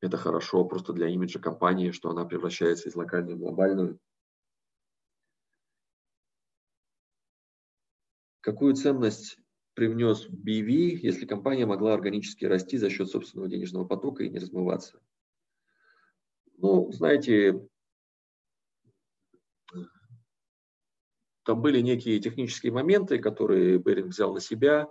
это 0.00 0.16
хорошо 0.16 0.64
просто 0.64 0.92
для 0.92 1.08
имиджа 1.08 1.38
компании, 1.38 1.92
что 1.92 2.10
она 2.10 2.24
превращается 2.24 2.88
из 2.88 2.96
локальной 2.96 3.34
в 3.34 3.38
глобальную. 3.38 3.98
Какую 8.40 8.74
ценность 8.74 9.38
привнес 9.74 10.28
BV, 10.28 10.98
если 11.00 11.24
компания 11.24 11.66
могла 11.66 11.94
органически 11.94 12.44
расти 12.44 12.76
за 12.76 12.90
счет 12.90 13.08
собственного 13.08 13.48
денежного 13.48 13.86
потока 13.86 14.22
и 14.24 14.28
не 14.28 14.38
размываться? 14.38 15.00
Ну, 16.58 16.92
знаете, 16.92 17.66
там 21.44 21.62
были 21.62 21.80
некие 21.80 22.20
технические 22.20 22.72
моменты, 22.72 23.18
которые 23.18 23.78
Беринг 23.78 24.08
взял 24.08 24.34
на 24.34 24.40
себя, 24.40 24.88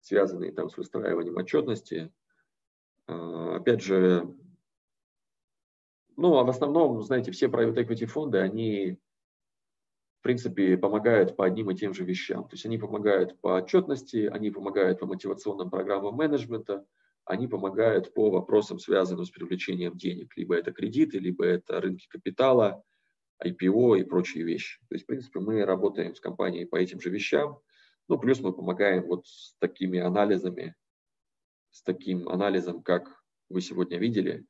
связанные 0.00 0.52
там 0.52 0.68
с 0.70 0.76
выстраиванием 0.76 1.36
отчетности. 1.36 2.12
А, 3.06 3.56
опять 3.56 3.82
же, 3.82 4.34
ну, 6.16 6.36
а 6.36 6.44
в 6.44 6.50
основном, 6.50 7.02
знаете, 7.02 7.30
все 7.30 7.46
private 7.46 7.76
equity 7.76 8.06
фонды, 8.06 8.38
они 8.38 8.98
в 10.18 10.22
принципе, 10.22 10.76
помогают 10.76 11.36
по 11.36 11.46
одним 11.46 11.70
и 11.70 11.76
тем 11.76 11.94
же 11.94 12.04
вещам. 12.04 12.42
То 12.44 12.54
есть 12.54 12.66
они 12.66 12.76
помогают 12.76 13.40
по 13.40 13.56
отчетности, 13.56 14.26
они 14.26 14.50
помогают 14.50 14.98
по 14.98 15.06
мотивационным 15.06 15.70
программам 15.70 16.16
менеджмента, 16.16 16.84
они 17.24 17.46
помогают 17.46 18.12
по 18.14 18.30
вопросам, 18.30 18.80
связанным 18.80 19.24
с 19.24 19.30
привлечением 19.30 19.96
денег. 19.96 20.36
Либо 20.36 20.56
это 20.56 20.72
кредиты, 20.72 21.18
либо 21.18 21.44
это 21.44 21.80
рынки 21.80 22.08
капитала, 22.08 22.82
IPO 23.44 24.00
и 24.00 24.04
прочие 24.04 24.42
вещи. 24.42 24.80
То 24.88 24.96
есть, 24.96 25.04
в 25.04 25.06
принципе, 25.06 25.38
мы 25.38 25.64
работаем 25.64 26.16
с 26.16 26.20
компанией 26.20 26.64
по 26.64 26.76
этим 26.76 27.00
же 27.00 27.10
вещам. 27.10 27.60
Ну, 28.08 28.18
плюс 28.18 28.40
мы 28.40 28.52
помогаем 28.52 29.06
вот 29.06 29.26
с 29.26 29.54
такими 29.58 29.98
анализами, 29.98 30.74
с 31.70 31.82
таким 31.82 32.28
анализом, 32.28 32.82
как 32.82 33.22
вы 33.50 33.60
сегодня 33.60 33.98
видели. 33.98 34.46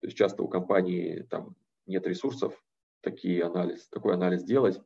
То 0.00 0.06
есть 0.06 0.16
часто 0.16 0.42
у 0.42 0.48
компании 0.48 1.22
там 1.30 1.56
нет 1.86 2.06
ресурсов 2.06 2.62
такие 3.00 3.42
анализ, 3.44 3.88
такой 3.88 4.14
анализ 4.14 4.44
делать. 4.44 4.80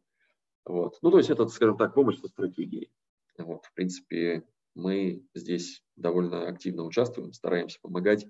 Вот. 0.64 0.98
Ну, 1.02 1.10
то 1.10 1.18
есть 1.18 1.30
это, 1.30 1.48
скажем 1.48 1.76
так, 1.76 1.94
помощь 1.94 2.18
со 2.18 2.28
стратегией. 2.28 2.92
Вот. 3.38 3.66
В 3.66 3.74
принципе, 3.74 4.44
мы 4.74 5.26
здесь 5.34 5.82
довольно 5.96 6.46
активно 6.46 6.84
участвуем, 6.84 7.32
стараемся 7.32 7.80
помогать. 7.82 8.26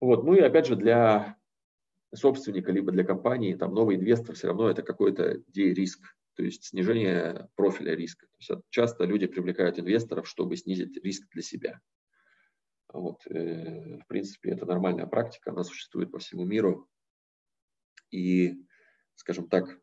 Вот. 0.00 0.24
Ну 0.24 0.34
и 0.34 0.40
опять 0.40 0.66
же 0.66 0.76
для 0.76 1.36
собственника, 2.14 2.72
либо 2.72 2.90
для 2.92 3.04
компании, 3.04 3.54
там 3.54 3.74
новый 3.74 3.96
инвестор 3.96 4.34
все 4.34 4.46
равно 4.48 4.70
это 4.70 4.82
какой-то 4.82 5.42
риск, 5.54 6.16
то 6.36 6.42
есть 6.42 6.64
снижение 6.64 7.48
профиля 7.56 7.94
риска. 7.94 8.26
То 8.26 8.36
есть 8.38 8.50
часто 8.68 9.04
люди 9.04 9.26
привлекают 9.26 9.78
инвесторов, 9.78 10.28
чтобы 10.28 10.56
снизить 10.56 11.02
риск 11.02 11.26
для 11.32 11.42
себя. 11.42 11.80
Вот. 12.92 13.26
Э, 13.26 13.98
в 13.98 14.06
принципе, 14.06 14.50
это 14.50 14.66
нормальная 14.66 15.06
практика, 15.06 15.50
она 15.50 15.64
существует 15.64 16.12
по 16.12 16.18
всему 16.18 16.44
миру. 16.44 16.88
И, 18.10 18.62
скажем 19.14 19.48
так, 19.48 19.80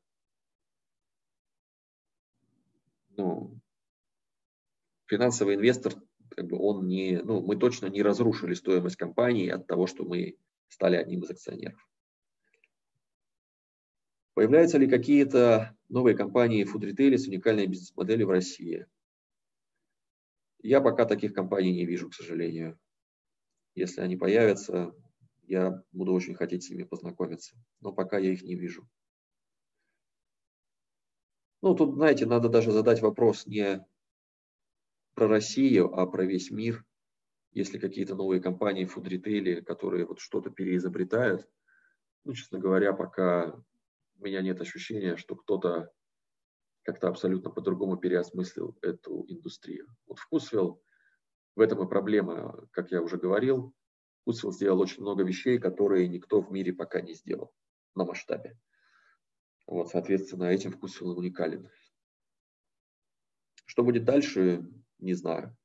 ну, 3.10 3.60
финансовый 5.08 5.56
инвестор, 5.56 5.96
как 6.30 6.48
бы 6.48 6.58
он 6.60 6.88
не, 6.88 7.20
ну, 7.24 7.42
мы 7.42 7.56
точно 7.56 7.88
не 7.88 8.02
разрушили 8.02 8.54
стоимость 8.54 8.96
компании 8.96 9.50
от 9.50 9.68
того, 9.68 9.88
что 9.88 10.06
мы 10.06 10.38
стали 10.70 10.96
одним 10.96 11.24
из 11.24 11.32
акционеров. 11.32 11.80
Появляются 14.34 14.80
ли 14.80 14.90
какие-то 14.90 15.78
новые 15.90 16.18
компании 16.18 16.64
в 16.64 16.72
фуд-ритейле 16.72 17.18
с 17.18 17.28
уникальной 17.28 17.68
бизнес-моделью 17.68 18.28
в 18.28 18.32
России? 18.32 18.88
Я 20.64 20.82
пока 20.82 21.06
таких 21.06 21.34
компаний 21.34 21.72
не 21.72 21.86
вижу, 21.86 22.10
к 22.10 22.16
сожалению. 22.16 22.80
Если 23.76 24.02
они 24.02 24.18
появятся, 24.18 24.96
я 25.44 25.84
буду 25.92 26.14
очень 26.14 26.36
хотеть 26.36 26.64
с 26.64 26.70
ними 26.70 26.84
познакомиться. 26.84 27.56
Но 27.82 27.94
пока 27.94 28.18
я 28.18 28.32
их 28.32 28.42
не 28.44 28.56
вижу. 28.56 28.90
Ну, 31.62 31.76
тут, 31.76 31.94
знаете, 31.96 32.26
надо 32.26 32.50
даже 32.50 32.72
задать 32.72 33.02
вопрос 33.02 33.46
не 33.46 33.86
про 35.14 35.28
Россию, 35.28 35.94
а 35.94 36.08
про 36.08 36.26
весь 36.26 36.50
мир. 36.50 36.84
Если 37.52 37.78
какие-то 37.78 38.16
новые 38.16 38.42
компании 38.42 38.86
в 38.86 38.94
фуд-ритейле, 38.94 39.62
которые 39.62 40.06
вот 40.06 40.20
что-то 40.20 40.50
переизобретают, 40.50 41.48
ну, 42.24 42.34
честно 42.34 42.58
говоря, 42.58 42.94
пока 42.94 43.64
у 44.16 44.24
меня 44.26 44.42
нет 44.42 44.60
ощущения, 44.62 45.16
что 45.18 45.36
кто-то 45.36 45.92
как-то 46.84 47.08
абсолютно 47.08 47.50
по-другому 47.50 47.98
переосмыслил 47.98 48.78
эту 48.82 49.26
индустрию. 49.28 49.88
Вот 50.06 50.20
Вкусвилл, 50.20 50.82
в 51.56 51.62
этом 51.62 51.86
и 51.86 51.90
проблема, 51.90 52.68
как 52.72 52.92
я 52.92 53.02
уже 53.02 53.18
говорил, 53.18 53.74
Вкусвилл 54.22 54.52
сделал 54.52 54.82
очень 54.82 55.02
много 55.02 55.24
вещей, 55.24 55.60
которые 55.60 56.08
никто 56.08 56.42
в 56.42 56.52
мире 56.52 56.74
пока 56.74 57.02
не 57.02 57.14
сделал 57.14 57.54
на 57.96 58.06
масштабе. 58.06 58.58
Вот, 59.66 59.90
соответственно, 59.90 60.46
этим 60.46 60.72
вкус 60.72 61.02
уникален. 61.02 61.70
Что 63.66 63.84
будет 63.84 64.04
дальше, 64.04 64.68
не 65.00 65.14
знаю. 65.14 65.56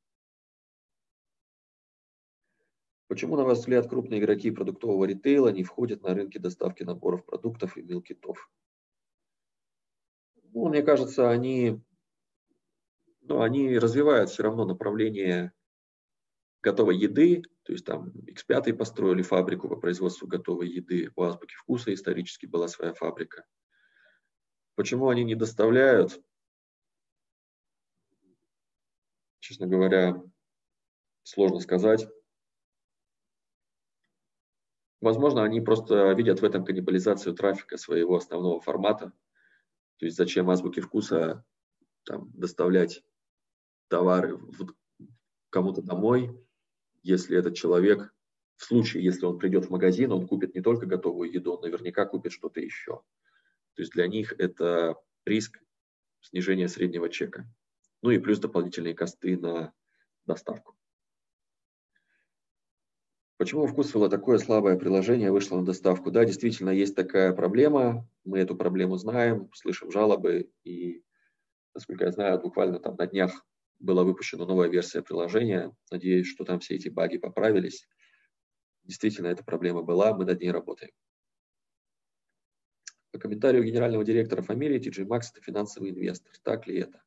Почему, 3.09 3.36
на 3.36 3.44
ваш 3.44 3.59
взгляд, 3.59 3.89
крупные 3.89 4.20
игроки 4.20 4.51
продуктового 4.51 5.06
ритейла 5.06 5.48
не 5.48 5.64
входят 5.64 6.02
на 6.02 6.14
рынки 6.14 6.36
доставки 6.36 6.82
наборов 6.82 7.24
продуктов 7.24 7.78
и 7.78 7.82
милкитов? 7.82 8.51
Ну, 10.52 10.68
мне 10.68 10.82
кажется, 10.82 11.30
они, 11.30 11.80
ну, 13.22 13.40
они 13.40 13.78
развивают 13.78 14.28
все 14.28 14.43
равно 14.43 14.66
направление 14.66 15.52
готовой 16.60 16.98
еды, 16.98 17.43
то 17.62 17.72
есть 17.72 17.86
там 17.86 18.10
X5 18.26 18.74
построили 18.74 19.22
фабрику 19.22 19.68
по 19.70 19.76
производству 19.76 20.26
готовой 20.26 20.68
еды, 20.68 21.10
у 21.16 21.22
Азбуки 21.22 21.55
Вкуса 21.55 21.94
исторически 21.94 22.44
была 22.44 22.68
своя 22.68 22.93
фабрика. 22.93 23.47
Почему 24.74 25.09
они 25.09 25.24
не 25.24 25.35
доставляют? 25.35 26.20
Честно 29.40 29.66
говоря, 29.66 30.22
сложно 31.22 31.60
сказать. 31.60 32.06
Возможно, 35.01 35.45
они 35.45 35.61
просто 35.61 36.12
видят 36.12 36.41
в 36.41 36.45
этом 36.45 36.65
каннибализацию 36.65 37.35
трафика 37.35 37.77
своего 37.77 38.16
основного 38.16 38.61
формата. 38.61 39.12
То 39.99 40.07
есть 40.07 40.16
зачем 40.16 40.51
азбуке 40.51 40.81
вкуса 40.81 41.45
там, 42.05 42.31
доставлять 42.33 43.03
товары 43.89 44.39
кому-то 45.51 45.83
домой, 45.83 46.37
если 47.03 47.39
этот 47.39 47.55
человек, 47.55 48.15
в 48.57 48.65
случае, 48.65 49.05
если 49.05 49.25
он 49.25 49.39
придет 49.39 49.66
в 49.66 49.70
магазин, 49.70 50.12
он 50.12 50.27
купит 50.27 50.55
не 50.55 50.61
только 50.61 50.87
готовую 50.87 51.33
еду, 51.33 51.55
он 51.55 51.62
наверняка 51.62 52.05
купит 52.05 52.33
что-то 52.33 52.61
еще. 52.61 53.03
То 53.75 53.83
есть 53.83 53.93
для 53.93 54.09
них 54.09 54.35
это 54.39 54.97
риск 55.25 55.61
снижения 56.20 56.69
среднего 56.69 57.09
чека. 57.09 57.47
Ну 58.03 58.11
и 58.11 58.19
плюс 58.19 58.39
дополнительные 58.41 58.95
косты 58.95 59.37
на 59.37 59.73
доставку. 60.27 60.77
Почему 63.39 63.62
у 63.62 63.66
Вкусвилла 63.69 64.10
такое 64.10 64.39
слабое 64.39 64.77
приложение 64.77 65.31
вышло 65.31 65.59
на 65.59 65.65
доставку? 65.65 66.10
Да, 66.10 66.24
действительно, 66.24 66.70
есть 66.70 66.97
такая 66.97 67.32
проблема. 67.32 68.05
Мы 68.24 68.40
эту 68.40 68.56
проблему 68.56 68.97
знаем, 68.97 69.48
слышим 69.55 69.93
жалобы. 69.93 70.51
И, 70.65 71.05
насколько 71.73 72.05
я 72.05 72.10
знаю, 72.10 72.40
буквально 72.40 72.81
там 72.81 72.97
на 72.97 73.06
днях 73.06 73.47
была 73.78 74.02
выпущена 74.02 74.44
новая 74.44 74.69
версия 74.69 75.02
приложения. 75.02 75.73
Надеюсь, 75.93 76.27
что 76.27 76.44
там 76.44 76.59
все 76.59 76.74
эти 76.74 76.89
баги 76.89 77.19
поправились. 77.19 77.89
Действительно, 78.82 79.28
эта 79.28 79.44
проблема 79.44 79.82
была, 79.82 80.12
мы 80.16 80.24
над 80.24 80.40
ней 80.40 80.51
работаем. 80.51 80.90
По 83.12 83.20
комментарию 83.20 83.62
генерального 83.62 84.05
директора 84.05 84.43
фамилии, 84.43 84.81
TJ 84.81 85.06
Maxx– 85.06 85.27
это 85.32 85.43
финансовый 85.43 85.90
инвестор. 85.90 86.32
Так 86.43 86.66
ли 86.66 86.81
это? 86.81 87.05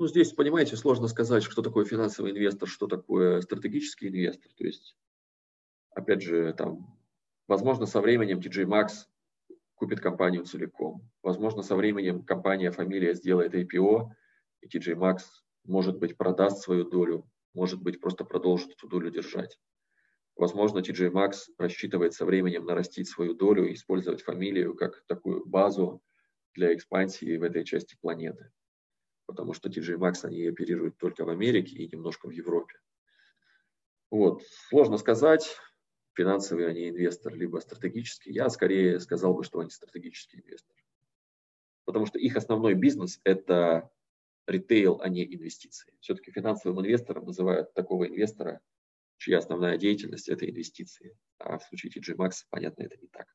Ну, 0.00 0.06
здесь, 0.06 0.32
понимаете, 0.32 0.76
сложно 0.76 1.08
сказать, 1.08 1.42
что 1.42 1.60
такое 1.60 1.84
финансовый 1.84 2.30
инвестор, 2.30 2.68
что 2.68 2.86
такое 2.86 3.40
стратегический 3.40 4.06
инвестор. 4.06 4.52
То 4.56 4.64
есть, 4.64 4.96
опять 5.90 6.22
же, 6.22 6.52
там, 6.52 6.96
возможно, 7.48 7.84
со 7.84 8.00
временем 8.00 8.38
TJ 8.38 8.64
Maxx 8.66 9.08
купит 9.74 9.98
компанию 9.98 10.44
целиком. 10.44 11.10
Возможно, 11.24 11.62
со 11.62 11.74
временем 11.74 12.22
компания, 12.22 12.70
фамилия 12.70 13.12
сделает 13.14 13.56
IPO, 13.56 14.10
и 14.60 14.68
TJ 14.68 14.94
Maxx, 14.94 15.22
может 15.64 15.98
быть, 15.98 16.16
продаст 16.16 16.62
свою 16.62 16.88
долю, 16.88 17.28
может 17.52 17.82
быть, 17.82 18.00
просто 18.00 18.24
продолжит 18.24 18.70
эту 18.70 18.86
долю 18.86 19.10
держать. 19.10 19.58
Возможно, 20.36 20.78
TJ 20.78 21.10
Maxx 21.10 21.48
рассчитывает 21.58 22.14
со 22.14 22.24
временем 22.24 22.66
нарастить 22.66 23.08
свою 23.08 23.34
долю 23.34 23.68
и 23.68 23.74
использовать 23.74 24.22
фамилию 24.22 24.76
как 24.76 25.02
такую 25.08 25.44
базу 25.44 26.00
для 26.54 26.72
экспансии 26.72 27.36
в 27.36 27.42
этой 27.42 27.64
части 27.64 27.96
планеты. 28.00 28.52
Потому 29.28 29.52
что 29.52 29.68
TJ 29.68 29.98
Maxx, 29.98 30.24
они 30.24 30.46
оперируют 30.46 30.96
только 30.96 31.26
в 31.26 31.28
Америке 31.28 31.76
и 31.76 31.86
немножко 31.86 32.28
в 32.28 32.30
Европе. 32.30 32.80
Вот. 34.10 34.42
Сложно 34.70 34.96
сказать, 34.96 35.54
финансовый 36.14 36.66
они 36.66 36.88
инвестор, 36.88 37.34
либо 37.34 37.58
стратегический. 37.58 38.32
Я 38.32 38.48
скорее 38.48 38.98
сказал 39.00 39.34
бы, 39.34 39.44
что 39.44 39.60
они 39.60 39.68
стратегический 39.68 40.38
инвестор. 40.38 40.74
Потому 41.84 42.06
что 42.06 42.18
их 42.18 42.36
основной 42.36 42.72
бизнес– 42.72 43.20
это 43.24 43.90
ритейл, 44.46 44.98
а 45.02 45.10
не 45.10 45.26
инвестиции. 45.26 45.92
Все-таки 46.00 46.30
финансовым 46.30 46.80
инвестором 46.80 47.26
называют 47.26 47.74
такого 47.74 48.08
инвестора, 48.08 48.62
чья 49.18 49.38
основная 49.38 49.76
деятельность– 49.76 50.28
это 50.30 50.48
инвестиции. 50.48 51.18
А 51.38 51.58
в 51.58 51.64
случае 51.64 51.92
TG 51.92 52.16
Maxx, 52.16 52.44
понятно, 52.48 52.84
это 52.84 52.96
не 52.96 53.08
так. 53.08 53.26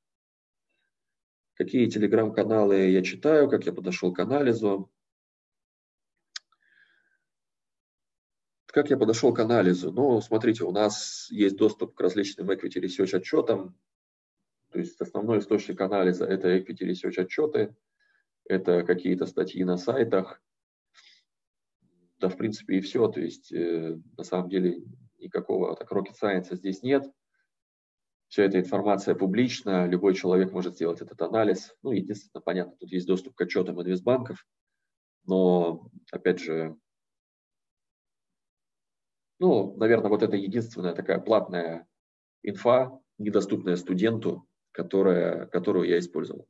Какие 1.53 1.87
телеграм-каналы 1.87 2.89
я 2.89 3.03
читаю, 3.03 3.47
как 3.47 3.67
я 3.67 3.73
подошел 3.73 4.11
к 4.11 4.17
анализу. 4.17 4.91
Как 8.73 8.89
я 8.89 8.97
подошел 8.97 9.31
к 9.31 9.39
анализу? 9.39 9.91
Ну, 9.91 10.19
смотрите, 10.19 10.63
у 10.63 10.71
нас 10.71 11.27
есть 11.29 11.55
доступ 11.57 11.93
к 11.93 12.01
различным 12.01 12.49
equity 12.49 12.81
research 12.81 13.15
отчетам. 13.15 13.77
То 14.71 14.79
есть 14.79 14.99
основной 14.99 15.37
источник 15.39 15.79
анализа– 15.79 16.25
это 16.27 16.57
equity 16.57 16.89
research 16.89 17.21
отчеты, 17.21 17.75
это 18.45 18.81
какие-то 18.81 19.27
статьи 19.27 19.63
на 19.63 19.77
сайтах. 19.77 20.41
Да, 22.17 22.29
в 22.29 22.35
принципе, 22.35 22.77
и 22.77 22.81
все. 22.81 23.07
То 23.09 23.21
есть, 23.21 23.53
э, 23.53 23.95
на 24.17 24.23
самом 24.23 24.49
деле, 24.49 24.81
никакого 25.19 25.75
так 25.75 25.91
rocket 25.91 26.15
science 26.19 26.55
здесь 26.55 26.81
нет. 26.81 27.03
Вся 28.27 28.41
эта 28.41 28.59
информация 28.59 29.13
публична, 29.13 29.85
любой 29.85 30.15
человек 30.15 30.51
может 30.51 30.73
сделать 30.73 30.99
этот 30.99 31.21
анализ. 31.21 31.75
Ну, 31.83 31.91
единственное, 31.91 32.41
понятно, 32.41 32.75
тут 32.79 32.91
есть 32.91 33.05
доступ 33.05 33.35
к 33.35 33.41
отчетам 33.41 33.79
инвестбанков, 33.79 34.47
но, 35.25 35.91
опять 36.11 36.39
же, 36.39 36.75
ну, 39.39 39.75
наверное, 39.77 40.09
вот 40.09 40.23
это 40.23 40.35
единственная 40.35 40.93
такая 40.93 41.19
платная 41.19 41.87
инфа, 42.43 42.99
недоступная 43.17 43.75
студенту, 43.75 44.47
которая, 44.71 45.45
которую 45.47 45.87
я 45.87 45.99
использовал. 45.99 46.47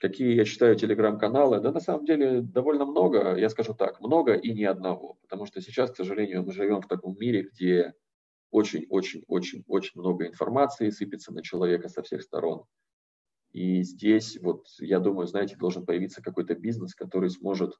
Какие 0.00 0.34
я 0.34 0.44
считаю 0.44 0.74
телеграм-каналы? 0.74 1.60
Да 1.60 1.70
на 1.70 1.78
самом 1.78 2.04
деле 2.04 2.40
довольно 2.40 2.84
много, 2.84 3.36
я 3.36 3.48
скажу 3.48 3.72
так, 3.72 4.00
много 4.00 4.34
и 4.34 4.52
ни 4.52 4.64
одного. 4.64 5.16
Потому 5.22 5.46
что 5.46 5.60
сейчас, 5.60 5.92
к 5.92 5.96
сожалению, 5.96 6.42
мы 6.42 6.52
живем 6.52 6.80
в 6.80 6.88
таком 6.88 7.16
мире, 7.18 7.42
где 7.42 7.94
очень-очень-очень-очень 8.50 10.00
много 10.00 10.26
информации 10.26 10.90
сыпется 10.90 11.32
на 11.32 11.42
человека 11.42 11.88
со 11.88 12.02
всех 12.02 12.22
сторон. 12.22 12.64
И 13.52 13.82
здесь, 13.82 14.38
вот, 14.42 14.66
я 14.80 14.98
думаю, 14.98 15.26
знаете, 15.26 15.56
должен 15.56 15.86
появиться 15.86 16.22
какой-то 16.22 16.54
бизнес, 16.54 16.94
который 16.94 17.30
сможет 17.30 17.74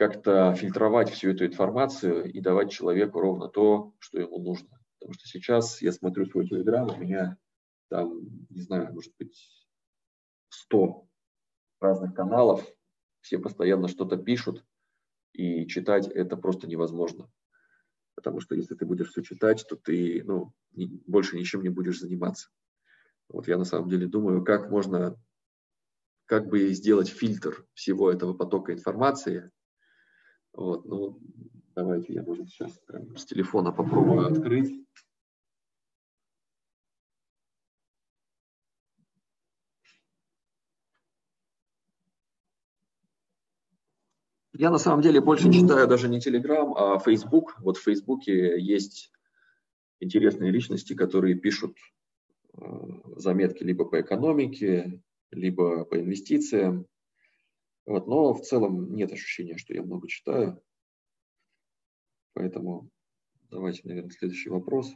как-то 0.00 0.54
фильтровать 0.54 1.10
всю 1.10 1.28
эту 1.28 1.44
информацию 1.44 2.24
и 2.32 2.40
давать 2.40 2.70
человеку 2.70 3.20
ровно 3.20 3.48
то, 3.48 3.92
что 3.98 4.18
ему 4.18 4.38
нужно. 4.38 4.80
Потому 4.98 5.12
что 5.12 5.28
сейчас 5.28 5.82
я 5.82 5.92
смотрю 5.92 6.24
свой 6.24 6.48
телеграм, 6.48 6.88
у 6.88 6.96
меня 6.96 7.36
там, 7.90 8.18
не 8.48 8.62
знаю, 8.62 8.94
может 8.94 9.12
быть, 9.18 9.36
100 10.48 11.06
разных 11.82 12.14
каналов, 12.14 12.66
все 13.20 13.38
постоянно 13.38 13.88
что-то 13.88 14.16
пишут, 14.16 14.64
и 15.34 15.66
читать 15.66 16.08
это 16.08 16.38
просто 16.38 16.66
невозможно. 16.66 17.30
Потому 18.14 18.40
что 18.40 18.54
если 18.54 18.76
ты 18.76 18.86
будешь 18.86 19.10
все 19.10 19.20
читать, 19.20 19.66
то 19.68 19.76
ты 19.76 20.24
ну, 20.24 20.54
больше 21.06 21.36
ничем 21.36 21.60
не 21.62 21.68
будешь 21.68 22.00
заниматься. 22.00 22.48
Вот 23.28 23.48
я 23.48 23.58
на 23.58 23.64
самом 23.64 23.90
деле 23.90 24.06
думаю, 24.06 24.46
как 24.46 24.70
можно, 24.70 25.22
как 26.24 26.48
бы 26.48 26.70
сделать 26.70 27.10
фильтр 27.10 27.66
всего 27.74 28.10
этого 28.10 28.32
потока 28.32 28.72
информации, 28.72 29.50
вот, 30.52 30.84
ну, 30.84 31.18
давайте 31.74 32.12
я, 32.14 32.22
может, 32.22 32.48
сейчас 32.48 32.72
прям 32.86 33.16
с 33.16 33.24
телефона 33.24 33.72
попробую 33.72 34.26
открыть. 34.26 34.74
Я 44.60 44.70
на 44.70 44.76
самом 44.76 45.00
деле 45.00 45.22
больше 45.22 45.50
читаю 45.50 45.88
даже 45.88 46.06
не 46.08 46.18
Telegram, 46.18 46.70
а 46.76 46.98
Facebook. 46.98 47.58
Вот 47.60 47.78
в 47.78 47.82
Фейсбуке 47.82 48.60
есть 48.60 49.10
интересные 50.00 50.50
личности, 50.50 50.92
которые 50.92 51.34
пишут 51.34 51.78
э, 52.58 52.60
заметки 53.16 53.62
либо 53.62 53.86
по 53.86 54.02
экономике, 54.02 55.00
либо 55.30 55.86
по 55.86 55.98
инвестициям. 55.98 56.86
Вот, 57.86 58.06
но 58.06 58.34
в 58.34 58.42
целом 58.42 58.94
нет 58.94 59.12
ощущения, 59.12 59.56
что 59.56 59.74
я 59.74 59.82
много 59.82 60.08
читаю. 60.08 60.62
Поэтому 62.34 62.88
давайте, 63.50 63.82
наверное, 63.84 64.10
следующий 64.10 64.50
вопрос. 64.50 64.94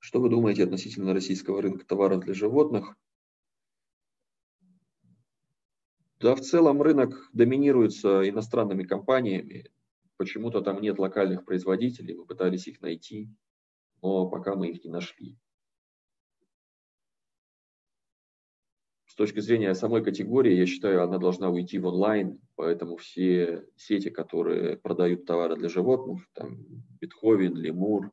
Что 0.00 0.20
вы 0.20 0.30
думаете 0.30 0.64
относительно 0.64 1.12
российского 1.12 1.60
рынка 1.60 1.84
товаров 1.84 2.24
для 2.24 2.34
животных? 2.34 2.96
Да, 6.20 6.34
в 6.34 6.40
целом 6.40 6.82
рынок 6.82 7.28
доминируется 7.32 8.28
иностранными 8.28 8.82
компаниями. 8.82 9.70
Почему-то 10.16 10.62
там 10.62 10.80
нет 10.80 10.98
локальных 10.98 11.44
производителей, 11.44 12.16
мы 12.16 12.26
пытались 12.26 12.66
их 12.66 12.80
найти, 12.80 13.28
но 14.02 14.28
пока 14.28 14.56
мы 14.56 14.68
их 14.70 14.84
не 14.84 14.90
нашли. 14.90 15.38
Точки 19.18 19.40
зрения 19.40 19.74
самой 19.74 20.02
категории, 20.04 20.54
я 20.54 20.64
считаю, 20.64 21.02
она 21.02 21.18
должна 21.18 21.50
уйти 21.50 21.78
в 21.78 21.86
онлайн, 21.86 22.40
поэтому 22.54 22.96
все 22.96 23.66
сети, 23.76 24.10
которые 24.10 24.76
продают 24.76 25.26
товары 25.26 25.56
для 25.56 25.68
животных, 25.68 26.22
там 26.34 26.64
Бетховен, 27.00 27.56
Лемур 27.56 28.12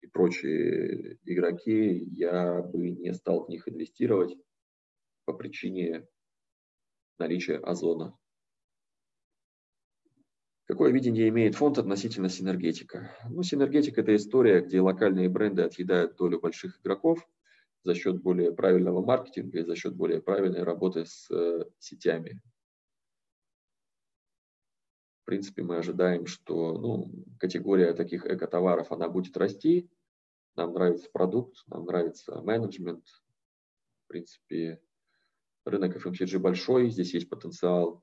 и 0.00 0.06
прочие 0.06 1.18
игроки, 1.24 2.02
я 2.16 2.62
бы 2.62 2.90
не 2.90 3.12
стал 3.12 3.44
в 3.44 3.50
них 3.50 3.68
инвестировать 3.68 4.36
по 5.26 5.34
причине 5.34 6.08
наличия 7.18 7.58
озона. 7.58 8.16
Какое 10.64 10.92
видение 10.92 11.28
имеет 11.28 11.56
фонд 11.56 11.76
относительно 11.76 12.30
синергетика? 12.30 13.10
Ну, 13.28 13.42
синергетика– 13.42 14.00
это 14.02 14.16
история, 14.16 14.62
где 14.62 14.80
локальные 14.80 15.28
бренды 15.28 15.62
отъедают 15.62 16.16
долю 16.16 16.40
больших 16.40 16.80
игроков– 16.80 17.18
за 17.84 17.94
счет 17.94 18.20
более 18.22 18.52
правильного 18.52 19.04
маркетинга 19.04 19.60
и 19.60 19.64
за 19.64 19.76
счет 19.76 19.94
более 19.94 20.20
правильной 20.20 20.62
работы 20.62 21.04
с 21.06 21.30
э, 21.30 21.64
сетями. 21.78 22.40
В 25.22 25.24
принципе, 25.24 25.62
мы 25.62 25.76
ожидаем, 25.76 26.26
что 26.26 26.78
ну, 26.78 27.12
категория 27.38 27.92
таких 27.92 28.26
эко-товаров, 28.26 28.92
она 28.92 29.08
будет 29.08 29.36
расти. 29.36 29.90
Нам 30.56 30.72
нравится 30.72 31.08
продукт, 31.12 31.62
нам 31.66 31.84
нравится 31.84 32.40
менеджмент. 32.40 33.04
В 34.04 34.08
принципе, 34.08 34.80
рынок 35.64 35.96
FMCG 35.96 36.38
большой, 36.38 36.90
здесь 36.90 37.14
есть 37.14 37.28
потенциал 37.28 38.02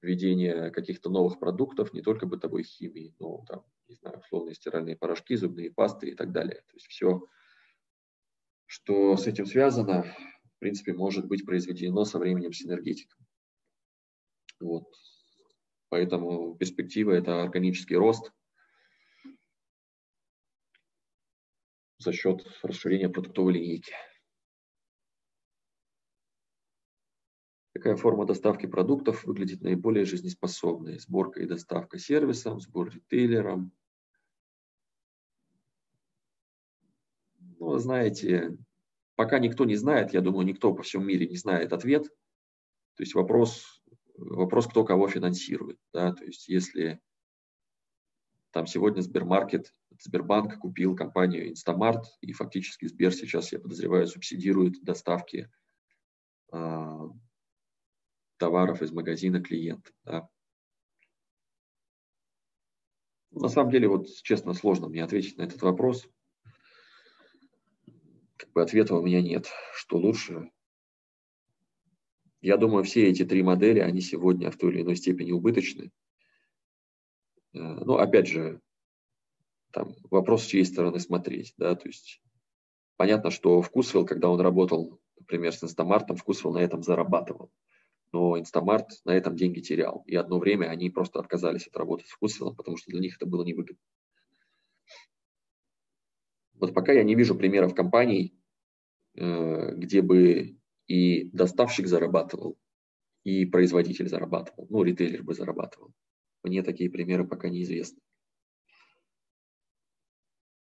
введения 0.00 0.70
каких-то 0.70 1.10
новых 1.10 1.38
продуктов, 1.38 1.92
не 1.92 2.02
только 2.02 2.26
бытовой 2.26 2.64
химии, 2.64 3.14
но 3.18 3.44
там, 3.48 3.64
не 3.88 3.94
знаю, 3.94 4.18
условные 4.18 4.54
стиральные 4.54 4.96
порошки, 4.96 5.36
зубные 5.36 5.70
пасты 5.70 6.10
и 6.10 6.14
так 6.14 6.32
далее. 6.32 6.62
То 6.68 6.74
есть 6.74 6.86
все 6.86 7.24
что 8.72 9.18
с 9.18 9.26
этим 9.26 9.44
связано, 9.44 10.04
в 10.04 10.58
принципе, 10.58 10.94
может 10.94 11.26
быть 11.26 11.44
произведено 11.44 12.06
со 12.06 12.18
временем 12.18 12.54
синергетиком. 12.54 13.20
Вот. 14.60 14.86
Поэтому 15.90 16.56
перспектива– 16.56 17.10
это 17.12 17.42
органический 17.42 17.96
рост 17.96 18.32
за 21.98 22.12
счет 22.14 22.46
расширения 22.62 23.10
продуктовой 23.10 23.52
линейки. 23.52 23.92
Какая 27.74 27.96
форма 27.96 28.24
доставки 28.24 28.64
продуктов 28.64 29.24
выглядит 29.24 29.60
наиболее 29.60 30.06
жизнеспособной? 30.06 30.98
Сборка 30.98 31.42
и 31.42 31.46
доставка 31.46 31.98
сервисом, 31.98 32.58
сбор 32.58 32.88
ритейлером, 32.88 33.70
Ну, 37.62 37.78
знаете, 37.78 38.58
пока 39.14 39.38
никто 39.38 39.64
не 39.64 39.76
знает, 39.76 40.12
я 40.12 40.20
думаю, 40.20 40.44
никто 40.44 40.74
по 40.74 40.82
всему 40.82 41.04
мире 41.04 41.28
не 41.28 41.36
знает 41.36 41.72
ответ. 41.72 42.08
То 42.96 43.02
есть 43.04 43.14
вопрос, 43.14 43.80
вопрос 44.16 44.66
кто 44.66 44.84
кого 44.84 45.06
финансирует. 45.06 45.78
Да? 45.92 46.12
То 46.12 46.24
есть 46.24 46.48
если 46.48 47.00
там 48.50 48.66
сегодня 48.66 49.00
Сбермаркет, 49.00 49.72
Сбербанк 50.00 50.58
купил 50.58 50.96
компанию 50.96 51.50
Инстамарт, 51.50 52.04
и 52.20 52.32
фактически 52.32 52.86
Сбер 52.86 53.14
сейчас, 53.14 53.52
я 53.52 53.60
подозреваю, 53.60 54.08
субсидирует 54.08 54.82
доставки 54.82 55.48
э, 56.52 56.98
товаров 58.38 58.82
из 58.82 58.90
магазина 58.90 59.40
клиента. 59.40 59.92
Да? 60.02 60.28
На 63.30 63.48
самом 63.48 63.70
деле, 63.70 63.86
вот 63.86 64.08
честно, 64.24 64.52
сложно 64.52 64.88
мне 64.88 65.04
ответить 65.04 65.38
на 65.38 65.42
этот 65.42 65.62
вопрос. 65.62 66.08
Как 68.42 68.50
бы 68.54 68.62
ответа 68.62 68.96
у 68.96 69.02
меня 69.02 69.22
нет. 69.22 69.46
Что 69.72 69.98
лучше? 69.98 70.50
Я 72.40 72.56
думаю, 72.56 72.82
все 72.82 73.08
эти 73.08 73.24
три 73.24 73.40
модели, 73.40 73.78
они 73.78 74.00
сегодня 74.00 74.50
в 74.50 74.56
той 74.56 74.72
или 74.72 74.82
иной 74.82 74.96
степени 74.96 75.30
убыточны. 75.30 75.92
Э, 77.54 77.58
ну, 77.60 77.98
опять 77.98 78.26
же, 78.26 78.60
там 79.70 79.94
вопрос, 80.10 80.42
с 80.42 80.46
чьей 80.46 80.64
стороны 80.64 80.98
смотреть. 80.98 81.54
Да? 81.56 81.76
То 81.76 81.86
есть 81.86 82.20
понятно, 82.96 83.30
что 83.30 83.62
Вкусвилл, 83.62 84.04
когда 84.04 84.28
он 84.28 84.40
работал, 84.40 85.00
например, 85.20 85.54
с 85.54 85.62
Инстамартом, 85.62 86.16
Вкусвилл 86.16 86.52
на 86.52 86.58
этом 86.58 86.82
зарабатывал. 86.82 87.52
Но 88.10 88.36
Инстамарт 88.40 88.88
на 89.04 89.12
этом 89.12 89.36
деньги 89.36 89.60
терял. 89.60 90.02
И 90.06 90.16
одно 90.16 90.40
время 90.40 90.66
они 90.66 90.90
просто 90.90 91.20
отказались 91.20 91.68
от 91.68 91.76
работы 91.76 92.06
с 92.06 92.10
Вкусвиллом, 92.10 92.56
потому 92.56 92.76
что 92.76 92.90
для 92.90 92.98
них 92.98 93.14
это 93.14 93.24
было 93.24 93.44
невыгодно. 93.44 93.78
Вот 96.62 96.74
пока 96.74 96.92
я 96.92 97.02
не 97.02 97.16
вижу 97.16 97.34
примеров 97.34 97.74
компаний, 97.74 98.38
э, 99.16 99.74
где 99.74 100.00
бы 100.00 100.56
и 100.86 101.24
доставщик 101.32 101.88
зарабатывал, 101.88 102.56
и 103.24 103.44
производитель 103.46 104.08
зарабатывал, 104.08 104.68
ну, 104.70 104.84
ритейлер 104.84 105.24
бы 105.24 105.34
зарабатывал. 105.34 105.92
Мне 106.44 106.62
такие 106.62 106.88
примеры 106.88 107.26
пока 107.26 107.48
неизвестны. 107.48 107.98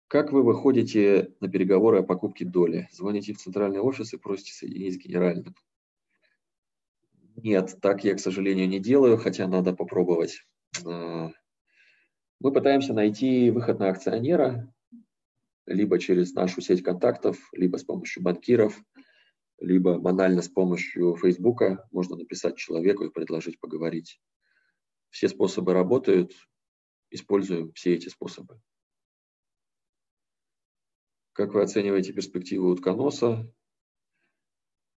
Как 0.08 0.32
вы 0.32 0.42
выходите 0.42 1.36
на 1.40 1.48
переговоры 1.48 2.00
о 2.00 2.04
покупке 2.04 2.46
доли? 2.46 2.90
Звоните 2.92 3.34
в 3.34 3.38
центральный 3.38 3.80
офис 3.80 4.12
и 4.12 4.18
просите 4.18 4.54
соединить 4.54 4.96
с 4.96 4.98
генеральным. 4.98 5.54
Нет, 7.36 7.78
так 7.80 8.04
я, 8.04 8.16
к 8.16 8.20
сожалению, 8.20 8.68
не 8.68 8.80
делаю, 8.80 9.20
хотя 9.20 9.48
надо 9.48 9.72
попробовать. 9.72 10.48
А, 10.84 11.30
мы 12.40 12.52
пытаемся 12.52 12.96
найти 12.96 13.52
выход 13.52 13.78
на 13.78 13.90
акционера, 13.90 14.74
либо 15.66 16.00
через 16.00 16.34
нашу 16.34 16.62
сеть 16.62 16.84
контактов, 16.84 17.38
либо 17.54 17.78
с 17.78 17.84
помощью 17.84 18.24
банкиров, 18.24 18.82
либо 19.60 20.00
банально 20.00 20.42
с 20.42 20.50
помощью 20.50 21.16
Фейсбука 21.16 21.88
можно 21.92 22.16
написать 22.16 22.58
человеку 22.58 23.06
и 23.06 23.12
предложить 23.12 23.60
поговорить. 23.60 24.20
Все 25.10 25.30
способы 25.30 25.74
работают, 25.74 26.34
используем 27.12 27.72
все 27.74 27.94
эти 27.94 28.10
способы. 28.10 28.60
Как 31.34 31.54
вы 31.54 31.62
оцениваете 31.62 32.14
перспективы 32.14 32.72
утконоса? 32.72 33.52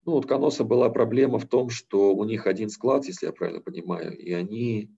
Ну, 0.04 0.16
утконоса 0.16 0.64
была 0.64 0.90
проблема 0.90 1.38
в 1.38 1.46
том, 1.46 1.70
что 1.70 2.14
у 2.14 2.24
них 2.24 2.46
один 2.46 2.70
склад, 2.70 3.04
если 3.04 3.26
я 3.26 3.32
правильно 3.32 3.60
понимаю, 3.60 4.16
и 4.16 4.32
они 4.32 4.96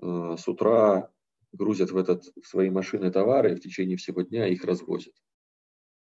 э, 0.00 0.36
с 0.38 0.48
утра 0.48 1.12
грузят 1.58 1.90
в, 1.90 1.96
этот, 1.96 2.24
в 2.40 2.46
свои 2.46 2.70
машины 2.70 3.10
товары 3.10 3.52
и 3.52 3.56
в 3.56 3.60
течение 3.60 3.96
всего 3.96 4.22
дня 4.22 4.46
их 4.46 4.64
развозят. 4.64 5.14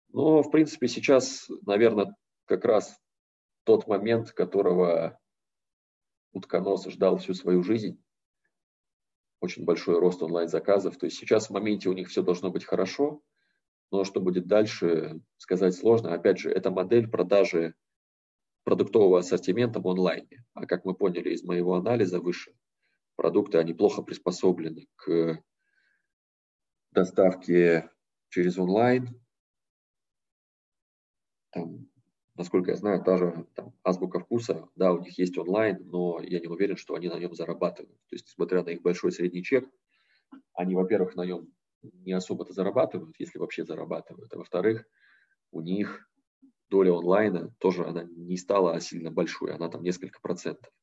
Но, 0.10 0.44
в 0.44 0.52
принципе, 0.52 0.88
сейчас, 0.88 1.50
наверное, 1.66 2.16
как 2.46 2.64
раз 2.66 2.98
тот 3.64 3.88
момент, 3.88 4.32
которого 4.32 5.20
утконос 6.34 6.86
ждал 6.88 7.18
всю 7.18 7.34
свою 7.34 7.64
жизнь. 7.64 8.02
Очень 9.40 9.66
большой 9.66 10.00
рост 10.00 10.22
онлайн-заказов. 10.22 10.98
То 10.98 11.06
есть 11.08 11.18
сейчас 11.18 11.48
в 11.48 11.52
моменте 11.52 11.90
у 11.90 11.94
них 11.94 12.10
все 12.10 12.22
должно 12.22 12.52
быть 12.52 12.66
хорошо, 12.66 13.22
но 13.90 14.04
что 14.04 14.22
будет 14.22 14.48
дальше, 14.48 15.22
сказать 15.38 15.76
сложно. 15.76 16.14
Опять 16.14 16.38
же, 16.40 16.52
это 16.52 16.72
модель 16.72 17.10
продажи 17.10 17.74
продуктового 18.64 19.20
ассортимента 19.20 19.80
в 19.80 19.88
онлайне. 19.88 20.46
А 20.54 20.66
как 20.66 20.86
мы 20.86 20.94
поняли 20.94 21.32
из 21.32 21.44
моего 21.44 21.76
анализа 21.76 22.20
выше, 22.20 22.54
продукты, 23.22 23.60
они 23.60 23.74
плохо 23.76 24.02
приспособлены 24.02 24.88
к 24.96 25.40
доставке 26.92 27.92
через 28.30 28.58
онлайн. 28.58 29.22
Там 31.52 31.92
насколько 32.36 32.72
я 32.72 32.78
знаю, 32.78 33.04
та 33.04 33.20
же 33.20 33.46
там, 33.54 33.76
азбука 33.84 34.20
вкуса, 34.20 34.68
да, 34.76 34.92
у 34.92 35.02
них 35.02 35.20
есть 35.20 35.38
онлайн, 35.38 35.78
но 35.86 36.20
я 36.20 36.40
не 36.40 36.48
уверен, 36.48 36.78
что 36.78 36.96
они 36.96 37.10
на 37.10 37.20
нем 37.20 37.36
зарабатывают. 37.36 38.00
То 38.08 38.16
есть, 38.16 38.26
несмотря 38.26 38.64
на 38.64 38.70
их 38.70 38.82
большой 38.82 39.12
средний 39.12 39.44
чек, 39.44 39.70
они, 40.54 40.74
во-первых, 40.74 41.16
на 41.16 41.24
нем 41.24 41.54
не 41.84 42.14
особо-то 42.14 42.54
зарабатывают, 42.54 43.16
если 43.20 43.38
вообще 43.38 43.64
зарабатывают, 43.64 44.34
а 44.34 44.38
во-вторых, 44.40 44.88
у 45.52 45.62
них 45.62 46.10
доля 46.70 46.94
онлайна 46.98 47.54
тоже 47.60 47.86
она 47.86 48.04
не 48.04 48.38
стала 48.38 48.80
сильно 48.80 49.12
большой, 49.12 49.54
она 49.54 49.70
там 49.70 49.84
несколько 49.84 50.20
процентов. 50.20 50.74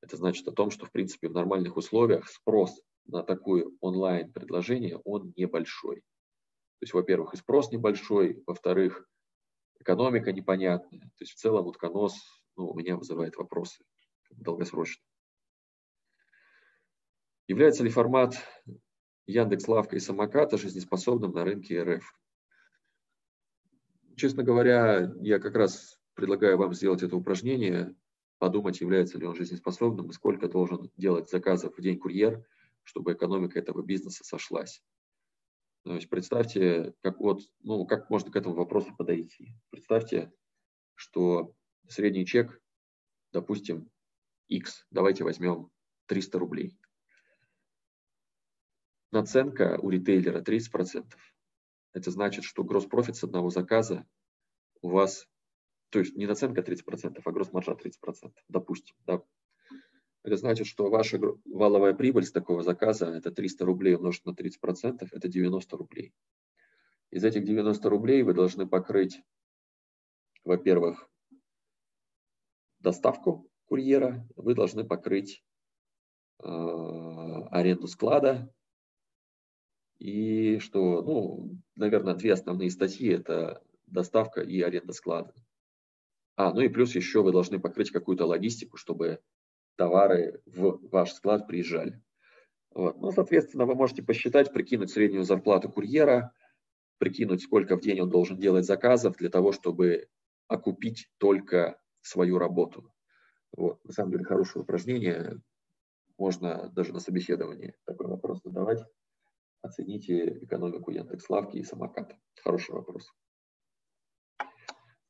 Это 0.00 0.16
значит 0.16 0.46
о 0.48 0.52
том, 0.52 0.70
что, 0.70 0.86
в 0.86 0.92
принципе, 0.92 1.28
в 1.28 1.32
нормальных 1.32 1.76
условиях 1.76 2.28
спрос 2.28 2.80
на 3.06 3.22
такое 3.22 3.66
онлайн-предложение, 3.80 5.00
он 5.04 5.32
небольшой. 5.36 5.96
То 5.96 6.84
есть, 6.84 6.94
во-первых, 6.94 7.34
и 7.34 7.36
спрос 7.36 7.72
небольшой, 7.72 8.42
во-вторых, 8.46 9.08
экономика 9.80 10.32
непонятная. 10.32 11.00
То 11.00 11.20
есть 11.20 11.32
в 11.32 11.36
целом 11.36 11.66
утконос 11.66 12.14
ну, 12.56 12.68
у 12.68 12.74
меня 12.74 12.96
вызывает 12.96 13.36
вопросы 13.36 13.84
долгосрочно. 14.30 15.02
Является 17.48 17.82
ли 17.82 17.90
формат 17.90 18.36
Яндекс 19.26 19.66
Лавка 19.68 19.96
и 19.96 20.00
самоката 20.00 20.58
жизнеспособным 20.58 21.32
на 21.32 21.44
рынке 21.44 21.82
РФ? 21.82 22.14
Честно 24.16 24.42
говоря, 24.42 25.12
я 25.20 25.38
как 25.38 25.54
раз 25.54 25.98
предлагаю 26.14 26.58
вам 26.58 26.74
сделать 26.74 27.02
это 27.02 27.16
упражнение, 27.16 27.94
подумать, 28.38 28.80
является 28.80 29.18
ли 29.18 29.26
он 29.26 29.34
жизнеспособным 29.34 30.10
и 30.10 30.12
сколько 30.12 30.48
должен 30.48 30.90
делать 30.96 31.28
заказов 31.30 31.76
в 31.76 31.82
день 31.82 31.98
курьер, 31.98 32.44
чтобы 32.82 33.12
экономика 33.12 33.58
этого 33.58 33.82
бизнеса 33.82 34.24
сошлась. 34.24 34.82
То 35.84 35.94
есть 35.94 36.08
представьте, 36.08 36.94
как, 37.02 37.20
вот, 37.20 37.40
ну, 37.60 37.86
как 37.86 38.10
можно 38.10 38.30
к 38.30 38.36
этому 38.36 38.54
вопросу 38.54 38.94
подойти. 38.96 39.54
Представьте, 39.70 40.32
что 40.94 41.54
средний 41.88 42.26
чек, 42.26 42.60
допустим, 43.32 43.90
X, 44.48 44.86
давайте 44.90 45.24
возьмем 45.24 45.70
300 46.06 46.38
рублей. 46.38 46.78
Наценка 49.10 49.78
у 49.80 49.90
ритейлера 49.90 50.42
30%. 50.42 51.14
Это 51.94 52.10
значит, 52.10 52.44
что 52.44 52.64
гросс-профит 52.64 53.16
с 53.16 53.24
одного 53.24 53.50
заказа 53.50 54.06
у 54.82 54.90
вас, 54.90 55.26
то 55.90 55.98
есть 55.98 56.16
не 56.16 56.26
наценка 56.26 56.60
30%, 56.60 57.20
а 57.24 57.32
гросс-маржа 57.32 57.72
30%, 57.72 58.32
допустим. 58.48 58.96
Да, 59.06 59.22
это 60.22 60.36
значит, 60.36 60.66
что 60.66 60.90
ваша 60.90 61.18
валовая 61.46 61.94
прибыль 61.94 62.24
с 62.24 62.32
такого 62.32 62.62
заказа, 62.62 63.06
это 63.06 63.30
300 63.30 63.64
рублей 63.64 63.94
умножить 63.94 64.26
на 64.26 64.30
30%, 64.30 65.08
это 65.10 65.28
90 65.28 65.76
рублей. 65.76 66.12
Из 67.10 67.24
этих 67.24 67.44
90 67.44 67.88
рублей 67.88 68.22
вы 68.22 68.34
должны 68.34 68.66
покрыть, 68.66 69.22
во-первых, 70.44 71.08
доставку 72.80 73.50
курьера, 73.64 74.26
вы 74.36 74.54
должны 74.54 74.84
покрыть 74.84 75.42
э, 76.42 76.46
аренду 76.46 77.86
склада, 77.86 78.52
и 79.98 80.58
что, 80.58 81.02
ну, 81.02 81.58
наверное, 81.74 82.14
две 82.14 82.32
основные 82.32 82.70
статьи– 82.70 83.08
это 83.12 83.62
доставка 83.86 84.40
и 84.42 84.60
аренда 84.60 84.92
склада. 84.92 85.34
А, 86.38 86.52
ну 86.52 86.60
и 86.60 86.68
плюс 86.68 86.94
еще 86.94 87.20
вы 87.24 87.32
должны 87.32 87.58
покрыть 87.58 87.90
какую-то 87.90 88.24
логистику, 88.24 88.76
чтобы 88.76 89.18
товары 89.74 90.40
в 90.46 90.78
ваш 90.88 91.12
склад 91.12 91.48
приезжали. 91.48 92.00
Вот. 92.70 93.00
Ну, 93.00 93.10
соответственно, 93.10 93.66
вы 93.66 93.74
можете 93.74 94.04
посчитать, 94.04 94.52
прикинуть 94.52 94.92
среднюю 94.92 95.24
зарплату 95.24 95.68
курьера, 95.68 96.32
прикинуть, 96.98 97.42
сколько 97.42 97.76
в 97.76 97.80
день 97.80 98.00
он 98.00 98.08
должен 98.08 98.38
делать 98.38 98.66
заказов 98.66 99.16
для 99.16 99.30
того, 99.30 99.50
чтобы 99.50 100.06
окупить 100.46 101.10
только 101.18 101.80
свою 102.02 102.38
работу. 102.38 102.94
Вот. 103.56 103.84
На 103.84 103.92
самом 103.92 104.12
деле, 104.12 104.24
хорошее 104.24 104.62
упражнение. 104.62 105.40
Можно 106.18 106.68
даже 106.68 106.92
на 106.92 107.00
собеседовании 107.00 107.74
такой 107.84 108.06
вопрос 108.06 108.42
задавать. 108.44 108.84
Оцените 109.60 110.38
экономику 110.44 110.92
Яндекс.Лавки 110.92 111.56
и 111.56 111.64
самоката. 111.64 112.16
Хороший 112.44 112.76
вопрос. 112.76 113.12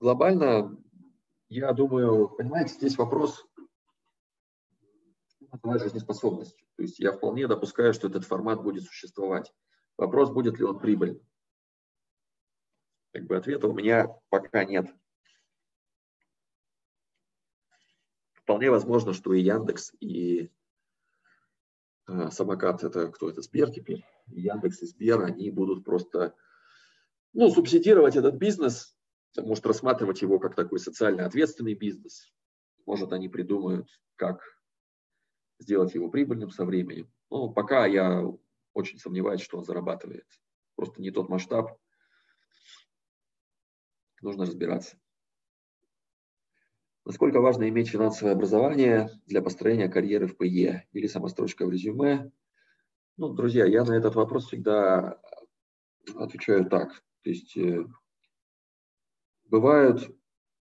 Глобально, 0.01 0.75
я 1.49 1.73
думаю, 1.73 2.29
понимаете, 2.29 2.75
здесь 2.75 2.99
вопрос 2.99 3.47
называть 5.53 5.83
жизнеспособностью. 5.83 6.67
То 6.77 6.83
есть 6.83 6.99
я 6.99 7.13
вполне 7.13 7.47
допускаю, 7.47 7.95
что 7.95 8.09
этот 8.09 8.25
формат 8.25 8.63
будет 8.63 8.85
существовать. 8.85 9.53
Вопрос, 9.97 10.31
будет 10.31 10.59
ли 10.59 10.65
он 10.65 10.79
прибыльным. 10.79 11.27
Как 13.13 13.25
бы 13.25 13.37
ответа 13.37 13.67
у 13.67 13.73
меня 13.73 14.09
пока 14.29 14.65
нет. 14.65 14.95
Вполне 18.35 18.71
возможно, 18.71 19.13
что 19.13 19.33
и 19.33 19.41
Яндекс, 19.41 19.93
и 20.01 20.51
э, 22.07 22.31
самокат, 22.31 22.85
это 22.85 23.11
кто 23.11 23.29
это, 23.29 23.43
Сбер 23.43 23.71
теперь, 23.71 24.05
и 24.29 24.43
Яндекс 24.43 24.83
и 24.83 24.87
Сбер, 24.87 25.23
они 25.23 25.51
будут 25.51 25.85
просто 25.85 26.35
ну, 27.33 27.51
субсидировать 27.51 28.17
этот 28.17 28.37
бизнес, 28.37 28.98
может 29.37 29.67
рассматривать 29.67 30.23
его 30.23 30.39
как 30.39 30.55
такой 30.55 30.79
социально 30.79 31.27
ответственный 31.27 31.75
бизнес. 31.75 32.33
Может, 32.87 33.13
они 33.13 33.29
придумают, 33.29 33.89
как 34.17 34.41
сделать 35.59 35.95
его 35.95 36.09
прибыльным 36.09 36.51
со 36.51 36.65
временем. 36.65 37.13
Но 37.31 37.49
пока 37.51 37.87
я 37.87 38.25
очень 38.73 38.99
сомневаюсь, 38.99 39.41
что 39.41 39.59
он 39.59 39.65
зарабатывает. 39.65 40.27
Просто 40.77 41.03
не 41.03 41.11
тот 41.11 41.29
масштаб. 41.29 41.79
Нужно 44.23 44.47
разбираться. 44.47 44.99
Насколько 47.05 47.41
важно 47.41 47.69
иметь 47.69 47.89
финансовое 47.89 48.35
образование 48.35 49.09
для 49.27 49.41
построения 49.41 49.89
карьеры 49.89 50.27
в 50.27 50.37
ПЕ 50.37 50.87
или 50.93 51.07
самострочка 51.07 51.65
в 51.67 51.71
резюме? 51.71 52.31
Ну, 53.17 53.31
друзья, 53.31 53.65
я 53.65 53.85
на 53.85 53.95
этот 53.95 54.15
вопрос 54.15 54.47
всегда 54.47 55.21
отвечаю 56.15 56.69
так. 56.69 56.93
То 57.23 57.31
есть 57.31 57.57
э, 57.57 57.87
бывают 59.49 60.15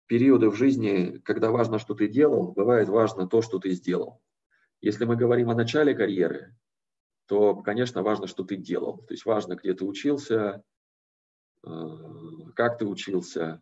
периоды 0.08 0.50
в 0.50 0.56
жизни, 0.56 1.20
когда 1.24 1.52
важно, 1.52 1.80
что 1.80 1.94
ты 1.94 2.08
делал, 2.08 2.52
бывает 2.52 2.90
важно 2.90 3.28
то, 3.28 3.42
что 3.42 3.60
ты 3.60 3.72
сделал. 3.72 4.22
Если 4.82 5.06
мы 5.06 5.16
говорим 5.16 5.50
о 5.50 5.56
начале 5.56 5.96
карьеры, 5.96 6.56
то, 7.26 7.56
конечно, 7.56 8.04
важно, 8.04 8.28
что 8.28 8.44
ты 8.44 8.58
делал. 8.58 8.98
То 8.98 9.14
есть 9.14 9.26
важно, 9.26 9.56
где 9.56 9.74
ты 9.74 9.86
учился, 9.86 10.64
э, 11.66 11.70
как 12.56 12.78
ты 12.78 12.86
учился. 12.86 13.62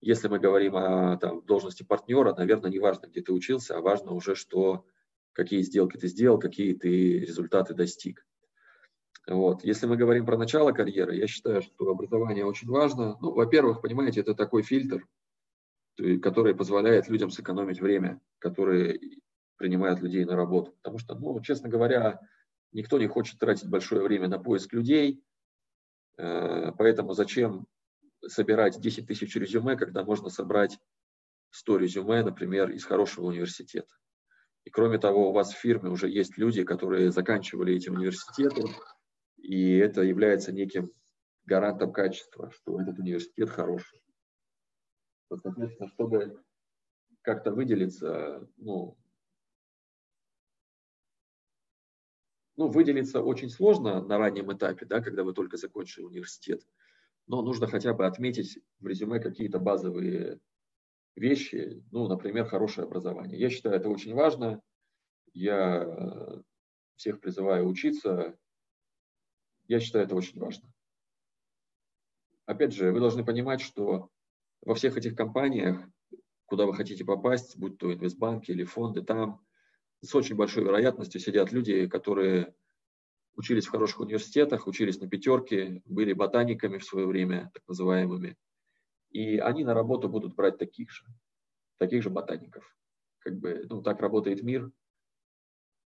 Если 0.00 0.28
мы 0.28 0.38
говорим 0.38 0.76
о 0.76 1.16
там, 1.18 1.44
должности 1.44 1.82
партнера, 1.82 2.34
наверное, 2.34 2.70
не 2.70 2.78
важно, 2.78 3.06
где 3.06 3.20
ты 3.20 3.32
учился, 3.32 3.76
а 3.76 3.80
важно 3.80 4.12
уже, 4.12 4.34
что, 4.34 4.86
какие 5.32 5.62
сделки 5.62 5.98
ты 5.98 6.08
сделал, 6.08 6.38
какие 6.38 6.74
ты 6.74 7.20
результаты 7.20 7.74
достиг. 7.74 8.26
Вот. 9.26 9.64
Если 9.64 9.86
мы 9.86 9.96
говорим 9.96 10.24
про 10.24 10.38
начало 10.38 10.72
карьеры, 10.72 11.16
я 11.16 11.26
считаю, 11.26 11.62
что 11.62 11.90
образование 11.90 12.44
очень 12.44 12.68
важно. 12.68 13.16
Ну, 13.20 13.32
во-первых, 13.32 13.82
понимаете, 13.82 14.20
это 14.20 14.34
такой 14.34 14.62
фильтр, 14.62 15.04
который 16.22 16.54
позволяет 16.54 17.08
людям 17.08 17.30
сэкономить 17.30 17.80
время, 17.80 18.20
которые 18.38 19.00
принимают 19.56 20.00
людей 20.00 20.24
на 20.24 20.36
работу. 20.36 20.72
Потому 20.82 20.98
что, 20.98 21.16
ну, 21.16 21.40
честно 21.40 21.68
говоря, 21.68 22.20
никто 22.72 22.98
не 22.98 23.08
хочет 23.08 23.38
тратить 23.38 23.68
большое 23.68 24.02
время 24.02 24.28
на 24.28 24.38
поиск 24.38 24.72
людей, 24.72 25.24
э, 26.18 26.72
поэтому 26.78 27.14
зачем 27.14 27.66
собирать 28.26 28.80
10 28.80 29.06
тысяч 29.06 29.34
резюме, 29.34 29.76
когда 29.76 30.04
можно 30.04 30.28
собрать 30.28 30.78
100 31.50 31.78
резюме, 31.78 32.22
например, 32.22 32.70
из 32.70 32.84
хорошего 32.84 33.26
университета. 33.26 33.92
И 34.64 34.70
кроме 34.70 34.98
того, 34.98 35.30
у 35.30 35.32
вас 35.32 35.52
в 35.52 35.58
фирме 35.58 35.90
уже 35.90 36.08
есть 36.08 36.36
люди, 36.38 36.64
которые 36.64 37.10
заканчивали 37.10 37.74
эти 37.74 37.88
университеты, 37.88 38.64
и 39.46 39.76
это 39.76 40.02
является 40.02 40.52
неким 40.52 40.92
гарантом 41.44 41.92
качества, 41.92 42.50
что 42.50 42.80
этот 42.80 42.98
университет 42.98 43.48
хороший. 43.48 44.02
Соответственно, 45.28 45.88
чтобы 45.88 46.42
как-то 47.22 47.52
выделиться, 47.52 48.48
ну, 48.56 48.96
ну, 52.56 52.68
выделиться 52.68 53.22
очень 53.22 53.48
сложно 53.48 54.02
на 54.02 54.18
раннем 54.18 54.52
этапе, 54.52 54.84
да, 54.84 55.00
когда 55.00 55.22
вы 55.22 55.32
только 55.32 55.56
закончили 55.56 56.04
университет, 56.04 56.66
но 57.28 57.42
нужно 57.42 57.68
хотя 57.68 57.94
бы 57.94 58.06
отметить 58.06 58.58
в 58.80 58.86
резюме 58.86 59.20
какие-то 59.20 59.60
базовые 59.60 60.40
вещи, 61.14 61.84
ну, 61.92 62.08
например, 62.08 62.46
хорошее 62.46 62.86
образование. 62.86 63.38
Я 63.38 63.50
считаю, 63.50 63.76
это 63.76 63.88
очень 63.88 64.14
важно. 64.14 64.60
Я 65.32 66.42
всех 66.96 67.20
призываю 67.20 67.68
учиться. 67.68 68.36
Я 69.68 69.80
считаю, 69.80 70.04
это 70.04 70.14
очень 70.14 70.38
важно. 70.38 70.68
Опять 72.44 72.72
же, 72.72 72.92
вы 72.92 73.00
должны 73.00 73.24
понимать, 73.24 73.60
что 73.60 74.10
во 74.62 74.74
всех 74.74 74.96
этих 74.96 75.16
компаниях, 75.16 75.80
куда 76.46 76.66
вы 76.66 76.74
хотите 76.74 77.04
попасть, 77.04 77.56
будь 77.56 77.78
то 77.78 77.92
инвестбанки 77.92 78.52
или 78.52 78.64
фонды, 78.64 79.02
там 79.02 79.44
с 80.00 80.14
очень 80.14 80.36
большой 80.36 80.62
вероятностью 80.64 81.20
сидят 81.20 81.52
люди, 81.52 81.88
которые 81.88 82.54
учились 83.34 83.66
в 83.66 83.70
хороших 83.70 84.00
университетах, 84.00 84.66
учились 84.66 85.00
на 85.00 85.08
пятерке, 85.08 85.82
были 85.84 86.12
ботаниками 86.12 86.78
в 86.78 86.84
свое 86.84 87.06
время, 87.06 87.50
так 87.52 87.62
называемыми. 87.66 88.36
И 89.10 89.38
они 89.38 89.64
на 89.64 89.74
работу 89.74 90.08
будут 90.08 90.34
брать 90.34 90.58
таких 90.58 90.90
же, 90.90 91.04
таких 91.78 92.02
же 92.02 92.10
ботаников. 92.10 92.76
Как 93.18 93.36
бы, 93.36 93.66
ну, 93.68 93.82
так 93.82 94.00
работает 94.00 94.42
мир. 94.42 94.70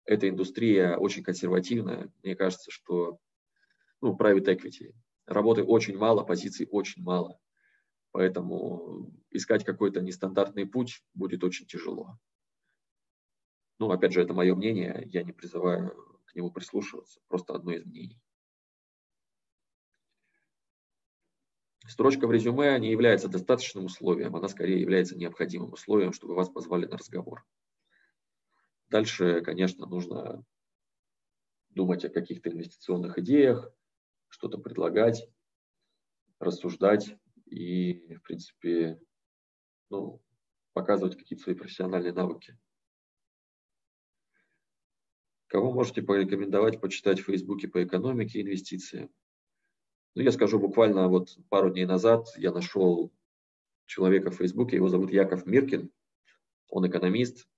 Эта 0.05 0.29
индустрия 0.29 0.97
очень 0.97 1.23
консервативная. 1.23 2.13
Мне 2.23 2.37
кажется, 2.37 2.71
что 2.71 3.19
ну, 4.01 4.17
private 4.17 4.47
equity. 4.47 4.95
Работы 5.27 5.63
очень 5.63 5.97
мало, 5.97 6.25
позиций 6.25 6.67
очень 6.71 7.03
мало. 7.03 7.39
Поэтому 8.13 9.13
искать 9.31 9.65
какой-то 9.65 10.01
нестандартный 10.01 10.67
путь 10.67 11.03
будет 11.15 11.45
очень 11.45 11.67
тяжело. 11.67 12.19
Ну, 13.79 13.91
опять 13.91 14.13
же, 14.13 14.21
это 14.21 14.35
мое 14.35 14.55
мнение, 14.55 15.05
я 15.07 15.23
не 15.23 15.33
призываю 15.33 16.21
к 16.27 16.35
нему 16.35 16.51
прислушиваться, 16.51 17.21
просто 17.29 17.55
одно 17.55 17.73
из 17.73 17.85
мнений. 17.85 18.21
Строчка 21.89 22.27
в 22.27 22.33
резюме 22.33 22.79
не 22.79 22.91
является 22.91 23.29
достаточным 23.29 23.87
условием, 23.87 24.37
она 24.37 24.49
скорее 24.49 24.81
является 24.81 25.17
необходимым 25.17 25.73
условием, 25.73 26.13
чтобы 26.13 26.35
вас 26.35 26.49
позвали 26.49 26.87
на 26.87 26.97
разговор. 26.97 27.45
Дальше, 28.91 29.41
конечно, 29.41 29.87
нужно 29.87 30.45
думать 31.71 32.05
о 32.05 32.11
каких-то 32.11 32.51
инвестиционных 32.51 33.19
идеях, 33.19 33.73
что-то 34.31 34.59
предлагать, 34.59 35.29
рассуждать 36.39 37.15
и, 37.47 38.15
в 38.15 38.23
принципе, 38.23 38.99
ну, 39.91 40.23
показывать 40.73 41.17
какие-то 41.17 41.45
свои 41.45 41.55
профессиональные 41.55 42.13
навыки. 42.13 42.59
Кого 45.49 45.73
можете 45.73 46.01
порекомендовать 46.01 46.81
почитать 46.81 47.21
в 47.21 47.25
Фейсбуке 47.25 47.69
по 47.69 47.83
экономике 47.85 48.39
и 48.39 48.43
инвестициям? 48.43 49.11
Ну, 50.15 50.23
я 50.23 50.33
скажу 50.33 50.59
буквально 50.59 51.09
вот 51.09 51.37
пару 51.49 51.71
дней 51.71 51.87
назад 51.87 52.29
я 52.37 52.53
нашел 52.53 53.13
человека 53.87 54.31
в 54.31 54.37
Фейсбуке, 54.37 54.77
его 54.77 54.89
зовут 54.89 55.13
Яков 55.13 55.47
Миркин, 55.47 55.91
он 56.69 56.89
экономист, 56.89 57.49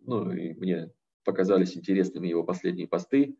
ну 0.00 0.32
и 0.32 0.54
мне 0.54 0.90
показались 1.24 1.76
интересными 1.76 2.28
его 2.28 2.42
последние 2.42 2.88
посты. 2.88 3.36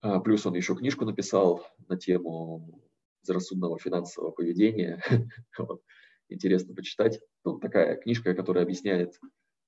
А, 0.00 0.20
плюс 0.20 0.46
он 0.46 0.54
еще 0.54 0.76
книжку 0.76 1.04
написал 1.04 1.66
на 1.88 1.96
тему 1.96 2.82
безрассудного 3.22 3.78
финансового 3.78 4.30
поведения. 4.30 5.02
Интересно 6.28 6.74
почитать. 6.74 7.20
Ну, 7.44 7.58
такая 7.58 7.96
книжка, 7.96 8.34
которая 8.34 8.64
объясняет 8.64 9.18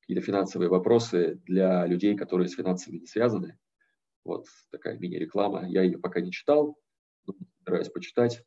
какие-то 0.00 0.24
финансовые 0.24 0.68
вопросы 0.68 1.40
для 1.46 1.86
людей, 1.86 2.16
которые 2.16 2.48
с 2.48 2.54
финансами 2.54 2.98
не 2.98 3.06
связаны. 3.06 3.58
Вот 4.24 4.46
такая 4.70 4.98
мини-реклама. 4.98 5.66
Я 5.68 5.82
ее 5.82 5.98
пока 5.98 6.20
не 6.20 6.30
читал, 6.30 6.76
но 7.26 7.34
собираюсь 7.58 7.88
почитать. 7.88 8.44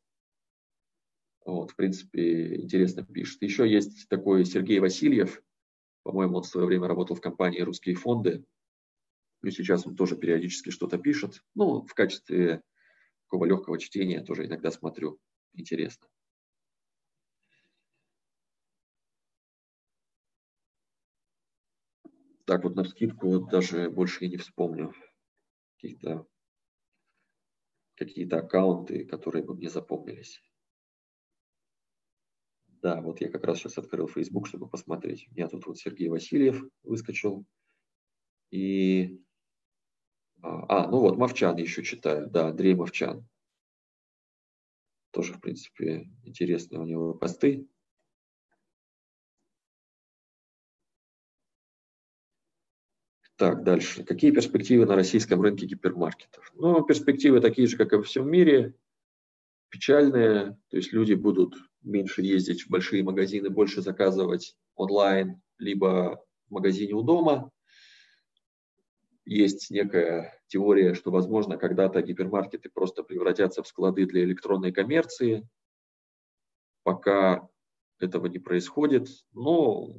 Вот, 1.46 1.72
в 1.72 1.76
принципе, 1.76 2.62
интересно 2.62 3.06
пишет. 3.06 3.42
Еще 3.42 3.70
есть 3.70 4.08
такой 4.08 4.46
Сергей 4.46 4.80
Васильев. 4.80 5.42
По-моему, 6.04 6.38
он 6.38 6.44
в 6.44 6.48
свое 6.48 6.68
время 6.68 6.88
работал 6.88 7.16
в 7.16 7.22
компании 7.22 7.62
«Русские 7.62 7.96
фонды». 7.96 8.46
И 9.44 9.52
сейчас 9.52 9.86
он 9.86 9.96
тоже 9.96 10.16
периодически 10.16 10.70
что-то 10.70 10.98
пишет. 10.98 11.44
Ну, 11.54 11.86
в 11.86 11.94
качестве 11.94 12.64
такого 13.26 13.46
легкого 13.46 13.78
чтения 13.78 14.24
тоже 14.24 14.46
иногда 14.46 14.72
смотрю. 14.72 15.20
Интересно. 15.54 16.08
Так 22.46 22.64
вот 22.64 22.76
на 22.76 22.84
скидку 22.84 23.28
вот 23.28 23.50
даже 23.50 23.90
больше 23.90 24.26
и 24.26 24.30
не 24.30 24.38
вспомню 24.38 24.94
каких-то 25.76 26.28
какие-то 27.96 28.40
аккаунты, 28.40 29.06
которые 29.06 29.44
бы 29.44 29.56
мне 29.56 29.70
запомнились. 29.70 30.42
Да, 32.68 33.02
вот 33.02 33.22
я 33.22 33.30
как 33.30 33.46
раз 33.46 33.60
сейчас 33.60 33.78
открыл 33.78 34.08
Facebook, 34.08 34.48
чтобы 34.48 34.68
посмотреть. 34.68 35.28
У 35.30 35.36
меня 35.36 35.48
тут 35.48 35.66
вот 35.66 35.78
Сергей 35.78 36.10
Васильев 36.10 36.62
выскочил. 36.84 37.46
И... 38.52 39.24
А, 40.44 40.88
ну 40.88 41.00
вот, 41.00 41.18
Мовчан 41.18 41.56
еще 41.56 41.84
читаю. 41.84 42.30
Да, 42.30 42.50
Андрей 42.50 42.76
Мовчан. 42.76 43.26
Тоже, 45.12 45.34
в 45.34 45.40
принципе, 45.40 46.10
интересные 46.24 46.82
у 46.82 46.86
него 46.86 47.14
посты. 47.14 47.68
Так, 53.38 53.64
дальше. 53.64 54.04
Какие 54.04 54.32
перспективы 54.32 54.86
на 54.86 54.96
российском 54.96 55.42
рынке 55.42 55.66
гипермаркетов? 55.66 56.52
Ну, 56.56 56.84
перспективы 56.84 57.40
такие 57.40 57.68
же, 57.68 57.78
как 57.78 57.94
и 57.94 57.96
во 57.96 58.04
всем 58.04 58.30
мире. 58.30 58.76
Печальные. 59.70 60.58
То 60.70 60.78
есть 60.78 60.94
люди 60.94 61.14
будут 61.14 61.56
меньше 61.82 62.22
ездить 62.22 62.64
в 62.64 62.70
большие 62.70 63.04
магазины, 63.04 63.50
больше 63.50 63.82
заказывать 63.82 64.56
онлайн, 64.76 65.42
либо 65.58 66.24
в 66.48 66.52
магазине 66.52 66.94
у 66.94 67.02
дома. 67.02 67.52
Есть 69.26 69.72
некая 69.72 70.38
теория, 70.48 70.94
что, 70.94 71.12
возможно, 71.12 71.58
когда-то 71.58 72.02
гипермаркеты 72.02 72.70
просто 72.70 73.04
превратятся 73.04 73.64
в 73.64 73.68
склады 73.68 74.06
для 74.06 74.24
электронной 74.24 74.72
коммерции. 74.74 75.48
Пока 76.84 77.48
этого 78.00 78.28
не 78.28 78.40
происходит. 78.40 79.08
Но 79.32 79.96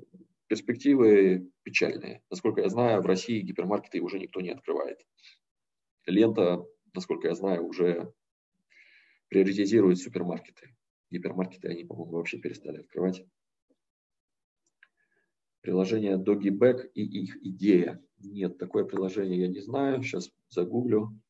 перспективы 0.46 1.51
печальные. 1.62 2.22
Насколько 2.30 2.60
я 2.60 2.68
знаю, 2.68 3.02
в 3.02 3.06
России 3.06 3.40
гипермаркеты 3.40 4.01
уже 4.01 4.18
никто 4.18 4.40
не 4.40 4.51
открывает. 4.51 4.98
лента, 6.06 6.64
насколько 6.92 7.28
я 7.28 7.34
знаю, 7.34 7.66
уже 7.66 8.12
приоритизирует 9.28 9.98
супермаркеты. 9.98 10.76
Гипермаркеты 11.10 11.68
они, 11.68 11.84
по-моему, 11.84 12.12
вообще 12.12 12.38
перестали 12.38 12.80
открывать. 12.80 13.24
Приложение 15.62 16.18
DoggyBack 16.18 16.90
и 16.92 17.02
их 17.02 17.36
идея. 17.42 18.02
Нет, 18.24 18.59
такое 18.59 18.84
приложение 18.84 19.40
я 19.40 19.48
не 19.48 19.60
знаю. 19.60 20.02
Сейчас 20.02 20.30
загуглю. 20.48 21.20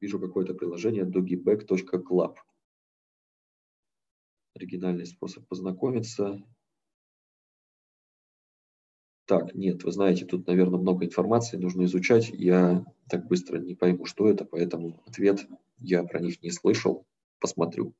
Вижу 0.00 0.20
какое-то 0.20 0.54
приложение 0.54 1.04
doggyback.club. 1.04 2.36
Оригинальный 4.54 5.06
способ 5.06 5.46
познакомиться. 5.48 6.42
Так, 9.26 9.54
нет, 9.54 9.82
вы 9.82 9.90
знаете, 9.90 10.26
тут, 10.26 10.46
наверное, 10.46 10.78
много 10.78 11.06
информации 11.06 11.56
нужно 11.56 11.84
изучать. 11.84 12.28
Я 12.28 12.84
так 13.08 13.26
быстро 13.26 13.58
не 13.58 13.74
пойму, 13.74 14.04
что 14.04 14.28
это, 14.28 14.44
поэтому 14.44 15.02
ответ 15.06 15.48
я 15.78 16.04
про 16.04 16.20
них 16.20 16.42
не 16.42 16.50
слышал. 16.50 17.06
Посмотрю. 17.40 17.94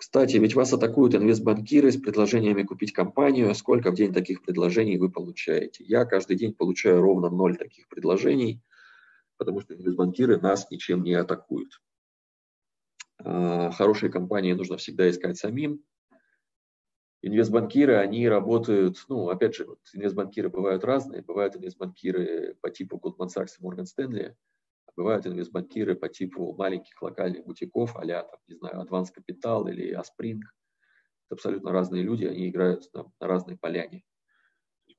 Кстати, 0.00 0.38
ведь 0.38 0.54
вас 0.54 0.72
атакуют 0.72 1.14
инвестбанкиры 1.14 1.92
с 1.92 1.98
предложениями 1.98 2.62
купить 2.62 2.94
компанию. 2.94 3.54
Сколько 3.54 3.90
в 3.90 3.94
день 3.94 4.14
таких 4.14 4.40
предложений 4.40 4.96
вы 4.96 5.10
получаете? 5.10 5.84
Я 5.84 6.06
каждый 6.06 6.38
день 6.38 6.54
получаю 6.54 7.02
ровно 7.02 7.28
ноль 7.28 7.58
таких 7.58 7.86
предложений, 7.86 8.62
потому 9.36 9.60
что 9.60 9.74
инвестбанкиры 9.74 10.40
нас 10.40 10.70
ничем 10.70 11.02
не 11.02 11.12
атакуют. 11.12 11.82
А, 13.18 13.72
хорошие 13.72 14.10
компании 14.10 14.54
нужно 14.54 14.78
всегда 14.78 15.08
искать 15.10 15.36
самим. 15.36 15.84
Инвестбанкиры, 17.20 17.96
они 17.96 18.26
работают, 18.26 19.04
ну, 19.10 19.28
опять 19.28 19.54
же, 19.54 19.66
вот 19.66 19.80
инвестбанкиры 19.92 20.48
бывают 20.48 20.82
разные. 20.82 21.20
Бывают 21.20 21.56
инвестбанкиры 21.56 22.56
по 22.62 22.70
типу 22.70 22.96
Goldman 22.96 23.28
Sachs 23.28 23.50
и 23.60 23.62
Morgan 23.62 23.84
Stanley, 23.84 24.28
а 24.28 24.34
бывают 25.00 25.26
инвестбанкиры 25.26 25.94
по 25.94 26.08
типу 26.08 26.54
маленьких 26.54 27.00
локальных 27.00 27.44
бутиков, 27.44 27.96
а 27.96 28.06
там, 28.06 28.40
не 28.48 28.56
знаю, 28.56 28.84
Advance 28.84 29.08
Capital 29.16 29.70
или 29.70 29.98
Aspring. 29.98 30.40
Это 31.26 31.36
абсолютно 31.36 31.72
разные 31.72 32.02
люди, 32.02 32.26
они 32.26 32.50
играют 32.50 32.92
на, 32.92 33.10
на 33.18 33.26
разной 33.26 33.56
поляне. 33.56 34.04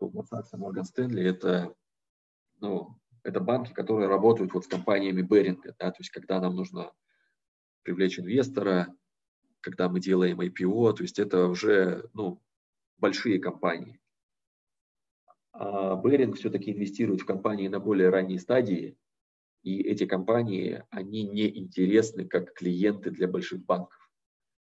Goldman 0.01 0.25
и 0.25 0.57
Morgan 0.57 0.83
Stanley– 0.83 1.21
это, 1.23 1.75
ну, 2.59 2.99
это 3.23 3.39
банки, 3.39 3.73
которые 3.73 4.07
работают 4.07 4.53
вот 4.53 4.63
с 4.63 4.67
компаниями 4.67 5.21
Беринга, 5.21 5.75
да, 5.77 5.91
то 5.91 5.97
есть 5.99 6.09
когда 6.09 6.41
нам 6.41 6.55
нужно 6.55 6.91
привлечь 7.83 8.19
инвестора, 8.19 8.87
когда 9.59 9.87
мы 9.87 9.99
делаем 9.99 10.41
IPO, 10.41 10.93
то 10.93 11.03
есть 11.03 11.19
это 11.19 11.45
уже 11.45 12.09
ну, 12.15 12.41
большие 12.97 13.37
компании. 13.37 14.01
А 15.51 15.95
Беринг 15.95 16.37
все-таки 16.37 16.71
инвестирует 16.71 17.21
в 17.21 17.25
компании 17.25 17.67
на 17.67 17.79
более 17.79 18.09
ранней 18.09 18.39
стадии, 18.39 18.97
и 19.63 19.81
эти 19.81 20.05
компании, 20.05 20.83
они 20.89 21.23
не 21.23 21.59
интересны 21.59 22.27
как 22.27 22.53
клиенты 22.53 23.11
для 23.11 23.27
больших 23.27 23.63
банков. 23.63 24.11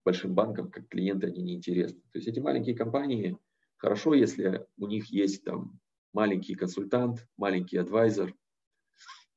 Большим 0.03 0.33
банкам 0.33 0.69
как 0.69 0.87
клиенты 0.89 1.27
они 1.27 1.41
не 1.41 1.55
интересны. 1.55 2.01
То 2.11 2.17
есть 2.17 2.27
эти 2.27 2.39
маленькие 2.39 2.75
компании, 2.75 3.37
хорошо, 3.77 4.13
если 4.13 4.65
у 4.77 4.87
них 4.87 5.07
есть 5.07 5.43
там 5.43 5.79
маленький 6.11 6.55
консультант, 6.55 7.25
маленький 7.37 7.77
адвайзер, 7.77 8.35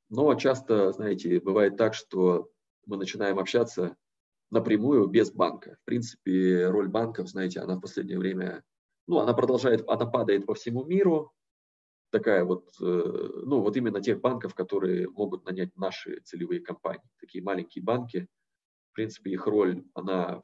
но 0.08 0.34
часто, 0.34 0.92
знаете, 0.92 1.40
бывает 1.40 1.76
так, 1.76 1.94
что 1.94 2.50
мы 2.84 2.96
начинаем 2.96 3.38
общаться 3.38 3.96
напрямую 4.50 5.06
без 5.08 5.32
банка. 5.32 5.76
В 5.82 5.84
принципе, 5.84 6.68
роль 6.68 6.88
банков, 6.88 7.28
знаете, 7.28 7.60
она 7.60 7.76
в 7.76 7.80
последнее 7.80 8.18
время, 8.18 8.62
ну, 9.06 9.18
она 9.18 9.34
продолжает, 9.34 9.88
она 9.88 10.06
падает 10.06 10.46
по 10.46 10.54
всему 10.54 10.84
миру, 10.84 11.32
такая 12.10 12.44
вот, 12.44 12.68
э, 12.80 12.84
ну, 12.84 13.60
вот 13.60 13.76
именно 13.76 14.00
тех 14.00 14.20
банков, 14.20 14.54
которые 14.54 15.08
могут 15.08 15.44
нанять 15.44 15.76
наши 15.76 16.20
целевые 16.20 16.60
компании, 16.60 17.08
такие 17.20 17.42
маленькие 17.42 17.82
банки, 17.82 18.28
в 18.90 18.94
принципе, 18.94 19.32
их 19.32 19.46
роль, 19.46 19.84
она 19.94 20.42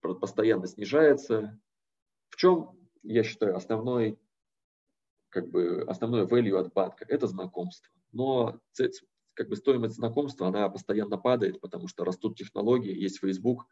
постоянно 0.00 0.66
снижается. 0.66 1.58
В 2.28 2.36
чем, 2.36 2.78
я 3.02 3.22
считаю, 3.22 3.56
основной, 3.56 4.18
как 5.30 5.48
бы, 5.50 5.84
основной 5.86 6.26
value 6.26 6.58
от 6.58 6.72
банка– 6.72 7.06
это 7.08 7.26
знакомство. 7.26 7.90
Но 8.12 8.60
как 9.34 9.48
бы 9.48 9.56
стоимость 9.56 9.96
знакомства, 9.96 10.48
она 10.48 10.68
постоянно 10.68 11.16
падает, 11.16 11.60
потому 11.60 11.88
что 11.88 12.04
растут 12.04 12.36
технологии, 12.36 12.94
есть 12.94 13.18
Facebook, 13.18 13.66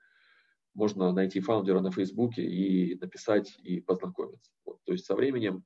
можно 0.74 1.12
найти 1.12 1.40
фаундера 1.40 1.80
на 1.80 1.90
Фейсбуке 1.90 2.43
и 2.43 2.98
написать 2.98 3.59
и 3.62 3.80
познакомиться. 3.80 4.51
Вот. 4.64 4.82
То 4.84 4.93
есть 4.93 5.05
со 5.05 5.14
временем 5.14 5.64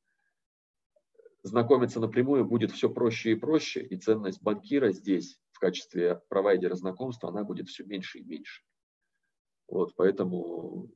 знакомиться 1.47 2.01
напрямую 2.01 2.45
будет 2.45 2.73
все 2.73 2.91
проще 2.91 3.33
и 3.33 3.35
проще, 3.37 3.81
и 3.81 3.97
ценность 3.97 4.43
банкира 4.43 4.91
здесь 4.91 5.39
в 5.53 5.59
качестве 5.59 6.21
провайдера 6.29 6.75
знакомства, 6.75 7.29
она 7.29 7.45
будет 7.45 7.69
все 7.69 7.85
меньше 7.85 8.19
и 8.19 8.25
меньше. 8.25 8.63
Вот, 9.69 9.95
поэтому, 9.97 10.91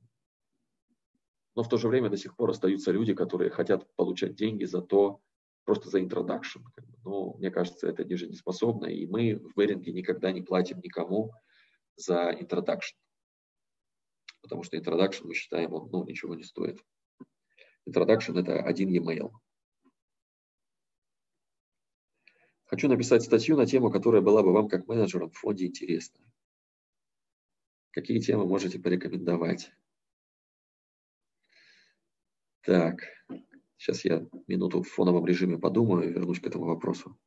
но 1.54 1.62
в 1.62 1.68
то 1.68 1.78
же 1.78 1.88
время 1.88 2.10
до 2.10 2.16
сих 2.16 2.36
пор 2.36 2.50
остаются 2.50 2.90
люди, 2.90 3.14
которые 3.14 3.50
хотят 3.50 3.86
получать 3.96 4.34
деньги 4.34 4.64
за 4.64 4.82
то, 4.82 5.20
просто 5.64 5.88
за 5.88 6.00
introduction. 6.00 6.62
Но 7.04 7.34
мне 7.34 7.50
кажется, 7.50 7.88
это 7.88 8.04
не 8.04 8.16
жизнеспособно, 8.16 8.86
и 8.86 9.06
мы 9.06 9.36
в 9.36 9.56
Беринге 9.56 9.92
никогда 9.92 10.32
не 10.32 10.42
платим 10.42 10.80
никому 10.80 11.32
за 11.96 12.32
introduction. 12.32 12.96
Потому 14.42 14.64
что 14.64 14.76
introduction, 14.76 15.26
мы 15.26 15.34
считаем, 15.34 15.72
он 15.72 15.90
ну, 15.90 16.04
ничего 16.04 16.34
не 16.34 16.42
стоит. 16.42 16.80
Introduction– 17.88 18.38
это 18.40 18.60
один 18.62 18.88
e-mail. 18.90 19.30
Хочу 22.70 22.88
написать 22.88 23.22
статью 23.22 23.56
на 23.56 23.66
тему, 23.66 23.90
которая 23.90 24.22
была 24.22 24.42
бы 24.42 24.52
вам 24.52 24.68
как 24.68 24.86
менеджерам 24.86 25.30
в 25.30 25.36
фонде 25.36 25.66
интересна. 25.66 26.20
Какие 27.90 28.20
темы 28.20 28.46
можете 28.46 28.78
порекомендовать? 28.78 29.72
Так, 32.62 33.02
Сейчас 33.80 34.04
я 34.04 34.26
минуту 34.46 34.82
в 34.82 34.88
фоновом 34.90 35.24
режиме 35.24 35.56
подумаю 35.56 36.10
и 36.10 36.12
вернусь 36.12 36.38
к 36.38 36.46
этому 36.46 36.66
вопросу. 36.66 37.18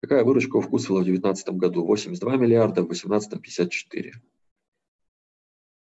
Какая 0.00 0.24
выручка 0.24 0.56
у 0.56 0.60
Вкусвилла 0.62 1.00
в 1.00 1.04
2019 1.04 1.50
году? 1.58 1.84
82 1.84 2.36
миллиарда, 2.36 2.80
в 2.80 2.86
2018 2.86 3.42
54. 3.42 4.14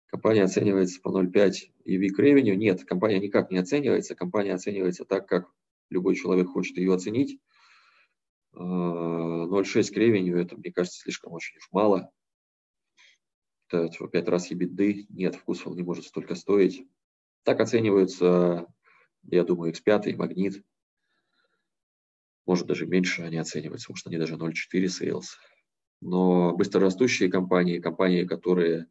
Компания 0.06 0.42
оценивается 0.42 1.02
по 1.02 1.10
0,5 1.10 1.52
EV 1.84 2.08
к 2.08 2.18
revenue. 2.18 2.54
Нет, 2.54 2.82
компания 2.84 3.18
никак 3.18 3.50
не 3.50 3.58
оценивается. 3.58 4.14
Компания 4.14 4.54
оценивается 4.54 5.04
так, 5.04 5.28
как 5.28 5.52
любой 5.90 6.14
человек 6.14 6.48
хочет 6.48 6.78
ее 6.78 6.94
оценить. 6.94 7.38
0,6 8.54 9.80
э, 9.80 9.92
к 9.92 9.96
revenue, 9.96 10.40
это, 10.40 10.56
мне 10.56 10.72
кажется, 10.72 11.00
слишком 11.00 11.32
очень 11.32 11.56
уж 11.58 11.68
мало. 11.72 12.10
Это 13.68 13.90
в 13.98 14.08
5 14.08 14.28
раз 14.28 14.52
EBITDA. 14.52 15.06
Нет, 15.08 15.34
Вкусвилл 15.34 15.74
не 15.74 15.82
может 15.82 16.04
столько 16.04 16.34
стоить. 16.34 16.86
Так 17.42 17.60
оцениваются 17.60 18.66
я 19.30 19.44
думаю, 19.44 19.72
X5, 19.72 20.16
Магнит, 20.16 20.64
может 22.46 22.66
даже 22.66 22.86
меньше 22.86 23.22
они 23.22 23.38
оцениваются, 23.38 23.90
может 23.90 24.06
они 24.06 24.18
даже 24.18 24.36
0,4 24.36 24.52
sales. 24.84 25.24
Но 26.00 26.54
быстрорастущие 26.54 27.30
компании, 27.30 27.78
компании, 27.78 28.24
которые 28.24 28.86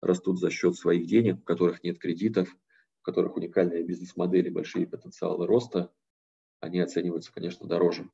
растут 0.00 0.38
за 0.38 0.50
счет 0.50 0.76
своих 0.76 1.06
денег, 1.06 1.38
у 1.38 1.42
которых 1.42 1.82
нет 1.82 1.98
кредитов, 1.98 2.48
у 3.00 3.02
которых 3.02 3.36
уникальные 3.36 3.84
бизнес-модели, 3.84 4.48
большие 4.48 4.86
потенциалы 4.86 5.46
роста, 5.46 5.92
они 6.60 6.80
оцениваются, 6.80 7.32
конечно, 7.32 7.66
дороже. 7.68 8.08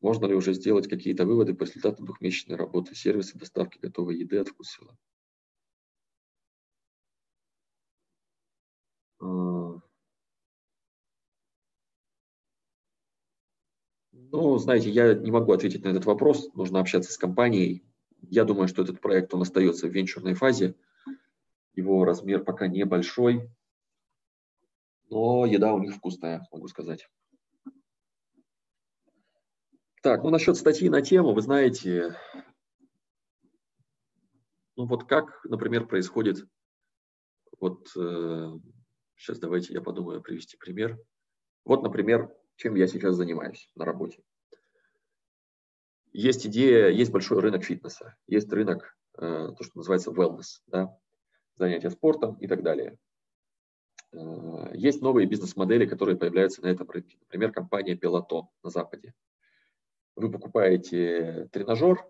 Можно 0.00 0.26
ли 0.26 0.34
уже 0.34 0.54
сделать 0.54 0.88
какие-то 0.88 1.26
выводы 1.26 1.54
по 1.54 1.64
результатам 1.64 2.06
двухмесячной 2.06 2.56
работы 2.56 2.94
сервиса 2.94 3.38
доставки 3.38 3.78
готовой 3.78 4.16
еды 4.16 4.38
от 4.38 4.48
вкусвилла? 4.48 4.96
Ну, 14.32 14.58
знаете, 14.58 14.90
я 14.90 15.14
не 15.14 15.30
могу 15.30 15.52
ответить 15.52 15.84
на 15.84 15.88
этот 15.88 16.04
вопрос. 16.04 16.54
Нужно 16.54 16.78
общаться 16.80 17.12
с 17.12 17.18
компанией. 17.18 17.82
Я 18.22 18.44
думаю, 18.44 18.68
что 18.68 18.82
этот 18.82 19.00
проект, 19.00 19.34
он 19.34 19.42
остается 19.42 19.88
в 19.88 19.90
венчурной 19.90 20.34
фазе. 20.34 20.76
Его 21.74 22.04
размер 22.04 22.44
пока 22.44 22.68
небольшой. 22.68 23.50
Но 25.08 25.46
еда 25.46 25.74
у 25.74 25.80
них 25.80 25.94
вкусная, 25.94 26.46
могу 26.52 26.68
сказать. 26.68 27.08
Так, 30.00 30.22
ну 30.22 30.30
насчет 30.30 30.56
статьи 30.56 30.88
на 30.88 31.02
тему, 31.02 31.32
вы 31.32 31.42
знаете, 31.42 32.16
ну 34.76 34.86
вот 34.86 35.04
как, 35.04 35.44
например, 35.44 35.86
происходит 35.86 36.46
вот 37.58 37.86
э, 37.96 38.52
Сейчас 39.20 39.38
давайте 39.38 39.74
я 39.74 39.82
подумаю 39.82 40.22
привести 40.22 40.56
пример. 40.56 40.98
Вот, 41.66 41.82
например, 41.82 42.34
чем 42.56 42.74
я 42.74 42.86
сейчас 42.86 43.16
занимаюсь 43.16 43.70
на 43.74 43.84
работе. 43.84 44.22
Есть 46.14 46.46
идея, 46.46 46.88
есть 46.88 47.12
большой 47.12 47.40
рынок 47.40 47.62
фитнеса, 47.62 48.16
есть 48.26 48.50
рынок, 48.50 48.96
э, 49.18 49.52
то, 49.58 49.62
что 49.62 49.76
называется 49.76 50.10
wellness. 50.10 50.62
Да? 50.68 50.98
занятия 51.56 51.90
спортом 51.90 52.36
и 52.36 52.48
так 52.48 52.62
далее. 52.62 52.96
Э, 54.12 54.70
есть 54.72 55.02
новые 55.02 55.26
бизнес-модели, 55.26 55.84
которые 55.84 56.16
появляются 56.16 56.62
на 56.62 56.68
этом 56.68 56.88
рынке. 56.88 57.18
Например, 57.20 57.52
компания 57.52 57.96
Peloton 57.96 58.44
на 58.62 58.70
Западе. 58.70 59.12
Вы 60.20 60.30
покупаете 60.30 61.48
тренажер 61.50 62.04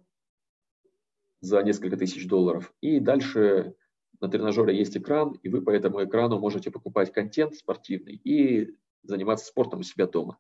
за 1.41 1.63
несколько 1.63 1.97
тысяч 1.97 2.27
долларов, 2.27 2.75
и 2.81 2.99
дальше 2.99 3.77
на 4.21 4.29
тренажере 4.29 4.77
есть 4.77 4.97
экран, 4.97 5.35
и 5.45 5.49
вы 5.49 5.63
по 5.63 5.71
этому 5.71 6.03
экрану 6.03 6.41
можете 6.41 6.73
покупать 6.73 7.13
контент 7.13 7.55
спортивный 7.55 8.15
и 8.15 8.77
заниматься 9.05 9.47
спортом 9.47 9.81
у 9.81 9.83
себя 9.85 10.09
дома. 10.09 10.39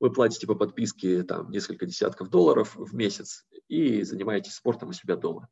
Вы 0.00 0.10
платите 0.10 0.46
по 0.46 0.54
подписке 0.54 1.22
там, 1.22 1.50
несколько 1.50 1.84
десятков 1.84 2.30
долларов 2.30 2.74
в 2.76 2.94
месяц 2.94 3.46
и 3.68 4.02
занимаетесь 4.02 4.54
спортом 4.54 4.88
у 4.88 4.92
себя 4.94 5.16
дома. 5.16 5.50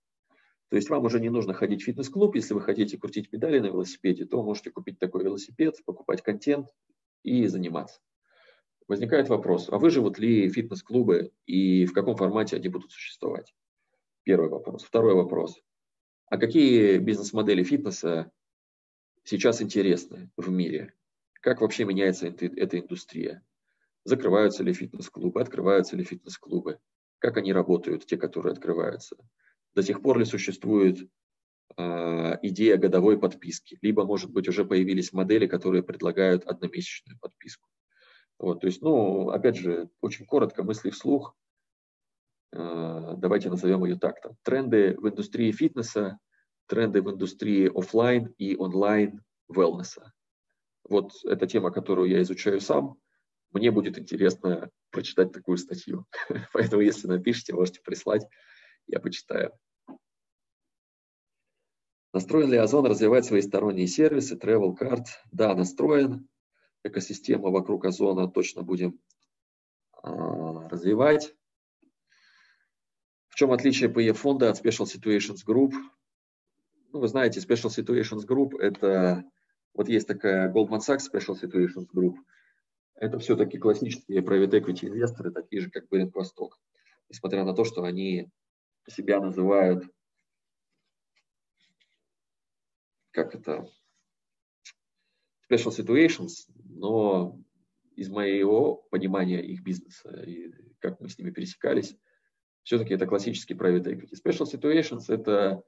То 0.71 0.77
есть 0.77 0.89
вам 0.89 1.05
уже 1.05 1.21
не 1.21 1.29
нужно 1.29 1.53
ходить 1.53 1.83
в 1.83 1.85
фитнес-клуб. 1.85 2.37
Если 2.37 2.55
вы 2.55 2.63
хотите 2.63 2.97
крутить 2.97 3.29
педали 3.29 3.59
на 3.59 3.67
велосипеде, 3.67 4.25
то 4.25 4.43
можете 4.43 4.71
купить 4.71 4.99
такой 4.99 5.25
велосипед, 5.25 5.77
покупать 5.85 6.23
контент 6.23 6.69
и 7.23 7.47
заниматься. 7.49 8.01
Возникает 8.87 9.29
вопрос, 9.29 9.69
а 9.71 9.79
выживут 9.79 10.19
ли 10.19 10.49
фитнес-клубы 10.49 11.33
и 11.47 11.87
в 11.87 11.93
каком 11.93 12.17
формате 12.17 12.57
они 12.57 12.69
будут 12.69 12.93
существовать? 12.93 13.55
Первый 14.25 14.51
вопрос. 14.51 14.85
Второй 14.85 15.15
вопрос. 15.15 15.61
А 16.27 16.37
какие 16.37 16.99
бизнес-модели 16.99 17.63
фитнеса 17.63 18.31
сейчас 19.23 19.63
интересны 19.63 20.31
в 20.37 20.51
мире? 20.51 20.93
Как 21.35 21.61
вообще 21.61 21.85
меняется 21.85 22.27
эта 22.29 22.79
индустрия? 22.79 23.43
Закрываются 24.05 24.63
ли 24.63 24.73
фитнес-клубы, 24.73 25.41
открываются 25.41 25.97
ли 25.97 26.05
фитнес-клубы? 26.05 26.79
Как 27.19 27.39
они 27.39 27.53
работают, 27.53 28.05
те, 28.05 28.19
которые 28.19 28.53
открываются? 28.53 29.17
до 29.75 29.83
сих 29.83 30.03
пор 30.03 30.19
ли 30.19 30.25
существует 30.25 31.09
э, 31.77 31.83
идея 32.43 32.77
годовой 32.77 33.19
подписки, 33.19 33.79
либо, 33.83 34.05
может 34.05 34.31
быть, 34.31 34.49
уже 34.49 34.65
появились 34.65 35.13
модели, 35.13 35.47
которые 35.47 35.83
предлагают 35.83 36.45
одномесячную 36.45 37.19
подписку. 37.19 37.69
Вот, 38.45 38.61
то 38.61 38.67
есть, 38.67 38.83
ну, 38.83 39.31
опять 39.31 39.57
же, 39.57 39.89
очень 40.03 40.27
коротко, 40.27 40.63
мысли 40.63 40.91
вслух, 40.91 41.35
э, 42.53 43.15
давайте 43.17 43.49
назовем 43.49 43.87
ее 43.87 43.97
так. 43.97 44.21
Там, 44.21 44.37
тренды 44.43 44.95
в 44.99 45.09
индустрии 45.09 45.51
фитнеса, 45.51 46.19
тренды 46.67 47.01
в 47.01 47.11
индустрии 47.11 47.71
офлайн 47.75 48.35
и 48.37 48.55
онлайн 48.55 49.23
велнеса. 49.49 50.13
Вот 50.87 51.13
это 51.25 51.47
тема, 51.47 51.71
которую 51.71 52.11
я 52.11 52.21
изучаю 52.21 52.61
сам. 52.61 52.99
Мне 53.51 53.71
будет 53.71 53.99
интересно 53.99 54.69
прочитать 54.91 55.33
такую 55.33 55.57
статью. 55.57 56.05
Поэтому, 56.53 56.83
если 56.83 57.09
напишите, 57.09 57.55
можете 57.55 57.81
прислать, 57.81 58.29
я 58.87 59.01
почитаю. 59.01 59.53
Настроен 62.13 62.51
ли 62.51 62.59
Озон 62.59 62.85
развивать 62.85 63.25
свои 63.25 63.41
сторонние 63.41 63.87
сервисы, 63.87 64.37
Travel 64.37 64.77
Card? 64.79 65.07
Да, 65.33 65.55
настроен. 65.55 66.29
Экосистему 66.85 67.51
вокруг 67.51 67.85
Озона 67.85 68.29
точно 68.29 68.63
будем 68.63 69.01
а, 69.93 70.69
развивать. 70.69 71.35
В 73.29 73.35
чем 73.35 73.51
отличие 73.51 73.91
PE 73.91 74.13
фонда 74.13 74.51
от 74.51 74.65
Special 74.65 74.85
Situations 74.85 75.39
Group? 75.45 75.73
Ну, 76.93 77.01
вы 77.01 77.09
знаете, 77.09 77.41
Special 77.41 77.71
Situations 77.71 78.25
Group– 78.25 78.57
это, 78.61 79.25
вот 79.73 79.89
есть 79.89 80.07
такая 80.07 80.53
Goldman 80.53 80.79
Sachs 80.79 81.11
Special 81.13 81.35
Situations 81.35 81.89
Group. 81.93 82.15
Это 82.95 83.19
все-таки 83.19 83.59
классические 83.59 84.21
private 84.21 84.53
equity 84.53 84.87
инвесторы, 84.87 85.33
такие 85.33 85.63
же, 85.63 85.71
как 85.71 85.89
Беринг 85.89 86.15
Восток. 86.15 86.61
Несмотря 87.09 87.45
на 87.45 87.55
то, 87.55 87.65
что 87.65 87.83
они 87.83 88.31
себя 88.87 89.21
называют 89.21 89.85
как 93.15 93.35
это, 93.35 93.71
special 95.51 95.71
situations, 95.71 96.49
но 96.65 97.39
из 97.97 98.09
моего 98.09 98.87
понимания 98.91 99.43
их 99.43 99.63
бизнеса 99.63 100.23
и 100.27 100.53
как 100.81 101.01
мы 101.01 101.09
с 101.09 101.19
ними 101.19 101.31
пересекались, 101.31 101.97
все-таки 102.63 102.95
это 102.95 103.07
классический 103.07 103.55
private 103.55 103.85
equity. 103.85 104.15
Special 104.15 104.47
situations– 104.47 105.05
это 105.09 105.63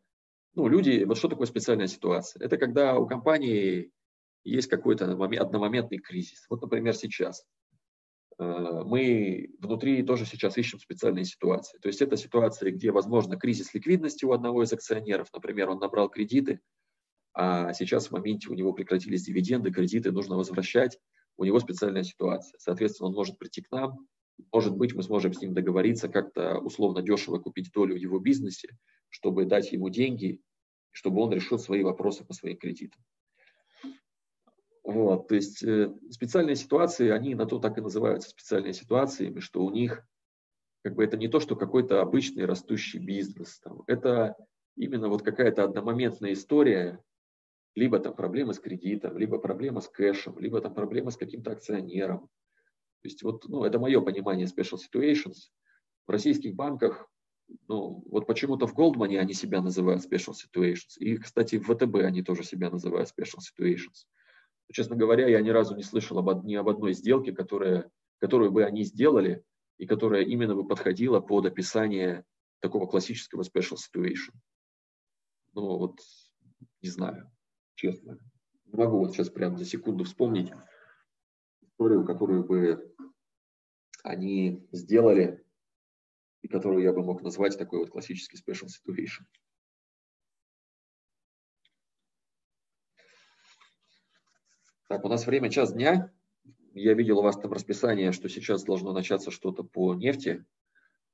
ну, 0.55 0.69
люди, 0.69 1.05
вот 1.05 1.19
что 1.19 1.28
такое 1.28 1.47
специальная 1.47 1.86
ситуация? 1.86 2.43
Это 2.43 2.57
когда 2.57 2.97
у 2.97 3.07
компании 3.07 3.93
есть 4.43 4.69
какой-то 4.69 5.05
одномоментный 5.05 5.98
кризис. 5.98 6.47
Вот, 6.48 6.62
например, 6.62 6.94
сейчас. 6.94 7.44
Э, 8.39 8.82
мы 8.85 9.51
внутри 9.61 10.03
тоже 10.03 10.24
сейчас 10.24 10.57
ищем 10.57 10.78
специальные 10.78 11.27
ситуации. 11.27 11.78
То 11.78 11.89
есть 11.89 12.01
это 12.01 12.16
ситуация, 12.16 12.70
где, 12.70 12.90
возможно, 12.90 13.36
кризис 13.36 13.74
ликвидности 13.74 14.24
у 14.24 14.32
одного 14.32 14.62
из 14.62 14.73
акционеров. 14.73 15.28
Например, 15.35 15.69
он 15.69 15.78
набрал 15.78 16.09
кредиты, 16.09 16.61
а 17.38 17.74
сейчас 17.74 18.08
в 18.08 18.12
моменте 18.12 18.48
у 18.48 18.54
него 18.54 18.72
прекратились 18.72 19.24
дивиденды, 19.24 19.70
кредиты 19.70 20.10
нужно 20.10 20.36
возвращать, 20.36 20.98
у 21.36 21.44
него 21.44 21.60
специальная 21.60 22.02
ситуация. 22.02 22.58
Соответственно, 22.58 23.10
он 23.10 23.14
может 23.14 23.38
прийти 23.38 23.60
к 23.60 23.70
нам, 23.70 24.08
может 24.52 24.74
быть, 24.74 24.94
мы 24.94 25.02
сможем 25.02 25.34
с 25.34 25.40
ним 25.42 25.52
договориться, 25.52 26.08
как-то 26.08 26.58
условно 26.58 27.02
дешево 27.02 27.38
купить 27.38 27.70
долю 27.72 27.94
в 27.94 27.98
его 27.98 28.18
бизнесе, 28.18 28.76
чтобы 29.10 29.44
дать 29.44 29.70
ему 29.72 29.90
деньги, 29.90 30.40
чтобы 30.92 31.20
он 31.20 31.32
решил 31.32 31.58
свои 31.58 31.82
вопросы 31.82 32.24
по 32.24 32.32
своим 32.32 32.56
кредитам. 32.56 33.02
Вот, 34.82 35.28
то 35.28 35.34
есть 35.34 35.62
э, 35.62 35.92
специальные 36.10 36.56
ситуации, 36.56 37.10
они 37.10 37.34
на 37.34 37.44
то 37.44 37.58
так 37.58 37.76
и 37.76 37.82
называются 37.82 38.30
специальные 38.30 38.72
ситуациями, 38.72 39.40
что 39.40 39.62
у 39.62 39.70
них 39.70 40.06
как 40.82 40.94
бы 40.94 41.04
это 41.04 41.18
не 41.18 41.28
то, 41.28 41.38
что 41.40 41.56
какой-то 41.56 42.00
обычный 42.00 42.46
растущий 42.46 43.00
бизнес. 43.00 43.58
Там, 43.58 43.82
это 43.88 44.36
именно 44.76 45.08
вот 45.08 45.22
какая-то 45.22 45.64
одномоментная 45.64 46.32
история, 46.32 47.02
либо 47.77 47.98
там 48.01 48.16
проблемы 48.16 48.55
с 48.55 48.59
кредитом, 48.59 49.16
либо 49.19 49.39
проблема 49.39 49.81
с 49.81 49.89
кэшем, 49.89 50.39
либо 50.39 50.61
там 50.61 50.74
проблема 50.74 51.11
с 51.11 51.16
каким-то 51.16 51.53
акционером. 51.53 52.20
То 53.03 53.09
есть 53.09 53.23
вот, 53.23 53.44
ну, 53.48 53.65
это 53.65 53.78
мое 53.78 54.01
понимание 54.01 54.47
special 54.47 54.78
situations. 54.78 55.51
В 56.07 56.11
российских 56.11 56.55
банках, 56.55 57.09
ну, 57.69 58.03
вот 58.07 58.27
почему-то 58.27 58.66
в 58.66 58.74
Goldman 58.74 59.19
они 59.19 59.35
себя 59.35 59.61
называют 59.61 60.03
special 60.03 60.32
situations. 60.32 60.98
И, 60.98 61.19
кстати, 61.19 61.57
в 61.57 61.65
ВТБ 61.65 61.97
они 61.97 62.23
тоже 62.23 62.44
себя 62.44 62.70
называют 62.70 63.11
special 63.11 63.40
situations. 63.40 64.07
Но, 64.69 64.73
честно 64.73 64.97
говоря, 64.97 65.28
я 65.28 65.40
ни 65.43 65.51
разу 65.51 65.77
не 65.77 65.82
слышал 65.82 66.19
об, 66.19 66.44
ни 66.44 66.55
об 66.55 66.69
одной 66.70 66.94
сделке, 66.94 67.32
которая, 67.32 67.90
которую 68.19 68.53
бы 68.53 68.65
они 68.65 68.85
сделали 68.85 69.44
и 69.77 69.86
которая 69.86 70.23
именно 70.23 70.55
бы 70.55 70.66
подходила 70.66 71.20
под 71.20 71.44
описание 71.44 72.24
такого 72.61 72.86
классического 72.86 73.43
special 73.43 73.77
situation. 73.77 74.32
Ну, 75.53 75.77
вот 75.77 76.01
не 76.81 76.89
знаю 76.89 77.31
честно. 77.77 78.19
Не 78.65 78.77
могу 78.77 78.98
вот 78.98 79.12
сейчас 79.12 79.31
прямо 79.31 79.57
за 79.57 79.65
секунду 79.65 80.05
вспомнить 80.05 80.53
историю, 81.62 82.05
которую 82.05 82.44
бы 82.44 82.93
они 84.03 84.66
сделали 84.73 85.44
и 86.43 86.48
которую 86.48 86.82
я 86.82 86.93
бы 86.93 87.05
мог 87.05 87.23
назвать 87.23 87.57
такой 87.57 87.81
вот 87.81 87.90
классический 87.90 88.36
special 88.36 88.66
situation. 88.66 89.24
Так, 94.89 95.05
у 95.05 95.09
нас 95.09 95.27
время 95.27 95.51
час 95.51 95.73
дня. 95.73 96.12
Я 96.73 96.94
видел 96.94 97.19
у 97.19 97.23
вас 97.23 97.36
там 97.36 97.53
расписание, 97.53 98.12
что 98.12 98.28
сейчас 98.28 98.62
должно 98.65 98.93
начаться 98.93 99.31
что-то 99.31 99.65
по 99.65 99.94
нефти. 99.94 100.44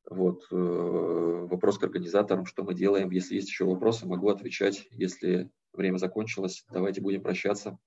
Вот, 0.05 0.47
э, 0.51 0.55
вопрос 0.55 1.79
к 1.79 1.85
организаторам, 1.85 2.45
что 2.45 2.65
мы 2.65 2.75
делаем. 2.75 3.11
Если 3.11 3.37
есть 3.37 3.49
еще 3.49 3.65
вопросы, 3.65 4.07
могу 4.07 4.29
отвечать. 4.29 4.87
Если 4.91 5.51
время 5.73 5.99
закончилось, 5.99 6.65
давайте 6.71 7.01
будем 7.01 7.23
прощаться. 7.23 7.79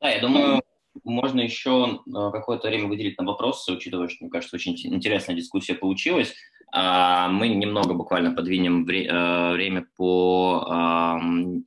Да, 0.00 0.10
я 0.10 0.20
думаю, 0.20 0.62
можно 1.04 1.40
еще 1.40 2.00
э, 2.06 2.30
какое-то 2.32 2.68
время 2.68 2.86
выделить 2.88 3.18
на 3.18 3.24
вопросы, 3.24 3.72
учитывая, 3.72 4.08
что, 4.08 4.24
мне 4.24 4.30
кажется, 4.30 4.56
очень 4.56 4.76
интересная 4.76 5.36
дискуссия 5.36 5.74
получилась. 5.74 6.34
А, 6.72 7.28
мы 7.28 7.48
немного 7.48 7.94
буквально 7.94 8.32
подвинем 8.32 8.86
э, 8.88 9.52
время 9.52 9.86
по 9.96 11.18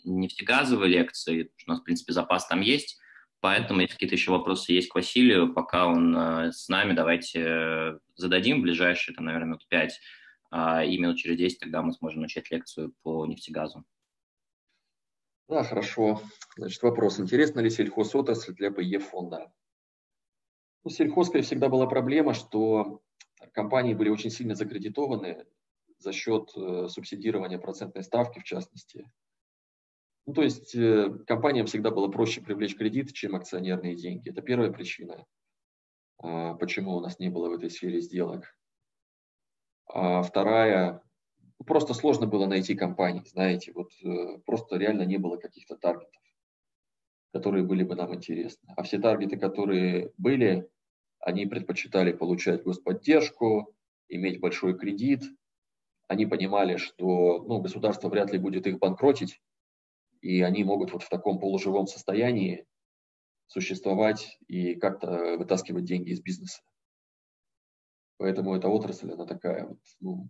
нефтегазовой 0.03 0.89
лекции, 0.89 1.51
у 1.65 1.69
нас, 1.69 1.79
в 1.79 1.83
принципе, 1.83 2.13
запас 2.13 2.47
там 2.47 2.61
есть. 2.61 2.99
Поэтому, 3.41 3.79
если 3.79 3.93
какие-то 3.93 4.15
еще 4.15 4.31
вопросы 4.31 4.73
есть 4.73 4.89
к 4.89 4.95
Василию, 4.95 5.53
пока 5.53 5.87
он 5.87 6.15
э, 6.15 6.51
с 6.51 6.67
нами, 6.67 6.93
давайте 6.93 7.99
зададим 8.15 8.59
в 8.59 8.63
ближайшие, 8.63 9.15
там, 9.15 9.25
наверное, 9.25 9.47
минут 9.47 9.67
пять, 9.69 9.99
а, 10.51 10.83
и 10.83 10.97
минут 10.97 11.17
через 11.17 11.37
10 11.37 11.59
тогда 11.59 11.81
мы 11.81 11.93
сможем 11.93 12.21
начать 12.21 12.51
лекцию 12.51 12.93
по 13.03 13.25
нефтегазу. 13.25 13.85
Да, 15.49 15.63
хорошо. 15.63 16.21
Значит, 16.57 16.83
вопрос. 16.83 17.19
Интересна 17.19 17.59
ли 17.59 17.71
сельхозотрасль 17.71 18.53
для 18.53 18.69
ПЕ 18.69 18.99
фонда? 18.99 19.51
Ну, 20.83 20.91
сельхозкой 20.91 21.41
всегда 21.41 21.69
была 21.69 21.87
проблема, 21.87 22.35
что 22.35 23.01
компании 23.51 23.95
были 23.95 24.09
очень 24.09 24.29
сильно 24.29 24.53
закредитованы 24.53 25.47
за 25.97 26.13
счет 26.13 26.51
э, 26.55 26.87
субсидирования 26.87 27.57
процентной 27.57 28.03
ставки, 28.03 28.39
в 28.39 28.43
частности. 28.43 29.11
Ну, 30.27 30.33
то 30.33 30.43
есть 30.43 30.75
э, 30.75 31.09
компаниям 31.25 31.65
всегда 31.65 31.89
было 31.89 32.09
проще 32.09 32.41
привлечь 32.41 32.77
кредит, 32.77 33.13
чем 33.13 33.35
акционерные 33.35 33.95
деньги. 33.95 34.29
Это 34.29 34.43
первая 34.43 34.71
причина, 34.71 35.25
э, 36.23 36.53
почему 36.59 36.95
у 36.95 37.01
нас 37.01 37.17
не 37.17 37.29
было 37.29 37.49
в 37.49 37.53
этой 37.53 37.71
сфере 37.71 38.01
сделок. 38.01 38.55
А 39.87 40.21
вторая, 40.21 41.01
просто 41.65 41.93
сложно 41.93 42.25
было 42.25 42.45
найти 42.45 42.75
компании, 42.75 43.23
знаете, 43.25 43.71
вот 43.73 43.91
э, 44.03 44.39
просто 44.45 44.77
реально 44.77 45.03
не 45.03 45.17
было 45.17 45.37
каких-то 45.37 45.75
таргетов, 45.75 46.21
которые 47.33 47.63
были 47.63 47.83
бы 47.83 47.95
нам 47.95 48.13
интересны. 48.15 48.73
А 48.75 48.83
все 48.83 48.99
таргеты, 48.99 49.37
которые 49.37 50.13
были, 50.17 50.69
они 51.19 51.45
предпочитали 51.45 52.13
получать 52.13 52.63
господдержку, 52.63 53.75
иметь 54.07 54.39
большой 54.39 54.77
кредит. 54.77 55.23
Они 56.07 56.25
понимали, 56.25 56.77
что 56.77 57.43
ну, 57.43 57.59
государство 57.59 58.09
вряд 58.09 58.31
ли 58.31 58.39
будет 58.39 58.65
их 58.65 58.79
банкротить, 58.79 59.41
и 60.21 60.41
они 60.41 60.63
могут 60.63 60.91
вот 60.91 61.03
в 61.03 61.09
таком 61.09 61.39
полуживом 61.39 61.87
состоянии 61.87 62.65
существовать 63.47 64.37
и 64.47 64.75
как-то 64.75 65.37
вытаскивать 65.37 65.85
деньги 65.85 66.11
из 66.11 66.21
бизнеса. 66.21 66.61
Поэтому 68.17 68.55
эта 68.55 68.67
отрасль, 68.67 69.11
она 69.11 69.25
такая 69.25 69.65
вот, 69.65 69.79
ну, 69.99 70.29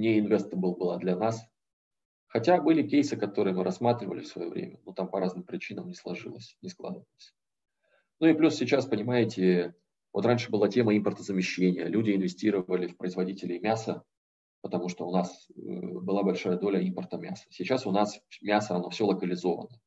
не 0.00 0.18
инвестабл 0.18 0.74
была 0.74 0.98
для 0.98 1.16
нас. 1.16 1.46
Хотя 2.26 2.60
были 2.60 2.86
кейсы, 2.86 3.16
которые 3.16 3.54
мы 3.54 3.64
рассматривали 3.64 4.20
в 4.20 4.26
свое 4.26 4.48
время, 4.48 4.80
но 4.84 4.92
там 4.92 5.08
по 5.08 5.20
разным 5.20 5.44
причинам 5.44 5.88
не 5.88 5.94
сложилось, 5.94 6.56
не 6.62 6.68
складывалось. 6.68 7.34
Ну 8.20 8.26
и 8.28 8.34
плюс 8.34 8.54
сейчас, 8.56 8.86
понимаете, 8.86 9.74
вот 10.12 10.26
раньше 10.26 10.50
была 10.50 10.68
тема 10.68 10.96
импортозамещения. 10.96 11.86
Люди 11.86 12.12
инвестировали 12.12 12.86
в 12.86 12.96
производителей 12.96 13.58
мяса, 13.58 14.04
потому 14.60 14.88
что 14.88 15.08
у 15.08 15.12
нас 15.12 15.48
э, 15.50 15.52
была 15.56 16.22
большая 16.22 16.56
доля 16.56 16.80
импорта 16.80 17.16
мяса. 17.16 17.46
Сейчас 17.50 17.86
у 17.86 17.90
нас 17.90 18.20
мясо, 18.42 18.76
оно 18.76 18.90
все 18.90 19.06
локализовано. 19.06 19.80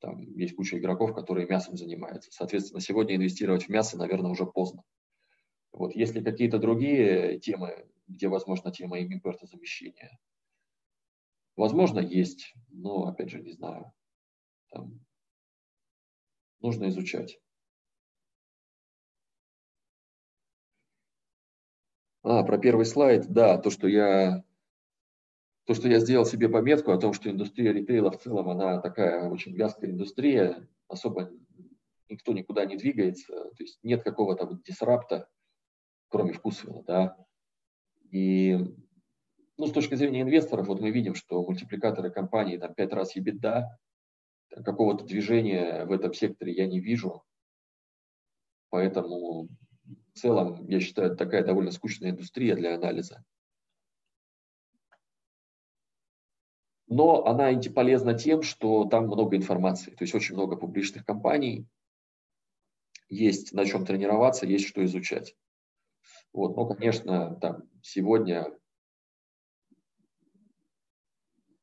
Там 0.00 0.20
есть 0.36 0.56
куча 0.56 0.78
игроков, 0.78 1.14
которые 1.14 1.46
мясом 1.46 1.76
занимаются. 1.76 2.30
Соответственно, 2.32 2.80
сегодня 2.80 3.16
инвестировать 3.16 3.64
в 3.64 3.68
мясо, 3.68 3.96
наверное, 3.98 4.30
уже 4.30 4.46
поздно. 4.46 4.82
Вот, 5.72 5.94
если 5.94 6.22
какие-то 6.22 6.58
другие 6.58 7.38
темы, 7.40 7.86
где, 8.08 8.28
возможно, 8.28 8.72
тема 8.72 9.00
импортозамещения, 9.00 10.18
возможно, 11.56 12.00
есть, 12.00 12.54
но, 12.70 13.06
опять 13.06 13.30
же, 13.30 13.40
не 13.40 13.52
знаю. 13.52 13.92
Там 14.70 15.00
нужно 16.60 16.88
изучать. 16.88 17.38
А, 22.22 22.42
про 22.42 22.58
первый 22.58 22.84
слайд, 22.84 23.26
да, 23.28 23.58
то, 23.58 23.70
что 23.70 23.88
я 23.88 24.44
то, 25.64 25.74
что 25.74 25.86
я 25.88 26.00
сделал 26.00 26.24
себе 26.24 26.48
пометку 26.48 26.92
о 26.92 26.98
том, 26.98 27.12
что 27.12 27.30
индустрия 27.30 27.72
ритейла 27.72 28.10
в 28.10 28.18
целом, 28.18 28.48
она 28.48 28.80
такая 28.80 29.28
очень 29.28 29.54
вязкая 29.54 29.90
индустрия, 29.90 30.66
особо 30.88 31.30
никто 32.08 32.32
никуда 32.32 32.64
не 32.64 32.76
двигается, 32.76 33.32
то 33.32 33.62
есть 33.62 33.78
нет 33.82 34.02
какого-то 34.02 34.46
вот 34.46 34.62
дисрапта, 34.62 35.28
кроме 36.08 36.32
вкусвилла, 36.32 36.82
да. 36.84 37.27
И 38.10 38.56
ну, 39.56 39.66
с 39.66 39.72
точки 39.72 39.94
зрения 39.94 40.22
инвесторов, 40.22 40.68
вот 40.68 40.80
мы 40.80 40.90
видим, 40.90 41.14
что 41.14 41.42
мультипликаторы 41.42 42.10
компании 42.10 42.56
там 42.56 42.74
пять 42.74 42.92
раз 42.92 43.16
EBITDA, 43.16 43.64
какого-то 44.64 45.04
движения 45.04 45.84
в 45.84 45.92
этом 45.92 46.14
секторе 46.14 46.52
я 46.52 46.66
не 46.66 46.80
вижу. 46.80 47.22
Поэтому 48.70 49.48
в 50.14 50.18
целом, 50.18 50.66
я 50.68 50.80
считаю, 50.80 51.16
такая 51.16 51.44
довольно 51.44 51.70
скучная 51.70 52.10
индустрия 52.10 52.54
для 52.54 52.74
анализа. 52.74 53.24
Но 56.86 57.26
она 57.26 57.52
полезна 57.74 58.14
тем, 58.14 58.42
что 58.42 58.84
там 58.86 59.04
много 59.04 59.36
информации, 59.36 59.90
то 59.90 60.02
есть 60.04 60.14
очень 60.14 60.34
много 60.34 60.56
публичных 60.56 61.04
компаний, 61.04 61.66
есть 63.10 63.52
на 63.52 63.66
чем 63.66 63.84
тренироваться, 63.84 64.46
есть 64.46 64.66
что 64.66 64.84
изучать. 64.84 65.36
Вот, 66.32 66.56
но, 66.56 66.66
конечно, 66.66 67.36
там 67.36 67.62
сегодня, 67.82 68.46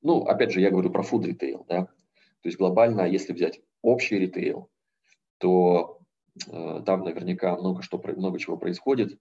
ну, 0.01 0.23
опять 0.23 0.51
же, 0.51 0.61
я 0.61 0.71
говорю 0.71 0.91
про 0.91 1.03
food 1.03 1.23
ритейл, 1.23 1.65
да, 1.69 1.85
то 1.85 2.47
есть 2.49 2.57
глобально, 2.57 3.01
если 3.01 3.33
взять 3.33 3.61
общий 3.81 4.17
ритейл, 4.19 4.69
то 5.37 5.95
Э, 6.47 6.81
там 6.85 7.03
наверняка 7.03 7.55
много, 7.55 7.81
что, 7.81 8.01
много 8.15 8.39
чего 8.39 8.57
происходит. 8.57 9.19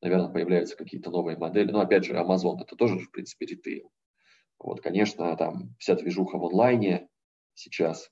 Наверное, 0.00 0.28
появляются 0.32 0.76
какие-то 0.76 1.10
новые 1.10 1.36
модели. 1.36 1.70
Но 1.70 1.80
опять 1.80 2.04
же, 2.04 2.14
Amazon 2.14 2.60
это 2.60 2.76
тоже, 2.76 2.98
в 2.98 3.10
принципе, 3.10 3.46
ритейл. 3.46 3.90
Вот, 4.58 4.80
конечно, 4.80 5.36
там 5.36 5.74
вся 5.78 5.94
движуха 5.94 6.38
в 6.38 6.44
онлайне 6.44 7.08
сейчас. 7.54 8.10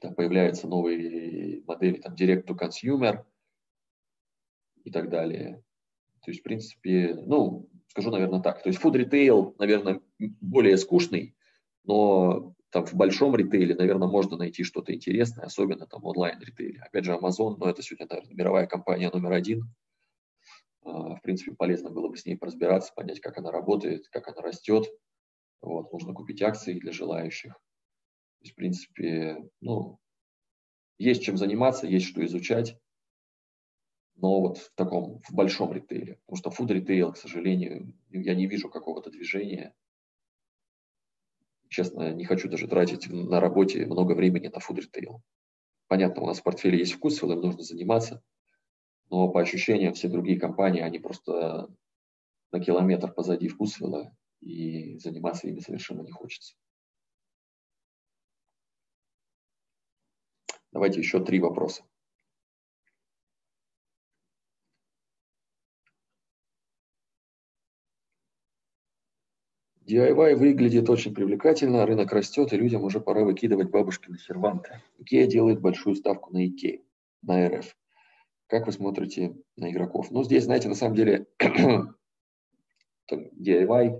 Там 0.00 0.14
появляются 0.14 0.66
новые 0.66 1.62
модели, 1.66 2.00
там, 2.00 2.14
direct 2.14 2.46
to 2.46 2.56
consumer 2.56 3.24
и 4.84 4.90
так 4.90 5.10
далее. 5.10 5.62
То 6.22 6.30
есть, 6.30 6.40
в 6.40 6.42
принципе, 6.44 7.14
ну, 7.14 7.68
скажу, 7.88 8.10
наверное, 8.10 8.40
так. 8.40 8.62
То 8.62 8.68
есть, 8.68 8.80
food 8.82 8.94
retail, 8.94 9.54
наверное, 9.58 10.00
более 10.40 10.76
скучный, 10.76 11.34
но 11.84 12.54
там 12.70 12.86
в 12.86 12.94
большом 12.94 13.34
ритейле, 13.34 13.74
наверное, 13.74 14.08
можно 14.08 14.36
найти 14.36 14.62
что-то 14.62 14.94
интересное, 14.94 15.44
особенно 15.44 15.86
там 15.86 16.04
онлайн-ритейле. 16.04 16.80
Опять 16.82 17.04
же, 17.04 17.12
Amazon, 17.12 17.56
но 17.56 17.56
ну, 17.60 17.66
это 17.66 17.82
сегодня, 17.82 18.06
наверное, 18.08 18.34
мировая 18.34 18.66
компания 18.66 19.10
номер 19.10 19.32
один. 19.32 19.74
А, 20.82 21.16
в 21.16 21.22
принципе, 21.22 21.52
полезно 21.52 21.90
было 21.90 22.08
бы 22.08 22.16
с 22.16 22.26
ней 22.26 22.36
поразбираться, 22.36 22.92
понять, 22.94 23.20
как 23.20 23.38
она 23.38 23.50
работает, 23.50 24.08
как 24.08 24.28
она 24.28 24.40
растет. 24.40 24.86
Вот, 25.60 25.92
можно 25.92 26.14
купить 26.14 26.42
акции 26.42 26.78
для 26.78 26.92
желающих. 26.92 27.52
То 27.52 28.42
есть, 28.42 28.52
в 28.52 28.56
принципе, 28.56 29.38
ну, 29.60 29.98
есть 30.98 31.22
чем 31.22 31.36
заниматься, 31.36 31.86
есть 31.86 32.06
что 32.06 32.24
изучать, 32.24 32.78
но 34.16 34.40
вот 34.40 34.58
в 34.58 34.72
таком, 34.74 35.20
в 35.28 35.32
большом 35.32 35.72
ритейле. 35.72 36.18
Потому 36.26 36.36
что 36.36 36.50
food 36.50 36.72
ритейл, 36.72 37.12
к 37.12 37.16
сожалению, 37.16 37.94
я 38.10 38.34
не 38.34 38.46
вижу 38.46 38.68
какого-то 38.68 39.10
движения 39.10 39.74
честно, 41.70 42.12
не 42.12 42.24
хочу 42.24 42.50
даже 42.50 42.68
тратить 42.68 43.08
на 43.08 43.40
работе 43.40 43.86
много 43.86 44.12
времени 44.12 44.48
на 44.48 44.58
retail. 44.58 45.20
Понятно, 45.86 46.22
у 46.22 46.26
нас 46.26 46.40
в 46.40 46.42
портфеле 46.42 46.78
есть 46.78 46.92
вкус, 46.92 47.22
им 47.22 47.40
нужно 47.40 47.62
заниматься, 47.62 48.22
но 49.08 49.28
по 49.28 49.40
ощущениям 49.40 49.94
все 49.94 50.08
другие 50.08 50.38
компании, 50.38 50.82
они 50.82 50.98
просто 50.98 51.68
на 52.52 52.60
километр 52.60 53.12
позади 53.12 53.48
вкусвилла, 53.48 54.14
и 54.40 54.98
заниматься 54.98 55.48
ими 55.48 55.60
совершенно 55.60 56.02
не 56.02 56.10
хочется. 56.10 56.54
Давайте 60.72 61.00
еще 61.00 61.24
три 61.24 61.40
вопроса. 61.40 61.84
DIY 69.90 70.36
выглядит 70.36 70.88
очень 70.88 71.12
привлекательно, 71.12 71.84
рынок 71.84 72.12
растет, 72.12 72.52
и 72.52 72.56
людям 72.56 72.84
уже 72.84 73.00
пора 73.00 73.24
выкидывать 73.24 73.70
бабушкины 73.70 74.18
серванты. 74.18 74.80
IKEA 75.00 75.26
делает 75.26 75.60
большую 75.60 75.96
ставку 75.96 76.32
на 76.32 76.46
IKEA, 76.46 76.80
на 77.22 77.48
РФ. 77.48 77.76
Как 78.46 78.66
вы 78.66 78.72
смотрите 78.72 79.34
на 79.56 79.70
игроков? 79.70 80.10
Ну, 80.10 80.22
здесь, 80.22 80.44
знаете, 80.44 80.68
на 80.68 80.76
самом 80.76 80.94
деле 80.94 81.26
DIY, 83.12 83.98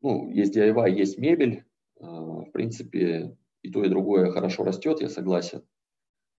ну, 0.00 0.30
есть 0.30 0.56
DIY, 0.56 0.90
есть 0.90 1.18
мебель. 1.18 1.64
А, 2.00 2.06
в 2.06 2.50
принципе, 2.50 3.36
и 3.62 3.70
то, 3.70 3.84
и 3.84 3.88
другое 3.88 4.32
хорошо 4.32 4.64
растет, 4.64 5.00
я 5.00 5.08
согласен. 5.08 5.64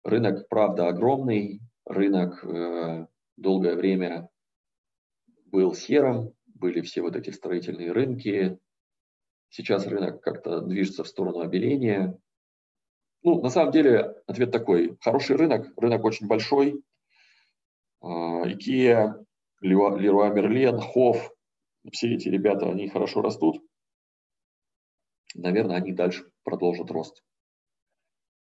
Рынок, 0.03 0.49
правда, 0.49 0.89
огромный. 0.89 1.61
Рынок 1.85 2.45
э, 2.45 3.07
долгое 3.37 3.75
время 3.77 4.29
был 5.47 5.75
серым, 5.75 6.35
были 6.63 6.81
все 6.81 7.03
вот 7.03 7.17
эти 7.17 7.31
строительные 7.31 7.91
рынки. 7.91 8.57
Сейчас 9.51 9.85
рынок 9.87 10.23
как-то 10.23 10.61
движется 10.61 11.03
в 11.03 11.09
сторону 11.09 11.41
обеления. 11.41 12.17
Ну, 13.25 13.43
на 13.43 13.51
самом 13.51 13.73
деле, 13.73 14.23
ответ 14.27 14.53
такой. 14.53 14.97
Хороший 15.01 15.37
рынок, 15.37 15.73
рынок 15.77 16.05
очень 16.05 16.29
большой. 16.29 16.83
IKEA, 18.03 19.25
Leroy 19.63 20.33
Merlin, 20.33 20.81
Hof, 20.95 21.19
все 21.91 22.15
эти 22.15 22.29
ребята, 22.29 22.71
они 22.71 22.89
хорошо 22.89 23.23
растут. 23.23 23.61
Наверное, 25.35 25.77
они 25.77 25.93
дальше 25.93 26.31
продолжат 26.45 26.91
рост. 26.91 27.25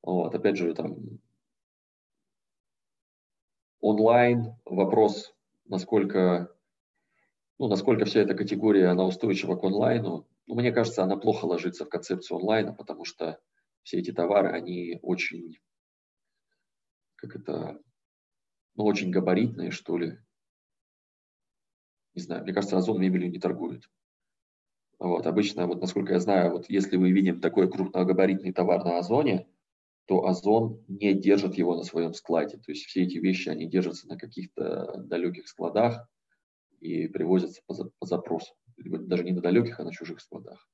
Вот, 0.01 0.33
опять 0.33 0.55
же, 0.55 0.73
там 0.73 0.97
онлайн, 3.81 4.55
вопрос, 4.65 5.35
насколько 5.65 6.54
ну, 7.57 7.67
насколько 7.67 8.05
вся 8.05 8.21
эта 8.21 8.33
категория, 8.33 8.87
она 8.87 9.05
устойчива 9.05 9.55
к 9.55 9.63
онлайну, 9.63 10.27
ну, 10.47 10.55
мне 10.55 10.71
кажется, 10.71 11.03
она 11.03 11.17
плохо 11.17 11.45
ложится 11.45 11.85
в 11.85 11.89
концепцию 11.89 12.37
онлайна, 12.37 12.73
потому 12.73 13.05
что 13.05 13.39
все 13.83 13.99
эти 13.99 14.11
товары, 14.11 14.49
они 14.49 14.99
очень, 15.01 15.57
как 17.15 17.35
это, 17.35 17.79
ну, 18.75 18.85
очень 18.85 19.11
габаритные, 19.11 19.71
что 19.71 19.97
ли. 19.97 20.17
Не 22.13 22.21
знаю, 22.21 22.43
мне 22.43 22.53
кажется, 22.53 22.77
Озон 22.77 22.99
мебелью 22.99 23.29
не 23.29 23.39
торгует. 23.39 23.89
Вот, 24.99 25.27
обычно, 25.27 25.67
вот 25.67 25.81
насколько 25.81 26.13
я 26.13 26.19
знаю, 26.19 26.51
вот 26.51 26.69
если 26.69 26.95
мы 26.95 27.11
видим 27.11 27.41
такой 27.41 27.69
крупногабаритный 27.69 28.53
товар 28.53 28.83
на 28.85 28.97
Озоне, 28.97 29.47
то 30.05 30.25
Озон 30.25 30.83
не 30.87 31.13
держит 31.13 31.55
его 31.55 31.75
на 31.75 31.83
своем 31.83 32.13
складе. 32.13 32.57
То 32.57 32.71
есть 32.71 32.85
все 32.85 33.03
эти 33.03 33.17
вещи, 33.17 33.49
они 33.49 33.67
держатся 33.67 34.07
на 34.07 34.17
каких-то 34.17 34.97
далеких 34.97 35.47
складах, 35.47 36.07
и 36.79 37.07
привозятся 37.07 37.61
по, 37.65 37.75
по 37.99 38.05
запросу. 38.05 38.55
Даже 38.77 39.23
не 39.23 39.31
на 39.31 39.41
далеких, 39.41 39.79
а 39.79 39.83
на 39.83 39.91
чужих 39.91 40.19
складах. 40.19 40.67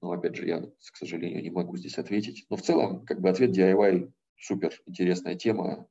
Но 0.00 0.12
опять 0.12 0.36
же, 0.36 0.46
я, 0.46 0.60
к 0.60 0.96
сожалению, 0.96 1.42
не 1.42 1.50
могу 1.50 1.76
здесь 1.76 1.98
ответить. 1.98 2.46
Но 2.50 2.56
в 2.56 2.62
целом, 2.62 3.04
как 3.06 3.20
бы 3.20 3.30
ответ 3.30 3.56
DIY 3.56 4.12
супер 4.36 4.78
интересная 4.86 5.34
тема. 5.34 5.88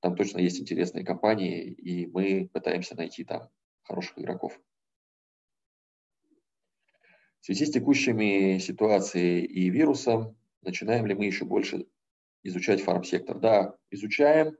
Там 0.00 0.16
точно 0.16 0.38
есть 0.38 0.60
интересные 0.60 1.04
компании, 1.04 1.70
и 1.70 2.06
мы 2.06 2.48
пытаемся 2.52 2.96
найти 2.96 3.24
там 3.24 3.48
хороших 3.82 4.18
игроков. 4.18 4.58
В 7.40 7.46
связи 7.46 7.66
с 7.66 7.70
текущими 7.70 8.58
ситуацией 8.58 9.44
и 9.44 9.70
вирусом, 9.70 10.36
начинаем 10.62 11.06
ли 11.06 11.14
мы 11.14 11.26
еще 11.26 11.44
больше 11.44 11.86
изучать 12.42 12.82
фарм-сектор? 12.82 13.38
Да, 13.38 13.76
изучаем. 13.90 14.56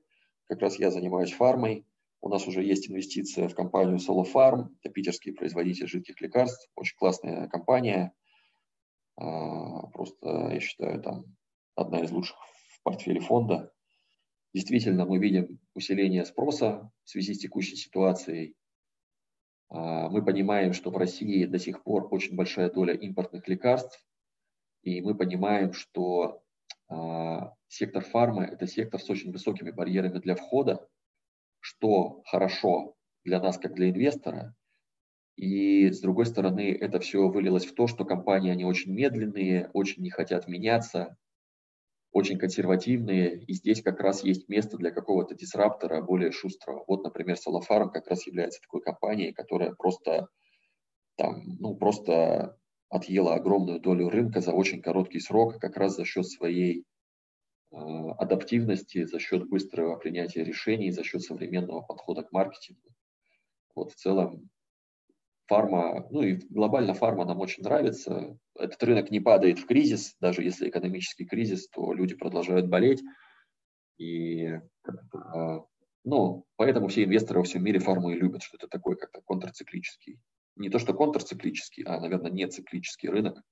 Как 0.46 0.60
раз 0.60 0.78
я 0.78 0.90
занимаюсь 0.90 1.32
фармой. 1.32 1.86
У 2.22 2.28
нас 2.28 2.46
уже 2.46 2.62
есть 2.62 2.90
инвестиция 2.90 3.48
в 3.48 3.54
компанию 3.54 3.96
Solo 3.96 4.26
Farm. 4.30 4.68
Это 4.82 4.92
питерский 4.92 5.32
производитель 5.32 5.86
жидких 5.86 6.20
лекарств. 6.20 6.70
Очень 6.76 6.96
классная 6.96 7.48
компания. 7.48 8.12
А, 9.16 9.86
просто, 9.88 10.50
я 10.52 10.60
считаю, 10.60 11.02
там 11.02 11.24
одна 11.74 12.00
из 12.00 12.10
лучших 12.10 12.36
в 12.36 12.82
портфеле 12.82 13.20
фонда. 13.20 13.72
Действительно, 14.52 15.06
мы 15.06 15.18
видим 15.18 15.60
усиление 15.74 16.24
спроса 16.24 16.90
в 17.04 17.10
связи 17.10 17.34
с 17.34 17.38
текущей 17.38 17.76
ситуацией. 17.76 18.54
А, 19.70 20.10
мы 20.10 20.22
понимаем, 20.22 20.74
что 20.74 20.90
в 20.90 20.96
России 20.98 21.46
до 21.46 21.58
сих 21.58 21.82
пор 21.82 22.08
очень 22.10 22.36
большая 22.36 22.70
доля 22.70 22.94
импортных 22.94 23.48
лекарств, 23.48 24.04
и 24.82 25.00
мы 25.00 25.14
понимаем, 25.14 25.72
что 25.72 26.42
а, 26.88 27.54
сектор 27.68 28.04
фармы– 28.04 28.44
это 28.52 28.66
сектор 28.66 29.00
с 29.00 29.08
очень 29.08 29.32
высокими 29.32 29.70
барьерами 29.70 30.18
для 30.18 30.34
входа, 30.34 30.86
что 31.60 32.22
хорошо 32.26 32.96
для 33.24 33.40
нас, 33.40 33.58
как 33.58 33.74
для 33.74 33.90
инвестора, 33.90 34.54
и 35.36 35.90
с 35.90 36.00
другой 36.00 36.26
стороны, 36.26 36.76
это 36.78 37.00
все 37.00 37.28
вылилось 37.28 37.66
в 37.66 37.74
то, 37.74 37.86
что 37.86 38.04
компании, 38.04 38.52
они 38.52 38.64
очень 38.64 38.92
медленные, 38.92 39.70
очень 39.72 40.02
не 40.02 40.10
хотят 40.10 40.48
меняться, 40.48 41.16
очень 42.12 42.38
консервативные, 42.38 43.38
и 43.44 43.54
здесь 43.54 43.82
как 43.82 44.00
раз 44.00 44.24
есть 44.24 44.48
место 44.48 44.76
для 44.76 44.90
какого-то 44.90 45.34
дисраптора 45.34 46.02
более 46.02 46.32
шустрого. 46.32 46.84
Вот, 46.88 47.04
например, 47.04 47.36
Солофарм 47.36 47.90
как 47.90 48.08
раз 48.08 48.26
является 48.26 48.60
такой 48.60 48.82
компанией, 48.82 49.32
которая 49.32 49.72
просто 49.74 50.28
там, 51.16 51.42
ну, 51.60 51.76
просто 51.76 52.58
отъела 52.88 53.34
огромную 53.34 53.80
долю 53.80 54.08
рынка 54.08 54.40
за 54.40 54.52
очень 54.52 54.82
короткий 54.82 55.20
срок, 55.20 55.60
как 55.60 55.76
раз 55.76 55.96
за 55.96 56.04
счет 56.04 56.26
своей 56.26 56.84
адаптивности, 57.72 59.04
за 59.04 59.18
счет 59.18 59.48
быстрого 59.48 59.96
принятия 59.96 60.44
решений, 60.44 60.90
за 60.90 61.04
счет 61.04 61.22
современного 61.22 61.82
подхода 61.82 62.22
к 62.22 62.32
маркетингу. 62.32 62.94
Вот 63.74 63.92
в 63.92 63.96
целом 63.96 64.50
фарма, 65.46 66.06
ну 66.10 66.22
и 66.22 66.34
глобально 66.48 66.94
фарма 66.94 67.24
нам 67.24 67.40
очень 67.40 67.62
нравится. 67.62 68.38
Этот 68.56 68.82
рынок 68.82 69.10
не 69.10 69.20
падает 69.20 69.58
в 69.58 69.66
кризис, 69.66 70.16
даже 70.20 70.42
если 70.42 70.68
экономический 70.68 71.26
кризис, 71.26 71.68
то 71.68 71.92
люди 71.92 72.14
продолжают 72.14 72.68
болеть. 72.68 73.02
И 73.98 74.46
а, 75.12 75.64
ну, 76.04 76.46
поэтому 76.56 76.88
все 76.88 77.04
инвесторы 77.04 77.40
во 77.40 77.44
всем 77.44 77.64
мире 77.64 77.78
фарму 77.78 78.10
и 78.10 78.18
любят, 78.18 78.42
что 78.42 78.56
это 78.56 78.68
такой 78.68 78.96
как-то 78.96 79.20
контрциклический. 79.22 80.20
Не 80.56 80.70
то, 80.70 80.78
что 80.78 80.94
контрциклический, 80.94 81.84
а, 81.84 82.00
наверное, 82.00 82.30
не 82.30 82.46
циклический 82.46 83.08
рынок, 83.08 83.42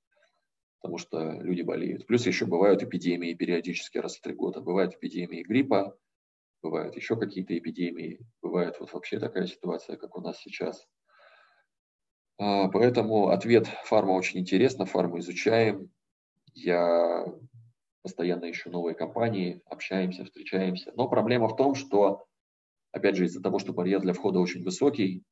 потому 0.81 0.99
что 0.99 1.33
люди 1.41 1.63
болеют. 1.63 2.07
Плюс 2.07 2.27
еще 2.27 2.47
бывают 2.47 2.83
эпидемии 2.83 3.35
периодически 3.35 3.99
раз 3.99 4.17
в 4.17 4.21
три 4.21 4.35
года. 4.35 4.61
Бывают 4.61 4.95
эпидемии 4.95 5.43
гриппа, 5.43 5.99
бывают 6.63 6.97
еще 6.97 7.17
какие-то 7.17 7.57
эпидемии, 7.57 8.21
бывает 8.43 8.77
вот 8.81 8.93
вообще 8.93 9.19
такая 9.19 9.47
ситуация, 9.47 9.97
как 9.97 10.17
у 10.17 10.21
нас 10.21 10.39
сейчас– 10.41 10.87
а, 12.39 12.69
поэтому 12.69 13.29
ответ 13.29 13.67
фарма 13.85 14.13
очень 14.13 14.41
интересно, 14.41 14.87
фарму 14.87 15.19
изучаем. 15.19 15.91
Я 16.55 17.27
постоянно 18.03 18.51
ищу 18.51 18.71
новые 18.71 18.95
компании, 18.95 19.61
общаемся, 19.67 20.25
встречаемся. 20.25 20.93
Но 20.95 21.09
проблема 21.09 21.49
в 21.49 21.57
том, 21.57 21.75
что, 21.75 22.27
опять 22.93 23.17
же, 23.17 23.25
из-за 23.25 23.43
того, 23.43 23.59
что 23.59 23.73
барьер 23.73 24.01
для 24.01 24.13
входа 24.13 24.39
очень 24.39 24.63
высокий, 24.63 25.25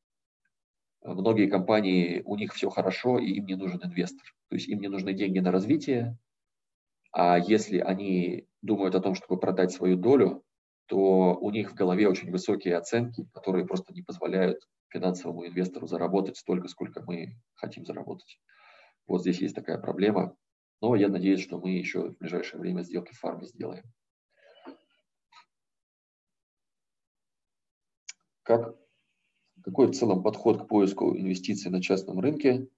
многие 1.15 1.49
компании, 1.49 2.23
у 2.25 2.37
них 2.37 2.53
все 2.55 2.71
хорошо, 2.71 3.19
и 3.19 3.33
им 3.33 3.47
не 3.47 3.55
нужен 3.55 3.81
инвестор. 3.83 4.25
То 4.49 4.57
есть 4.57 4.69
им 4.69 4.81
не 4.81 4.89
нужны 4.89 5.13
деньги 5.13 5.39
на 5.39 5.53
развитие, 5.53 6.19
а 7.13 7.39
если 7.39 7.79
они 7.79 8.47
думают 8.63 8.95
о 8.95 9.01
том, 9.01 9.15
чтобы 9.15 9.41
продать 9.41 9.73
свою 9.73 9.97
долю, 9.97 10.45
то 10.87 11.35
у 11.35 11.51
них 11.51 11.73
в 11.73 11.75
голове 11.75 12.09
очень 12.09 12.31
высокие 12.31 12.77
оценки, 12.77 13.29
которые 13.33 13.67
просто 13.67 13.93
не 13.93 14.03
позволяют 14.03 14.61
финансовому 14.89 15.47
инвестору 15.47 15.87
заработать 15.87 16.37
столько, 16.37 16.69
сколько 16.69 17.03
мы 17.03 17.41
хотим 17.55 17.85
заработать. 17.85 18.39
Вот 19.07 19.23
здесь 19.23 19.41
есть 19.41 19.55
такая 19.55 19.79
проблема. 19.79 20.37
Но 20.81 20.95
я 20.95 21.09
надеюсь, 21.09 21.41
что 21.41 21.59
мы 21.59 21.71
еще 21.71 22.11
в 22.11 22.19
ближайшее 22.19 22.61
время 22.61 22.83
сделки 22.83 23.13
в 23.13 23.19
фарме 23.19 23.47
сделаем. 23.47 23.85
Как, 28.43 28.77
какой 29.67 29.89
в 29.89 29.95
целом 29.95 30.23
подход 30.23 30.63
к 30.63 30.69
поиску 30.69 31.17
инвестиций 31.17 31.73
на 31.73 31.83
частном 31.83 32.21
рынке, 32.21 32.69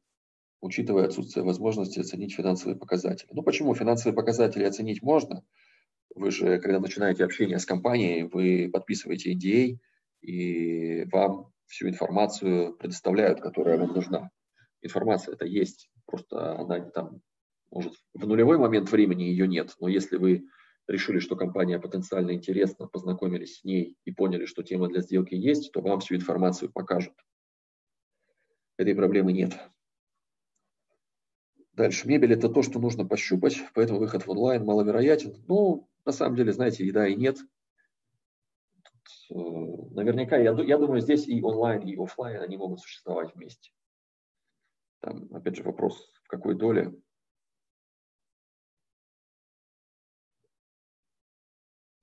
учитывая 0.62 1.04
отсутствие 1.04 1.44
возможности 1.44 2.00
оценить 2.00 2.34
финансовые 2.34 2.78
показатели? 2.78 3.28
Ну 3.32 3.42
почему 3.42 3.74
финансовые 3.74 4.16
показатели 4.16 4.64
оценить 4.64 5.02
можно? 5.02 5.44
Вы 6.14 6.30
же, 6.30 6.58
когда 6.58 6.80
начинаете 6.80 7.26
общение 7.26 7.58
с 7.58 7.66
компанией, 7.66 8.22
вы 8.22 8.70
подписываете 8.72 9.34
NDA, 9.34 9.76
и 10.22 11.04
вам 11.12 11.52
всю 11.66 11.90
информацию 11.90 12.74
предоставляют, 12.76 13.42
которая 13.42 13.76
вам 13.76 13.92
нужна. 13.92 14.30
Информация 14.80 15.34
это 15.34 15.44
есть, 15.44 15.90
просто 16.06 16.58
она 16.58 16.80
там, 16.80 17.20
может, 17.70 17.92
в 18.14 18.26
нулевой 18.26 18.56
момент 18.56 18.90
времени 18.90 19.24
ее 19.24 19.46
нет, 19.46 19.76
но 19.78 19.88
если 19.88 20.16
вы 20.16 20.46
решили, 20.88 21.18
что 21.18 21.36
компания 21.36 21.78
потенциально 21.78 22.32
интересна, 22.32 22.88
познакомились 22.88 23.58
с 23.58 23.64
ней 23.64 23.96
и 24.04 24.10
поняли, 24.10 24.46
что 24.46 24.62
тема 24.62 24.88
для 24.88 25.02
сделки 25.02 25.34
есть, 25.34 25.70
то 25.72 25.80
вам 25.80 26.00
всю 26.00 26.16
информацию 26.16 26.72
покажут. 26.72 27.14
Этой 28.78 28.94
проблемы 28.94 29.32
нет. 29.32 29.58
Дальше. 31.72 32.08
Мебель– 32.08 32.32
это 32.34 32.48
то, 32.48 32.62
что 32.62 32.80
нужно 32.80 33.04
пощупать, 33.04 33.62
поэтому 33.74 34.00
выход 34.00 34.26
в 34.26 34.30
онлайн 34.30 34.64
маловероятен. 34.64 35.44
Ну, 35.46 35.88
на 36.04 36.12
самом 36.12 36.36
деле, 36.36 36.52
знаете, 36.52 36.84
и 36.84 36.90
да, 36.90 37.06
и 37.06 37.14
нет. 37.14 37.38
Э, 39.30 39.34
наверняка, 39.34 40.36
я, 40.36 40.52
я 40.60 40.78
думаю, 40.78 41.00
здесь 41.00 41.28
и 41.28 41.42
онлайн, 41.42 41.82
и 41.82 41.96
офлайн, 41.96 42.42
они 42.42 42.56
могут 42.56 42.80
существовать 42.80 43.34
вместе. 43.34 43.70
Там, 45.00 45.28
опять 45.32 45.56
же, 45.56 45.62
вопрос, 45.62 46.10
в 46.24 46.28
какой 46.28 46.56
доле. 46.56 47.00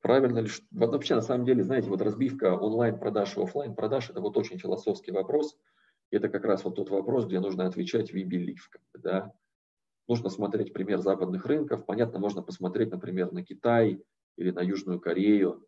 Правильно 0.05 0.37
ли, 0.37 0.49
вообще, 0.69 1.15
на 1.15 1.23
самом 1.23 1.45
деле, 1.45 1.63
знаете, 1.63 1.89
вот 1.89 1.99
разбивка 1.99 2.55
онлайн-продаж 2.55 3.37
и 3.37 3.41
офлайн-продаж– 3.41 4.09
это 4.11 4.21
вот 4.21 4.37
очень 4.37 4.59
философский 4.59 5.11
вопрос. 5.11 5.57
Это 6.11 6.29
как 6.29 6.45
раз 6.45 6.63
вот 6.63 6.75
тот 6.75 6.91
вопрос, 6.91 7.25
где 7.25 7.39
нужно 7.39 7.65
отвечать 7.65 8.13
we. 8.13 8.55
Да? 8.93 9.33
Нужно 10.07 10.29
смотреть 10.29 10.73
пример 10.73 10.99
западных 10.99 11.47
рынков. 11.47 11.87
Понятно, 11.87 12.19
можно 12.19 12.43
посмотреть, 12.43 12.91
например, 12.91 13.31
на 13.31 13.43
Китай 13.43 13.99
или 14.37 14.51
на 14.51 14.59
Южную 14.59 14.99
Корею, 14.99 15.67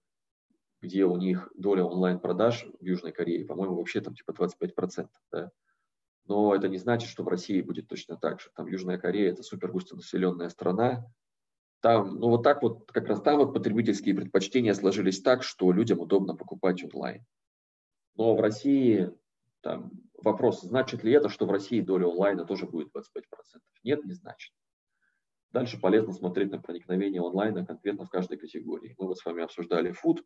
где 0.83 1.05
у 1.05 1.17
них 1.17 1.51
доля 1.55 1.83
онлайн-продаж 1.83 2.67
в 2.79 2.85
Южной 2.85 3.13
Корее, 3.13 3.43
по-моему, 3.43 3.77
вообще 3.77 4.01
там 4.01 4.13
типа 4.13 4.33
25%. 4.33 5.07
Да? 5.31 5.51
Но 6.25 6.53
это 6.53 6.67
не 6.67 6.77
значит, 6.77 7.09
что 7.09 7.23
в 7.23 7.27
России 7.27 7.63
будет 7.63 7.87
точно 7.87 8.17
так 8.17 8.39
же. 8.39 8.51
Там 8.55 8.67
Южная 8.67 8.99
Корея– 8.99 9.31
это 9.33 9.41
супер 9.41 9.71
густонаселенная 9.71 10.49
страна. 10.49 11.07
Там, 11.87 12.19
ну 12.19 12.31
вот 12.31 12.43
так 12.43 12.63
вот, 12.63 12.91
как 12.91 13.07
раз 13.07 13.21
там 13.21 13.37
вот 13.37 13.53
потребительские 13.53 14.13
предпочтения 14.13 14.73
сложились 14.73 15.21
так, 15.21 15.41
что 15.41 15.71
людям 15.71 16.01
удобно 16.01 16.35
покупать 16.35 16.83
онлайн. 16.83 17.23
Но 18.17 18.35
в 18.35 18.41
России 18.41 19.09
там 19.61 19.93
вопрос, 20.21 20.63
значит 20.63 21.05
ли 21.05 21.13
это, 21.13 21.29
что 21.29 21.45
в 21.45 21.49
России 21.49 21.79
доля 21.79 22.07
онлайна 22.07 22.43
тоже 22.43 22.65
будет 22.65 22.93
25%? 22.93 23.21
Нет, 23.85 24.03
не 24.03 24.11
значит. 24.11 24.51
Дальше 25.51 25.79
полезно 25.79 26.11
смотреть 26.11 26.51
на 26.51 26.59
проникновение 26.59 27.21
онлайна 27.21 27.65
конкретно 27.65 28.03
в 28.03 28.09
каждой 28.09 28.37
категории. 28.37 28.93
Мы 28.97 29.07
вот 29.07 29.17
с 29.17 29.23
вами 29.23 29.43
обсуждали 29.43 29.95
food, 29.95 30.25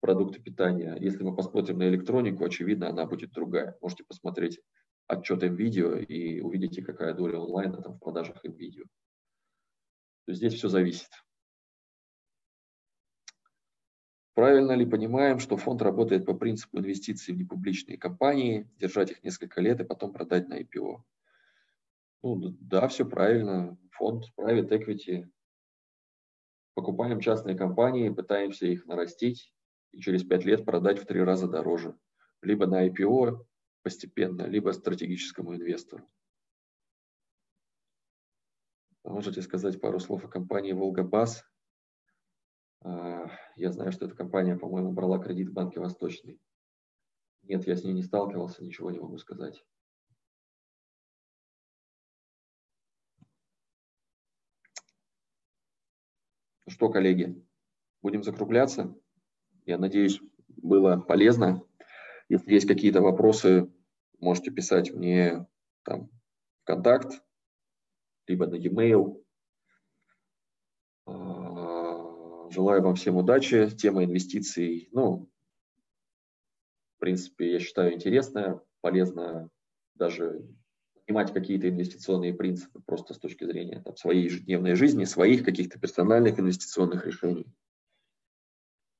продукты 0.00 0.42
питания. 0.42 0.96
Если 0.98 1.22
мы 1.22 1.32
посмотрим 1.32 1.78
на 1.78 1.88
электронику, 1.88 2.44
очевидно, 2.44 2.88
она 2.88 3.06
будет 3.06 3.30
другая. 3.30 3.78
Можете 3.80 4.02
посмотреть 4.02 4.58
отчет 5.06 5.44
видео 5.44 5.94
и 5.94 6.40
увидите, 6.40 6.82
какая 6.82 7.14
доля 7.14 7.38
онлайна 7.38 7.80
там 7.82 7.94
в 7.94 8.00
продажах 8.00 8.42
видео. 8.42 8.82
То 10.28 10.34
здесь 10.34 10.52
все 10.52 10.68
зависит. 10.68 11.08
Правильно 14.34 14.72
ли 14.72 14.84
понимаем, 14.84 15.38
что 15.38 15.56
фонд 15.56 15.80
работает 15.80 16.26
по 16.26 16.34
принципу 16.34 16.80
инвестиций 16.80 17.32
в 17.32 17.38
непубличные 17.38 17.96
компании, 17.96 18.70
держать 18.76 19.10
их 19.10 19.24
несколько 19.24 19.62
лет 19.62 19.80
и 19.80 19.84
потом 19.84 20.12
продать 20.12 20.46
на 20.46 20.60
IPO? 20.60 21.02
Ну, 22.22 22.36
да, 22.60 22.88
все 22.88 23.06
правильно. 23.06 23.78
Фонд 23.92 24.26
Private 24.36 24.68
Equity. 24.68 25.30
Покупаем 26.74 27.20
частные 27.20 27.56
компании, 27.56 28.10
пытаемся 28.10 28.66
их 28.66 28.84
нарастить, 28.84 29.54
и 29.92 30.00
через 30.02 30.24
пять 30.24 30.44
лет 30.44 30.66
продать 30.66 30.98
в 30.98 31.06
три 31.06 31.22
раза 31.22 31.48
дороже. 31.48 31.96
либо 32.42 32.66
на 32.66 32.86
IPO 32.86 33.46
постепенно, 33.82 34.42
либо 34.42 34.72
стратегическому 34.72 35.56
инвестору. 35.56 36.06
Можете 39.08 39.40
сказать 39.40 39.80
пару 39.80 40.00
слов 40.00 40.26
о 40.26 40.28
компании 40.28 40.72
«Волгабас»? 40.72 41.42
А, 42.82 43.30
я 43.56 43.72
знаю, 43.72 43.90
что 43.90 44.04
эта 44.04 44.14
компания, 44.14 44.54
по-моему, 44.54 44.92
брала 44.92 45.18
кредит 45.18 45.48
в 45.48 45.54
Банке 45.54 45.80
Восточный. 45.80 46.38
Нет, 47.42 47.66
я 47.66 47.74
с 47.74 47.84
ней 47.84 47.94
не 47.94 48.02
сталкивался, 48.02 48.62
ничего 48.62 48.90
не 48.90 48.98
могу 48.98 49.16
сказать. 49.16 49.64
Ну 56.66 56.70
что, 56.70 56.90
коллеги, 56.90 57.42
будем 58.02 58.22
закругляться. 58.22 58.94
Я 59.64 59.78
надеюсь, 59.78 60.20
было 60.48 61.00
полезно. 61.00 61.64
Если 62.28 62.52
есть 62.52 62.68
какие-то 62.68 63.00
вопросы, 63.00 63.72
можете 64.20 64.50
писать 64.50 64.92
мне 64.92 65.46
там 65.82 66.10
в 66.60 66.64
контакт, 66.64 67.22
либо 68.28 68.46
на 68.46 68.54
e-mail. 68.54 69.22
А, 71.06 72.50
желаю 72.50 72.82
вам 72.82 72.94
всем 72.94 73.16
удачи. 73.16 73.68
Тема 73.70 74.04
инвестиций, 74.04 74.88
ну, 74.92 75.28
в 76.96 77.00
принципе, 77.00 77.52
я 77.52 77.60
считаю 77.60 77.94
интересная, 77.94 78.60
полезно 78.80 79.50
даже 79.94 80.46
понимать 81.06 81.32
какие-то 81.32 81.68
инвестиционные 81.68 82.34
принципы 82.34 82.80
просто 82.84 83.14
с 83.14 83.18
точки 83.18 83.44
зрения 83.44 83.80
там, 83.80 83.96
своей 83.96 84.24
ежедневной 84.24 84.74
жизни, 84.74 85.04
своих 85.04 85.44
каких-то 85.44 85.78
персональных 85.78 86.38
инвестиционных 86.38 87.06
решений. 87.06 87.46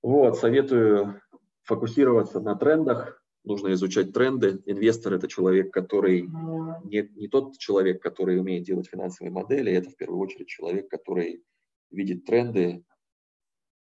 Вот, 0.01 0.39
советую 0.39 1.21
фокусироваться 1.63 2.41
на 2.41 2.55
трендах, 2.55 3.18
нужно 3.45 3.73
изучать 3.73 4.13
тренды. 4.13 4.63
Инвестор– 4.67 5.13
это 5.15 5.29
человек, 5.29 5.73
который 5.73 6.23
не, 6.23 7.09
не 7.15 7.29
тот 7.29 7.59
человек, 7.59 8.03
который 8.03 8.39
умеет 8.39 8.65
делать 8.65 8.89
финансовые 8.89 9.33
модели, 9.33 9.73
это 9.73 9.91
в 9.91 9.97
первую 9.97 10.21
очередь 10.21 10.49
человек, 10.49 10.89
который 10.89 11.45
видит 11.91 12.25
тренды 12.25 12.85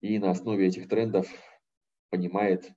и 0.01 0.19
на 0.19 0.31
основе 0.31 0.67
этих 0.67 0.89
трендов 0.89 1.29
понимает, 2.11 2.71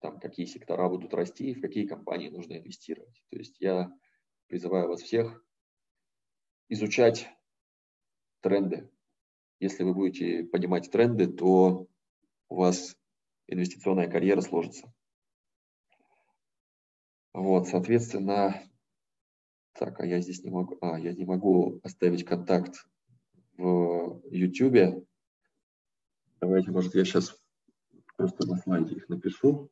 там, 0.00 0.20
какие 0.20 0.46
сектора 0.46 0.88
будут 0.88 1.14
расти, 1.14 1.54
в 1.54 1.60
какие 1.60 1.86
компании 1.86 2.28
нужно 2.28 2.58
инвестировать. 2.58 3.22
То 3.30 3.38
есть 3.38 3.56
я 3.60 3.90
призываю 4.46 4.88
вас 4.88 5.02
всех 5.02 5.44
изучать 6.68 7.28
тренды. 8.40 8.90
Если 9.60 9.82
вы 9.82 9.94
будете 9.94 10.44
понимать 10.44 10.90
тренды, 10.90 11.26
то 11.26 11.88
у 12.48 12.56
вас 12.56 12.96
инвестиционная 13.46 14.10
карьера 14.10 14.40
сложится. 14.40 14.92
Вот, 17.34 17.66
соответственно, 17.66 18.62
так, 19.72 19.98
а 19.98 20.06
я 20.06 20.20
здесь 20.20 20.44
не 20.44 20.50
могу, 20.50 20.78
а, 20.80 21.00
я 21.00 21.12
не 21.12 21.24
могу 21.24 21.80
оставить 21.82 22.24
контакт 22.24 22.86
в 23.56 24.20
YouTube. 24.30 25.04
Давайте, 26.40 26.70
может, 26.70 26.94
я 26.94 27.04
сейчас 27.04 27.36
просто 28.16 28.46
на 28.46 28.56
слайде 28.56 28.94
их 28.94 29.08
напишу. 29.08 29.68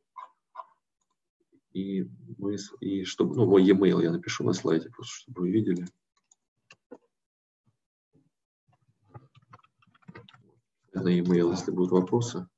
И, 1.72 2.02
мы, 2.36 2.56
и 2.80 3.05
чтобы, 3.05 3.36
ну, 3.36 3.47
мой 3.47 3.64
e-mail 3.64 4.02
я 4.02 4.10
напишу 4.10 4.43
на 4.43 4.55
слайде, 4.55 4.90
просто 4.90 5.14
чтобы 5.20 5.43
вы 5.43 5.52
видели. 5.52 5.86
На 10.93 11.09
e-mail, 11.09 11.52
если 11.52 11.70
будут 11.70 11.93
вопросы. 11.93 12.48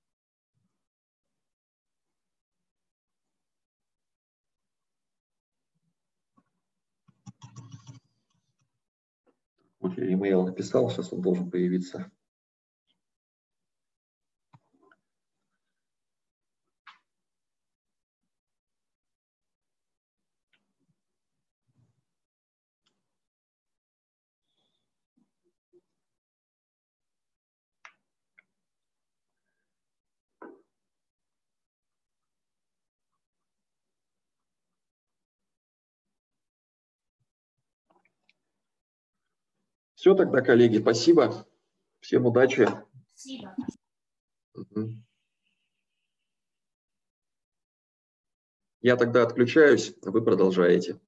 Вот 9.85 9.99
я 9.99 10.11
email 10.11 10.47
написал, 10.47 10.89
сейчас 10.89 11.13
он 11.13 11.21
должен 11.21 11.51
появиться. 11.51 12.11
Все 40.05 40.15
тогда, 40.15 40.43
коллеги, 40.43 40.77
спасибо. 40.77 41.47
Всем 42.01 42.27
удачи. 42.27 42.69
Спасибо. 43.15 43.57
Я 48.83 48.97
тогда 48.97 49.23
отключаюсь, 49.23 49.95
а 50.05 50.11
вы 50.11 50.23
продолжаете. 50.23 51.01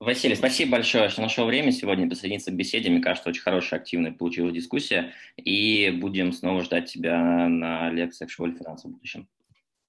Василий, 0.00 0.34
спасибо 0.34 0.72
большое, 0.72 1.10
что 1.10 1.22
нашел 1.22 1.46
время 1.46 1.70
сегодня 1.70 2.08
присоединиться 2.08 2.50
к 2.50 2.56
беседе. 2.56 2.90
Мне 2.90 3.00
кажется, 3.00 3.28
очень 3.28 3.42
хорошая, 3.42 3.78
активная 3.78 4.10
получилась 4.10 4.52
дискуссия. 4.52 5.12
И 5.36 5.90
будем 5.90 6.32
снова 6.32 6.64
ждать 6.64 6.90
тебя 6.90 7.46
на 7.46 7.88
лекциях 7.90 8.30
в 8.30 8.32
школе 8.32 8.56
финансов 8.56 8.90
в 8.90 8.94
будущем. 8.94 9.28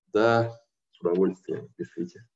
Да, 0.09 0.61
с 0.91 0.99
удовольствием. 1.01 1.67
Пишите. 1.77 2.27